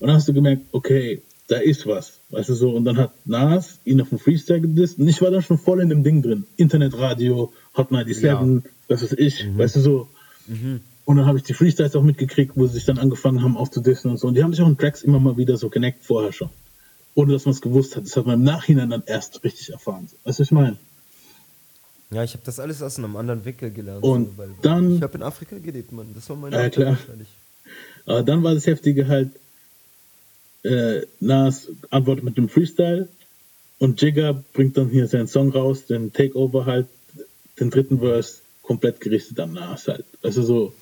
und 0.00 0.08
dann 0.08 0.16
hast 0.16 0.26
du 0.26 0.32
gemerkt, 0.32 0.66
okay, 0.72 1.22
da 1.46 1.56
ist 1.56 1.86
was. 1.86 2.18
Weißt 2.30 2.48
du 2.48 2.54
so, 2.54 2.70
und 2.70 2.84
dann 2.84 2.96
hat 2.96 3.12
Nas 3.26 3.78
ihn 3.84 4.00
auf 4.00 4.08
dem 4.10 4.18
Freestyle 4.18 4.60
gedisst 4.60 4.98
und 4.98 5.08
ich 5.08 5.22
war 5.22 5.30
dann 5.30 5.42
schon 5.42 5.58
voll 5.58 5.80
in 5.80 5.88
dem 5.88 6.02
Ding 6.02 6.22
drin. 6.22 6.44
Internetradio, 6.56 7.52
Hot 7.76 7.88
97, 7.90 8.22
ja. 8.22 8.62
was 8.88 9.02
weiß 9.02 9.12
ich, 9.12 9.46
mhm. 9.46 9.58
weißt 9.58 9.76
du 9.76 9.80
so. 9.80 10.08
Mhm. 10.46 10.80
Und 11.08 11.16
dann 11.16 11.24
habe 11.24 11.38
ich 11.38 11.44
die 11.44 11.54
Freestyles 11.54 11.96
auch 11.96 12.02
mitgekriegt, 12.02 12.52
wo 12.54 12.66
sie 12.66 12.74
sich 12.74 12.84
dann 12.84 12.98
angefangen 12.98 13.42
haben 13.42 13.56
aufzudissen 13.56 14.10
und 14.10 14.18
so. 14.18 14.28
Und 14.28 14.34
die 14.34 14.42
haben 14.44 14.52
sich 14.52 14.60
auch 14.60 14.68
in 14.68 14.76
Tracks 14.76 15.00
immer 15.00 15.18
mal 15.18 15.38
wieder 15.38 15.56
so 15.56 15.70
geneckt 15.70 16.04
vorher 16.04 16.34
schon. 16.34 16.50
Ohne 17.14 17.32
dass 17.32 17.46
man 17.46 17.54
es 17.54 17.62
gewusst 17.62 17.96
hat. 17.96 18.04
Das 18.04 18.14
hat 18.14 18.26
man 18.26 18.34
im 18.34 18.42
Nachhinein 18.44 18.90
dann 18.90 19.02
erst 19.06 19.42
richtig 19.42 19.70
erfahren. 19.70 20.10
Weißt 20.24 20.38
du, 20.38 20.42
was 20.42 20.48
ich 20.48 20.50
meine? 20.50 20.76
Ja, 22.10 22.24
ich 22.24 22.34
habe 22.34 22.42
das 22.44 22.60
alles 22.60 22.82
aus 22.82 22.98
einem 22.98 23.16
anderen 23.16 23.46
Wickel 23.46 23.70
gelernt. 23.70 24.04
Und 24.04 24.36
so, 24.36 24.42
dann. 24.60 24.96
Ich 24.96 25.02
habe 25.02 25.16
in 25.16 25.22
Afrika 25.22 25.56
gelebt, 25.56 25.92
Mann. 25.92 26.08
Das 26.14 26.28
war 26.28 26.36
meine 26.36 26.54
Ja, 26.54 26.68
klar. 26.68 26.90
wahrscheinlich. 26.90 27.28
Aber 28.04 28.22
dann 28.22 28.42
war 28.42 28.52
das 28.52 28.66
Heftige 28.66 29.08
halt, 29.08 29.30
äh, 30.62 31.06
Nas 31.20 31.68
antwortet 31.88 32.22
mit 32.22 32.36
dem 32.36 32.50
Freestyle 32.50 33.08
und 33.78 34.02
Jigger 34.02 34.44
bringt 34.52 34.76
dann 34.76 34.90
hier 34.90 35.08
seinen 35.08 35.26
Song 35.26 35.52
raus, 35.52 35.86
den 35.86 36.12
Takeover 36.12 36.66
halt, 36.66 36.86
den 37.58 37.70
dritten 37.70 38.00
Verse 38.00 38.40
komplett 38.60 39.00
gerichtet 39.00 39.40
am 39.40 39.54
Nas 39.54 39.88
halt. 39.88 40.04
Also 40.22 40.42
so, 40.42 40.74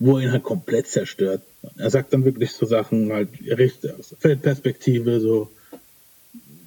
wo 0.00 0.18
er 0.18 0.24
ihn 0.24 0.32
halt 0.32 0.42
komplett 0.42 0.88
zerstört. 0.88 1.42
Er 1.76 1.90
sagt 1.90 2.12
dann 2.12 2.24
wirklich 2.24 2.52
so 2.52 2.66
Sachen, 2.66 3.12
halt, 3.12 3.28
er 3.46 3.58
richtet 3.58 3.98
aus 3.98 4.16
Feldperspektive, 4.18 5.20
so, 5.20 5.50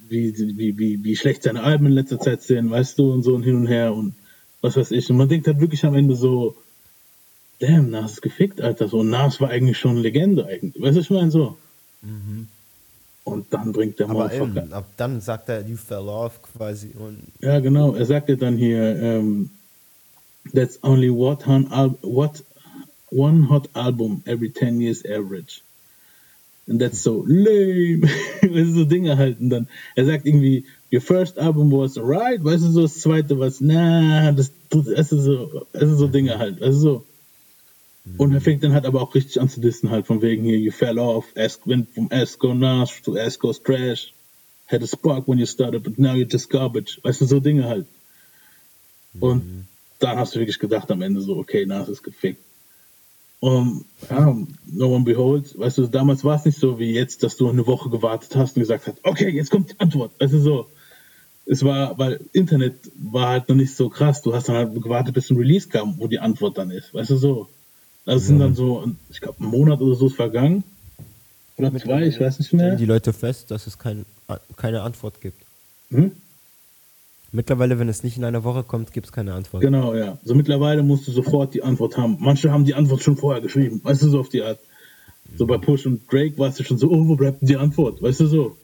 wie, 0.08 0.32
wie, 0.56 0.78
wie, 0.78 1.04
wie 1.04 1.16
schlecht 1.16 1.42
seine 1.42 1.62
Alben 1.62 1.86
in 1.86 1.92
letzter 1.92 2.20
Zeit 2.20 2.42
sind, 2.42 2.70
weißt 2.70 2.98
du, 2.98 3.12
und 3.12 3.22
so 3.22 3.34
und 3.34 3.42
hin 3.42 3.56
und 3.56 3.66
her 3.66 3.92
und 3.92 4.14
was 4.62 4.76
weiß 4.76 4.92
ich. 4.92 5.10
Und 5.10 5.16
man 5.16 5.28
denkt 5.28 5.48
halt 5.48 5.60
wirklich 5.60 5.84
am 5.84 5.94
Ende 5.94 6.14
so, 6.14 6.56
damn, 7.58 7.90
Nas 7.90 8.12
ist 8.12 8.22
gefickt, 8.22 8.60
Alter, 8.60 8.88
so, 8.88 9.02
Nas 9.02 9.40
war 9.40 9.50
eigentlich 9.50 9.78
schon 9.78 9.96
Legende 9.96 10.46
eigentlich. 10.46 10.80
Weißt 10.80 10.96
du, 10.96 11.00
ich 11.00 11.10
meine 11.10 11.30
so. 11.30 11.58
Mhm. 12.02 12.48
Und 13.24 13.52
dann 13.52 13.72
bringt 13.72 13.98
der 13.98 14.10
Aber 14.10 14.32
eben, 14.32 14.72
ab 14.72 14.86
dann 14.96 15.20
sagt 15.20 15.48
er, 15.48 15.66
you 15.66 15.76
fell 15.76 16.08
off 16.08 16.40
quasi. 16.42 16.90
Und 16.96 17.22
ja, 17.40 17.58
genau. 17.58 17.94
Er 17.94 18.04
sagt 18.04 18.28
ja 18.28 18.36
dann 18.36 18.56
hier, 18.56 18.96
ähm, 19.00 19.50
That's 20.52 20.78
only 20.82 21.08
what 21.08 21.46
what 21.46 22.44
one 23.14 23.44
hot 23.44 23.68
album 23.74 24.22
every 24.26 24.50
10 24.50 24.80
years 24.80 25.04
average. 25.04 25.62
And 26.66 26.80
that's 26.80 27.00
so 27.02 27.24
lame. 27.26 28.02
weißt 28.42 28.70
du, 28.70 28.74
so 28.74 28.84
Dinge 28.84 29.16
halt. 29.16 29.40
Und 29.40 29.50
dann, 29.50 29.68
er 29.94 30.06
sagt 30.06 30.26
irgendwie, 30.26 30.64
your 30.90 31.00
first 31.00 31.38
album 31.38 31.70
was 31.70 31.98
right, 31.98 32.42
weißt 32.42 32.64
du, 32.64 32.68
so 32.68 32.82
das 32.82 33.00
zweite 33.00 33.38
was, 33.38 33.60
na, 33.60 34.32
das, 34.32 34.50
das 34.70 34.86
ist 34.86 35.10
so, 35.10 35.66
das 35.72 35.90
ist 35.90 35.98
so 35.98 36.08
Dinge 36.08 36.38
halt. 36.38 36.62
Also 36.62 36.78
so. 36.78 37.04
Und 38.18 38.34
er 38.34 38.40
fängt 38.40 38.62
dann 38.62 38.74
halt 38.74 38.84
aber 38.84 39.00
auch 39.00 39.14
richtig 39.14 39.40
an 39.40 39.48
zu 39.48 39.60
dissen 39.60 39.90
halt, 39.90 40.06
von 40.06 40.20
wegen 40.20 40.44
hier, 40.44 40.58
you 40.58 40.70
fell 40.70 40.98
off, 40.98 41.24
ask, 41.36 41.66
went 41.66 41.88
from 41.94 42.10
Esco 42.10 42.52
Nash 42.52 43.00
to 43.02 43.16
Esco's 43.16 43.62
Trash, 43.62 44.12
had 44.66 44.82
a 44.82 44.86
spark 44.86 45.26
when 45.26 45.38
you 45.38 45.46
started, 45.46 45.82
but 45.82 45.98
now 45.98 46.14
you're 46.14 46.30
just 46.30 46.50
garbage. 46.50 47.00
Weißt 47.02 47.22
du, 47.22 47.26
so 47.26 47.40
Dinge 47.40 47.64
halt. 47.64 47.86
Und 49.20 49.44
mhm. 49.44 49.64
dann 50.00 50.18
hast 50.18 50.34
du 50.34 50.40
wirklich 50.40 50.58
gedacht 50.58 50.90
am 50.90 51.00
Ende 51.00 51.22
so, 51.22 51.36
okay, 51.36 51.64
Nas 51.64 51.88
ist 51.88 52.02
gefickt. 52.02 52.42
Und 53.44 53.84
ja, 54.08 54.34
no 54.72 54.94
one 54.94 55.04
beholds, 55.04 55.58
weißt 55.58 55.76
du, 55.76 55.86
damals 55.86 56.24
war 56.24 56.36
es 56.36 56.46
nicht 56.46 56.58
so 56.58 56.78
wie 56.78 56.92
jetzt, 56.94 57.22
dass 57.22 57.36
du 57.36 57.46
eine 57.50 57.66
Woche 57.66 57.90
gewartet 57.90 58.34
hast 58.36 58.56
und 58.56 58.60
gesagt 58.60 58.86
hast, 58.86 58.96
okay, 59.02 59.28
jetzt 59.28 59.50
kommt 59.50 59.70
die 59.70 59.80
Antwort. 59.80 60.12
Weißt 60.18 60.32
du, 60.32 60.38
so. 60.38 60.66
Es 61.44 61.62
war, 61.62 61.98
weil 61.98 62.20
Internet 62.32 62.76
war 62.96 63.28
halt 63.28 63.50
noch 63.50 63.56
nicht 63.56 63.76
so 63.76 63.90
krass. 63.90 64.22
Du 64.22 64.32
hast 64.32 64.48
dann 64.48 64.56
halt 64.56 64.82
gewartet, 64.82 65.12
bis 65.12 65.28
ein 65.28 65.36
Release 65.36 65.68
kam, 65.68 65.98
wo 65.98 66.06
die 66.06 66.20
Antwort 66.20 66.56
dann 66.56 66.70
ist. 66.70 66.94
Weißt 66.94 67.10
du, 67.10 67.16
so. 67.16 67.50
Das 68.06 68.22
ja. 68.22 68.28
sind 68.28 68.38
dann 68.38 68.54
so, 68.54 68.90
ich 69.10 69.20
glaube, 69.20 69.44
ein 69.44 69.50
Monat 69.50 69.82
oder 69.82 69.94
so 69.94 70.06
ist 70.06 70.16
vergangen. 70.16 70.64
Oder 71.58 71.76
zwei, 71.76 72.06
ich 72.06 72.18
weiß 72.18 72.38
nicht 72.38 72.54
mehr. 72.54 72.76
die 72.76 72.86
Leute 72.86 73.12
fest, 73.12 73.50
dass 73.50 73.66
es 73.66 73.78
kein, 73.78 74.06
keine 74.56 74.80
Antwort 74.80 75.20
gibt. 75.20 75.44
Hm? 75.90 76.12
Mittlerweile, 77.34 77.80
wenn 77.80 77.88
es 77.88 78.04
nicht 78.04 78.16
in 78.16 78.22
einer 78.22 78.44
Woche 78.44 78.62
kommt, 78.62 78.92
gibt 78.92 79.06
es 79.06 79.12
keine 79.12 79.34
Antwort. 79.34 79.60
Genau, 79.60 79.92
ja. 79.92 80.18
Also 80.22 80.36
mittlerweile 80.36 80.84
musst 80.84 81.08
du 81.08 81.10
sofort 81.10 81.52
die 81.52 81.64
Antwort 81.64 81.96
haben. 81.96 82.16
Manche 82.20 82.52
haben 82.52 82.64
die 82.64 82.74
Antwort 82.74 83.02
schon 83.02 83.16
vorher 83.16 83.42
geschrieben, 83.42 83.80
weißt 83.82 84.02
du, 84.02 84.08
so 84.08 84.20
auf 84.20 84.28
die 84.28 84.42
Art. 84.42 84.60
So 85.36 85.44
bei 85.44 85.58
Push 85.58 85.84
und 85.86 86.02
Drake 86.12 86.38
warst 86.38 86.60
du 86.60 86.64
schon 86.64 86.78
so, 86.78 86.88
oh, 86.90 87.08
wo 87.08 87.16
bleibt 87.16 87.40
denn 87.40 87.48
die 87.48 87.56
Antwort? 87.56 88.00
Weißt 88.00 88.20
du 88.20 88.26
so? 88.26 88.56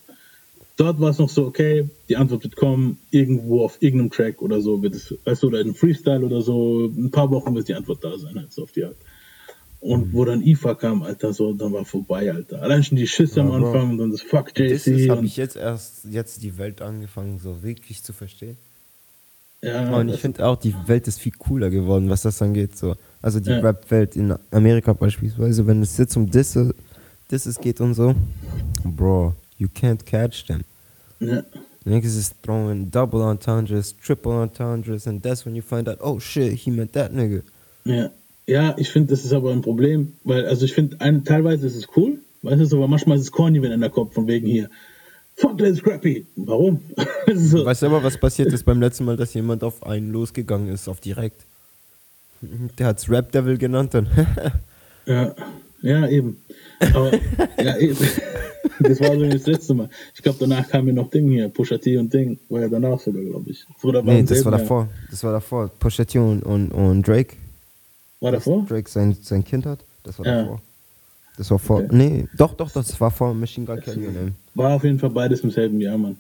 Dort 0.77 1.01
war 1.01 1.11
es 1.11 1.19
noch 1.19 1.29
so, 1.29 1.47
okay, 1.47 1.91
die 2.09 2.17
Antwort 2.17 2.45
wird 2.45 2.55
kommen, 2.55 2.99
irgendwo 3.11 3.65
auf 3.65 3.79
irgendeinem 3.81 4.13
Track 4.13 4.41
oder 4.41 4.61
so 4.61 4.81
wird 4.81 4.95
es, 4.95 5.17
weißt 5.25 5.43
du, 5.43 5.49
oder 5.49 5.59
in 5.59 5.67
einem 5.67 5.75
Freestyle 5.75 6.25
oder 6.25 6.41
so, 6.41 6.87
ein 6.87 7.11
paar 7.11 7.29
Wochen 7.33 7.57
wird 7.57 7.67
die 7.67 7.75
Antwort 7.75 8.05
da 8.05 8.17
sein, 8.19 8.37
halt 8.37 8.53
so 8.53 8.63
auf 8.63 8.71
die 8.71 8.85
Art. 8.85 8.97
Und 9.81 10.13
wo 10.13 10.27
dann 10.27 10.43
IFA 10.43 10.75
kam, 10.75 11.03
Alter, 11.03 11.33
so, 11.33 11.55
dann 11.55 11.73
war 11.73 11.87
vorbei, 11.87 12.31
Alter. 12.31 12.61
Allein 12.63 12.85
schon 12.85 12.97
die 12.97 13.07
Schüsse 13.07 13.41
am 13.41 13.51
Anfang 13.51 13.91
und 13.91 13.99
dann 13.99 14.11
das 14.11 14.21
Fuck 14.21 14.59
JC. 14.59 15.09
Das 15.09 15.09
habe 15.09 15.25
ich 15.25 15.37
jetzt 15.39 15.57
erst, 15.57 16.05
jetzt 16.05 16.43
die 16.43 16.59
Welt 16.59 16.83
angefangen, 16.83 17.39
so 17.39 17.63
wirklich 17.63 18.03
zu 18.03 18.13
verstehen. 18.13 18.59
Ja, 19.63 19.95
und 19.97 20.09
ich 20.09 20.21
finde 20.21 20.47
auch, 20.47 20.57
die 20.57 20.75
Welt 20.87 21.07
ist 21.09 21.21
viel 21.21 21.33
cooler 21.33 21.71
geworden, 21.71 22.09
was 22.09 22.23
das 22.23 22.41
angeht. 22.41 22.77
So. 22.77 22.95
Also 23.23 23.41
die 23.41 23.51
ja. 23.51 23.61
Rap-Welt 23.61 24.17
in 24.17 24.35
Amerika 24.51 24.93
beispielsweise, 24.93 25.67
wenn 25.67 25.83
es 25.83 25.97
jetzt 25.99 26.17
um 26.17 26.31
Disse, 26.31 26.75
Disses 27.31 27.59
geht 27.59 27.81
und 27.81 27.95
so, 27.95 28.15
Bro, 28.85 29.35
you 29.59 29.69
can't 29.69 30.05
catch 30.05 30.47
them. 30.47 30.61
Ja. 31.21 31.43
Niggas 31.85 32.17
is 32.17 32.35
throwing 32.43 32.91
double 32.91 33.23
entendres, 33.23 33.95
triple 33.97 34.43
entendres, 34.43 35.07
and 35.07 35.23
that's 35.23 35.47
when 35.47 35.55
you 35.55 35.63
find 35.63 35.89
out, 35.89 35.99
oh 36.01 36.19
shit, 36.19 36.53
he 36.53 36.71
meant 36.71 36.93
that 36.93 37.13
nigga. 37.13 37.43
Ja. 37.85 38.11
Ja, 38.51 38.75
ich 38.77 38.91
finde, 38.91 39.11
das 39.11 39.25
ist 39.25 39.33
aber 39.33 39.53
ein 39.53 39.61
Problem, 39.61 40.15
weil, 40.25 40.45
also 40.47 40.65
ich 40.65 40.75
finde, 40.75 40.99
teilweise 41.23 41.69
ist 41.69 41.77
es 41.77 41.87
cool, 41.95 42.19
weißt 42.43 42.73
du, 42.73 42.79
aber 42.79 42.89
manchmal 42.89 43.17
ist 43.17 43.23
es 43.23 43.31
corny, 43.31 43.63
wenn 43.63 43.71
einer 43.71 43.91
kommt, 43.91 44.13
von 44.13 44.27
wegen 44.27 44.49
hier, 44.49 44.69
fuck, 45.37 45.57
that's 45.57 45.79
scrappy. 45.79 46.27
Warum? 46.35 46.81
so. 47.33 47.65
Weißt 47.65 47.83
du 47.83 47.87
aber, 47.87 48.03
was 48.03 48.19
passiert 48.19 48.53
ist 48.53 48.65
beim 48.65 48.81
letzten 48.81 49.05
Mal, 49.05 49.17
dass 49.17 49.35
jemand 49.35 49.63
auf 49.63 49.87
einen 49.87 50.11
losgegangen 50.11 50.67
ist, 50.67 50.89
auf 50.89 50.99
direkt? 50.99 51.45
Der 52.77 52.89
hat's 52.89 53.09
Rap 53.09 53.31
Devil 53.31 53.57
genannt 53.57 53.95
dann. 53.95 54.09
ja, 55.07 55.33
ja, 55.83 56.09
eben. 56.09 56.43
Aber, 56.93 57.13
ja, 57.63 57.77
eben. 57.77 58.05
Das 58.81 58.99
war 58.99 59.15
so 59.15 59.27
das 59.27 59.47
letzte 59.47 59.75
Mal. 59.75 59.89
Ich 60.13 60.23
glaube, 60.23 60.39
danach 60.41 60.69
kam 60.69 60.87
mir 60.87 60.93
noch 60.93 61.09
Ding 61.09 61.31
hier, 61.31 61.49
Pusha 61.51 61.79
T 61.79 61.97
und 61.99 62.13
Ding. 62.13 62.41
War 62.49 62.63
ja 62.63 62.69
danach 62.69 62.99
sogar, 62.99 63.23
glaube 63.23 63.49
ich. 63.53 63.65
Oder 63.85 64.03
nee, 64.03 64.25
das 64.25 64.45
war 64.45 64.51
davor. 64.51 64.89
Das 65.09 65.23
war 65.23 65.35
davor. 65.35 65.69
Pusha 65.69 66.05
T 66.05 66.19
und, 66.19 66.43
und, 66.43 66.73
und 66.73 67.07
Drake. 67.07 67.37
War 68.21 68.33
davor? 68.33 68.67
Drake 68.69 68.89
sein, 68.89 69.17
sein 69.21 69.45
Kind 69.45 69.67
hat. 69.67 69.85
Das 70.03 70.19
war 70.19 70.27
ja. 70.27 70.43
davor. 70.43 70.63
Das 71.37 71.51
war 71.51 71.59
vor. 71.59 71.79
Okay. 71.79 71.89
Nee, 71.93 72.29
doch, 72.37 72.55
doch, 72.55 72.71
das 72.71 73.01
war 73.01 73.11
vor 73.11 73.35
Machine 73.35 73.67
Gun 73.67 73.81
Canyon. 73.81 74.35
War 74.55 74.75
auf 74.75 74.85
jeden 74.85 74.99
Fall 74.99 75.11
beides 75.11 75.41
im 75.41 75.51
selben 75.51 75.81
Jahr, 75.81 75.97
Mann. 75.97 76.19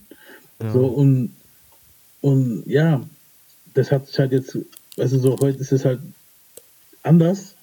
Ja. 0.62 0.72
So 0.72 0.86
und, 0.86 1.34
und 2.20 2.62
ja, 2.66 3.02
das 3.74 3.92
hat 3.92 4.06
sich 4.06 4.18
halt 4.18 4.32
jetzt, 4.32 4.56
also 4.98 5.18
so 5.18 5.38
heute 5.40 5.58
ist 5.58 5.72
es 5.72 5.84
halt 5.84 6.00
anders. 7.02 7.54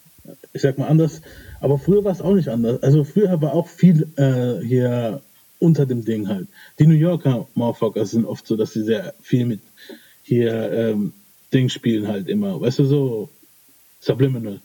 Ich 0.53 0.61
sag 0.61 0.77
mal 0.77 0.87
anders, 0.87 1.21
aber 1.61 1.79
früher 1.79 2.03
war 2.03 2.11
es 2.11 2.21
auch 2.21 2.33
nicht 2.33 2.49
anders. 2.49 2.83
Also 2.83 3.03
früher 3.03 3.41
war 3.41 3.53
auch 3.53 3.67
viel 3.67 4.07
äh, 4.17 4.63
hier 4.63 5.21
unter 5.59 5.85
dem 5.85 6.05
Ding 6.05 6.27
halt. 6.27 6.47
Die 6.79 6.85
New 6.85 6.95
Yorker 6.95 7.47
Motherfuckers 7.55 8.11
sind 8.11 8.25
oft 8.25 8.45
so, 8.45 8.55
dass 8.55 8.73
sie 8.73 8.83
sehr 8.83 9.13
viel 9.21 9.45
mit 9.45 9.61
hier 10.21 10.71
ähm, 10.71 11.13
Ding 11.53 11.69
spielen 11.69 12.07
halt 12.07 12.27
immer. 12.27 12.59
Weißt 12.59 12.79
du, 12.79 12.85
so 12.85 13.29
Subliminal. 14.07 14.59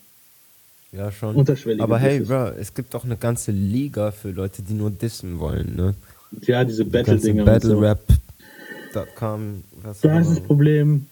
Ja, 0.92 1.10
schon. 1.10 1.34
Unterschwellig. 1.34 1.82
Aber 1.82 1.98
hey, 1.98 2.20
Bro, 2.20 2.50
es 2.60 2.74
gibt 2.74 2.94
auch 2.94 3.04
eine 3.04 3.16
ganze 3.16 3.50
Liga 3.50 4.12
für 4.12 4.30
Leute, 4.30 4.62
die 4.62 4.74
nur 4.74 4.90
dissen 4.90 5.40
wollen, 5.40 5.74
ne? 5.74 5.94
Ja, 6.42 6.64
diese 6.64 6.84
Battle-Dinger. 6.84 7.44
Battle-Rap.com. 7.44 9.64
So. 9.94 10.08
Da 10.08 10.20
ist 10.20 10.30
das 10.30 10.40
Problem, 10.40 11.06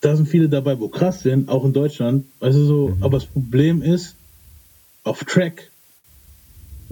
da 0.00 0.14
sind 0.14 0.28
viele 0.28 0.48
dabei, 0.48 0.78
wo 0.78 0.86
krass 0.88 1.22
sind, 1.22 1.48
auch 1.48 1.64
in 1.64 1.72
Deutschland. 1.72 2.26
Weißt 2.40 2.56
du 2.56 2.64
so, 2.64 2.88
mhm. 2.88 3.02
aber 3.02 3.18
das 3.18 3.26
Problem 3.26 3.82
ist, 3.82 4.14
auf 5.04 5.24
Track 5.24 5.70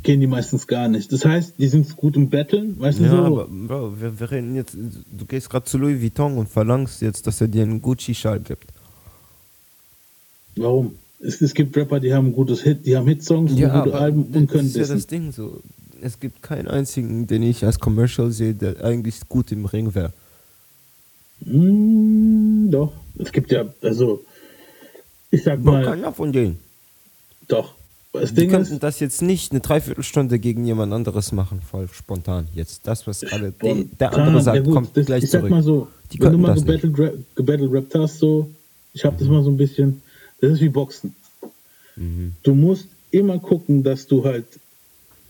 gehen 0.03 0.21
die 0.21 0.27
meistens 0.27 0.67
gar 0.67 0.89
nicht. 0.89 1.13
Das 1.13 1.25
heißt, 1.25 1.55
die 1.59 1.69
sind 1.69 1.97
gut 1.97 2.17
im 2.17 2.31
Battlen, 2.31 2.81
weißt 2.81 3.01
ja, 3.01 3.09
du 3.09 3.17
so? 3.17 3.25
aber 3.25 3.47
Bro, 3.49 4.01
wir, 4.01 4.21
wir 4.21 4.31
reden 4.31 4.55
jetzt, 4.55 4.75
du 4.75 5.27
gehst 5.27 5.51
gerade 5.51 5.67
zu 5.67 5.77
Louis 5.79 6.01
Vuitton 6.01 6.39
und 6.39 6.49
verlangst 6.49 7.03
jetzt, 7.03 7.27
dass 7.27 7.41
er 7.41 7.49
dir 7.49 7.65
einen 7.65 7.83
Gucci-Schal 7.83 8.39
gibt. 8.41 8.73
Warum? 10.57 10.97
Es, 11.21 11.41
es, 11.41 11.55
gibt 11.55 11.77
Rapper, 11.77 12.01
die 12.01 12.13
haben 12.13 12.27
ein 12.27 12.33
gutes 12.33 12.63
Hit, 12.63 12.87
die 12.87 12.97
haben 12.97 13.07
Hitsongs, 13.09 13.53
ja, 13.55 13.83
gute 13.83 13.97
Alben 13.97 14.25
und 14.25 14.49
können 14.49 14.73
das. 14.73 14.77
Ist 14.77 14.89
ja 14.89 14.95
das 14.95 15.07
Ding 15.07 15.33
so. 15.33 15.63
Es 16.03 16.21
gibt 16.21 16.43
keinen 16.43 16.69
einzigen, 16.69 17.27
den 17.27 17.43
ich 17.43 17.65
als 17.65 17.79
Commercial 17.79 18.31
sehe, 18.31 18.55
der 18.55 18.85
eigentlich 18.85 19.21
gut 19.29 19.51
im 19.51 19.65
Ring 19.65 19.95
wäre. 19.95 20.13
Mm, 21.41 22.71
doch. 22.71 22.93
Es 23.19 23.33
gibt 23.33 23.51
ja, 23.51 23.65
also, 23.81 24.23
ich 25.31 25.43
sag 25.43 25.63
mal. 25.63 25.85
Keiner 25.85 26.13
von 26.13 26.33
denen. 26.33 26.59
Doch. 27.49 27.75
Das 28.21 28.31
die 28.31 28.37
Ding 28.37 28.51
könnten 28.51 28.75
ist, 28.75 28.83
das 28.83 29.01
jetzt 29.01 29.23
nicht 29.23 29.53
eine 29.53 29.61
Dreiviertelstunde 29.61 30.39
gegen 30.39 30.65
jemand 30.65 30.93
anderes 30.93 31.33
machen, 31.33 31.61
voll 31.61 31.89
spontan. 31.93 32.49
Jetzt 32.55 32.87
das, 32.87 33.07
was 33.07 33.25
alle 33.25 33.53
der 33.53 34.15
andere 34.15 34.43
sagt, 34.43 34.57
ja 34.57 34.63
gut, 34.63 34.75
kommt 34.75 34.97
das, 34.97 35.07
gleich 35.07 35.25
ich 35.25 35.31
zurück. 35.31 35.45
Sag 35.45 35.51
mal 35.51 35.63
so, 35.63 35.89
die 36.13 36.21
wenn 36.21 36.33
du 36.33 36.39
mal 36.39 36.55
gebattle 37.35 37.73
rappt 37.73 37.95
hast, 37.95 38.19
so, 38.19 38.51
ich 38.95 39.05
habe 39.05 39.17
das 39.19 39.29
mal 39.29 39.43
so 39.43 39.51
ein 39.51 39.57
bisschen, 39.57 40.01
das 40.41 40.53
ist 40.53 40.61
wie 40.61 40.69
Boxen. 40.69 41.15
Mhm. 41.97 42.35
Du 42.43 42.55
musst 42.55 42.89
immer 43.11 43.39
gucken, 43.39 43.83
dass 43.83 44.07
du 44.07 44.25
halt 44.25 44.47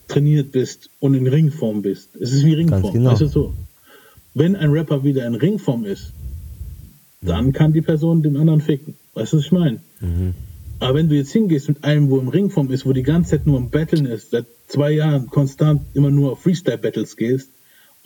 trainiert 0.08 0.52
bist 0.52 0.90
und 1.00 1.14
in 1.14 1.26
Ringform 1.26 1.82
bist. 1.82 2.14
Es 2.16 2.32
ist 2.32 2.44
wie 2.44 2.54
Ringform. 2.54 2.92
Genau. 2.92 3.12
Weißt 3.12 3.22
du 3.22 3.26
so? 3.28 3.54
Wenn 4.34 4.56
ein 4.56 4.70
Rapper 4.70 5.04
wieder 5.04 5.26
in 5.26 5.34
Ringform 5.34 5.84
ist, 5.84 6.12
mhm. 7.20 7.26
dann 7.26 7.52
kann 7.52 7.72
die 7.72 7.82
Person 7.82 8.22
den 8.22 8.36
anderen 8.36 8.60
ficken. 8.60 8.94
Weißt 9.14 9.32
du, 9.32 9.38
was 9.38 9.44
ich 9.46 9.52
meine? 9.52 9.80
Mhm. 10.00 10.34
Aber 10.78 10.98
wenn 10.98 11.08
du 11.08 11.16
jetzt 11.16 11.32
hingehst 11.32 11.68
mit 11.68 11.84
einem, 11.84 12.10
wo 12.10 12.18
im 12.18 12.28
Ringform 12.28 12.70
ist, 12.70 12.84
wo 12.84 12.92
die 12.92 13.02
ganze 13.02 13.30
Zeit 13.30 13.46
nur 13.46 13.56
am 13.56 13.70
Battlen 13.70 14.04
ist, 14.04 14.30
seit 14.30 14.44
zwei 14.68 14.92
Jahren 14.92 15.28
konstant 15.28 15.82
immer 15.94 16.10
nur 16.10 16.32
auf 16.32 16.42
Freestyle-Battles 16.42 17.16
gehst, 17.16 17.50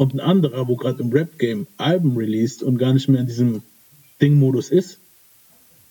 und 0.00 0.14
ein 0.14 0.20
anderer, 0.20 0.66
wo 0.66 0.76
gerade 0.76 1.02
im 1.02 1.12
Rap-Game 1.12 1.66
Alben 1.76 2.16
released 2.16 2.62
und 2.62 2.78
gar 2.78 2.94
nicht 2.94 3.06
mehr 3.10 3.20
in 3.20 3.26
diesem 3.26 3.62
Ding-Modus 4.22 4.70
ist, 4.70 4.98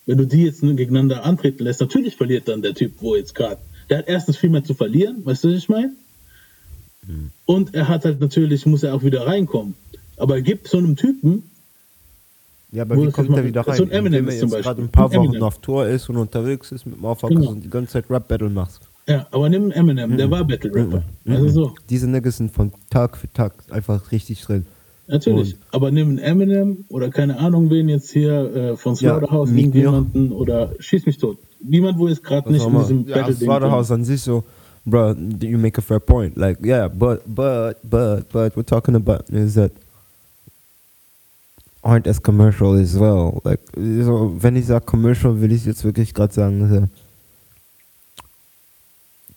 wenn 0.10 0.18
du 0.18 0.26
die 0.26 0.46
jetzt 0.46 0.62
gegeneinander 0.62 1.24
antreten 1.24 1.64
lässt, 1.64 1.82
natürlich 1.82 2.16
verliert 2.16 2.48
dann 2.48 2.64
der 2.64 2.74
Typ, 2.74 2.94
wo 2.98 3.16
jetzt 3.16 3.36
gerade. 3.36 3.60
Der 3.92 4.00
hat 4.00 4.08
erstens 4.08 4.38
viel 4.38 4.50
mehr 4.50 4.64
zu 4.64 4.74
verlieren, 4.74 5.24
weißt 5.24 5.44
du, 5.44 5.50
was 5.50 5.58
ich 5.58 5.70
meine? 5.70 5.94
Mhm. 7.06 7.30
Und 7.46 7.76
er 7.76 7.88
hat 7.88 8.06
halt 8.06 8.20
natürlich, 8.20 8.66
muss 8.66 8.82
er 8.82 8.96
auch 8.96 9.04
wieder 9.04 9.28
reinkommen. 9.28 9.76
Aber 10.18 10.34
er 10.38 10.42
gibt 10.42 10.68
so 10.68 10.80
einem 10.80 10.96
Typen. 10.96 11.44
Ja, 12.72 12.82
aber 12.82 12.98
wie 12.98 13.12
kommt 13.12 13.38
er 13.38 13.46
wieder 13.46 13.62
rein? 13.62 13.78
So 13.78 13.84
ein 13.84 13.92
Eminem 13.92 14.28
ist 14.28 14.40
zum 14.40 14.50
Beispiel. 14.50 14.64
gerade 14.64 14.82
ein 14.82 14.90
paar 14.90 15.14
Wochen 15.14 15.44
auf 15.44 15.60
Tour 15.60 15.88
ist 15.88 16.10
und 16.10 16.18
unterwegs 16.18 16.72
ist 16.72 16.88
mit 16.88 17.00
Motherfuckers 17.00 17.38
genau. 17.38 17.52
und 17.52 17.64
die 17.64 17.70
ganze 17.70 17.94
Zeit 17.94 18.10
Rap-Battle 18.10 18.50
macht. 18.50 18.82
Ja, 19.08 19.28
aber 19.30 19.48
nimm 19.48 19.70
Eminem, 19.70 20.10
mhm. 20.10 20.18
der 20.18 20.32
war 20.32 20.44
Battle-Rapper. 20.44 21.04
Mhm. 21.26 21.36
Also 21.36 21.50
so. 21.50 21.76
Diese 21.88 22.10
Niggas 22.10 22.38
sind 22.38 22.52
von 22.52 22.72
Tag 22.90 23.16
für 23.16 23.32
Tag 23.32 23.54
einfach 23.70 24.12
richtig 24.12 24.42
drin. 24.42 24.66
Natürlich, 25.12 25.56
und 25.56 25.62
aber 25.72 25.90
nimm 25.90 26.10
einen 26.10 26.20
Eminem 26.20 26.86
oder 26.88 27.10
keine 27.10 27.40
Ahnung 27.40 27.72
wen 27.72 27.90
jetzt 27.90 28.12
hier 28.12 28.56
äh, 28.56 28.78
von 28.78 28.96
Slaughterhouse, 28.96 29.50
ja, 29.50 29.58
irgendjemanden 29.58 30.32
oder 30.32 30.74
schieß 30.78 31.08
mich 31.08 31.18
tot. 31.18 31.40
Niemand, 31.64 31.98
wo 31.98 32.08
jetzt 32.08 32.24
gerade 32.24 32.52
nicht 32.52 32.64
in 32.64 32.78
diesem 32.78 33.08
ja, 33.08 33.16
Battle 33.16 33.34
Slaughterhouse 33.34 33.92
an 33.92 34.06
sich 34.06 34.22
so, 34.22 34.44
bro, 34.86 35.16
you 35.42 35.58
make 35.58 35.80
a 35.80 35.82
fair 35.82 36.00
point. 36.00 36.38
Like, 36.38 36.64
yeah, 36.64 36.88
but, 36.88 37.22
but, 37.26 37.78
but, 37.84 38.30
but, 38.30 38.56
we're 38.56 38.64
talking 38.64 38.96
about 38.96 39.24
is 39.30 39.56
that 39.56 39.72
aren't 41.82 42.08
as 42.08 42.22
commercial 42.22 42.76
as 42.76 42.96
well. 42.96 43.42
Like, 43.44 43.62
so, 43.76 44.36
wenn 44.40 44.56
ich 44.56 44.68
sage 44.68 44.86
commercial, 44.86 45.42
will 45.42 45.52
ich 45.52 45.66
jetzt 45.66 45.84
wirklich 45.84 46.14
gerade 46.14 46.34
sagen, 46.34 46.92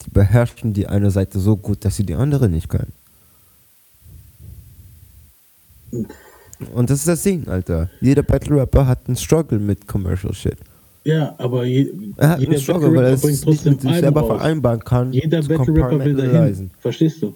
die 0.05 0.11
beherrschen 0.11 0.75
die 0.75 0.87
eine 0.87 1.11
Seite 1.11 1.41
so 1.41 1.57
gut, 1.57 1.87
dass 1.87 1.97
sie 1.97 2.05
die 2.05 2.14
andere 2.14 2.51
nicht 2.51 2.68
können. 2.68 2.93
Und 6.74 6.90
das 6.90 7.01
ist 7.01 7.09
das 7.09 7.22
Ding, 7.22 7.49
Alter. 7.49 7.90
Jeder 8.01 8.22
Battle 8.22 8.57
Rapper 8.57 8.86
hat 8.86 9.07
einen 9.07 9.16
Struggle 9.16 9.59
mit 9.59 9.86
Commercial 9.86 10.32
Shit. 10.34 10.59
Ja, 11.05 11.34
aber 11.38 11.64
je, 11.64 11.93
er 12.16 12.28
hat 12.30 12.40
jeder 12.40 12.53
einen 12.53 12.61
Struggle, 12.61 12.95
weil 12.95 13.05
er 13.05 13.12
es 13.14 13.24
nicht 13.24 13.64
mit 13.64 13.80
sich 13.80 13.97
selber 13.97 14.24
vereinbaren 14.24 14.80
kann. 14.80 15.12
Jeder 15.12 15.43
Battle 15.43 15.74
Rapper 15.74 16.05
will 16.05 16.14
dahin. 16.14 16.70
Verstehst 16.80 17.22
du? 17.22 17.34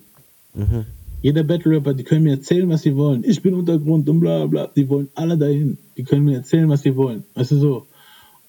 Mhm. 0.54 0.86
Jeder 1.22 1.42
Battle 1.42 1.76
Rapper, 1.76 1.94
die 1.94 2.04
können 2.04 2.22
mir 2.22 2.34
erzählen, 2.34 2.68
was 2.68 2.82
sie 2.82 2.94
wollen. 2.94 3.24
Ich 3.24 3.42
bin 3.42 3.54
Untergrund 3.54 4.08
und 4.08 4.20
bla 4.20 4.46
bla. 4.46 4.68
Die 4.76 4.88
wollen 4.88 5.08
alle 5.14 5.36
dahin. 5.36 5.78
Die 5.96 6.04
können 6.04 6.24
mir 6.24 6.36
erzählen, 6.36 6.68
was 6.68 6.82
sie 6.82 6.94
wollen. 6.94 7.24
Weißt 7.34 7.50
du 7.50 7.56
so? 7.56 7.86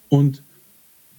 Und 0.09 0.43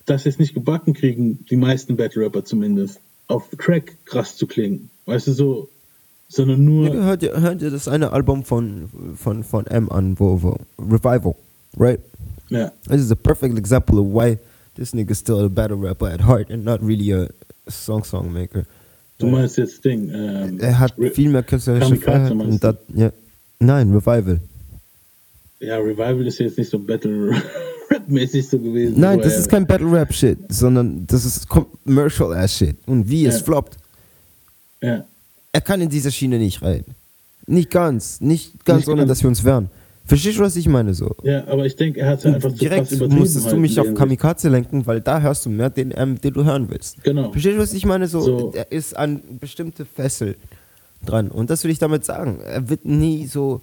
dass 0.07 0.23
sie 0.23 0.29
es 0.29 0.39
nicht 0.39 0.55
gebacken 0.55 0.95
kriegen, 0.95 1.45
die 1.51 1.57
meisten 1.57 1.97
Battle 1.97 2.23
Rapper 2.23 2.45
zumindest, 2.45 3.01
auf 3.27 3.49
Track 3.59 3.97
krass 4.05 4.37
zu 4.37 4.47
klingen. 4.47 4.91
Weißt 5.07 5.27
du 5.27 5.33
so? 5.33 5.69
Sondern 6.29 6.65
nur. 6.65 6.95
Ja, 6.95 7.03
hört, 7.05 7.23
ihr, 7.23 7.41
hört 7.41 7.63
ihr 7.63 7.71
das 7.71 7.89
eine 7.89 8.13
Album 8.13 8.45
von, 8.45 8.89
von, 9.17 9.43
von 9.43 9.67
M 9.67 9.91
an, 9.91 10.19
wo, 10.19 10.43
wo 10.43 10.57
Revival, 10.79 11.35
right? 11.77 12.01
Yeah. 12.51 12.71
This 12.87 13.01
is 13.01 13.11
a 13.11 13.17
perfect 13.17 13.57
example 13.59 13.99
of 13.99 14.07
why 14.07 14.39
this 14.75 14.95
nigga's 14.95 15.19
still 15.19 15.45
a 15.45 15.49
battle 15.49 15.77
rapper 15.77 16.09
at 16.09 16.21
heart 16.21 16.51
and 16.51 16.65
not 16.65 16.83
really 16.83 17.13
a 17.13 17.29
song 17.69 18.05
song 18.05 18.33
maker. 18.33 18.65
Du 19.19 19.27
meinst 19.27 19.57
jetzt 19.59 19.85
Ding. 19.85 20.11
Ähm, 20.11 20.61
er 20.61 20.79
hat 20.79 20.97
Re 20.99 21.11
viel 21.11 21.31
mehr 21.31 21.43
künstlerische 21.43 21.97
Freiheit 21.97 22.33
und 22.33 22.63
das, 22.63 22.77
ja. 22.95 23.11
Nein, 23.59 23.93
Revival. 23.93 24.41
Ja, 25.61 25.79
Revival 25.79 26.27
ist 26.27 26.39
jetzt 26.39 26.57
nicht 26.57 26.71
so 26.71 26.79
Battle 26.79 27.35
Rap-mäßig 27.91 28.49
so 28.49 28.59
gewesen. 28.59 29.01
Nein, 29.01 29.19
das 29.21 29.37
ist 29.39 29.49
kein 29.49 29.67
Battle 29.67 29.91
Rap 29.91 30.13
Shit, 30.13 30.39
sondern 30.49 31.07
das 31.07 31.25
ist 31.25 31.49
Commercial 31.49 32.33
Ass 32.35 32.55
Shit. 32.55 32.77
Und 32.87 33.09
wie 33.09 33.25
ja. 33.25 33.31
es 33.31 33.41
floppt. 33.41 33.77
Ja. 34.81 35.05
Er 35.59 35.63
kann 35.63 35.81
in 35.81 35.89
dieser 35.89 36.13
Schiene 36.13 36.39
nicht 36.39 36.63
rein. 36.63 36.85
Nicht 37.49 37.73
ganz, 37.73 38.21
nicht 38.21 38.65
ganz, 38.65 38.83
nicht 38.83 38.89
ohne 38.91 38.99
ganz. 38.99 39.09
dass 39.09 39.23
wir 39.25 39.29
uns 39.29 39.43
wehren. 39.43 39.71
Verstehst 40.05 40.39
du, 40.39 40.43
was 40.43 40.55
ich 40.55 40.69
meine 40.69 40.95
so? 40.95 41.17
Ja, 41.25 41.49
aber 41.49 41.67
ich 41.67 41.75
denke, 41.75 41.99
er 41.99 42.11
hat 42.11 42.21
es 42.21 42.27
einfach 42.27 42.53
Direkt 42.53 42.91
zu 42.91 43.09
musstest 43.09 43.51
du 43.51 43.57
mich 43.57 43.81
auf 43.81 43.93
Kamikaze 43.93 44.51
lenken, 44.51 44.87
weil 44.87 45.01
da 45.01 45.21
hörst 45.21 45.47
du 45.47 45.51
mehr 45.51 45.69
den, 45.69 45.93
ähm, 45.97 46.21
den 46.21 46.33
du 46.33 46.45
hören 46.45 46.71
willst. 46.71 47.03
Genau. 47.03 47.33
Verstehst 47.33 47.57
du, 47.57 47.61
was 47.61 47.73
ich 47.73 47.85
meine? 47.85 48.07
So, 48.07 48.21
so. 48.21 48.53
er 48.55 48.71
ist 48.71 48.97
an 48.97 49.21
bestimmte 49.41 49.85
Fessel 49.85 50.37
dran. 51.05 51.29
Und 51.29 51.51
das 51.51 51.65
will 51.65 51.73
ich 51.73 51.81
damit 51.81 52.05
sagen. 52.05 52.39
Er 52.39 52.69
wird 52.69 52.85
nie 52.85 53.27
so 53.27 53.61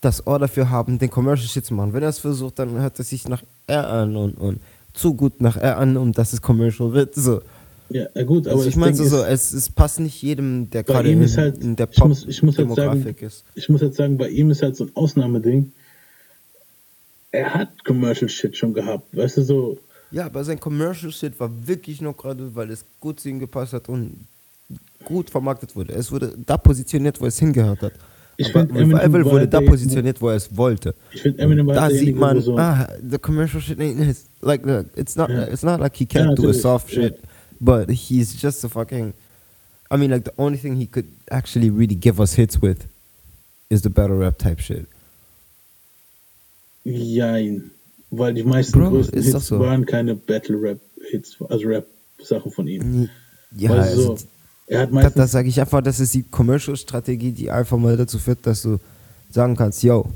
das 0.00 0.26
Ohr 0.26 0.38
dafür 0.38 0.70
haben, 0.70 0.98
den 0.98 1.10
Commercial 1.10 1.46
Shit 1.46 1.66
zu 1.66 1.74
machen. 1.74 1.92
Wenn 1.92 2.02
er 2.02 2.08
es 2.08 2.20
versucht, 2.20 2.58
dann 2.58 2.70
hört 2.70 2.98
er 2.98 3.04
sich 3.04 3.28
nach 3.28 3.42
R 3.66 3.86
an 3.86 4.16
und, 4.16 4.38
und 4.38 4.60
zu 4.94 5.12
gut 5.12 5.42
nach 5.42 5.58
R 5.58 5.76
an, 5.76 5.98
um 5.98 6.12
dass 6.12 6.32
es 6.32 6.40
Commercial 6.40 6.94
wird. 6.94 7.14
So. 7.14 7.42
Ja, 7.94 8.24
gut, 8.24 8.48
aber 8.48 8.56
also 8.56 8.68
ich 8.68 8.74
meine 8.74 8.96
so, 8.96 9.04
so 9.04 9.22
es, 9.22 9.52
es 9.52 9.70
passt 9.70 10.00
nicht 10.00 10.20
jedem, 10.20 10.68
der 10.70 10.82
gerade 10.82 11.10
in, 11.10 11.24
halt, 11.36 11.62
in, 11.62 11.76
der 11.76 11.86
Pop 11.86 11.94
ich 11.94 12.08
muss, 12.08 12.26
ich 12.26 12.42
muss 12.42 12.58
halt 12.58 12.74
sagen, 12.74 13.16
ist. 13.20 13.44
Ich 13.54 13.68
muss 13.68 13.82
jetzt 13.82 13.96
sagen, 13.96 14.18
bei 14.18 14.28
ihm 14.30 14.50
ist 14.50 14.62
halt 14.62 14.74
so 14.74 14.84
ein 14.84 14.90
Ausnahmeding 14.94 15.72
er 17.34 17.52
hat 17.52 17.84
Commercial 17.84 18.28
Shit 18.28 18.56
schon 18.56 18.72
gehabt, 18.72 19.16
weißt 19.16 19.38
du 19.38 19.42
so. 19.42 19.78
Ja, 20.10 20.26
aber 20.26 20.44
sein 20.44 20.60
Commercial 20.60 21.10
Shit 21.10 21.38
war 21.40 21.50
wirklich 21.66 22.00
noch 22.00 22.16
gerade, 22.16 22.54
weil 22.54 22.70
es 22.70 22.84
gut 23.00 23.18
zu 23.18 23.28
ihm 23.28 23.40
gepasst 23.40 23.72
hat 23.72 23.88
und 23.88 24.26
gut 25.04 25.30
vermarktet 25.30 25.74
wurde. 25.74 25.92
Es 25.94 26.12
wurde 26.12 26.32
da 26.46 26.56
positioniert, 26.56 27.20
wo 27.20 27.26
es 27.26 27.38
hingehört 27.38 27.82
hat. 27.82 27.92
Ich 28.36 28.54
aber 28.54 28.62
Revival 28.72 29.24
wurde 29.24 29.48
da 29.48 29.60
positioniert, 29.60 30.20
wo 30.20 30.28
er 30.28 30.36
es 30.36 30.56
wollte. 30.56 30.94
Ich 31.12 31.22
finde 31.22 31.42
Eminem 31.42 31.68
Da 31.68 31.90
sieht 31.90 32.16
man, 32.16 32.40
so 32.40 32.56
ah, 32.56 32.88
the 33.08 33.18
commercial 33.18 33.60
shit 33.60 33.78
ain't. 33.78 34.16
Like, 34.40 34.64
it's 34.96 35.16
not, 35.16 35.28
yeah. 35.28 35.52
it's 35.52 35.62
not 35.62 35.80
like 35.80 35.96
he 35.96 36.06
can't 36.06 36.30
yeah, 36.30 36.34
do 36.34 36.48
a 36.48 36.54
soft 36.54 36.92
yeah. 36.92 37.10
But 37.64 37.88
he's 37.88 38.34
just 38.34 38.62
a 38.64 38.68
fucking. 38.68 39.14
I 39.90 39.96
mean, 39.96 40.10
like 40.10 40.24
the 40.24 40.34
only 40.38 40.58
thing 40.58 40.76
he 40.76 40.86
could 40.86 41.08
actually 41.30 41.70
really 41.70 41.94
give 41.94 42.20
us 42.20 42.34
hits 42.34 42.60
with 42.60 42.86
is 43.70 43.82
the 43.82 43.90
battle 43.90 44.16
rap 44.16 44.38
type 44.38 44.60
shit. 44.60 44.86
Jein. 46.84 47.70
Weil 48.10 48.34
die 48.34 48.44
meisten 48.44 48.78
Bro, 48.78 48.90
größten 48.90 49.22
Hits 49.22 49.46
so. 49.46 49.58
waren 49.58 49.86
keine 49.86 50.14
Battle-Rap-Hits, 50.14 51.36
also 51.48 51.66
Rap-Sachen 51.66 52.52
von 52.52 52.68
ihm. 52.68 53.08
Ja, 53.56 53.70
also, 53.70 54.16
so, 54.16 54.24
er 54.66 54.82
hat 54.82 54.92
meistens. 54.92 55.14
Das, 55.14 55.24
das 55.24 55.32
sage 55.32 55.48
ich 55.48 55.60
einfach, 55.60 55.82
das 55.82 56.00
ist 56.00 56.14
die 56.14 56.22
Commercial-Strategie, 56.22 57.32
die 57.32 57.50
einfach 57.50 57.78
mal 57.78 57.96
dazu 57.96 58.18
führt, 58.18 58.46
dass 58.46 58.62
du 58.62 58.78
sagen 59.30 59.56
kannst, 59.56 59.82
yo, 59.82 60.06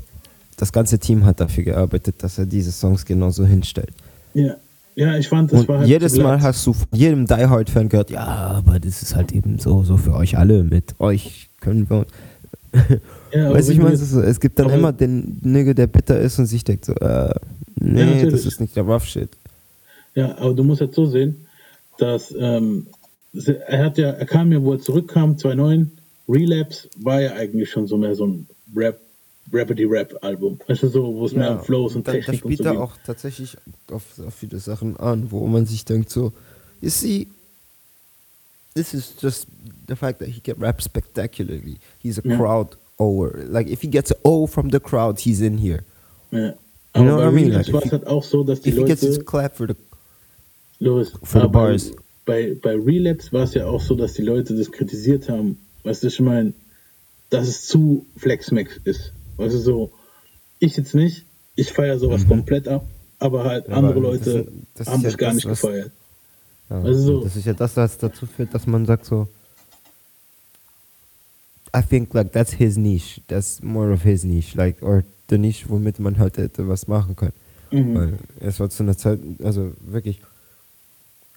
das 0.55 0.71
ganze 0.71 0.99
Team 0.99 1.25
hat 1.25 1.39
dafür 1.39 1.63
gearbeitet, 1.63 2.15
dass 2.19 2.37
er 2.37 2.45
diese 2.45 2.71
Songs 2.71 3.05
genauso 3.05 3.45
hinstellt. 3.45 3.93
Ja. 4.33 4.55
Ja, 4.99 5.15
ich 5.15 5.29
fand, 5.29 5.49
das 5.53 5.61
und 5.61 5.69
war 5.69 5.79
halt 5.79 5.87
Jedes 5.87 6.17
Mal 6.17 6.41
hast 6.41 6.67
du 6.67 6.73
von 6.73 6.87
jedem 6.91 7.25
Die 7.25 7.33
Hard-Fan 7.33 7.87
gehört, 7.87 8.09
ja, 8.09 8.25
aber 8.25 8.81
das 8.81 9.01
ist 9.01 9.15
halt 9.15 9.31
eben 9.31 9.57
so, 9.57 9.81
so 9.83 9.95
für 9.95 10.13
euch 10.13 10.37
alle. 10.37 10.61
Mit 10.63 10.99
euch 10.99 11.49
können 11.61 11.89
wir. 11.89 12.05
Ja, 13.31 13.53
weißt 13.53 13.69
du, 13.69 13.73
ich 13.73 13.79
meine, 13.79 13.95
so, 13.95 14.21
es 14.21 14.39
gibt 14.39 14.57
dann 14.57 14.71
immer 14.71 14.91
den 14.91 15.37
Nigger, 15.43 15.75
der 15.75 15.85
bitter 15.85 16.19
ist 16.19 16.39
und 16.39 16.47
sich 16.47 16.63
denkt 16.63 16.85
so, 16.85 16.93
äh, 16.93 17.31
nee, 17.75 18.23
ja, 18.23 18.25
das 18.27 18.43
ist 18.43 18.59
nicht 18.59 18.75
der 18.75 18.81
Rough 18.81 19.05
Shit. 19.05 19.29
Ja, 20.15 20.35
aber 20.39 20.55
du 20.55 20.63
musst 20.63 20.81
jetzt 20.81 20.95
so 20.95 21.05
sehen, 21.05 21.45
dass 21.99 22.33
ähm, 22.35 22.87
er 23.67 23.85
hat 23.85 23.99
ja, 23.99 24.09
er 24.09 24.25
kam 24.25 24.51
ja, 24.51 24.63
wo 24.63 24.73
er 24.73 24.79
zurückkam, 24.79 25.37
2009, 25.37 25.91
Relapse 26.27 26.89
war 26.97 27.21
ja 27.21 27.33
eigentlich 27.33 27.69
schon 27.69 27.85
so 27.85 27.97
mehr 27.97 28.15
so 28.15 28.25
ein 28.25 28.47
Rap, 28.75 28.99
Rappity 29.51 29.85
Rap 29.85 30.13
Album. 30.21 30.59
Weißt 30.67 30.83
du, 30.83 30.87
so, 30.89 31.15
wo 31.15 31.25
es 31.25 31.31
ja, 31.31 31.39
mehr 31.39 31.51
um 31.51 31.63
Flows 31.63 31.95
und, 31.95 32.07
und 32.07 32.13
Technik 32.13 32.25
da, 32.25 32.31
da 32.31 32.37
spielt 32.37 32.59
und 32.59 32.65
so 32.65 32.73
er 32.73 32.81
auch 32.81 32.97
tatsächlich 33.05 33.57
auf, 33.91 34.03
auf 34.19 34.33
viele 34.33 34.59
Sachen 34.59 34.97
an, 34.97 35.31
wo 35.31 35.45
man 35.47 35.65
sich 35.65 35.85
denkt 35.85 36.09
so, 36.09 36.33
you 36.81 36.89
see, 36.89 37.27
this 38.75 38.93
is 38.93 39.13
just 39.19 39.47
the 39.87 39.95
fact 39.95 40.19
that 40.19 40.29
he 40.29 40.39
can 40.39 40.57
rap 40.59 40.81
spectacularly. 40.81 41.77
He's 41.99 42.17
a 42.17 42.21
yeah. 42.23 42.37
crowd 42.37 42.77
over. 42.97 43.45
Like 43.47 43.67
if 43.67 43.81
he 43.81 43.87
gets 43.87 44.11
an 44.11 44.17
O 44.23 44.47
from 44.47 44.69
the 44.69 44.79
crowd, 44.79 45.19
he's 45.19 45.41
in 45.41 45.57
here. 45.57 45.83
Yeah. 46.31 46.53
You 46.95 47.03
know 47.03 47.17
what 47.17 47.27
I 47.27 47.31
mean? 47.31 47.53
Like, 47.53 47.71
war 47.71 47.83
es 47.83 47.91
halt 47.91 48.07
auch 48.07 48.23
so, 48.23 48.43
dass 48.43 48.61
die 48.61 48.69
if 48.69 48.77
Leute. 48.77 48.95
He 48.95 49.07
gets 49.07 49.25
clap 49.25 49.55
for 49.55 49.67
the, 49.67 49.75
Louis, 50.79 51.11
for 51.23 51.41
the 51.41 51.47
bars. 51.47 51.91
Bei, 52.25 52.55
bei 52.61 52.75
Relapse 52.75 53.31
war 53.31 53.43
es 53.43 53.53
ja 53.53 53.65
auch 53.65 53.81
so, 53.81 53.95
dass 53.95 54.13
die 54.13 54.21
Leute 54.21 54.55
das 54.55 54.71
kritisiert 54.71 55.29
haben. 55.29 55.57
Weißt 55.83 56.03
du, 56.03 56.07
ich 56.07 56.19
meine, 56.19 56.53
dass 57.29 57.47
es 57.47 57.67
zu 57.67 58.05
Flexmax 58.17 58.79
ist. 58.83 59.13
Weißt 59.39 59.55
du, 59.55 59.59
so, 59.59 59.91
ich 60.59 60.75
jetzt 60.77 60.93
nicht, 60.93 61.25
ich 61.55 61.71
feiere 61.71 61.97
sowas 61.97 62.23
mhm. 62.23 62.29
komplett 62.29 62.67
ab, 62.67 62.85
aber 63.19 63.43
halt 63.45 63.67
ja, 63.67 63.75
andere 63.75 63.99
Leute 63.99 64.45
das, 64.75 64.85
das 64.85 64.87
haben 64.87 65.05
es 65.05 65.11
ja 65.11 65.17
gar 65.17 65.27
das, 65.29 65.35
nicht 65.35 65.47
gefeiert. 65.47 65.91
Ja, 66.69 66.81
also 66.81 66.99
so. 66.99 67.23
Das 67.23 67.35
ist 67.35 67.45
ja 67.45 67.53
das, 67.53 67.75
was 67.77 67.97
dazu 67.97 68.25
führt, 68.25 68.53
dass 68.53 68.67
man 68.67 68.85
sagt 68.85 69.05
so, 69.05 69.27
I 71.75 71.81
think 71.81 72.13
like 72.13 72.31
that's 72.31 72.53
his 72.53 72.77
niche. 72.77 73.21
That's 73.27 73.61
more 73.61 73.91
of 73.91 74.03
his 74.03 74.23
niche, 74.23 74.55
like 74.55 74.81
or 74.81 75.03
the 75.29 75.37
niche, 75.37 75.69
womit 75.69 75.99
man 75.99 76.17
halt 76.17 76.37
hätte 76.37 76.67
was 76.67 76.87
machen 76.87 77.15
können. 77.15 77.33
Mhm. 77.71 77.95
Weil 77.95 78.13
es 78.39 78.59
war 78.59 78.69
zu 78.69 78.83
einer 78.83 78.97
Zeit, 78.97 79.19
also 79.43 79.71
wirklich, 79.81 80.21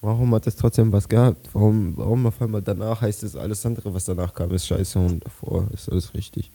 warum 0.00 0.34
hat 0.34 0.46
es 0.46 0.56
trotzdem 0.56 0.92
was 0.92 1.08
gehabt? 1.08 1.48
Warum, 1.52 1.96
warum 1.96 2.26
auf 2.26 2.40
einmal 2.40 2.62
danach 2.62 3.02
heißt 3.02 3.22
es 3.22 3.36
alles 3.36 3.64
andere, 3.66 3.92
was 3.92 4.06
danach 4.06 4.34
kam, 4.34 4.50
ist 4.52 4.66
scheiße 4.66 4.98
und 4.98 5.24
davor 5.24 5.68
ist 5.72 5.90
alles 5.90 6.14
richtig. 6.14 6.50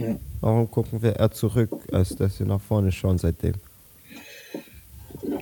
Ja. 0.00 0.16
Warum 0.40 0.70
gucken 0.70 1.02
wir 1.02 1.16
eher 1.16 1.30
zurück, 1.30 1.70
als 1.92 2.16
dass 2.16 2.38
wir 2.40 2.46
nach 2.46 2.60
vorne 2.60 2.90
schauen 2.90 3.18
seitdem? 3.18 3.54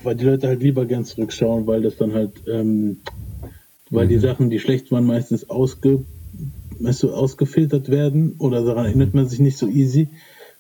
Weil 0.02 0.16
die 0.16 0.24
Leute 0.24 0.48
halt 0.48 0.62
lieber 0.62 0.84
gern 0.84 1.04
zurückschauen, 1.04 1.66
weil 1.66 1.82
das 1.82 1.96
dann 1.96 2.12
halt, 2.12 2.32
ähm, 2.48 2.98
weil 3.90 4.06
mhm. 4.06 4.10
die 4.10 4.18
Sachen, 4.18 4.50
die 4.50 4.58
schlecht 4.58 4.90
waren, 4.90 5.06
meistens 5.06 5.48
ausge 5.48 6.04
weißt 6.80 7.02
du, 7.04 7.12
ausgefiltert 7.12 7.88
werden 7.88 8.34
oder 8.38 8.64
daran 8.64 8.86
erinnert 8.86 9.14
man 9.14 9.28
sich 9.28 9.40
nicht 9.40 9.58
so 9.58 9.68
easy, 9.68 10.08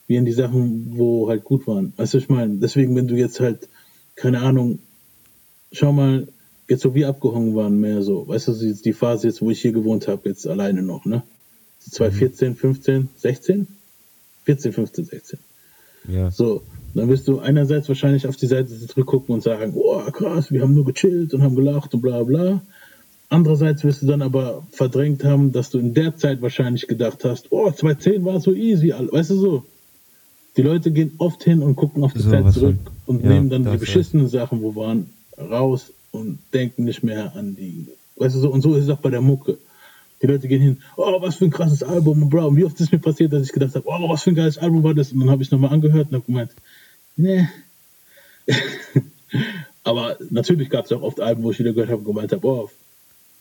wie 0.06 0.18
an 0.18 0.24
die 0.24 0.32
Sachen, 0.32 0.96
wo 0.96 1.28
halt 1.28 1.44
gut 1.44 1.66
waren. 1.66 1.92
Weißt 1.96 2.14
du, 2.14 2.18
ich 2.18 2.28
meine, 2.28 2.56
deswegen, 2.56 2.96
wenn 2.96 3.08
du 3.08 3.16
jetzt 3.16 3.40
halt, 3.40 3.68
keine 4.16 4.40
Ahnung, 4.40 4.80
schau 5.72 5.92
mal, 5.92 6.28
jetzt 6.68 6.82
so 6.82 6.94
wie 6.94 7.04
abgehangen 7.04 7.54
waren, 7.54 7.80
mehr 7.80 8.02
so, 8.02 8.26
weißt 8.26 8.48
du, 8.48 8.74
die 8.74 8.92
Phase 8.92 9.28
jetzt, 9.28 9.42
wo 9.42 9.50
ich 9.50 9.60
hier 9.60 9.72
gewohnt 9.72 10.08
habe, 10.08 10.28
jetzt 10.28 10.46
alleine 10.46 10.82
noch, 10.82 11.04
ne? 11.04 11.22
2014, 11.90 12.56
15, 12.56 13.08
16? 13.16 13.66
14, 14.48 14.72
15, 14.72 15.04
16. 15.04 15.38
Ja. 16.08 16.30
So, 16.30 16.62
dann 16.94 17.10
wirst 17.10 17.28
du 17.28 17.38
einerseits 17.38 17.86
wahrscheinlich 17.88 18.26
auf 18.26 18.36
die 18.36 18.46
Seite 18.46 18.68
zurückgucken 18.86 19.34
und 19.34 19.42
sagen, 19.42 19.74
oh 19.76 20.00
krass, 20.10 20.50
wir 20.50 20.62
haben 20.62 20.72
nur 20.72 20.86
gechillt 20.86 21.34
und 21.34 21.42
haben 21.42 21.54
gelacht 21.54 21.92
und 21.92 22.00
bla 22.00 22.22
bla. 22.22 22.62
Andererseits 23.28 23.84
wirst 23.84 24.00
du 24.00 24.06
dann 24.06 24.22
aber 24.22 24.66
verdrängt 24.72 25.22
haben, 25.22 25.52
dass 25.52 25.68
du 25.68 25.78
in 25.78 25.92
der 25.92 26.16
Zeit 26.16 26.40
wahrscheinlich 26.40 26.86
gedacht 26.86 27.26
hast, 27.26 27.48
oh, 27.52 27.70
2010 27.70 28.24
war 28.24 28.40
so 28.40 28.54
easy, 28.54 28.88
weißt 28.88 29.30
du 29.30 29.34
so. 29.34 29.64
Die 30.56 30.62
Leute 30.62 30.92
gehen 30.92 31.12
oft 31.18 31.44
hin 31.44 31.62
und 31.62 31.76
gucken 31.76 32.02
auf 32.02 32.14
die 32.14 32.20
so, 32.20 32.30
Zeit 32.30 32.50
zurück 32.54 32.78
und 33.04 33.22
ja, 33.22 33.28
nehmen 33.28 33.50
dann 33.50 33.70
die 33.70 33.76
beschissenen 33.76 34.24
heißt. 34.24 34.32
Sachen, 34.32 34.62
wo 34.62 34.74
waren, 34.74 35.10
raus 35.38 35.92
und 36.10 36.38
denken 36.54 36.84
nicht 36.84 37.02
mehr 37.02 37.36
an 37.36 37.54
die, 37.54 37.86
weißt 38.16 38.34
du 38.34 38.40
so. 38.40 38.50
Und 38.50 38.62
so 38.62 38.74
ist 38.76 38.84
es 38.84 38.90
auch 38.90 39.00
bei 39.00 39.10
der 39.10 39.20
Mucke. 39.20 39.58
Die 40.20 40.26
Leute 40.26 40.48
gehen 40.48 40.60
hin, 40.60 40.78
oh, 40.96 41.20
was 41.20 41.36
für 41.36 41.44
ein 41.44 41.50
krasses 41.50 41.82
Album, 41.82 42.22
und 42.22 42.30
bro. 42.30 42.46
Und 42.48 42.56
wie 42.56 42.64
oft 42.64 42.80
ist 42.80 42.92
mir 42.92 42.98
passiert, 42.98 43.32
dass 43.32 43.42
ich 43.42 43.52
gedacht 43.52 43.74
habe, 43.74 43.86
oh, 43.86 44.08
was 44.08 44.22
für 44.22 44.30
ein 44.30 44.36
geiles 44.36 44.58
Album 44.58 44.82
war 44.82 44.94
das? 44.94 45.12
Und 45.12 45.20
dann 45.20 45.30
habe 45.30 45.42
ich 45.42 45.50
nochmal 45.50 45.72
angehört 45.72 46.08
und 46.08 46.14
habe 46.14 46.26
gemeint, 46.26 46.50
nee. 47.16 47.48
aber 49.84 50.16
natürlich 50.30 50.70
gab 50.70 50.86
es 50.86 50.92
auch 50.92 51.02
oft 51.02 51.20
Alben, 51.20 51.42
wo 51.42 51.50
ich 51.50 51.58
wieder 51.58 51.72
gehört 51.72 51.90
habe 51.90 52.00
und 52.00 52.06
gemeint 52.06 52.32
habe, 52.32 52.46
oh, 52.46 52.70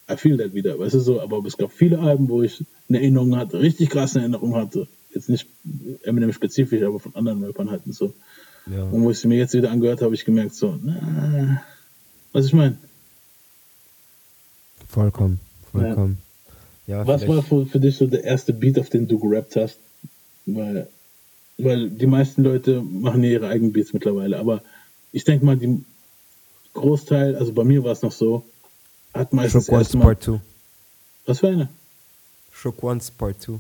I 0.10 0.16
feel 0.16 0.38
that 0.38 0.54
wieder, 0.54 0.80
weißt 0.80 0.96
du 0.96 1.00
so. 1.00 1.22
Aber 1.22 1.44
es 1.46 1.58
gab 1.58 1.72
viele 1.72 2.00
Alben, 2.00 2.30
wo 2.30 2.42
ich 2.42 2.64
eine 2.88 3.00
Erinnerung 3.00 3.36
hatte, 3.36 3.60
richtig 3.60 3.90
krasse 3.90 4.20
Erinnerung 4.20 4.56
hatte. 4.56 4.88
Jetzt 5.14 5.30
nicht 5.30 5.48
Eminem 6.04 6.32
spezifisch, 6.32 6.84
aber 6.84 7.00
von 7.00 7.16
anderen 7.16 7.44
Rappern 7.44 7.72
halt 7.72 7.82
und 7.86 7.94
so. 7.94 8.14
Ja. 8.70 8.84
Und 8.84 9.04
wo 9.04 9.12
ich 9.12 9.20
sie 9.20 9.28
mir 9.28 9.38
jetzt 9.38 9.54
wieder 9.54 9.72
angehört 9.72 10.00
habe, 10.00 10.06
habe 10.06 10.16
ich 10.16 10.26
gemerkt, 10.26 10.54
so, 10.54 10.78
na, 10.82 11.64
was 12.32 12.46
ich 12.46 12.54
meine. 12.54 12.78
Vollkommen, 14.88 15.40
vollkommen. 15.72 16.18
Ja. 16.20 16.27
Ja 16.88 17.06
was 17.06 17.28
war 17.28 17.44
für, 17.44 17.66
für 17.66 17.80
dich 17.80 17.98
so 17.98 18.08
der 18.08 18.24
erste 18.24 18.54
Beat, 18.54 18.80
auf 18.80 18.90
den 18.90 19.08
du 19.08 19.20
gerappt 19.20 19.56
hast? 19.56 19.80
Weil, 20.46 20.88
weil 21.58 21.90
die 21.90 22.08
meisten 22.08 22.44
Leute 22.44 22.82
machen 22.82 23.24
ja 23.24 23.32
ihre 23.32 23.48
eigenen 23.48 23.74
Beats 23.74 23.94
mittlerweile, 23.94 24.40
aber 24.40 24.62
ich 25.12 25.24
denke 25.24 25.46
mal, 25.46 25.58
die 25.58 25.84
Großteil, 26.74 27.36
also 27.36 27.54
bei 27.54 27.64
mir 27.64 27.84
war 27.84 27.92
es 27.92 28.02
noch 28.02 28.12
so, 28.12 28.46
hat 29.14 29.34
meistens 29.34 29.66
Shook 29.66 29.76
Ones 29.76 29.92
Part 29.94 30.24
2. 30.24 30.40
Was 31.26 31.40
für 31.40 31.48
eine? 31.48 31.70
Shook 32.52 32.84
Ones 32.84 33.12
Part 33.12 33.42
2. 33.42 33.60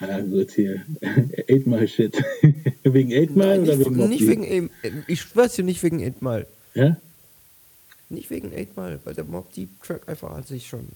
Ah, 0.00 0.20
gut, 0.20 0.50
hier. 0.50 0.82
Eight 1.48 1.66
Mile 1.66 1.86
Shit. 1.86 2.20
wegen 2.82 3.12
Eight 3.12 3.36
Mile 3.36 3.62
oder 3.62 3.78
wegen 3.78 4.08
Nicht 4.08 4.22
Mob 4.22 4.30
wegen 4.30 4.70
Ich 5.06 5.20
schwör's 5.20 5.54
dir 5.54 5.64
nicht 5.64 5.82
wegen 5.82 6.02
Eight 6.02 6.20
Mile. 6.20 6.46
Ja? 6.74 6.96
Nicht 8.12 8.28
wegen 8.30 8.52
8 8.52 8.76
Mile, 8.76 9.00
weil 9.04 9.14
der 9.14 9.24
Mob 9.24 9.52
Deep 9.54 9.82
Track 9.82 10.08
einfach 10.08 10.32
an 10.32 10.42
sich 10.44 10.66
schon 10.66 10.86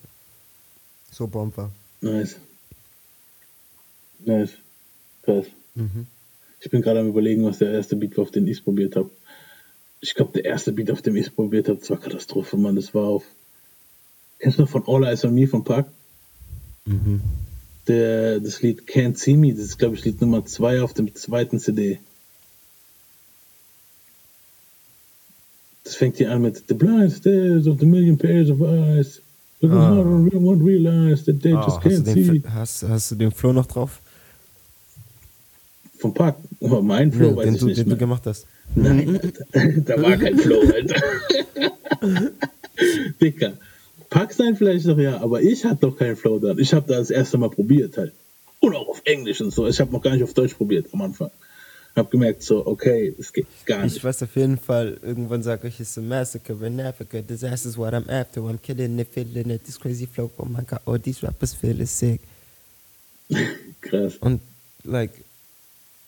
so 1.10 1.26
bomb 1.26 1.56
war. 1.56 1.72
Nice. 2.00 2.36
Nice. 4.24 4.52
Krass. 5.22 5.46
Mhm. 5.74 6.06
Ich 6.60 6.70
bin 6.70 6.82
gerade 6.82 7.00
am 7.00 7.08
überlegen, 7.08 7.44
was 7.44 7.58
der 7.58 7.72
erste 7.72 7.96
Beat 7.96 8.16
war, 8.16 8.24
auf 8.24 8.30
den 8.30 8.46
ich 8.46 8.64
probiert 8.64 8.96
habe. 8.96 9.10
Ich 10.00 10.14
glaube, 10.14 10.32
der 10.32 10.44
erste 10.44 10.72
Beat, 10.72 10.90
auf 10.90 11.02
dem 11.02 11.16
ich 11.16 11.34
probiert 11.34 11.68
habe, 11.68 11.78
das 11.78 11.90
war 11.90 11.98
Katastrophe, 11.98 12.56
Mann. 12.56 12.76
Das 12.76 12.94
war 12.94 13.04
auf. 13.04 13.24
Kennst 14.38 14.58
du 14.58 14.62
noch 14.62 14.68
von 14.68 14.84
All 14.86 15.04
Eyes 15.04 15.24
on 15.24 15.34
Me 15.34 15.46
von 15.46 15.64
Park? 15.64 15.88
Mhm. 16.84 17.20
Der, 17.88 18.40
das 18.40 18.62
Lied 18.62 18.82
Can't 18.82 19.16
See 19.16 19.36
Me, 19.36 19.52
das 19.52 19.64
ist, 19.64 19.78
glaube 19.78 19.96
ich, 19.96 20.04
Lied 20.04 20.20
Nummer 20.20 20.44
2 20.44 20.82
auf 20.82 20.92
dem 20.92 21.14
zweiten 21.14 21.58
CD. 21.58 22.00
Das 25.84 25.94
fängt 25.94 26.16
hier 26.16 26.32
an 26.32 26.42
mit 26.42 26.64
The 26.66 26.74
blind 26.74 27.12
stairs 27.12 27.68
of 27.68 27.78
the 27.78 27.86
million 27.86 28.18
pairs 28.18 28.50
of 28.50 28.60
eyes. 28.60 29.22
Ah. 29.62 30.02
won't 30.34 30.62
realize 30.62 31.24
that 31.24 31.40
they 31.42 31.52
ah, 31.52 31.64
just 31.64 31.80
can't 31.80 32.06
hast 32.06 32.14
see. 32.14 32.42
Hast, 32.46 32.82
hast 32.82 33.10
du 33.10 33.14
den 33.14 33.30
Flow 33.30 33.52
noch 33.52 33.66
drauf? 33.66 34.00
Vom 35.98 36.12
Park. 36.12 36.36
Oh, 36.60 36.82
mein 36.82 37.10
Flow 37.10 37.30
ja, 37.30 37.36
weiß 37.36 37.44
den 37.44 37.54
ich 37.54 37.60
du, 37.60 37.66
nicht 37.66 37.78
Den 37.78 37.88
mehr. 37.88 37.96
du 37.96 38.00
gemacht 38.00 38.26
hast. 38.26 38.46
Nein, 38.74 39.18
Alter. 39.22 39.46
da 39.80 40.02
war 40.02 40.16
kein 40.16 40.36
Flow, 40.36 40.60
Alter. 40.60 41.02
Dicker. 43.20 43.54
Park 44.10 44.32
sein 44.34 44.56
vielleicht 44.56 44.86
noch 44.86 44.98
ja, 44.98 45.20
aber 45.20 45.40
ich 45.40 45.64
hatte 45.64 45.80
doch 45.80 45.96
keinen 45.96 46.16
Flow 46.16 46.38
da. 46.38 46.54
Ich 46.58 46.74
habe 46.74 46.86
da 46.86 46.98
das 46.98 47.10
erste 47.10 47.38
Mal 47.38 47.50
probiert 47.50 47.96
halt. 47.96 48.12
Und 48.60 48.76
auch 48.76 48.88
auf 48.88 49.02
Englisch 49.04 49.40
und 49.40 49.52
so. 49.52 49.66
Ich 49.66 49.80
habe 49.80 49.92
noch 49.92 50.02
gar 50.02 50.12
nicht 50.12 50.22
auf 50.22 50.34
Deutsch 50.34 50.54
probiert 50.54 50.86
am 50.92 51.00
Anfang 51.00 51.30
habe 51.96 52.10
gemerkt, 52.10 52.42
so, 52.42 52.66
okay, 52.66 53.14
es 53.18 53.32
geht 53.32 53.46
gar 53.64 53.82
nicht. 53.82 53.96
Ich 53.96 54.04
weiß 54.04 54.22
auf 54.22 54.36
jeden 54.36 54.58
Fall, 54.58 54.98
irgendwann 55.02 55.42
sage 55.42 55.68
ich, 55.68 55.80
it's 55.80 55.96
a 55.96 56.00
massacre 56.00 56.54
in 56.66 56.80
Africa, 56.80 57.22
disaster 57.22 57.68
is 57.68 57.78
what 57.78 57.94
I'm 57.94 58.08
after, 58.10 58.42
I'm 58.42 58.58
killing 58.58 58.98
it, 58.98 59.08
feeling 59.08 59.50
it, 59.50 59.64
this 59.64 59.78
crazy 59.78 60.06
flow, 60.06 60.30
oh 60.36 60.44
my 60.44 60.62
god, 60.62 60.80
oh, 60.86 60.98
these 60.98 61.22
rappers 61.22 61.54
feel 61.54 61.84
sick. 61.86 62.20
Krass. 63.80 64.16
Und, 64.20 64.40
like, 64.84 65.12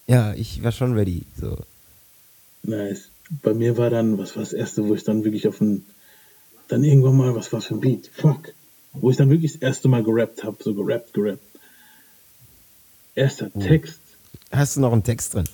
ja, 0.06 0.34
ich 0.34 0.62
war 0.62 0.72
schon 0.72 0.94
ready, 0.94 1.24
so. 1.40 1.56
Nice. 2.62 3.10
Bei 3.42 3.54
mir 3.54 3.76
war 3.76 3.90
dann, 3.90 4.18
was 4.18 4.36
war 4.36 4.42
das 4.42 4.52
erste, 4.52 4.86
wo 4.86 4.94
ich 4.94 5.04
dann 5.04 5.24
wirklich 5.24 5.46
auf 5.48 5.60
ein, 5.60 5.84
dann 6.68 6.84
irgendwann 6.84 7.16
mal, 7.16 7.34
was 7.34 7.52
war 7.52 7.60
für 7.60 7.74
ein 7.74 7.80
Beat? 7.80 8.10
Fuck. 8.12 8.52
Wo 8.92 9.10
ich 9.10 9.16
dann 9.16 9.30
wirklich 9.30 9.52
das 9.52 9.62
erste 9.62 9.88
Mal 9.88 10.02
gerappt 10.02 10.44
habe, 10.44 10.56
so 10.62 10.74
gerappt, 10.74 11.14
gerappt. 11.14 11.42
Erster 13.14 13.50
oh. 13.54 13.60
Text. 13.60 14.00
Hast 14.50 14.76
du 14.76 14.80
noch 14.80 14.92
einen 14.92 15.02
Text 15.04 15.34
drin? 15.34 15.44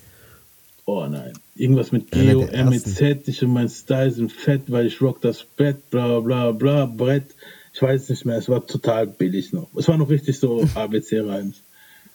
Oh 0.87 1.07
nein. 1.07 1.32
Irgendwas 1.55 1.93
mit 1.93 2.11
Geo, 2.11 2.43
M 2.43 2.68
mit 2.68 2.87
Z, 2.87 3.26
ich 3.28 3.43
und 3.43 3.53
mein 3.53 3.68
Style 3.68 4.11
sind 4.11 4.30
fett, 4.30 4.62
weil 4.68 4.87
ich 4.87 5.01
rock 5.01 5.20
das 5.22 5.45
Bett, 5.45 5.91
bla 5.91 6.20
bla 6.20 6.53
bla, 6.53 6.87
Brett. 6.87 7.35
Ich 7.72 7.80
weiß 7.80 8.09
nicht 8.11 8.24
mehr, 8.24 8.37
es 8.37 8.49
war 8.49 8.66
total 8.66 9.07
billig 9.07 9.53
noch. 9.53 9.68
Es 9.76 9.89
war 9.89 9.97
noch 9.97 10.11
richtig 10.11 10.39
so 10.39 10.62
ABC-Reims. 10.74 11.57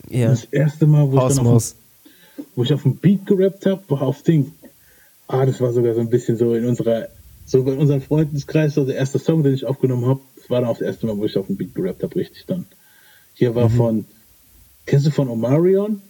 Ja. 0.10 0.30
Das 0.30 0.46
erste 0.46 0.86
Mal, 0.86 1.12
wo 1.12 1.28
ich, 1.28 1.36
dann 1.36 1.48
auf, 1.48 1.76
wo 2.56 2.64
ich 2.64 2.74
auf 2.74 2.84
dem 2.84 2.96
Beat 2.96 3.26
gerappt 3.26 3.66
habe, 3.66 3.82
war 3.90 4.04
auf 4.04 4.22
Ding. 4.24 4.54
Ah, 5.28 5.46
das 5.46 5.60
war 5.60 5.74
sogar 5.74 5.94
so 5.96 6.00
ein 6.00 6.10
bisschen 6.10 6.38
so 6.38 6.54
in 6.54 6.66
unserer, 6.66 7.10
so 7.46 7.64
bei 7.64 7.74
unserem 7.74 8.02
Freundeskreis, 8.02 8.76
so 8.76 8.86
der 8.86 8.96
erste 8.96 9.20
Song, 9.20 9.44
den 9.44 9.54
ich 9.54 9.66
aufgenommen 9.66 10.06
habe. 10.06 10.22
Das 10.38 10.50
war 10.50 10.62
dann 10.62 10.70
auch 10.70 10.78
das 10.78 10.88
erste 10.88 11.08
Mal, 11.08 11.18
wo 11.18 11.26
ich 11.26 11.38
auf 11.38 11.48
dem 11.48 11.58
Beat 11.58 11.76
gerappt 11.76 12.04
habe, 12.04 12.16
richtig 12.16 12.46
dann. 12.46 12.66
Hier 13.34 13.56
war 13.56 13.70
mhm. 13.70 13.74
von, 13.74 14.06
kennst 14.86 15.08
du 15.08 15.12
von 15.12 15.28
Omarion? 15.28 16.02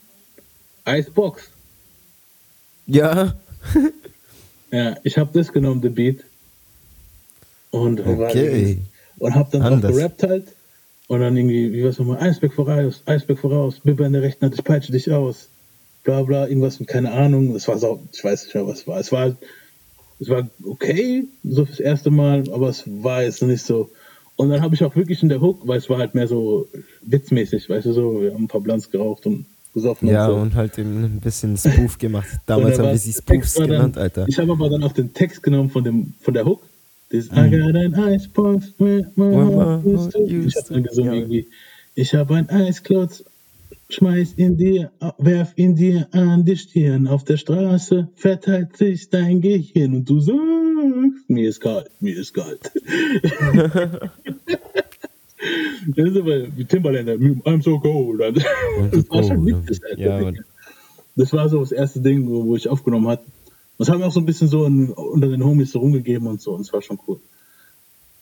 Icebox. 0.88 1.50
Ja. 2.90 3.36
ja, 4.72 4.98
ich 5.04 5.18
habe 5.18 5.30
das 5.34 5.54
genommen, 5.54 5.82
The 5.82 5.90
Beat. 5.90 6.24
Und, 7.72 8.06
okay. 8.06 8.80
und 9.20 9.36
habe 9.36 9.50
dann 9.52 9.62
Anders. 9.62 9.92
auch 9.92 9.96
gerappt 9.96 10.24
halt. 10.24 10.48
Und 11.08 11.22
dann 11.22 11.38
irgendwie, 11.38 11.72
wie 11.72 11.84
was 11.84 12.00
nochmal, 12.00 12.20
Eisberg 12.20 12.54
voraus, 12.54 13.02
Eisberg 13.06 13.40
voraus, 13.40 13.80
Bibber 13.80 14.06
in 14.06 14.14
der 14.14 14.24
rechten 14.24 14.46
Hand, 14.46 14.56
ich 14.56 14.64
peitsche 14.64 14.92
dich 14.92 15.12
aus. 15.12 15.50
Bla 16.04 16.24
bla, 16.24 16.48
irgendwas 16.48 16.80
mit 16.80 16.90
keine 16.90 17.12
Ahnung. 17.12 17.54
Das 17.54 17.68
war 17.68 17.78
so, 17.78 18.00
ich 18.12 18.24
weiß 18.24 18.46
nicht 18.46 18.56
mehr, 18.56 18.68
was 18.68 18.80
es 18.80 18.88
war. 18.88 19.00
Es 19.00 19.12
war, 19.12 19.36
es 20.20 20.30
war 20.30 20.50
okay, 20.66 21.28
so 21.44 21.66
fürs 21.66 21.80
erste 21.80 22.10
Mal, 22.10 22.44
aber 22.52 22.70
es 22.70 22.84
war 22.86 23.24
jetzt 23.24 23.42
nicht 23.44 23.64
so. 23.64 23.90
Und 24.36 24.50
dann 24.50 24.62
habe 24.62 24.74
ich 24.74 24.84
auch 24.84 24.96
wirklich 24.96 25.22
in 25.22 25.30
der 25.30 25.42
Hook, 25.42 25.68
weil 25.68 25.78
es 25.78 25.90
war 25.90 25.98
halt 25.98 26.16
mehr 26.16 26.28
so 26.28 26.68
witzmäßig, 27.02 27.70
weißt 27.70 27.88
du 27.88 27.94
so, 27.94 28.22
wir 28.22 28.34
haben 28.34 28.46
ein 28.46 28.48
paar 28.48 28.62
Blunts 28.62 28.90
geraucht 28.90 29.26
und 29.26 29.46
gesoffen 29.74 30.08
ja, 30.08 30.28
und 30.28 30.34
so. 30.34 30.42
und 30.42 30.56
halt 30.56 30.78
ein 30.78 31.20
bisschen 31.22 31.58
Spoof 31.58 31.98
gemacht. 31.98 32.28
Damals 32.46 32.80
haben 32.80 32.90
wir 32.90 32.98
sie 32.98 33.14
Spoofs 33.14 33.56
genannt, 33.56 33.96
dann, 33.96 34.04
Alter. 34.04 34.26
Ich 34.28 34.40
habe 34.40 34.52
aber 34.52 34.70
dann 34.70 34.84
auch 34.84 34.94
den 34.94 35.14
Text 35.14 35.44
genommen 35.44 35.70
von, 35.70 35.84
dem, 35.84 36.14
von 36.22 36.34
der 36.34 36.46
Hook. 36.46 36.64
Das 37.12 37.32
mm. 37.32 37.38
I 37.38 37.50
got 37.50 37.76
an 37.76 37.92
my 37.92 38.16
used 39.86 40.12
to. 40.12 40.26
Ich 40.26 40.56
habe 40.56 40.74
dann 40.74 40.84
gesungen 40.84 41.14
ja. 41.14 41.20
irgendwie. 41.20 41.48
Ich 41.96 42.14
habe 42.14 42.36
ein 42.36 42.50
Eisklotz, 42.50 43.24
schmeiß 43.90 44.34
in 44.38 44.58
dir, 44.58 44.92
werf 45.18 45.54
in 45.56 45.76
dir 45.76 46.08
an 46.12 46.46
die 46.46 46.56
Stirn. 46.56 47.08
Auf 47.08 47.24
der 47.24 47.38
Straße 47.38 48.08
verteilt 48.16 48.78
sich 48.78 49.10
dein 49.10 49.42
Gehirn 49.42 49.96
und 49.96 50.10
du 50.10 50.20
sagst, 50.20 50.40
mir 51.28 51.50
ist 51.50 51.62
kalt, 51.62 51.90
mir 52.00 52.18
ist 52.18 52.34
kalt. 52.34 52.72
Das 55.88 56.10
ist 56.10 56.18
aber 56.18 56.58
wie 56.58 56.66
Timberland, 56.66 57.10
I'm 57.10 57.64
so 57.64 57.80
cold. 57.80 58.20
Das, 58.20 58.44
das 58.92 59.10
war 59.10 59.24
schon 59.24 59.46
witzig, 59.46 59.80
ja, 59.98 60.32
Das 61.16 61.34
war 61.34 61.48
so 61.48 61.60
das 61.62 61.72
erste 61.72 62.02
Ding, 62.02 62.28
wo, 62.30 62.56
ich 62.56 62.68
aufgenommen 62.68 63.08
habe. 63.08 63.22
Das 63.78 63.90
haben 63.90 64.00
wir 64.00 64.08
auch 64.08 64.12
so 64.12 64.20
ein 64.20 64.26
bisschen 64.26 64.50
so 64.50 64.66
in, 64.66 64.90
unter 64.90 65.30
den 65.30 65.44
Homies 65.44 65.72
so 65.72 65.80
rumgegeben 65.80 66.28
und 66.28 66.42
so, 66.42 66.54
und 66.54 66.62
es 66.62 66.74
war 66.74 66.82
schon 66.82 67.00
cool. 67.08 67.20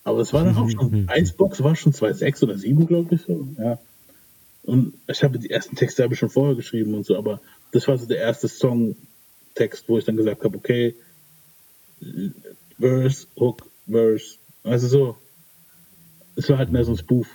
Aber 0.04 0.20
es 0.20 0.32
war 0.32 0.44
dann 0.44 0.56
auch 0.56 0.70
schon, 0.70 1.08
Icebox 1.12 1.62
war 1.62 1.74
schon 1.74 1.92
2,6 1.92 2.44
oder 2.44 2.56
7, 2.56 2.86
glaube 2.86 3.14
ich, 3.16 3.22
so, 3.22 3.48
ja. 3.58 3.78
Und 4.62 4.94
ich 5.08 5.24
habe 5.24 5.38
die 5.38 5.50
ersten 5.50 5.76
Texte 5.76 6.02
habe 6.02 6.14
ich 6.14 6.20
schon 6.20 6.30
vorher 6.30 6.54
geschrieben 6.54 6.94
und 6.94 7.04
so, 7.04 7.16
aber 7.16 7.40
das 7.72 7.88
war 7.88 7.98
so 7.98 8.06
der 8.06 8.18
erste 8.18 8.48
Songtext, 8.48 9.88
wo 9.88 9.98
ich 9.98 10.04
dann 10.04 10.16
gesagt 10.16 10.44
habe, 10.44 10.56
okay, 10.56 10.94
Verse, 12.78 13.26
Hook, 13.36 13.66
Verse, 13.88 14.36
also 14.62 14.86
so, 14.86 15.16
es 16.38 16.48
war 16.48 16.58
halt 16.58 16.70
mehr 16.70 16.84
so 16.84 16.92
ein 16.92 16.98
Spoof. 16.98 17.26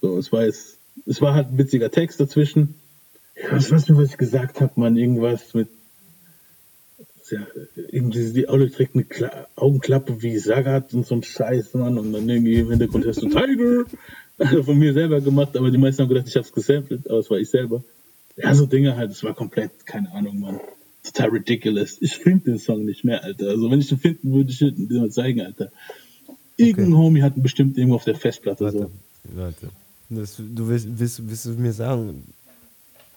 So, 0.00 0.18
es 0.18 0.32
war 0.32 0.44
jetzt, 0.44 0.78
es 1.06 1.22
war 1.22 1.34
halt 1.34 1.52
ein 1.52 1.58
witziger 1.58 1.90
Text 1.90 2.20
dazwischen. 2.20 2.74
Ich 3.36 3.70
weiß 3.70 3.88
nicht, 3.88 3.96
was 3.96 4.10
ich 4.10 4.18
gesagt 4.18 4.60
habe, 4.60 4.72
man, 4.76 4.96
irgendwas 4.96 5.54
mit, 5.54 5.68
ja, 7.30 7.46
irgendwie, 7.76 8.32
die 8.32 8.48
Aule 8.48 8.70
trägt 8.70 8.94
eine 8.94 9.04
Kla 9.04 9.46
Augenklappe 9.54 10.20
wie 10.20 10.36
Sagat 10.36 10.92
und 10.94 11.06
so 11.06 11.14
ein 11.14 11.22
Scheiß, 11.22 11.74
Mann, 11.74 11.96
und 11.96 12.12
dann 12.12 12.28
irgendwie 12.28 12.56
im 12.56 12.70
Hintergrund 12.70 13.06
hast 13.06 13.22
du 13.22 13.28
Tiger. 13.28 13.84
Also 14.42 14.62
von 14.62 14.78
mir 14.78 14.94
selber 14.94 15.20
gemacht, 15.20 15.54
aber 15.54 15.70
die 15.70 15.76
meisten 15.76 16.00
haben 16.00 16.08
gedacht, 16.08 16.26
ich 16.26 16.34
hab's 16.34 16.50
gesampelt, 16.50 17.06
aber 17.10 17.18
es 17.18 17.28
war 17.28 17.36
ich 17.36 17.50
selber. 17.50 17.84
Ja, 18.38 18.54
so 18.54 18.64
Dinge 18.64 18.96
halt, 18.96 19.10
es 19.10 19.22
war 19.22 19.34
komplett, 19.34 19.84
keine 19.84 20.10
Ahnung, 20.12 20.40
Mann. 20.40 20.60
Total 21.04 21.28
ridiculous. 21.28 21.98
Ich 22.00 22.16
finde 22.16 22.52
den 22.52 22.58
Song 22.58 22.86
nicht 22.86 23.04
mehr, 23.04 23.22
Alter. 23.22 23.48
Also 23.48 23.70
wenn 23.70 23.80
ich 23.80 23.92
ihn 23.92 23.98
finden 23.98 24.32
würde, 24.32 24.50
ich 24.50 24.62
würde 24.62 24.80
ihn 24.80 25.10
zeigen, 25.10 25.42
Alter. 25.42 25.70
Irgendein 26.60 26.92
okay. 26.92 27.02
Homie 27.02 27.22
hat 27.22 27.32
bestimmt 27.36 27.76
irgendwo 27.76 27.96
auf 27.96 28.04
der 28.04 28.14
Festplatte. 28.14 28.64
Warte, 28.64 28.78
so. 28.78 28.90
warte. 29.36 29.68
Das, 30.10 30.36
du 30.36 30.68
willst, 30.68 30.86
willst, 30.98 31.28
willst 31.28 31.46
du 31.46 31.50
mir 31.50 31.72
sagen, 31.72 32.24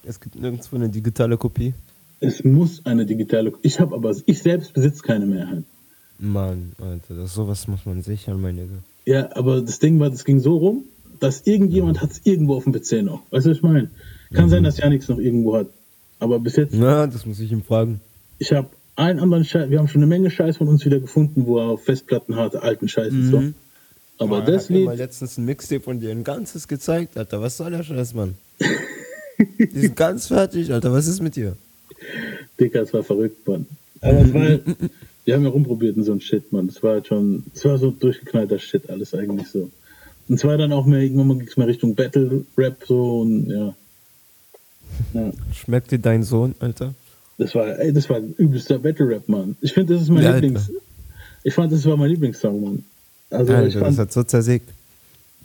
es 0.04 0.20
gibt 0.20 0.36
nirgendwo 0.36 0.76
eine 0.76 0.90
digitale 0.90 1.38
Kopie? 1.38 1.74
Es 2.20 2.44
muss 2.44 2.86
eine 2.86 3.06
digitale 3.06 3.52
Kopie. 3.52 3.68
Ich 3.68 3.80
habe 3.80 3.96
aber, 3.96 4.16
ich 4.26 4.42
selbst 4.42 4.74
besitze 4.74 5.02
keine 5.02 5.26
mehr. 5.26 5.48
Halt. 5.48 5.64
Mann, 6.20 6.74
Alter, 6.80 7.16
das, 7.16 7.34
sowas 7.34 7.68
muss 7.68 7.86
man 7.86 8.02
sichern, 8.02 8.42
meine 8.42 8.62
Güte. 8.62 8.84
Ja, 9.06 9.36
aber 9.36 9.62
das 9.62 9.80
Ding 9.80 10.00
war, 10.00 10.10
das 10.10 10.24
ging 10.24 10.40
so 10.40 10.58
rum, 10.58 10.84
dass 11.20 11.42
irgendjemand 11.46 12.02
hat 12.02 12.12
es 12.12 12.22
irgendwo 12.24 12.56
auf 12.56 12.64
dem 12.64 12.74
PC 12.74 13.04
noch. 13.04 13.22
Weißt 13.32 13.46
du, 13.46 13.50
was 13.50 13.58
ich 13.58 13.64
meine? 13.64 13.90
Kann 14.32 14.46
mhm. 14.46 14.50
sein, 14.50 14.64
dass 14.64 14.78
Janix 14.78 15.08
noch 15.10 15.20
irgendwo 15.20 15.56
hat. 15.56 15.68
Aber 16.20 16.40
bis 16.40 16.56
jetzt. 16.56 16.74
Na, 16.74 17.08
das 17.08 17.26
muss 17.26 17.40
ich 17.40 17.52
ihm 17.52 17.64
fragen. 17.64 18.00
Ich 18.40 18.54
habe 18.54 18.70
einen 18.96 19.20
anderen 19.20 19.46
Scheiß, 19.46 19.70
wir 19.70 19.80
haben 19.80 19.88
schon 19.88 20.02
eine 20.02 20.08
Menge 20.08 20.30
Scheiß 20.30 20.58
von 20.58 20.68
uns 20.68 20.86
wieder 20.86 21.00
gefunden, 21.00 21.46
wo 21.46 21.58
er 21.58 21.66
auf 21.66 21.84
Festplatten 21.84 22.36
hatte, 22.36 22.62
alten 22.62 22.88
Scheiß 22.88 23.12
mhm. 23.12 23.32
so. 23.32 23.44
Aber 24.20 24.40
oh, 24.40 24.46
das 24.46 24.70
Lied. 24.70 24.82
Ich 24.82 24.86
mal 24.86 24.98
letztens 24.98 25.38
ein 25.38 25.46
Mixtape 25.46 25.82
von 25.82 26.00
dir 26.00 26.12
ein 26.12 26.24
ganzes 26.24 26.68
gezeigt, 26.68 27.18
Alter. 27.18 27.42
Was 27.42 27.58
soll 27.58 27.72
der 27.72 27.84
Scheiß, 27.84 28.14
Mann? 28.14 28.36
Die 29.60 29.80
sind 29.80 29.96
ganz 29.96 30.28
fertig, 30.28 30.72
Alter. 30.72 30.92
Was 30.92 31.08
ist 31.08 31.22
mit 31.22 31.36
dir? 31.36 31.58
Dicker, 32.60 32.82
es 32.84 32.94
war 32.94 33.04
verrückt, 33.04 33.48
Mann. 33.48 33.66
Aber 34.02 34.22
es 34.22 34.34
war, 34.34 34.60
wir 35.26 35.34
haben 35.34 35.44
ja 35.44 35.50
rumprobiert 35.50 35.98
in 35.98 36.04
so 36.04 36.12
ein 36.12 36.22
Shit, 36.22 36.52
Mann. 36.52 36.68
Es 36.68 36.84
war 36.84 36.94
halt 36.94 37.08
schon, 37.08 37.44
es 37.54 37.66
war 37.66 37.78
so 37.78 37.92
durchgeknallter 37.92 38.60
Shit, 38.60 38.90
alles 38.90 39.14
eigentlich 39.14 39.48
so. 39.48 39.72
Und 40.28 40.36
es 40.36 40.44
war 40.44 40.58
dann 40.58 40.72
auch 40.72 40.86
mehr, 40.86 41.02
irgendwann 41.02 41.40
ging 41.40 41.48
es 41.48 41.58
mehr 41.58 41.68
Richtung 41.68 41.96
Battle-Rap 41.96 42.84
so 42.88 43.22
und 43.22 43.50
ja. 43.50 43.76
ja. 45.14 45.32
Schmeckt 45.54 45.92
dir 45.92 46.00
dein 46.00 46.24
Sohn, 46.24 46.56
Alter? 46.60 46.94
Das 47.38 47.56
war, 47.56 47.80
ey, 47.80 47.92
das 47.92 48.10
war 48.10 48.20
übelster 48.38 48.80
Battle-Rap, 48.80 49.28
Mann. 49.28 49.56
Ich 49.62 49.74
finde, 49.74 49.94
das 49.94 50.04
ist 50.04 50.10
mein 50.10 50.24
ja, 50.24 50.34
Lieblings. 50.34 50.70
Alter. 50.70 50.80
Ich 51.44 51.54
fand, 51.54 51.72
das 51.72 51.86
war 51.86 51.98
mein 51.98 52.10
Lieblingssong, 52.10 52.62
Mann. 52.62 52.84
Also, 53.30 53.54
Alter, 53.54 53.68
ich 53.68 53.74
fand, 53.74 53.88
das 53.88 53.98
hat 53.98 54.12
so 54.12 54.24
zersägt. 54.24 54.70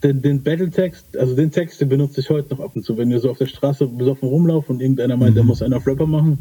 Den, 0.03 0.23
den 0.23 0.43
Battle-Text, 0.43 1.17
also 1.17 1.35
den 1.35 1.51
Text, 1.51 1.81
den 1.81 1.89
benutze 1.89 2.21
ich 2.21 2.31
heute 2.31 2.55
noch 2.55 2.61
ab 2.61 2.73
und 2.75 2.85
zu. 2.85 2.97
Wenn 2.97 3.11
wir 3.11 3.19
so 3.19 3.31
auf 3.31 3.39
der 3.39 3.47
Straße 3.47 3.87
besoffen 3.87 4.29
rumlaufen 4.29 4.77
und 4.77 4.83
irgendeiner 4.83 5.17
meint, 5.17 5.33
mhm. 5.33 5.37
der 5.37 5.45
muss 5.45 5.63
einen 5.63 5.75
auf 5.75 5.87
Rapper 5.87 6.07
machen, 6.07 6.39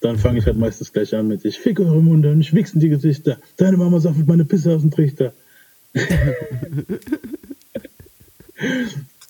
dann 0.00 0.18
fange 0.18 0.38
ich 0.38 0.46
halt 0.46 0.58
meistens 0.58 0.92
gleich 0.92 1.14
an 1.14 1.28
mit 1.28 1.44
Ich 1.44 1.58
fick 1.58 1.80
eure 1.80 2.02
Munde 2.02 2.30
und 2.30 2.40
ich 2.40 2.52
wichsen 2.52 2.78
die 2.78 2.88
Gesichter. 2.88 3.38
Deine 3.56 3.76
Mama 3.76 4.00
saffelt 4.00 4.26
meine 4.26 4.44
Pisse 4.44 4.74
aus 4.74 4.82
dem 4.82 4.90
Trichter. 4.90 5.32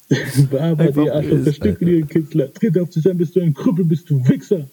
Bearbeite 0.50 1.02
die 1.02 1.10
Arsch 1.10 1.30
und 1.30 1.44
zerstücke 1.44 1.84
die 1.84 2.02
Kitzler. 2.02 2.52
Tritt 2.52 2.78
auf 2.78 2.90
dich 2.90 3.08
an, 3.08 3.18
bist 3.18 3.36
du 3.36 3.40
ein 3.40 3.54
Krüppel, 3.54 3.84
bist 3.84 4.08
du 4.10 4.26
Wichser. 4.28 4.68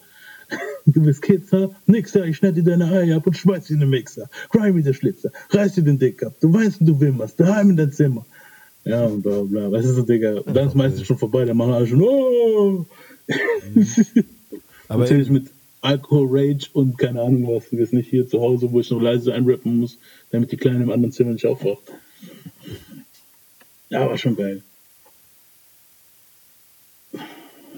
Du 0.86 1.02
bist 1.02 1.20
Kitzer, 1.22 1.70
Nixer, 1.86 2.24
ich 2.24 2.36
schneide 2.36 2.62
dir 2.62 2.70
deine 2.70 2.86
Eier 2.86 3.16
ab 3.16 3.26
und 3.26 3.36
schmeiß 3.36 3.66
sie 3.66 3.74
in 3.74 3.80
den 3.80 3.90
Mixer. 3.90 4.28
Grime 4.50 4.76
wie 4.76 4.82
der 4.82 4.92
Schlitzer, 4.92 5.32
reiß 5.50 5.74
dir 5.74 5.82
den 5.82 5.98
Dick 5.98 6.22
ab. 6.22 6.34
Du 6.40 6.48
und 6.48 6.76
du 6.80 7.00
wimmerst, 7.00 7.40
daheim 7.40 7.70
in 7.70 7.76
dein 7.76 7.92
Zimmer. 7.92 8.24
Ja, 8.84 9.04
und 9.04 9.22
bla 9.22 9.42
bla. 9.42 9.72
Weißt 9.72 9.88
du 9.88 9.92
so, 9.94 10.02
Digga, 10.02 10.42
dann 10.46 10.68
ist 10.68 10.76
meistens 10.76 11.04
schon 11.04 11.18
vorbei, 11.18 11.44
dann 11.44 11.56
machen 11.56 11.72
alle 11.72 11.88
schon, 11.88 12.02
oh! 12.02 12.86
Aber 14.88 15.02
Natürlich 15.02 15.30
mit 15.30 15.48
Alkohol, 15.80 16.28
Rage 16.30 16.68
und 16.72 16.96
keine 16.96 17.20
Ahnung 17.20 17.48
was. 17.48 17.68
Du 17.70 17.76
bist 17.76 17.92
nicht 17.92 18.08
hier 18.08 18.28
zu 18.28 18.40
Hause, 18.40 18.70
wo 18.70 18.78
ich 18.78 18.90
noch 18.90 19.00
leise 19.00 19.34
einrappen 19.34 19.80
muss, 19.80 19.98
damit 20.30 20.52
die 20.52 20.56
Kleine 20.56 20.84
im 20.84 20.90
anderen 20.90 21.12
Zimmer 21.12 21.32
nicht 21.32 21.46
aufwacht. 21.46 21.82
Ja, 23.88 24.08
war 24.08 24.18
schon 24.18 24.36
geil. 24.36 24.62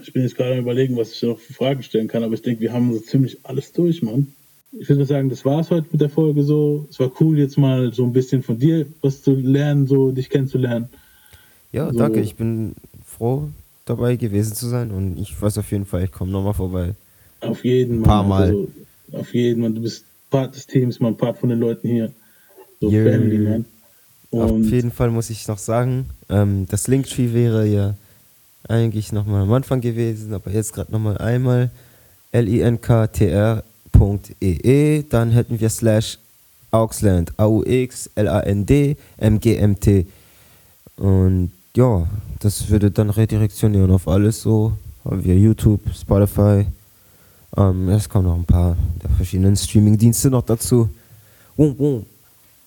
Ich 0.03 0.13
bin 0.13 0.23
jetzt 0.23 0.37
gerade 0.37 0.55
am 0.55 0.61
überlegen, 0.61 0.97
was 0.97 1.13
ich 1.13 1.23
noch 1.23 1.39
für 1.39 1.53
Fragen 1.53 1.83
stellen 1.83 2.09
kann, 2.09 2.23
aber 2.23 2.35
ich 2.35 2.43
denke, 2.43 2.61
wir 2.61 2.73
haben 2.73 2.93
so 2.93 3.01
ziemlich 3.01 3.39
alles 3.45 3.73
durch, 3.73 4.03
Mann. 4.03 4.33
Ich 4.73 4.89
würde 4.89 5.05
sagen, 5.07 5.31
das 5.31 5.45
war 5.45 5.61
es 5.61 5.71
heute 5.71 5.87
mit 5.91 6.01
der 6.01 6.11
Folge 6.11 6.43
so. 6.43 6.87
Es 6.91 7.01
war 7.01 7.11
cool, 7.21 7.39
jetzt 7.39 7.57
mal 7.57 7.93
so 7.93 8.05
ein 8.05 8.13
bisschen 8.13 8.43
von 8.43 8.59
dir 8.59 8.87
was 9.01 9.23
zu 9.23 9.35
lernen, 9.35 9.87
so 9.87 10.11
dich 10.11 10.29
kennenzulernen. 10.29 10.89
Ja, 11.73 11.91
so. 11.91 11.99
danke. 11.99 12.21
Ich 12.21 12.37
bin 12.37 12.75
froh, 13.05 13.49
dabei 13.87 14.17
gewesen 14.17 14.55
zu 14.55 14.69
sein 14.69 14.91
und 14.91 15.19
ich 15.19 15.41
weiß 15.41 15.59
auf 15.59 15.71
jeden 15.73 15.87
Fall, 15.87 16.05
ich 16.05 16.13
komme 16.13 16.31
nochmal 16.31 16.55
vorbei. 16.55 16.95
Auf 17.41 17.65
jeden 17.65 18.01
Mal. 18.01 18.05
Ein 18.05 18.09
paar 18.09 18.25
Mal. 18.25 18.43
Also, 18.43 18.69
auf 19.13 19.35
jeden 19.35 19.63
Mal. 19.63 19.73
Du 19.73 19.81
bist 19.81 20.05
Part 20.31 20.55
des 20.55 20.67
Teams, 20.67 21.01
man, 21.01 21.17
Part 21.17 21.39
von 21.39 21.49
den 21.49 21.59
Leuten 21.59 21.89
hier. 21.89 22.13
So. 22.81 22.91
Family, 22.91 23.39
man. 23.39 23.65
Und 24.31 24.67
auf 24.67 24.71
jeden 24.71 24.91
Fall 24.91 25.11
muss 25.11 25.31
ich 25.31 25.49
noch 25.49 25.59
sagen, 25.59 26.11
ähm, 26.29 26.67
das 26.69 26.87
Linktree 26.87 27.33
wäre 27.33 27.67
ja 27.67 27.95
eigentlich 28.69 29.13
nochmal 29.13 29.43
am 29.43 29.53
Anfang 29.53 29.81
gewesen, 29.81 30.33
aber 30.33 30.51
jetzt 30.51 30.73
gerade 30.73 30.93
nochmal 30.93 31.19
einmal 31.19 31.71
linktr.ee, 32.33 33.63
e, 34.41 35.03
dann 35.09 35.31
hätten 35.31 35.59
wir 35.59 35.71
slash 35.71 36.19
Auxland, 36.71 37.33
A-U-X, 37.39 38.11
L-A-N-D, 38.15 38.97
M-G-M-T. 39.17 40.07
Und 40.97 41.51
ja, 41.75 42.07
das 42.41 42.69
würde 42.69 42.91
dann 42.91 43.11
redirektionieren 43.11 43.91
auf 43.91 44.07
alles 44.07 44.43
so. 44.43 44.73
Haben 45.05 45.25
wir 45.25 45.39
YouTube, 45.39 45.81
Spotify. 45.95 46.67
Ähm, 47.57 47.89
es 47.89 48.09
kommen 48.09 48.27
noch 48.27 48.37
ein 48.37 48.45
paar 48.45 48.77
der 49.03 49.11
verschiedenen 49.11 49.57
Streaming-Dienste 49.57 50.31
noch 50.31 50.43
dazu. 50.43 50.91
Wum, 51.57 51.79
wum. 51.79 52.07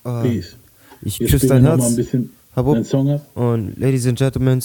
Äh, 0.06 0.42
ich 1.04 1.20
küsse 1.20 1.48
dein 1.48 1.64
Herz. 1.64 1.98
Und 3.36 3.80
Ladies 3.80 4.08
and 4.08 4.18
Gentlemen, 4.18 4.62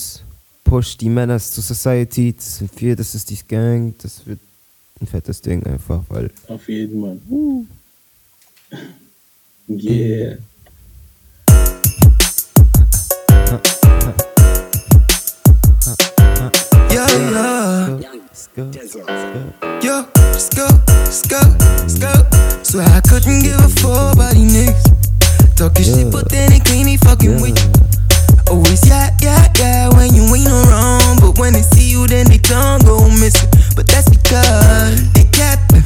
push 0.67 0.97
die 0.97 1.09
Manners 1.09 1.53
to 1.53 1.63
Society. 1.63 2.35
Das 2.35 2.59
sind 2.59 2.81
wir, 2.81 2.97
das 2.97 3.15
ist 3.15 3.31
die 3.31 3.39
Gang. 3.49 3.95
Das 4.03 4.27
wird 4.27 4.41
ein 5.01 5.07
fettes 5.07 5.41
Ding 5.41 5.65
einfach, 5.65 6.03
weil. 6.09 6.31
Auf 6.49 6.69
jeden 6.69 7.01
Fall. 7.01 7.19
Uh. 7.31 7.65
Yeah. 9.69 10.37
Yeah, 16.91 17.09
yeah. 17.31 17.99
Yo, 19.83 20.07
let's 20.15 20.49
go, 20.49 20.67
let's 21.05 21.23
go, 21.23 21.41
let's 21.81 21.99
go. 21.99 22.13
Swear 22.63 22.87
I 22.87 23.01
couldn't 23.01 23.43
give 23.43 23.59
a 23.59 23.69
fuck 23.81 24.15
about 24.15 24.35
these 24.35 24.53
niggas. 24.53 25.57
Talking 25.57 25.85
shit, 25.85 26.13
but 26.13 26.29
then 26.29 26.51
they 26.51 26.61
can't 26.61 27.01
fucking 27.01 27.41
with 27.41 27.59
you. 27.59 27.86
Oh, 28.49 28.57
Always 28.57 28.89
yeah, 28.89 29.11
yeah, 29.23 29.53
yeah 29.59 29.89
when 29.97 30.15
you 30.15 30.25
ain't 30.35 30.49
around. 30.49 31.21
But 31.21 31.39
when 31.39 31.53
they 31.53 31.63
see 31.63 31.91
you, 31.91 32.07
then 32.07 32.27
they 32.27 32.39
tongue 32.39 32.83
go 32.83 33.09
missing. 33.09 33.51
But 33.75 33.87
that's 33.87 34.09
because 34.09 35.13
they 35.13 35.25
capping. 35.33 35.85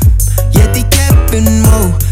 Yeah, 0.53 0.70
they 0.72 0.84
capping 0.91 1.62
more. 1.62 2.10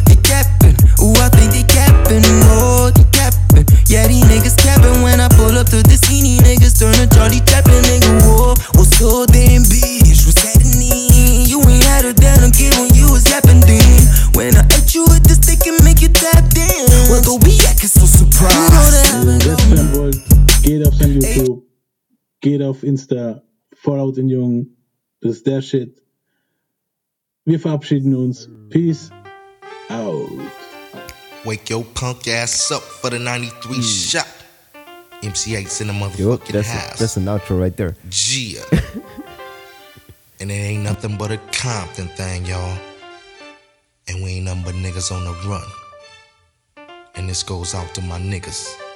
Geht 22.49 22.63
auf 22.63 22.83
Insta, 22.83 23.43
Fallout 23.75 24.17
den 24.17 24.29
Jungen. 24.29 24.77
Das 25.21 25.37
ist 25.37 25.47
der 25.47 25.61
Shit. 25.61 26.03
Wir 27.45 27.61
verabschieden 27.61 28.15
uns. 28.15 28.49
Peace 28.71 29.11
out. 29.91 30.31
Wake 31.45 31.71
your 31.71 31.85
punk 31.95 32.27
ass 32.27 32.73
up 32.73 32.83
for 32.83 33.11
the 33.11 33.19
93 33.19 33.79
mm. 33.79 33.83
shot. 33.83 34.27
MC8's 35.23 35.81
in 35.81 35.89
the 35.89 35.93
motherfucking 35.93 36.19
Yo, 36.19 36.37
that's 36.37 36.69
house. 36.69 36.95
A, 36.95 36.99
that's 36.99 37.16
an 37.16 37.25
outro 37.27 37.61
right 37.61 37.77
there. 37.77 37.97
Gia. 38.09 38.62
and 40.41 40.51
it 40.51 40.55
ain't 40.55 40.85
nothing 40.85 41.16
but 41.19 41.31
a 41.31 41.39
Compton 41.53 42.09
thing, 42.16 42.47
y'all. 42.47 42.79
And 44.09 44.23
we 44.23 44.37
ain't 44.37 44.47
nothing 44.47 44.62
but 44.62 44.75
niggas 44.75 45.12
on 45.12 45.25
the 45.25 45.33
run. 45.49 45.69
And 47.15 47.29
this 47.29 47.43
goes 47.43 47.75
out 47.75 47.95
to 47.95 48.03
my 48.03 48.19
niggas. 48.19 48.88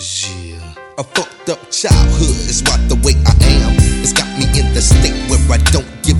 Yeah. 0.00 0.74
A 0.98 1.04
fucked 1.04 1.48
up 1.50 1.70
childhood 1.70 2.36
is 2.50 2.64
what 2.66 2.80
the 2.88 2.96
way 3.06 3.14
I 3.26 3.34
am. 3.62 3.76
It's 4.02 4.12
got 4.12 4.26
me 4.36 4.46
in 4.58 4.74
the 4.74 4.82
state 4.82 5.14
where 5.30 5.38
I 5.52 5.58
don't 5.70 5.86
give 6.02 6.18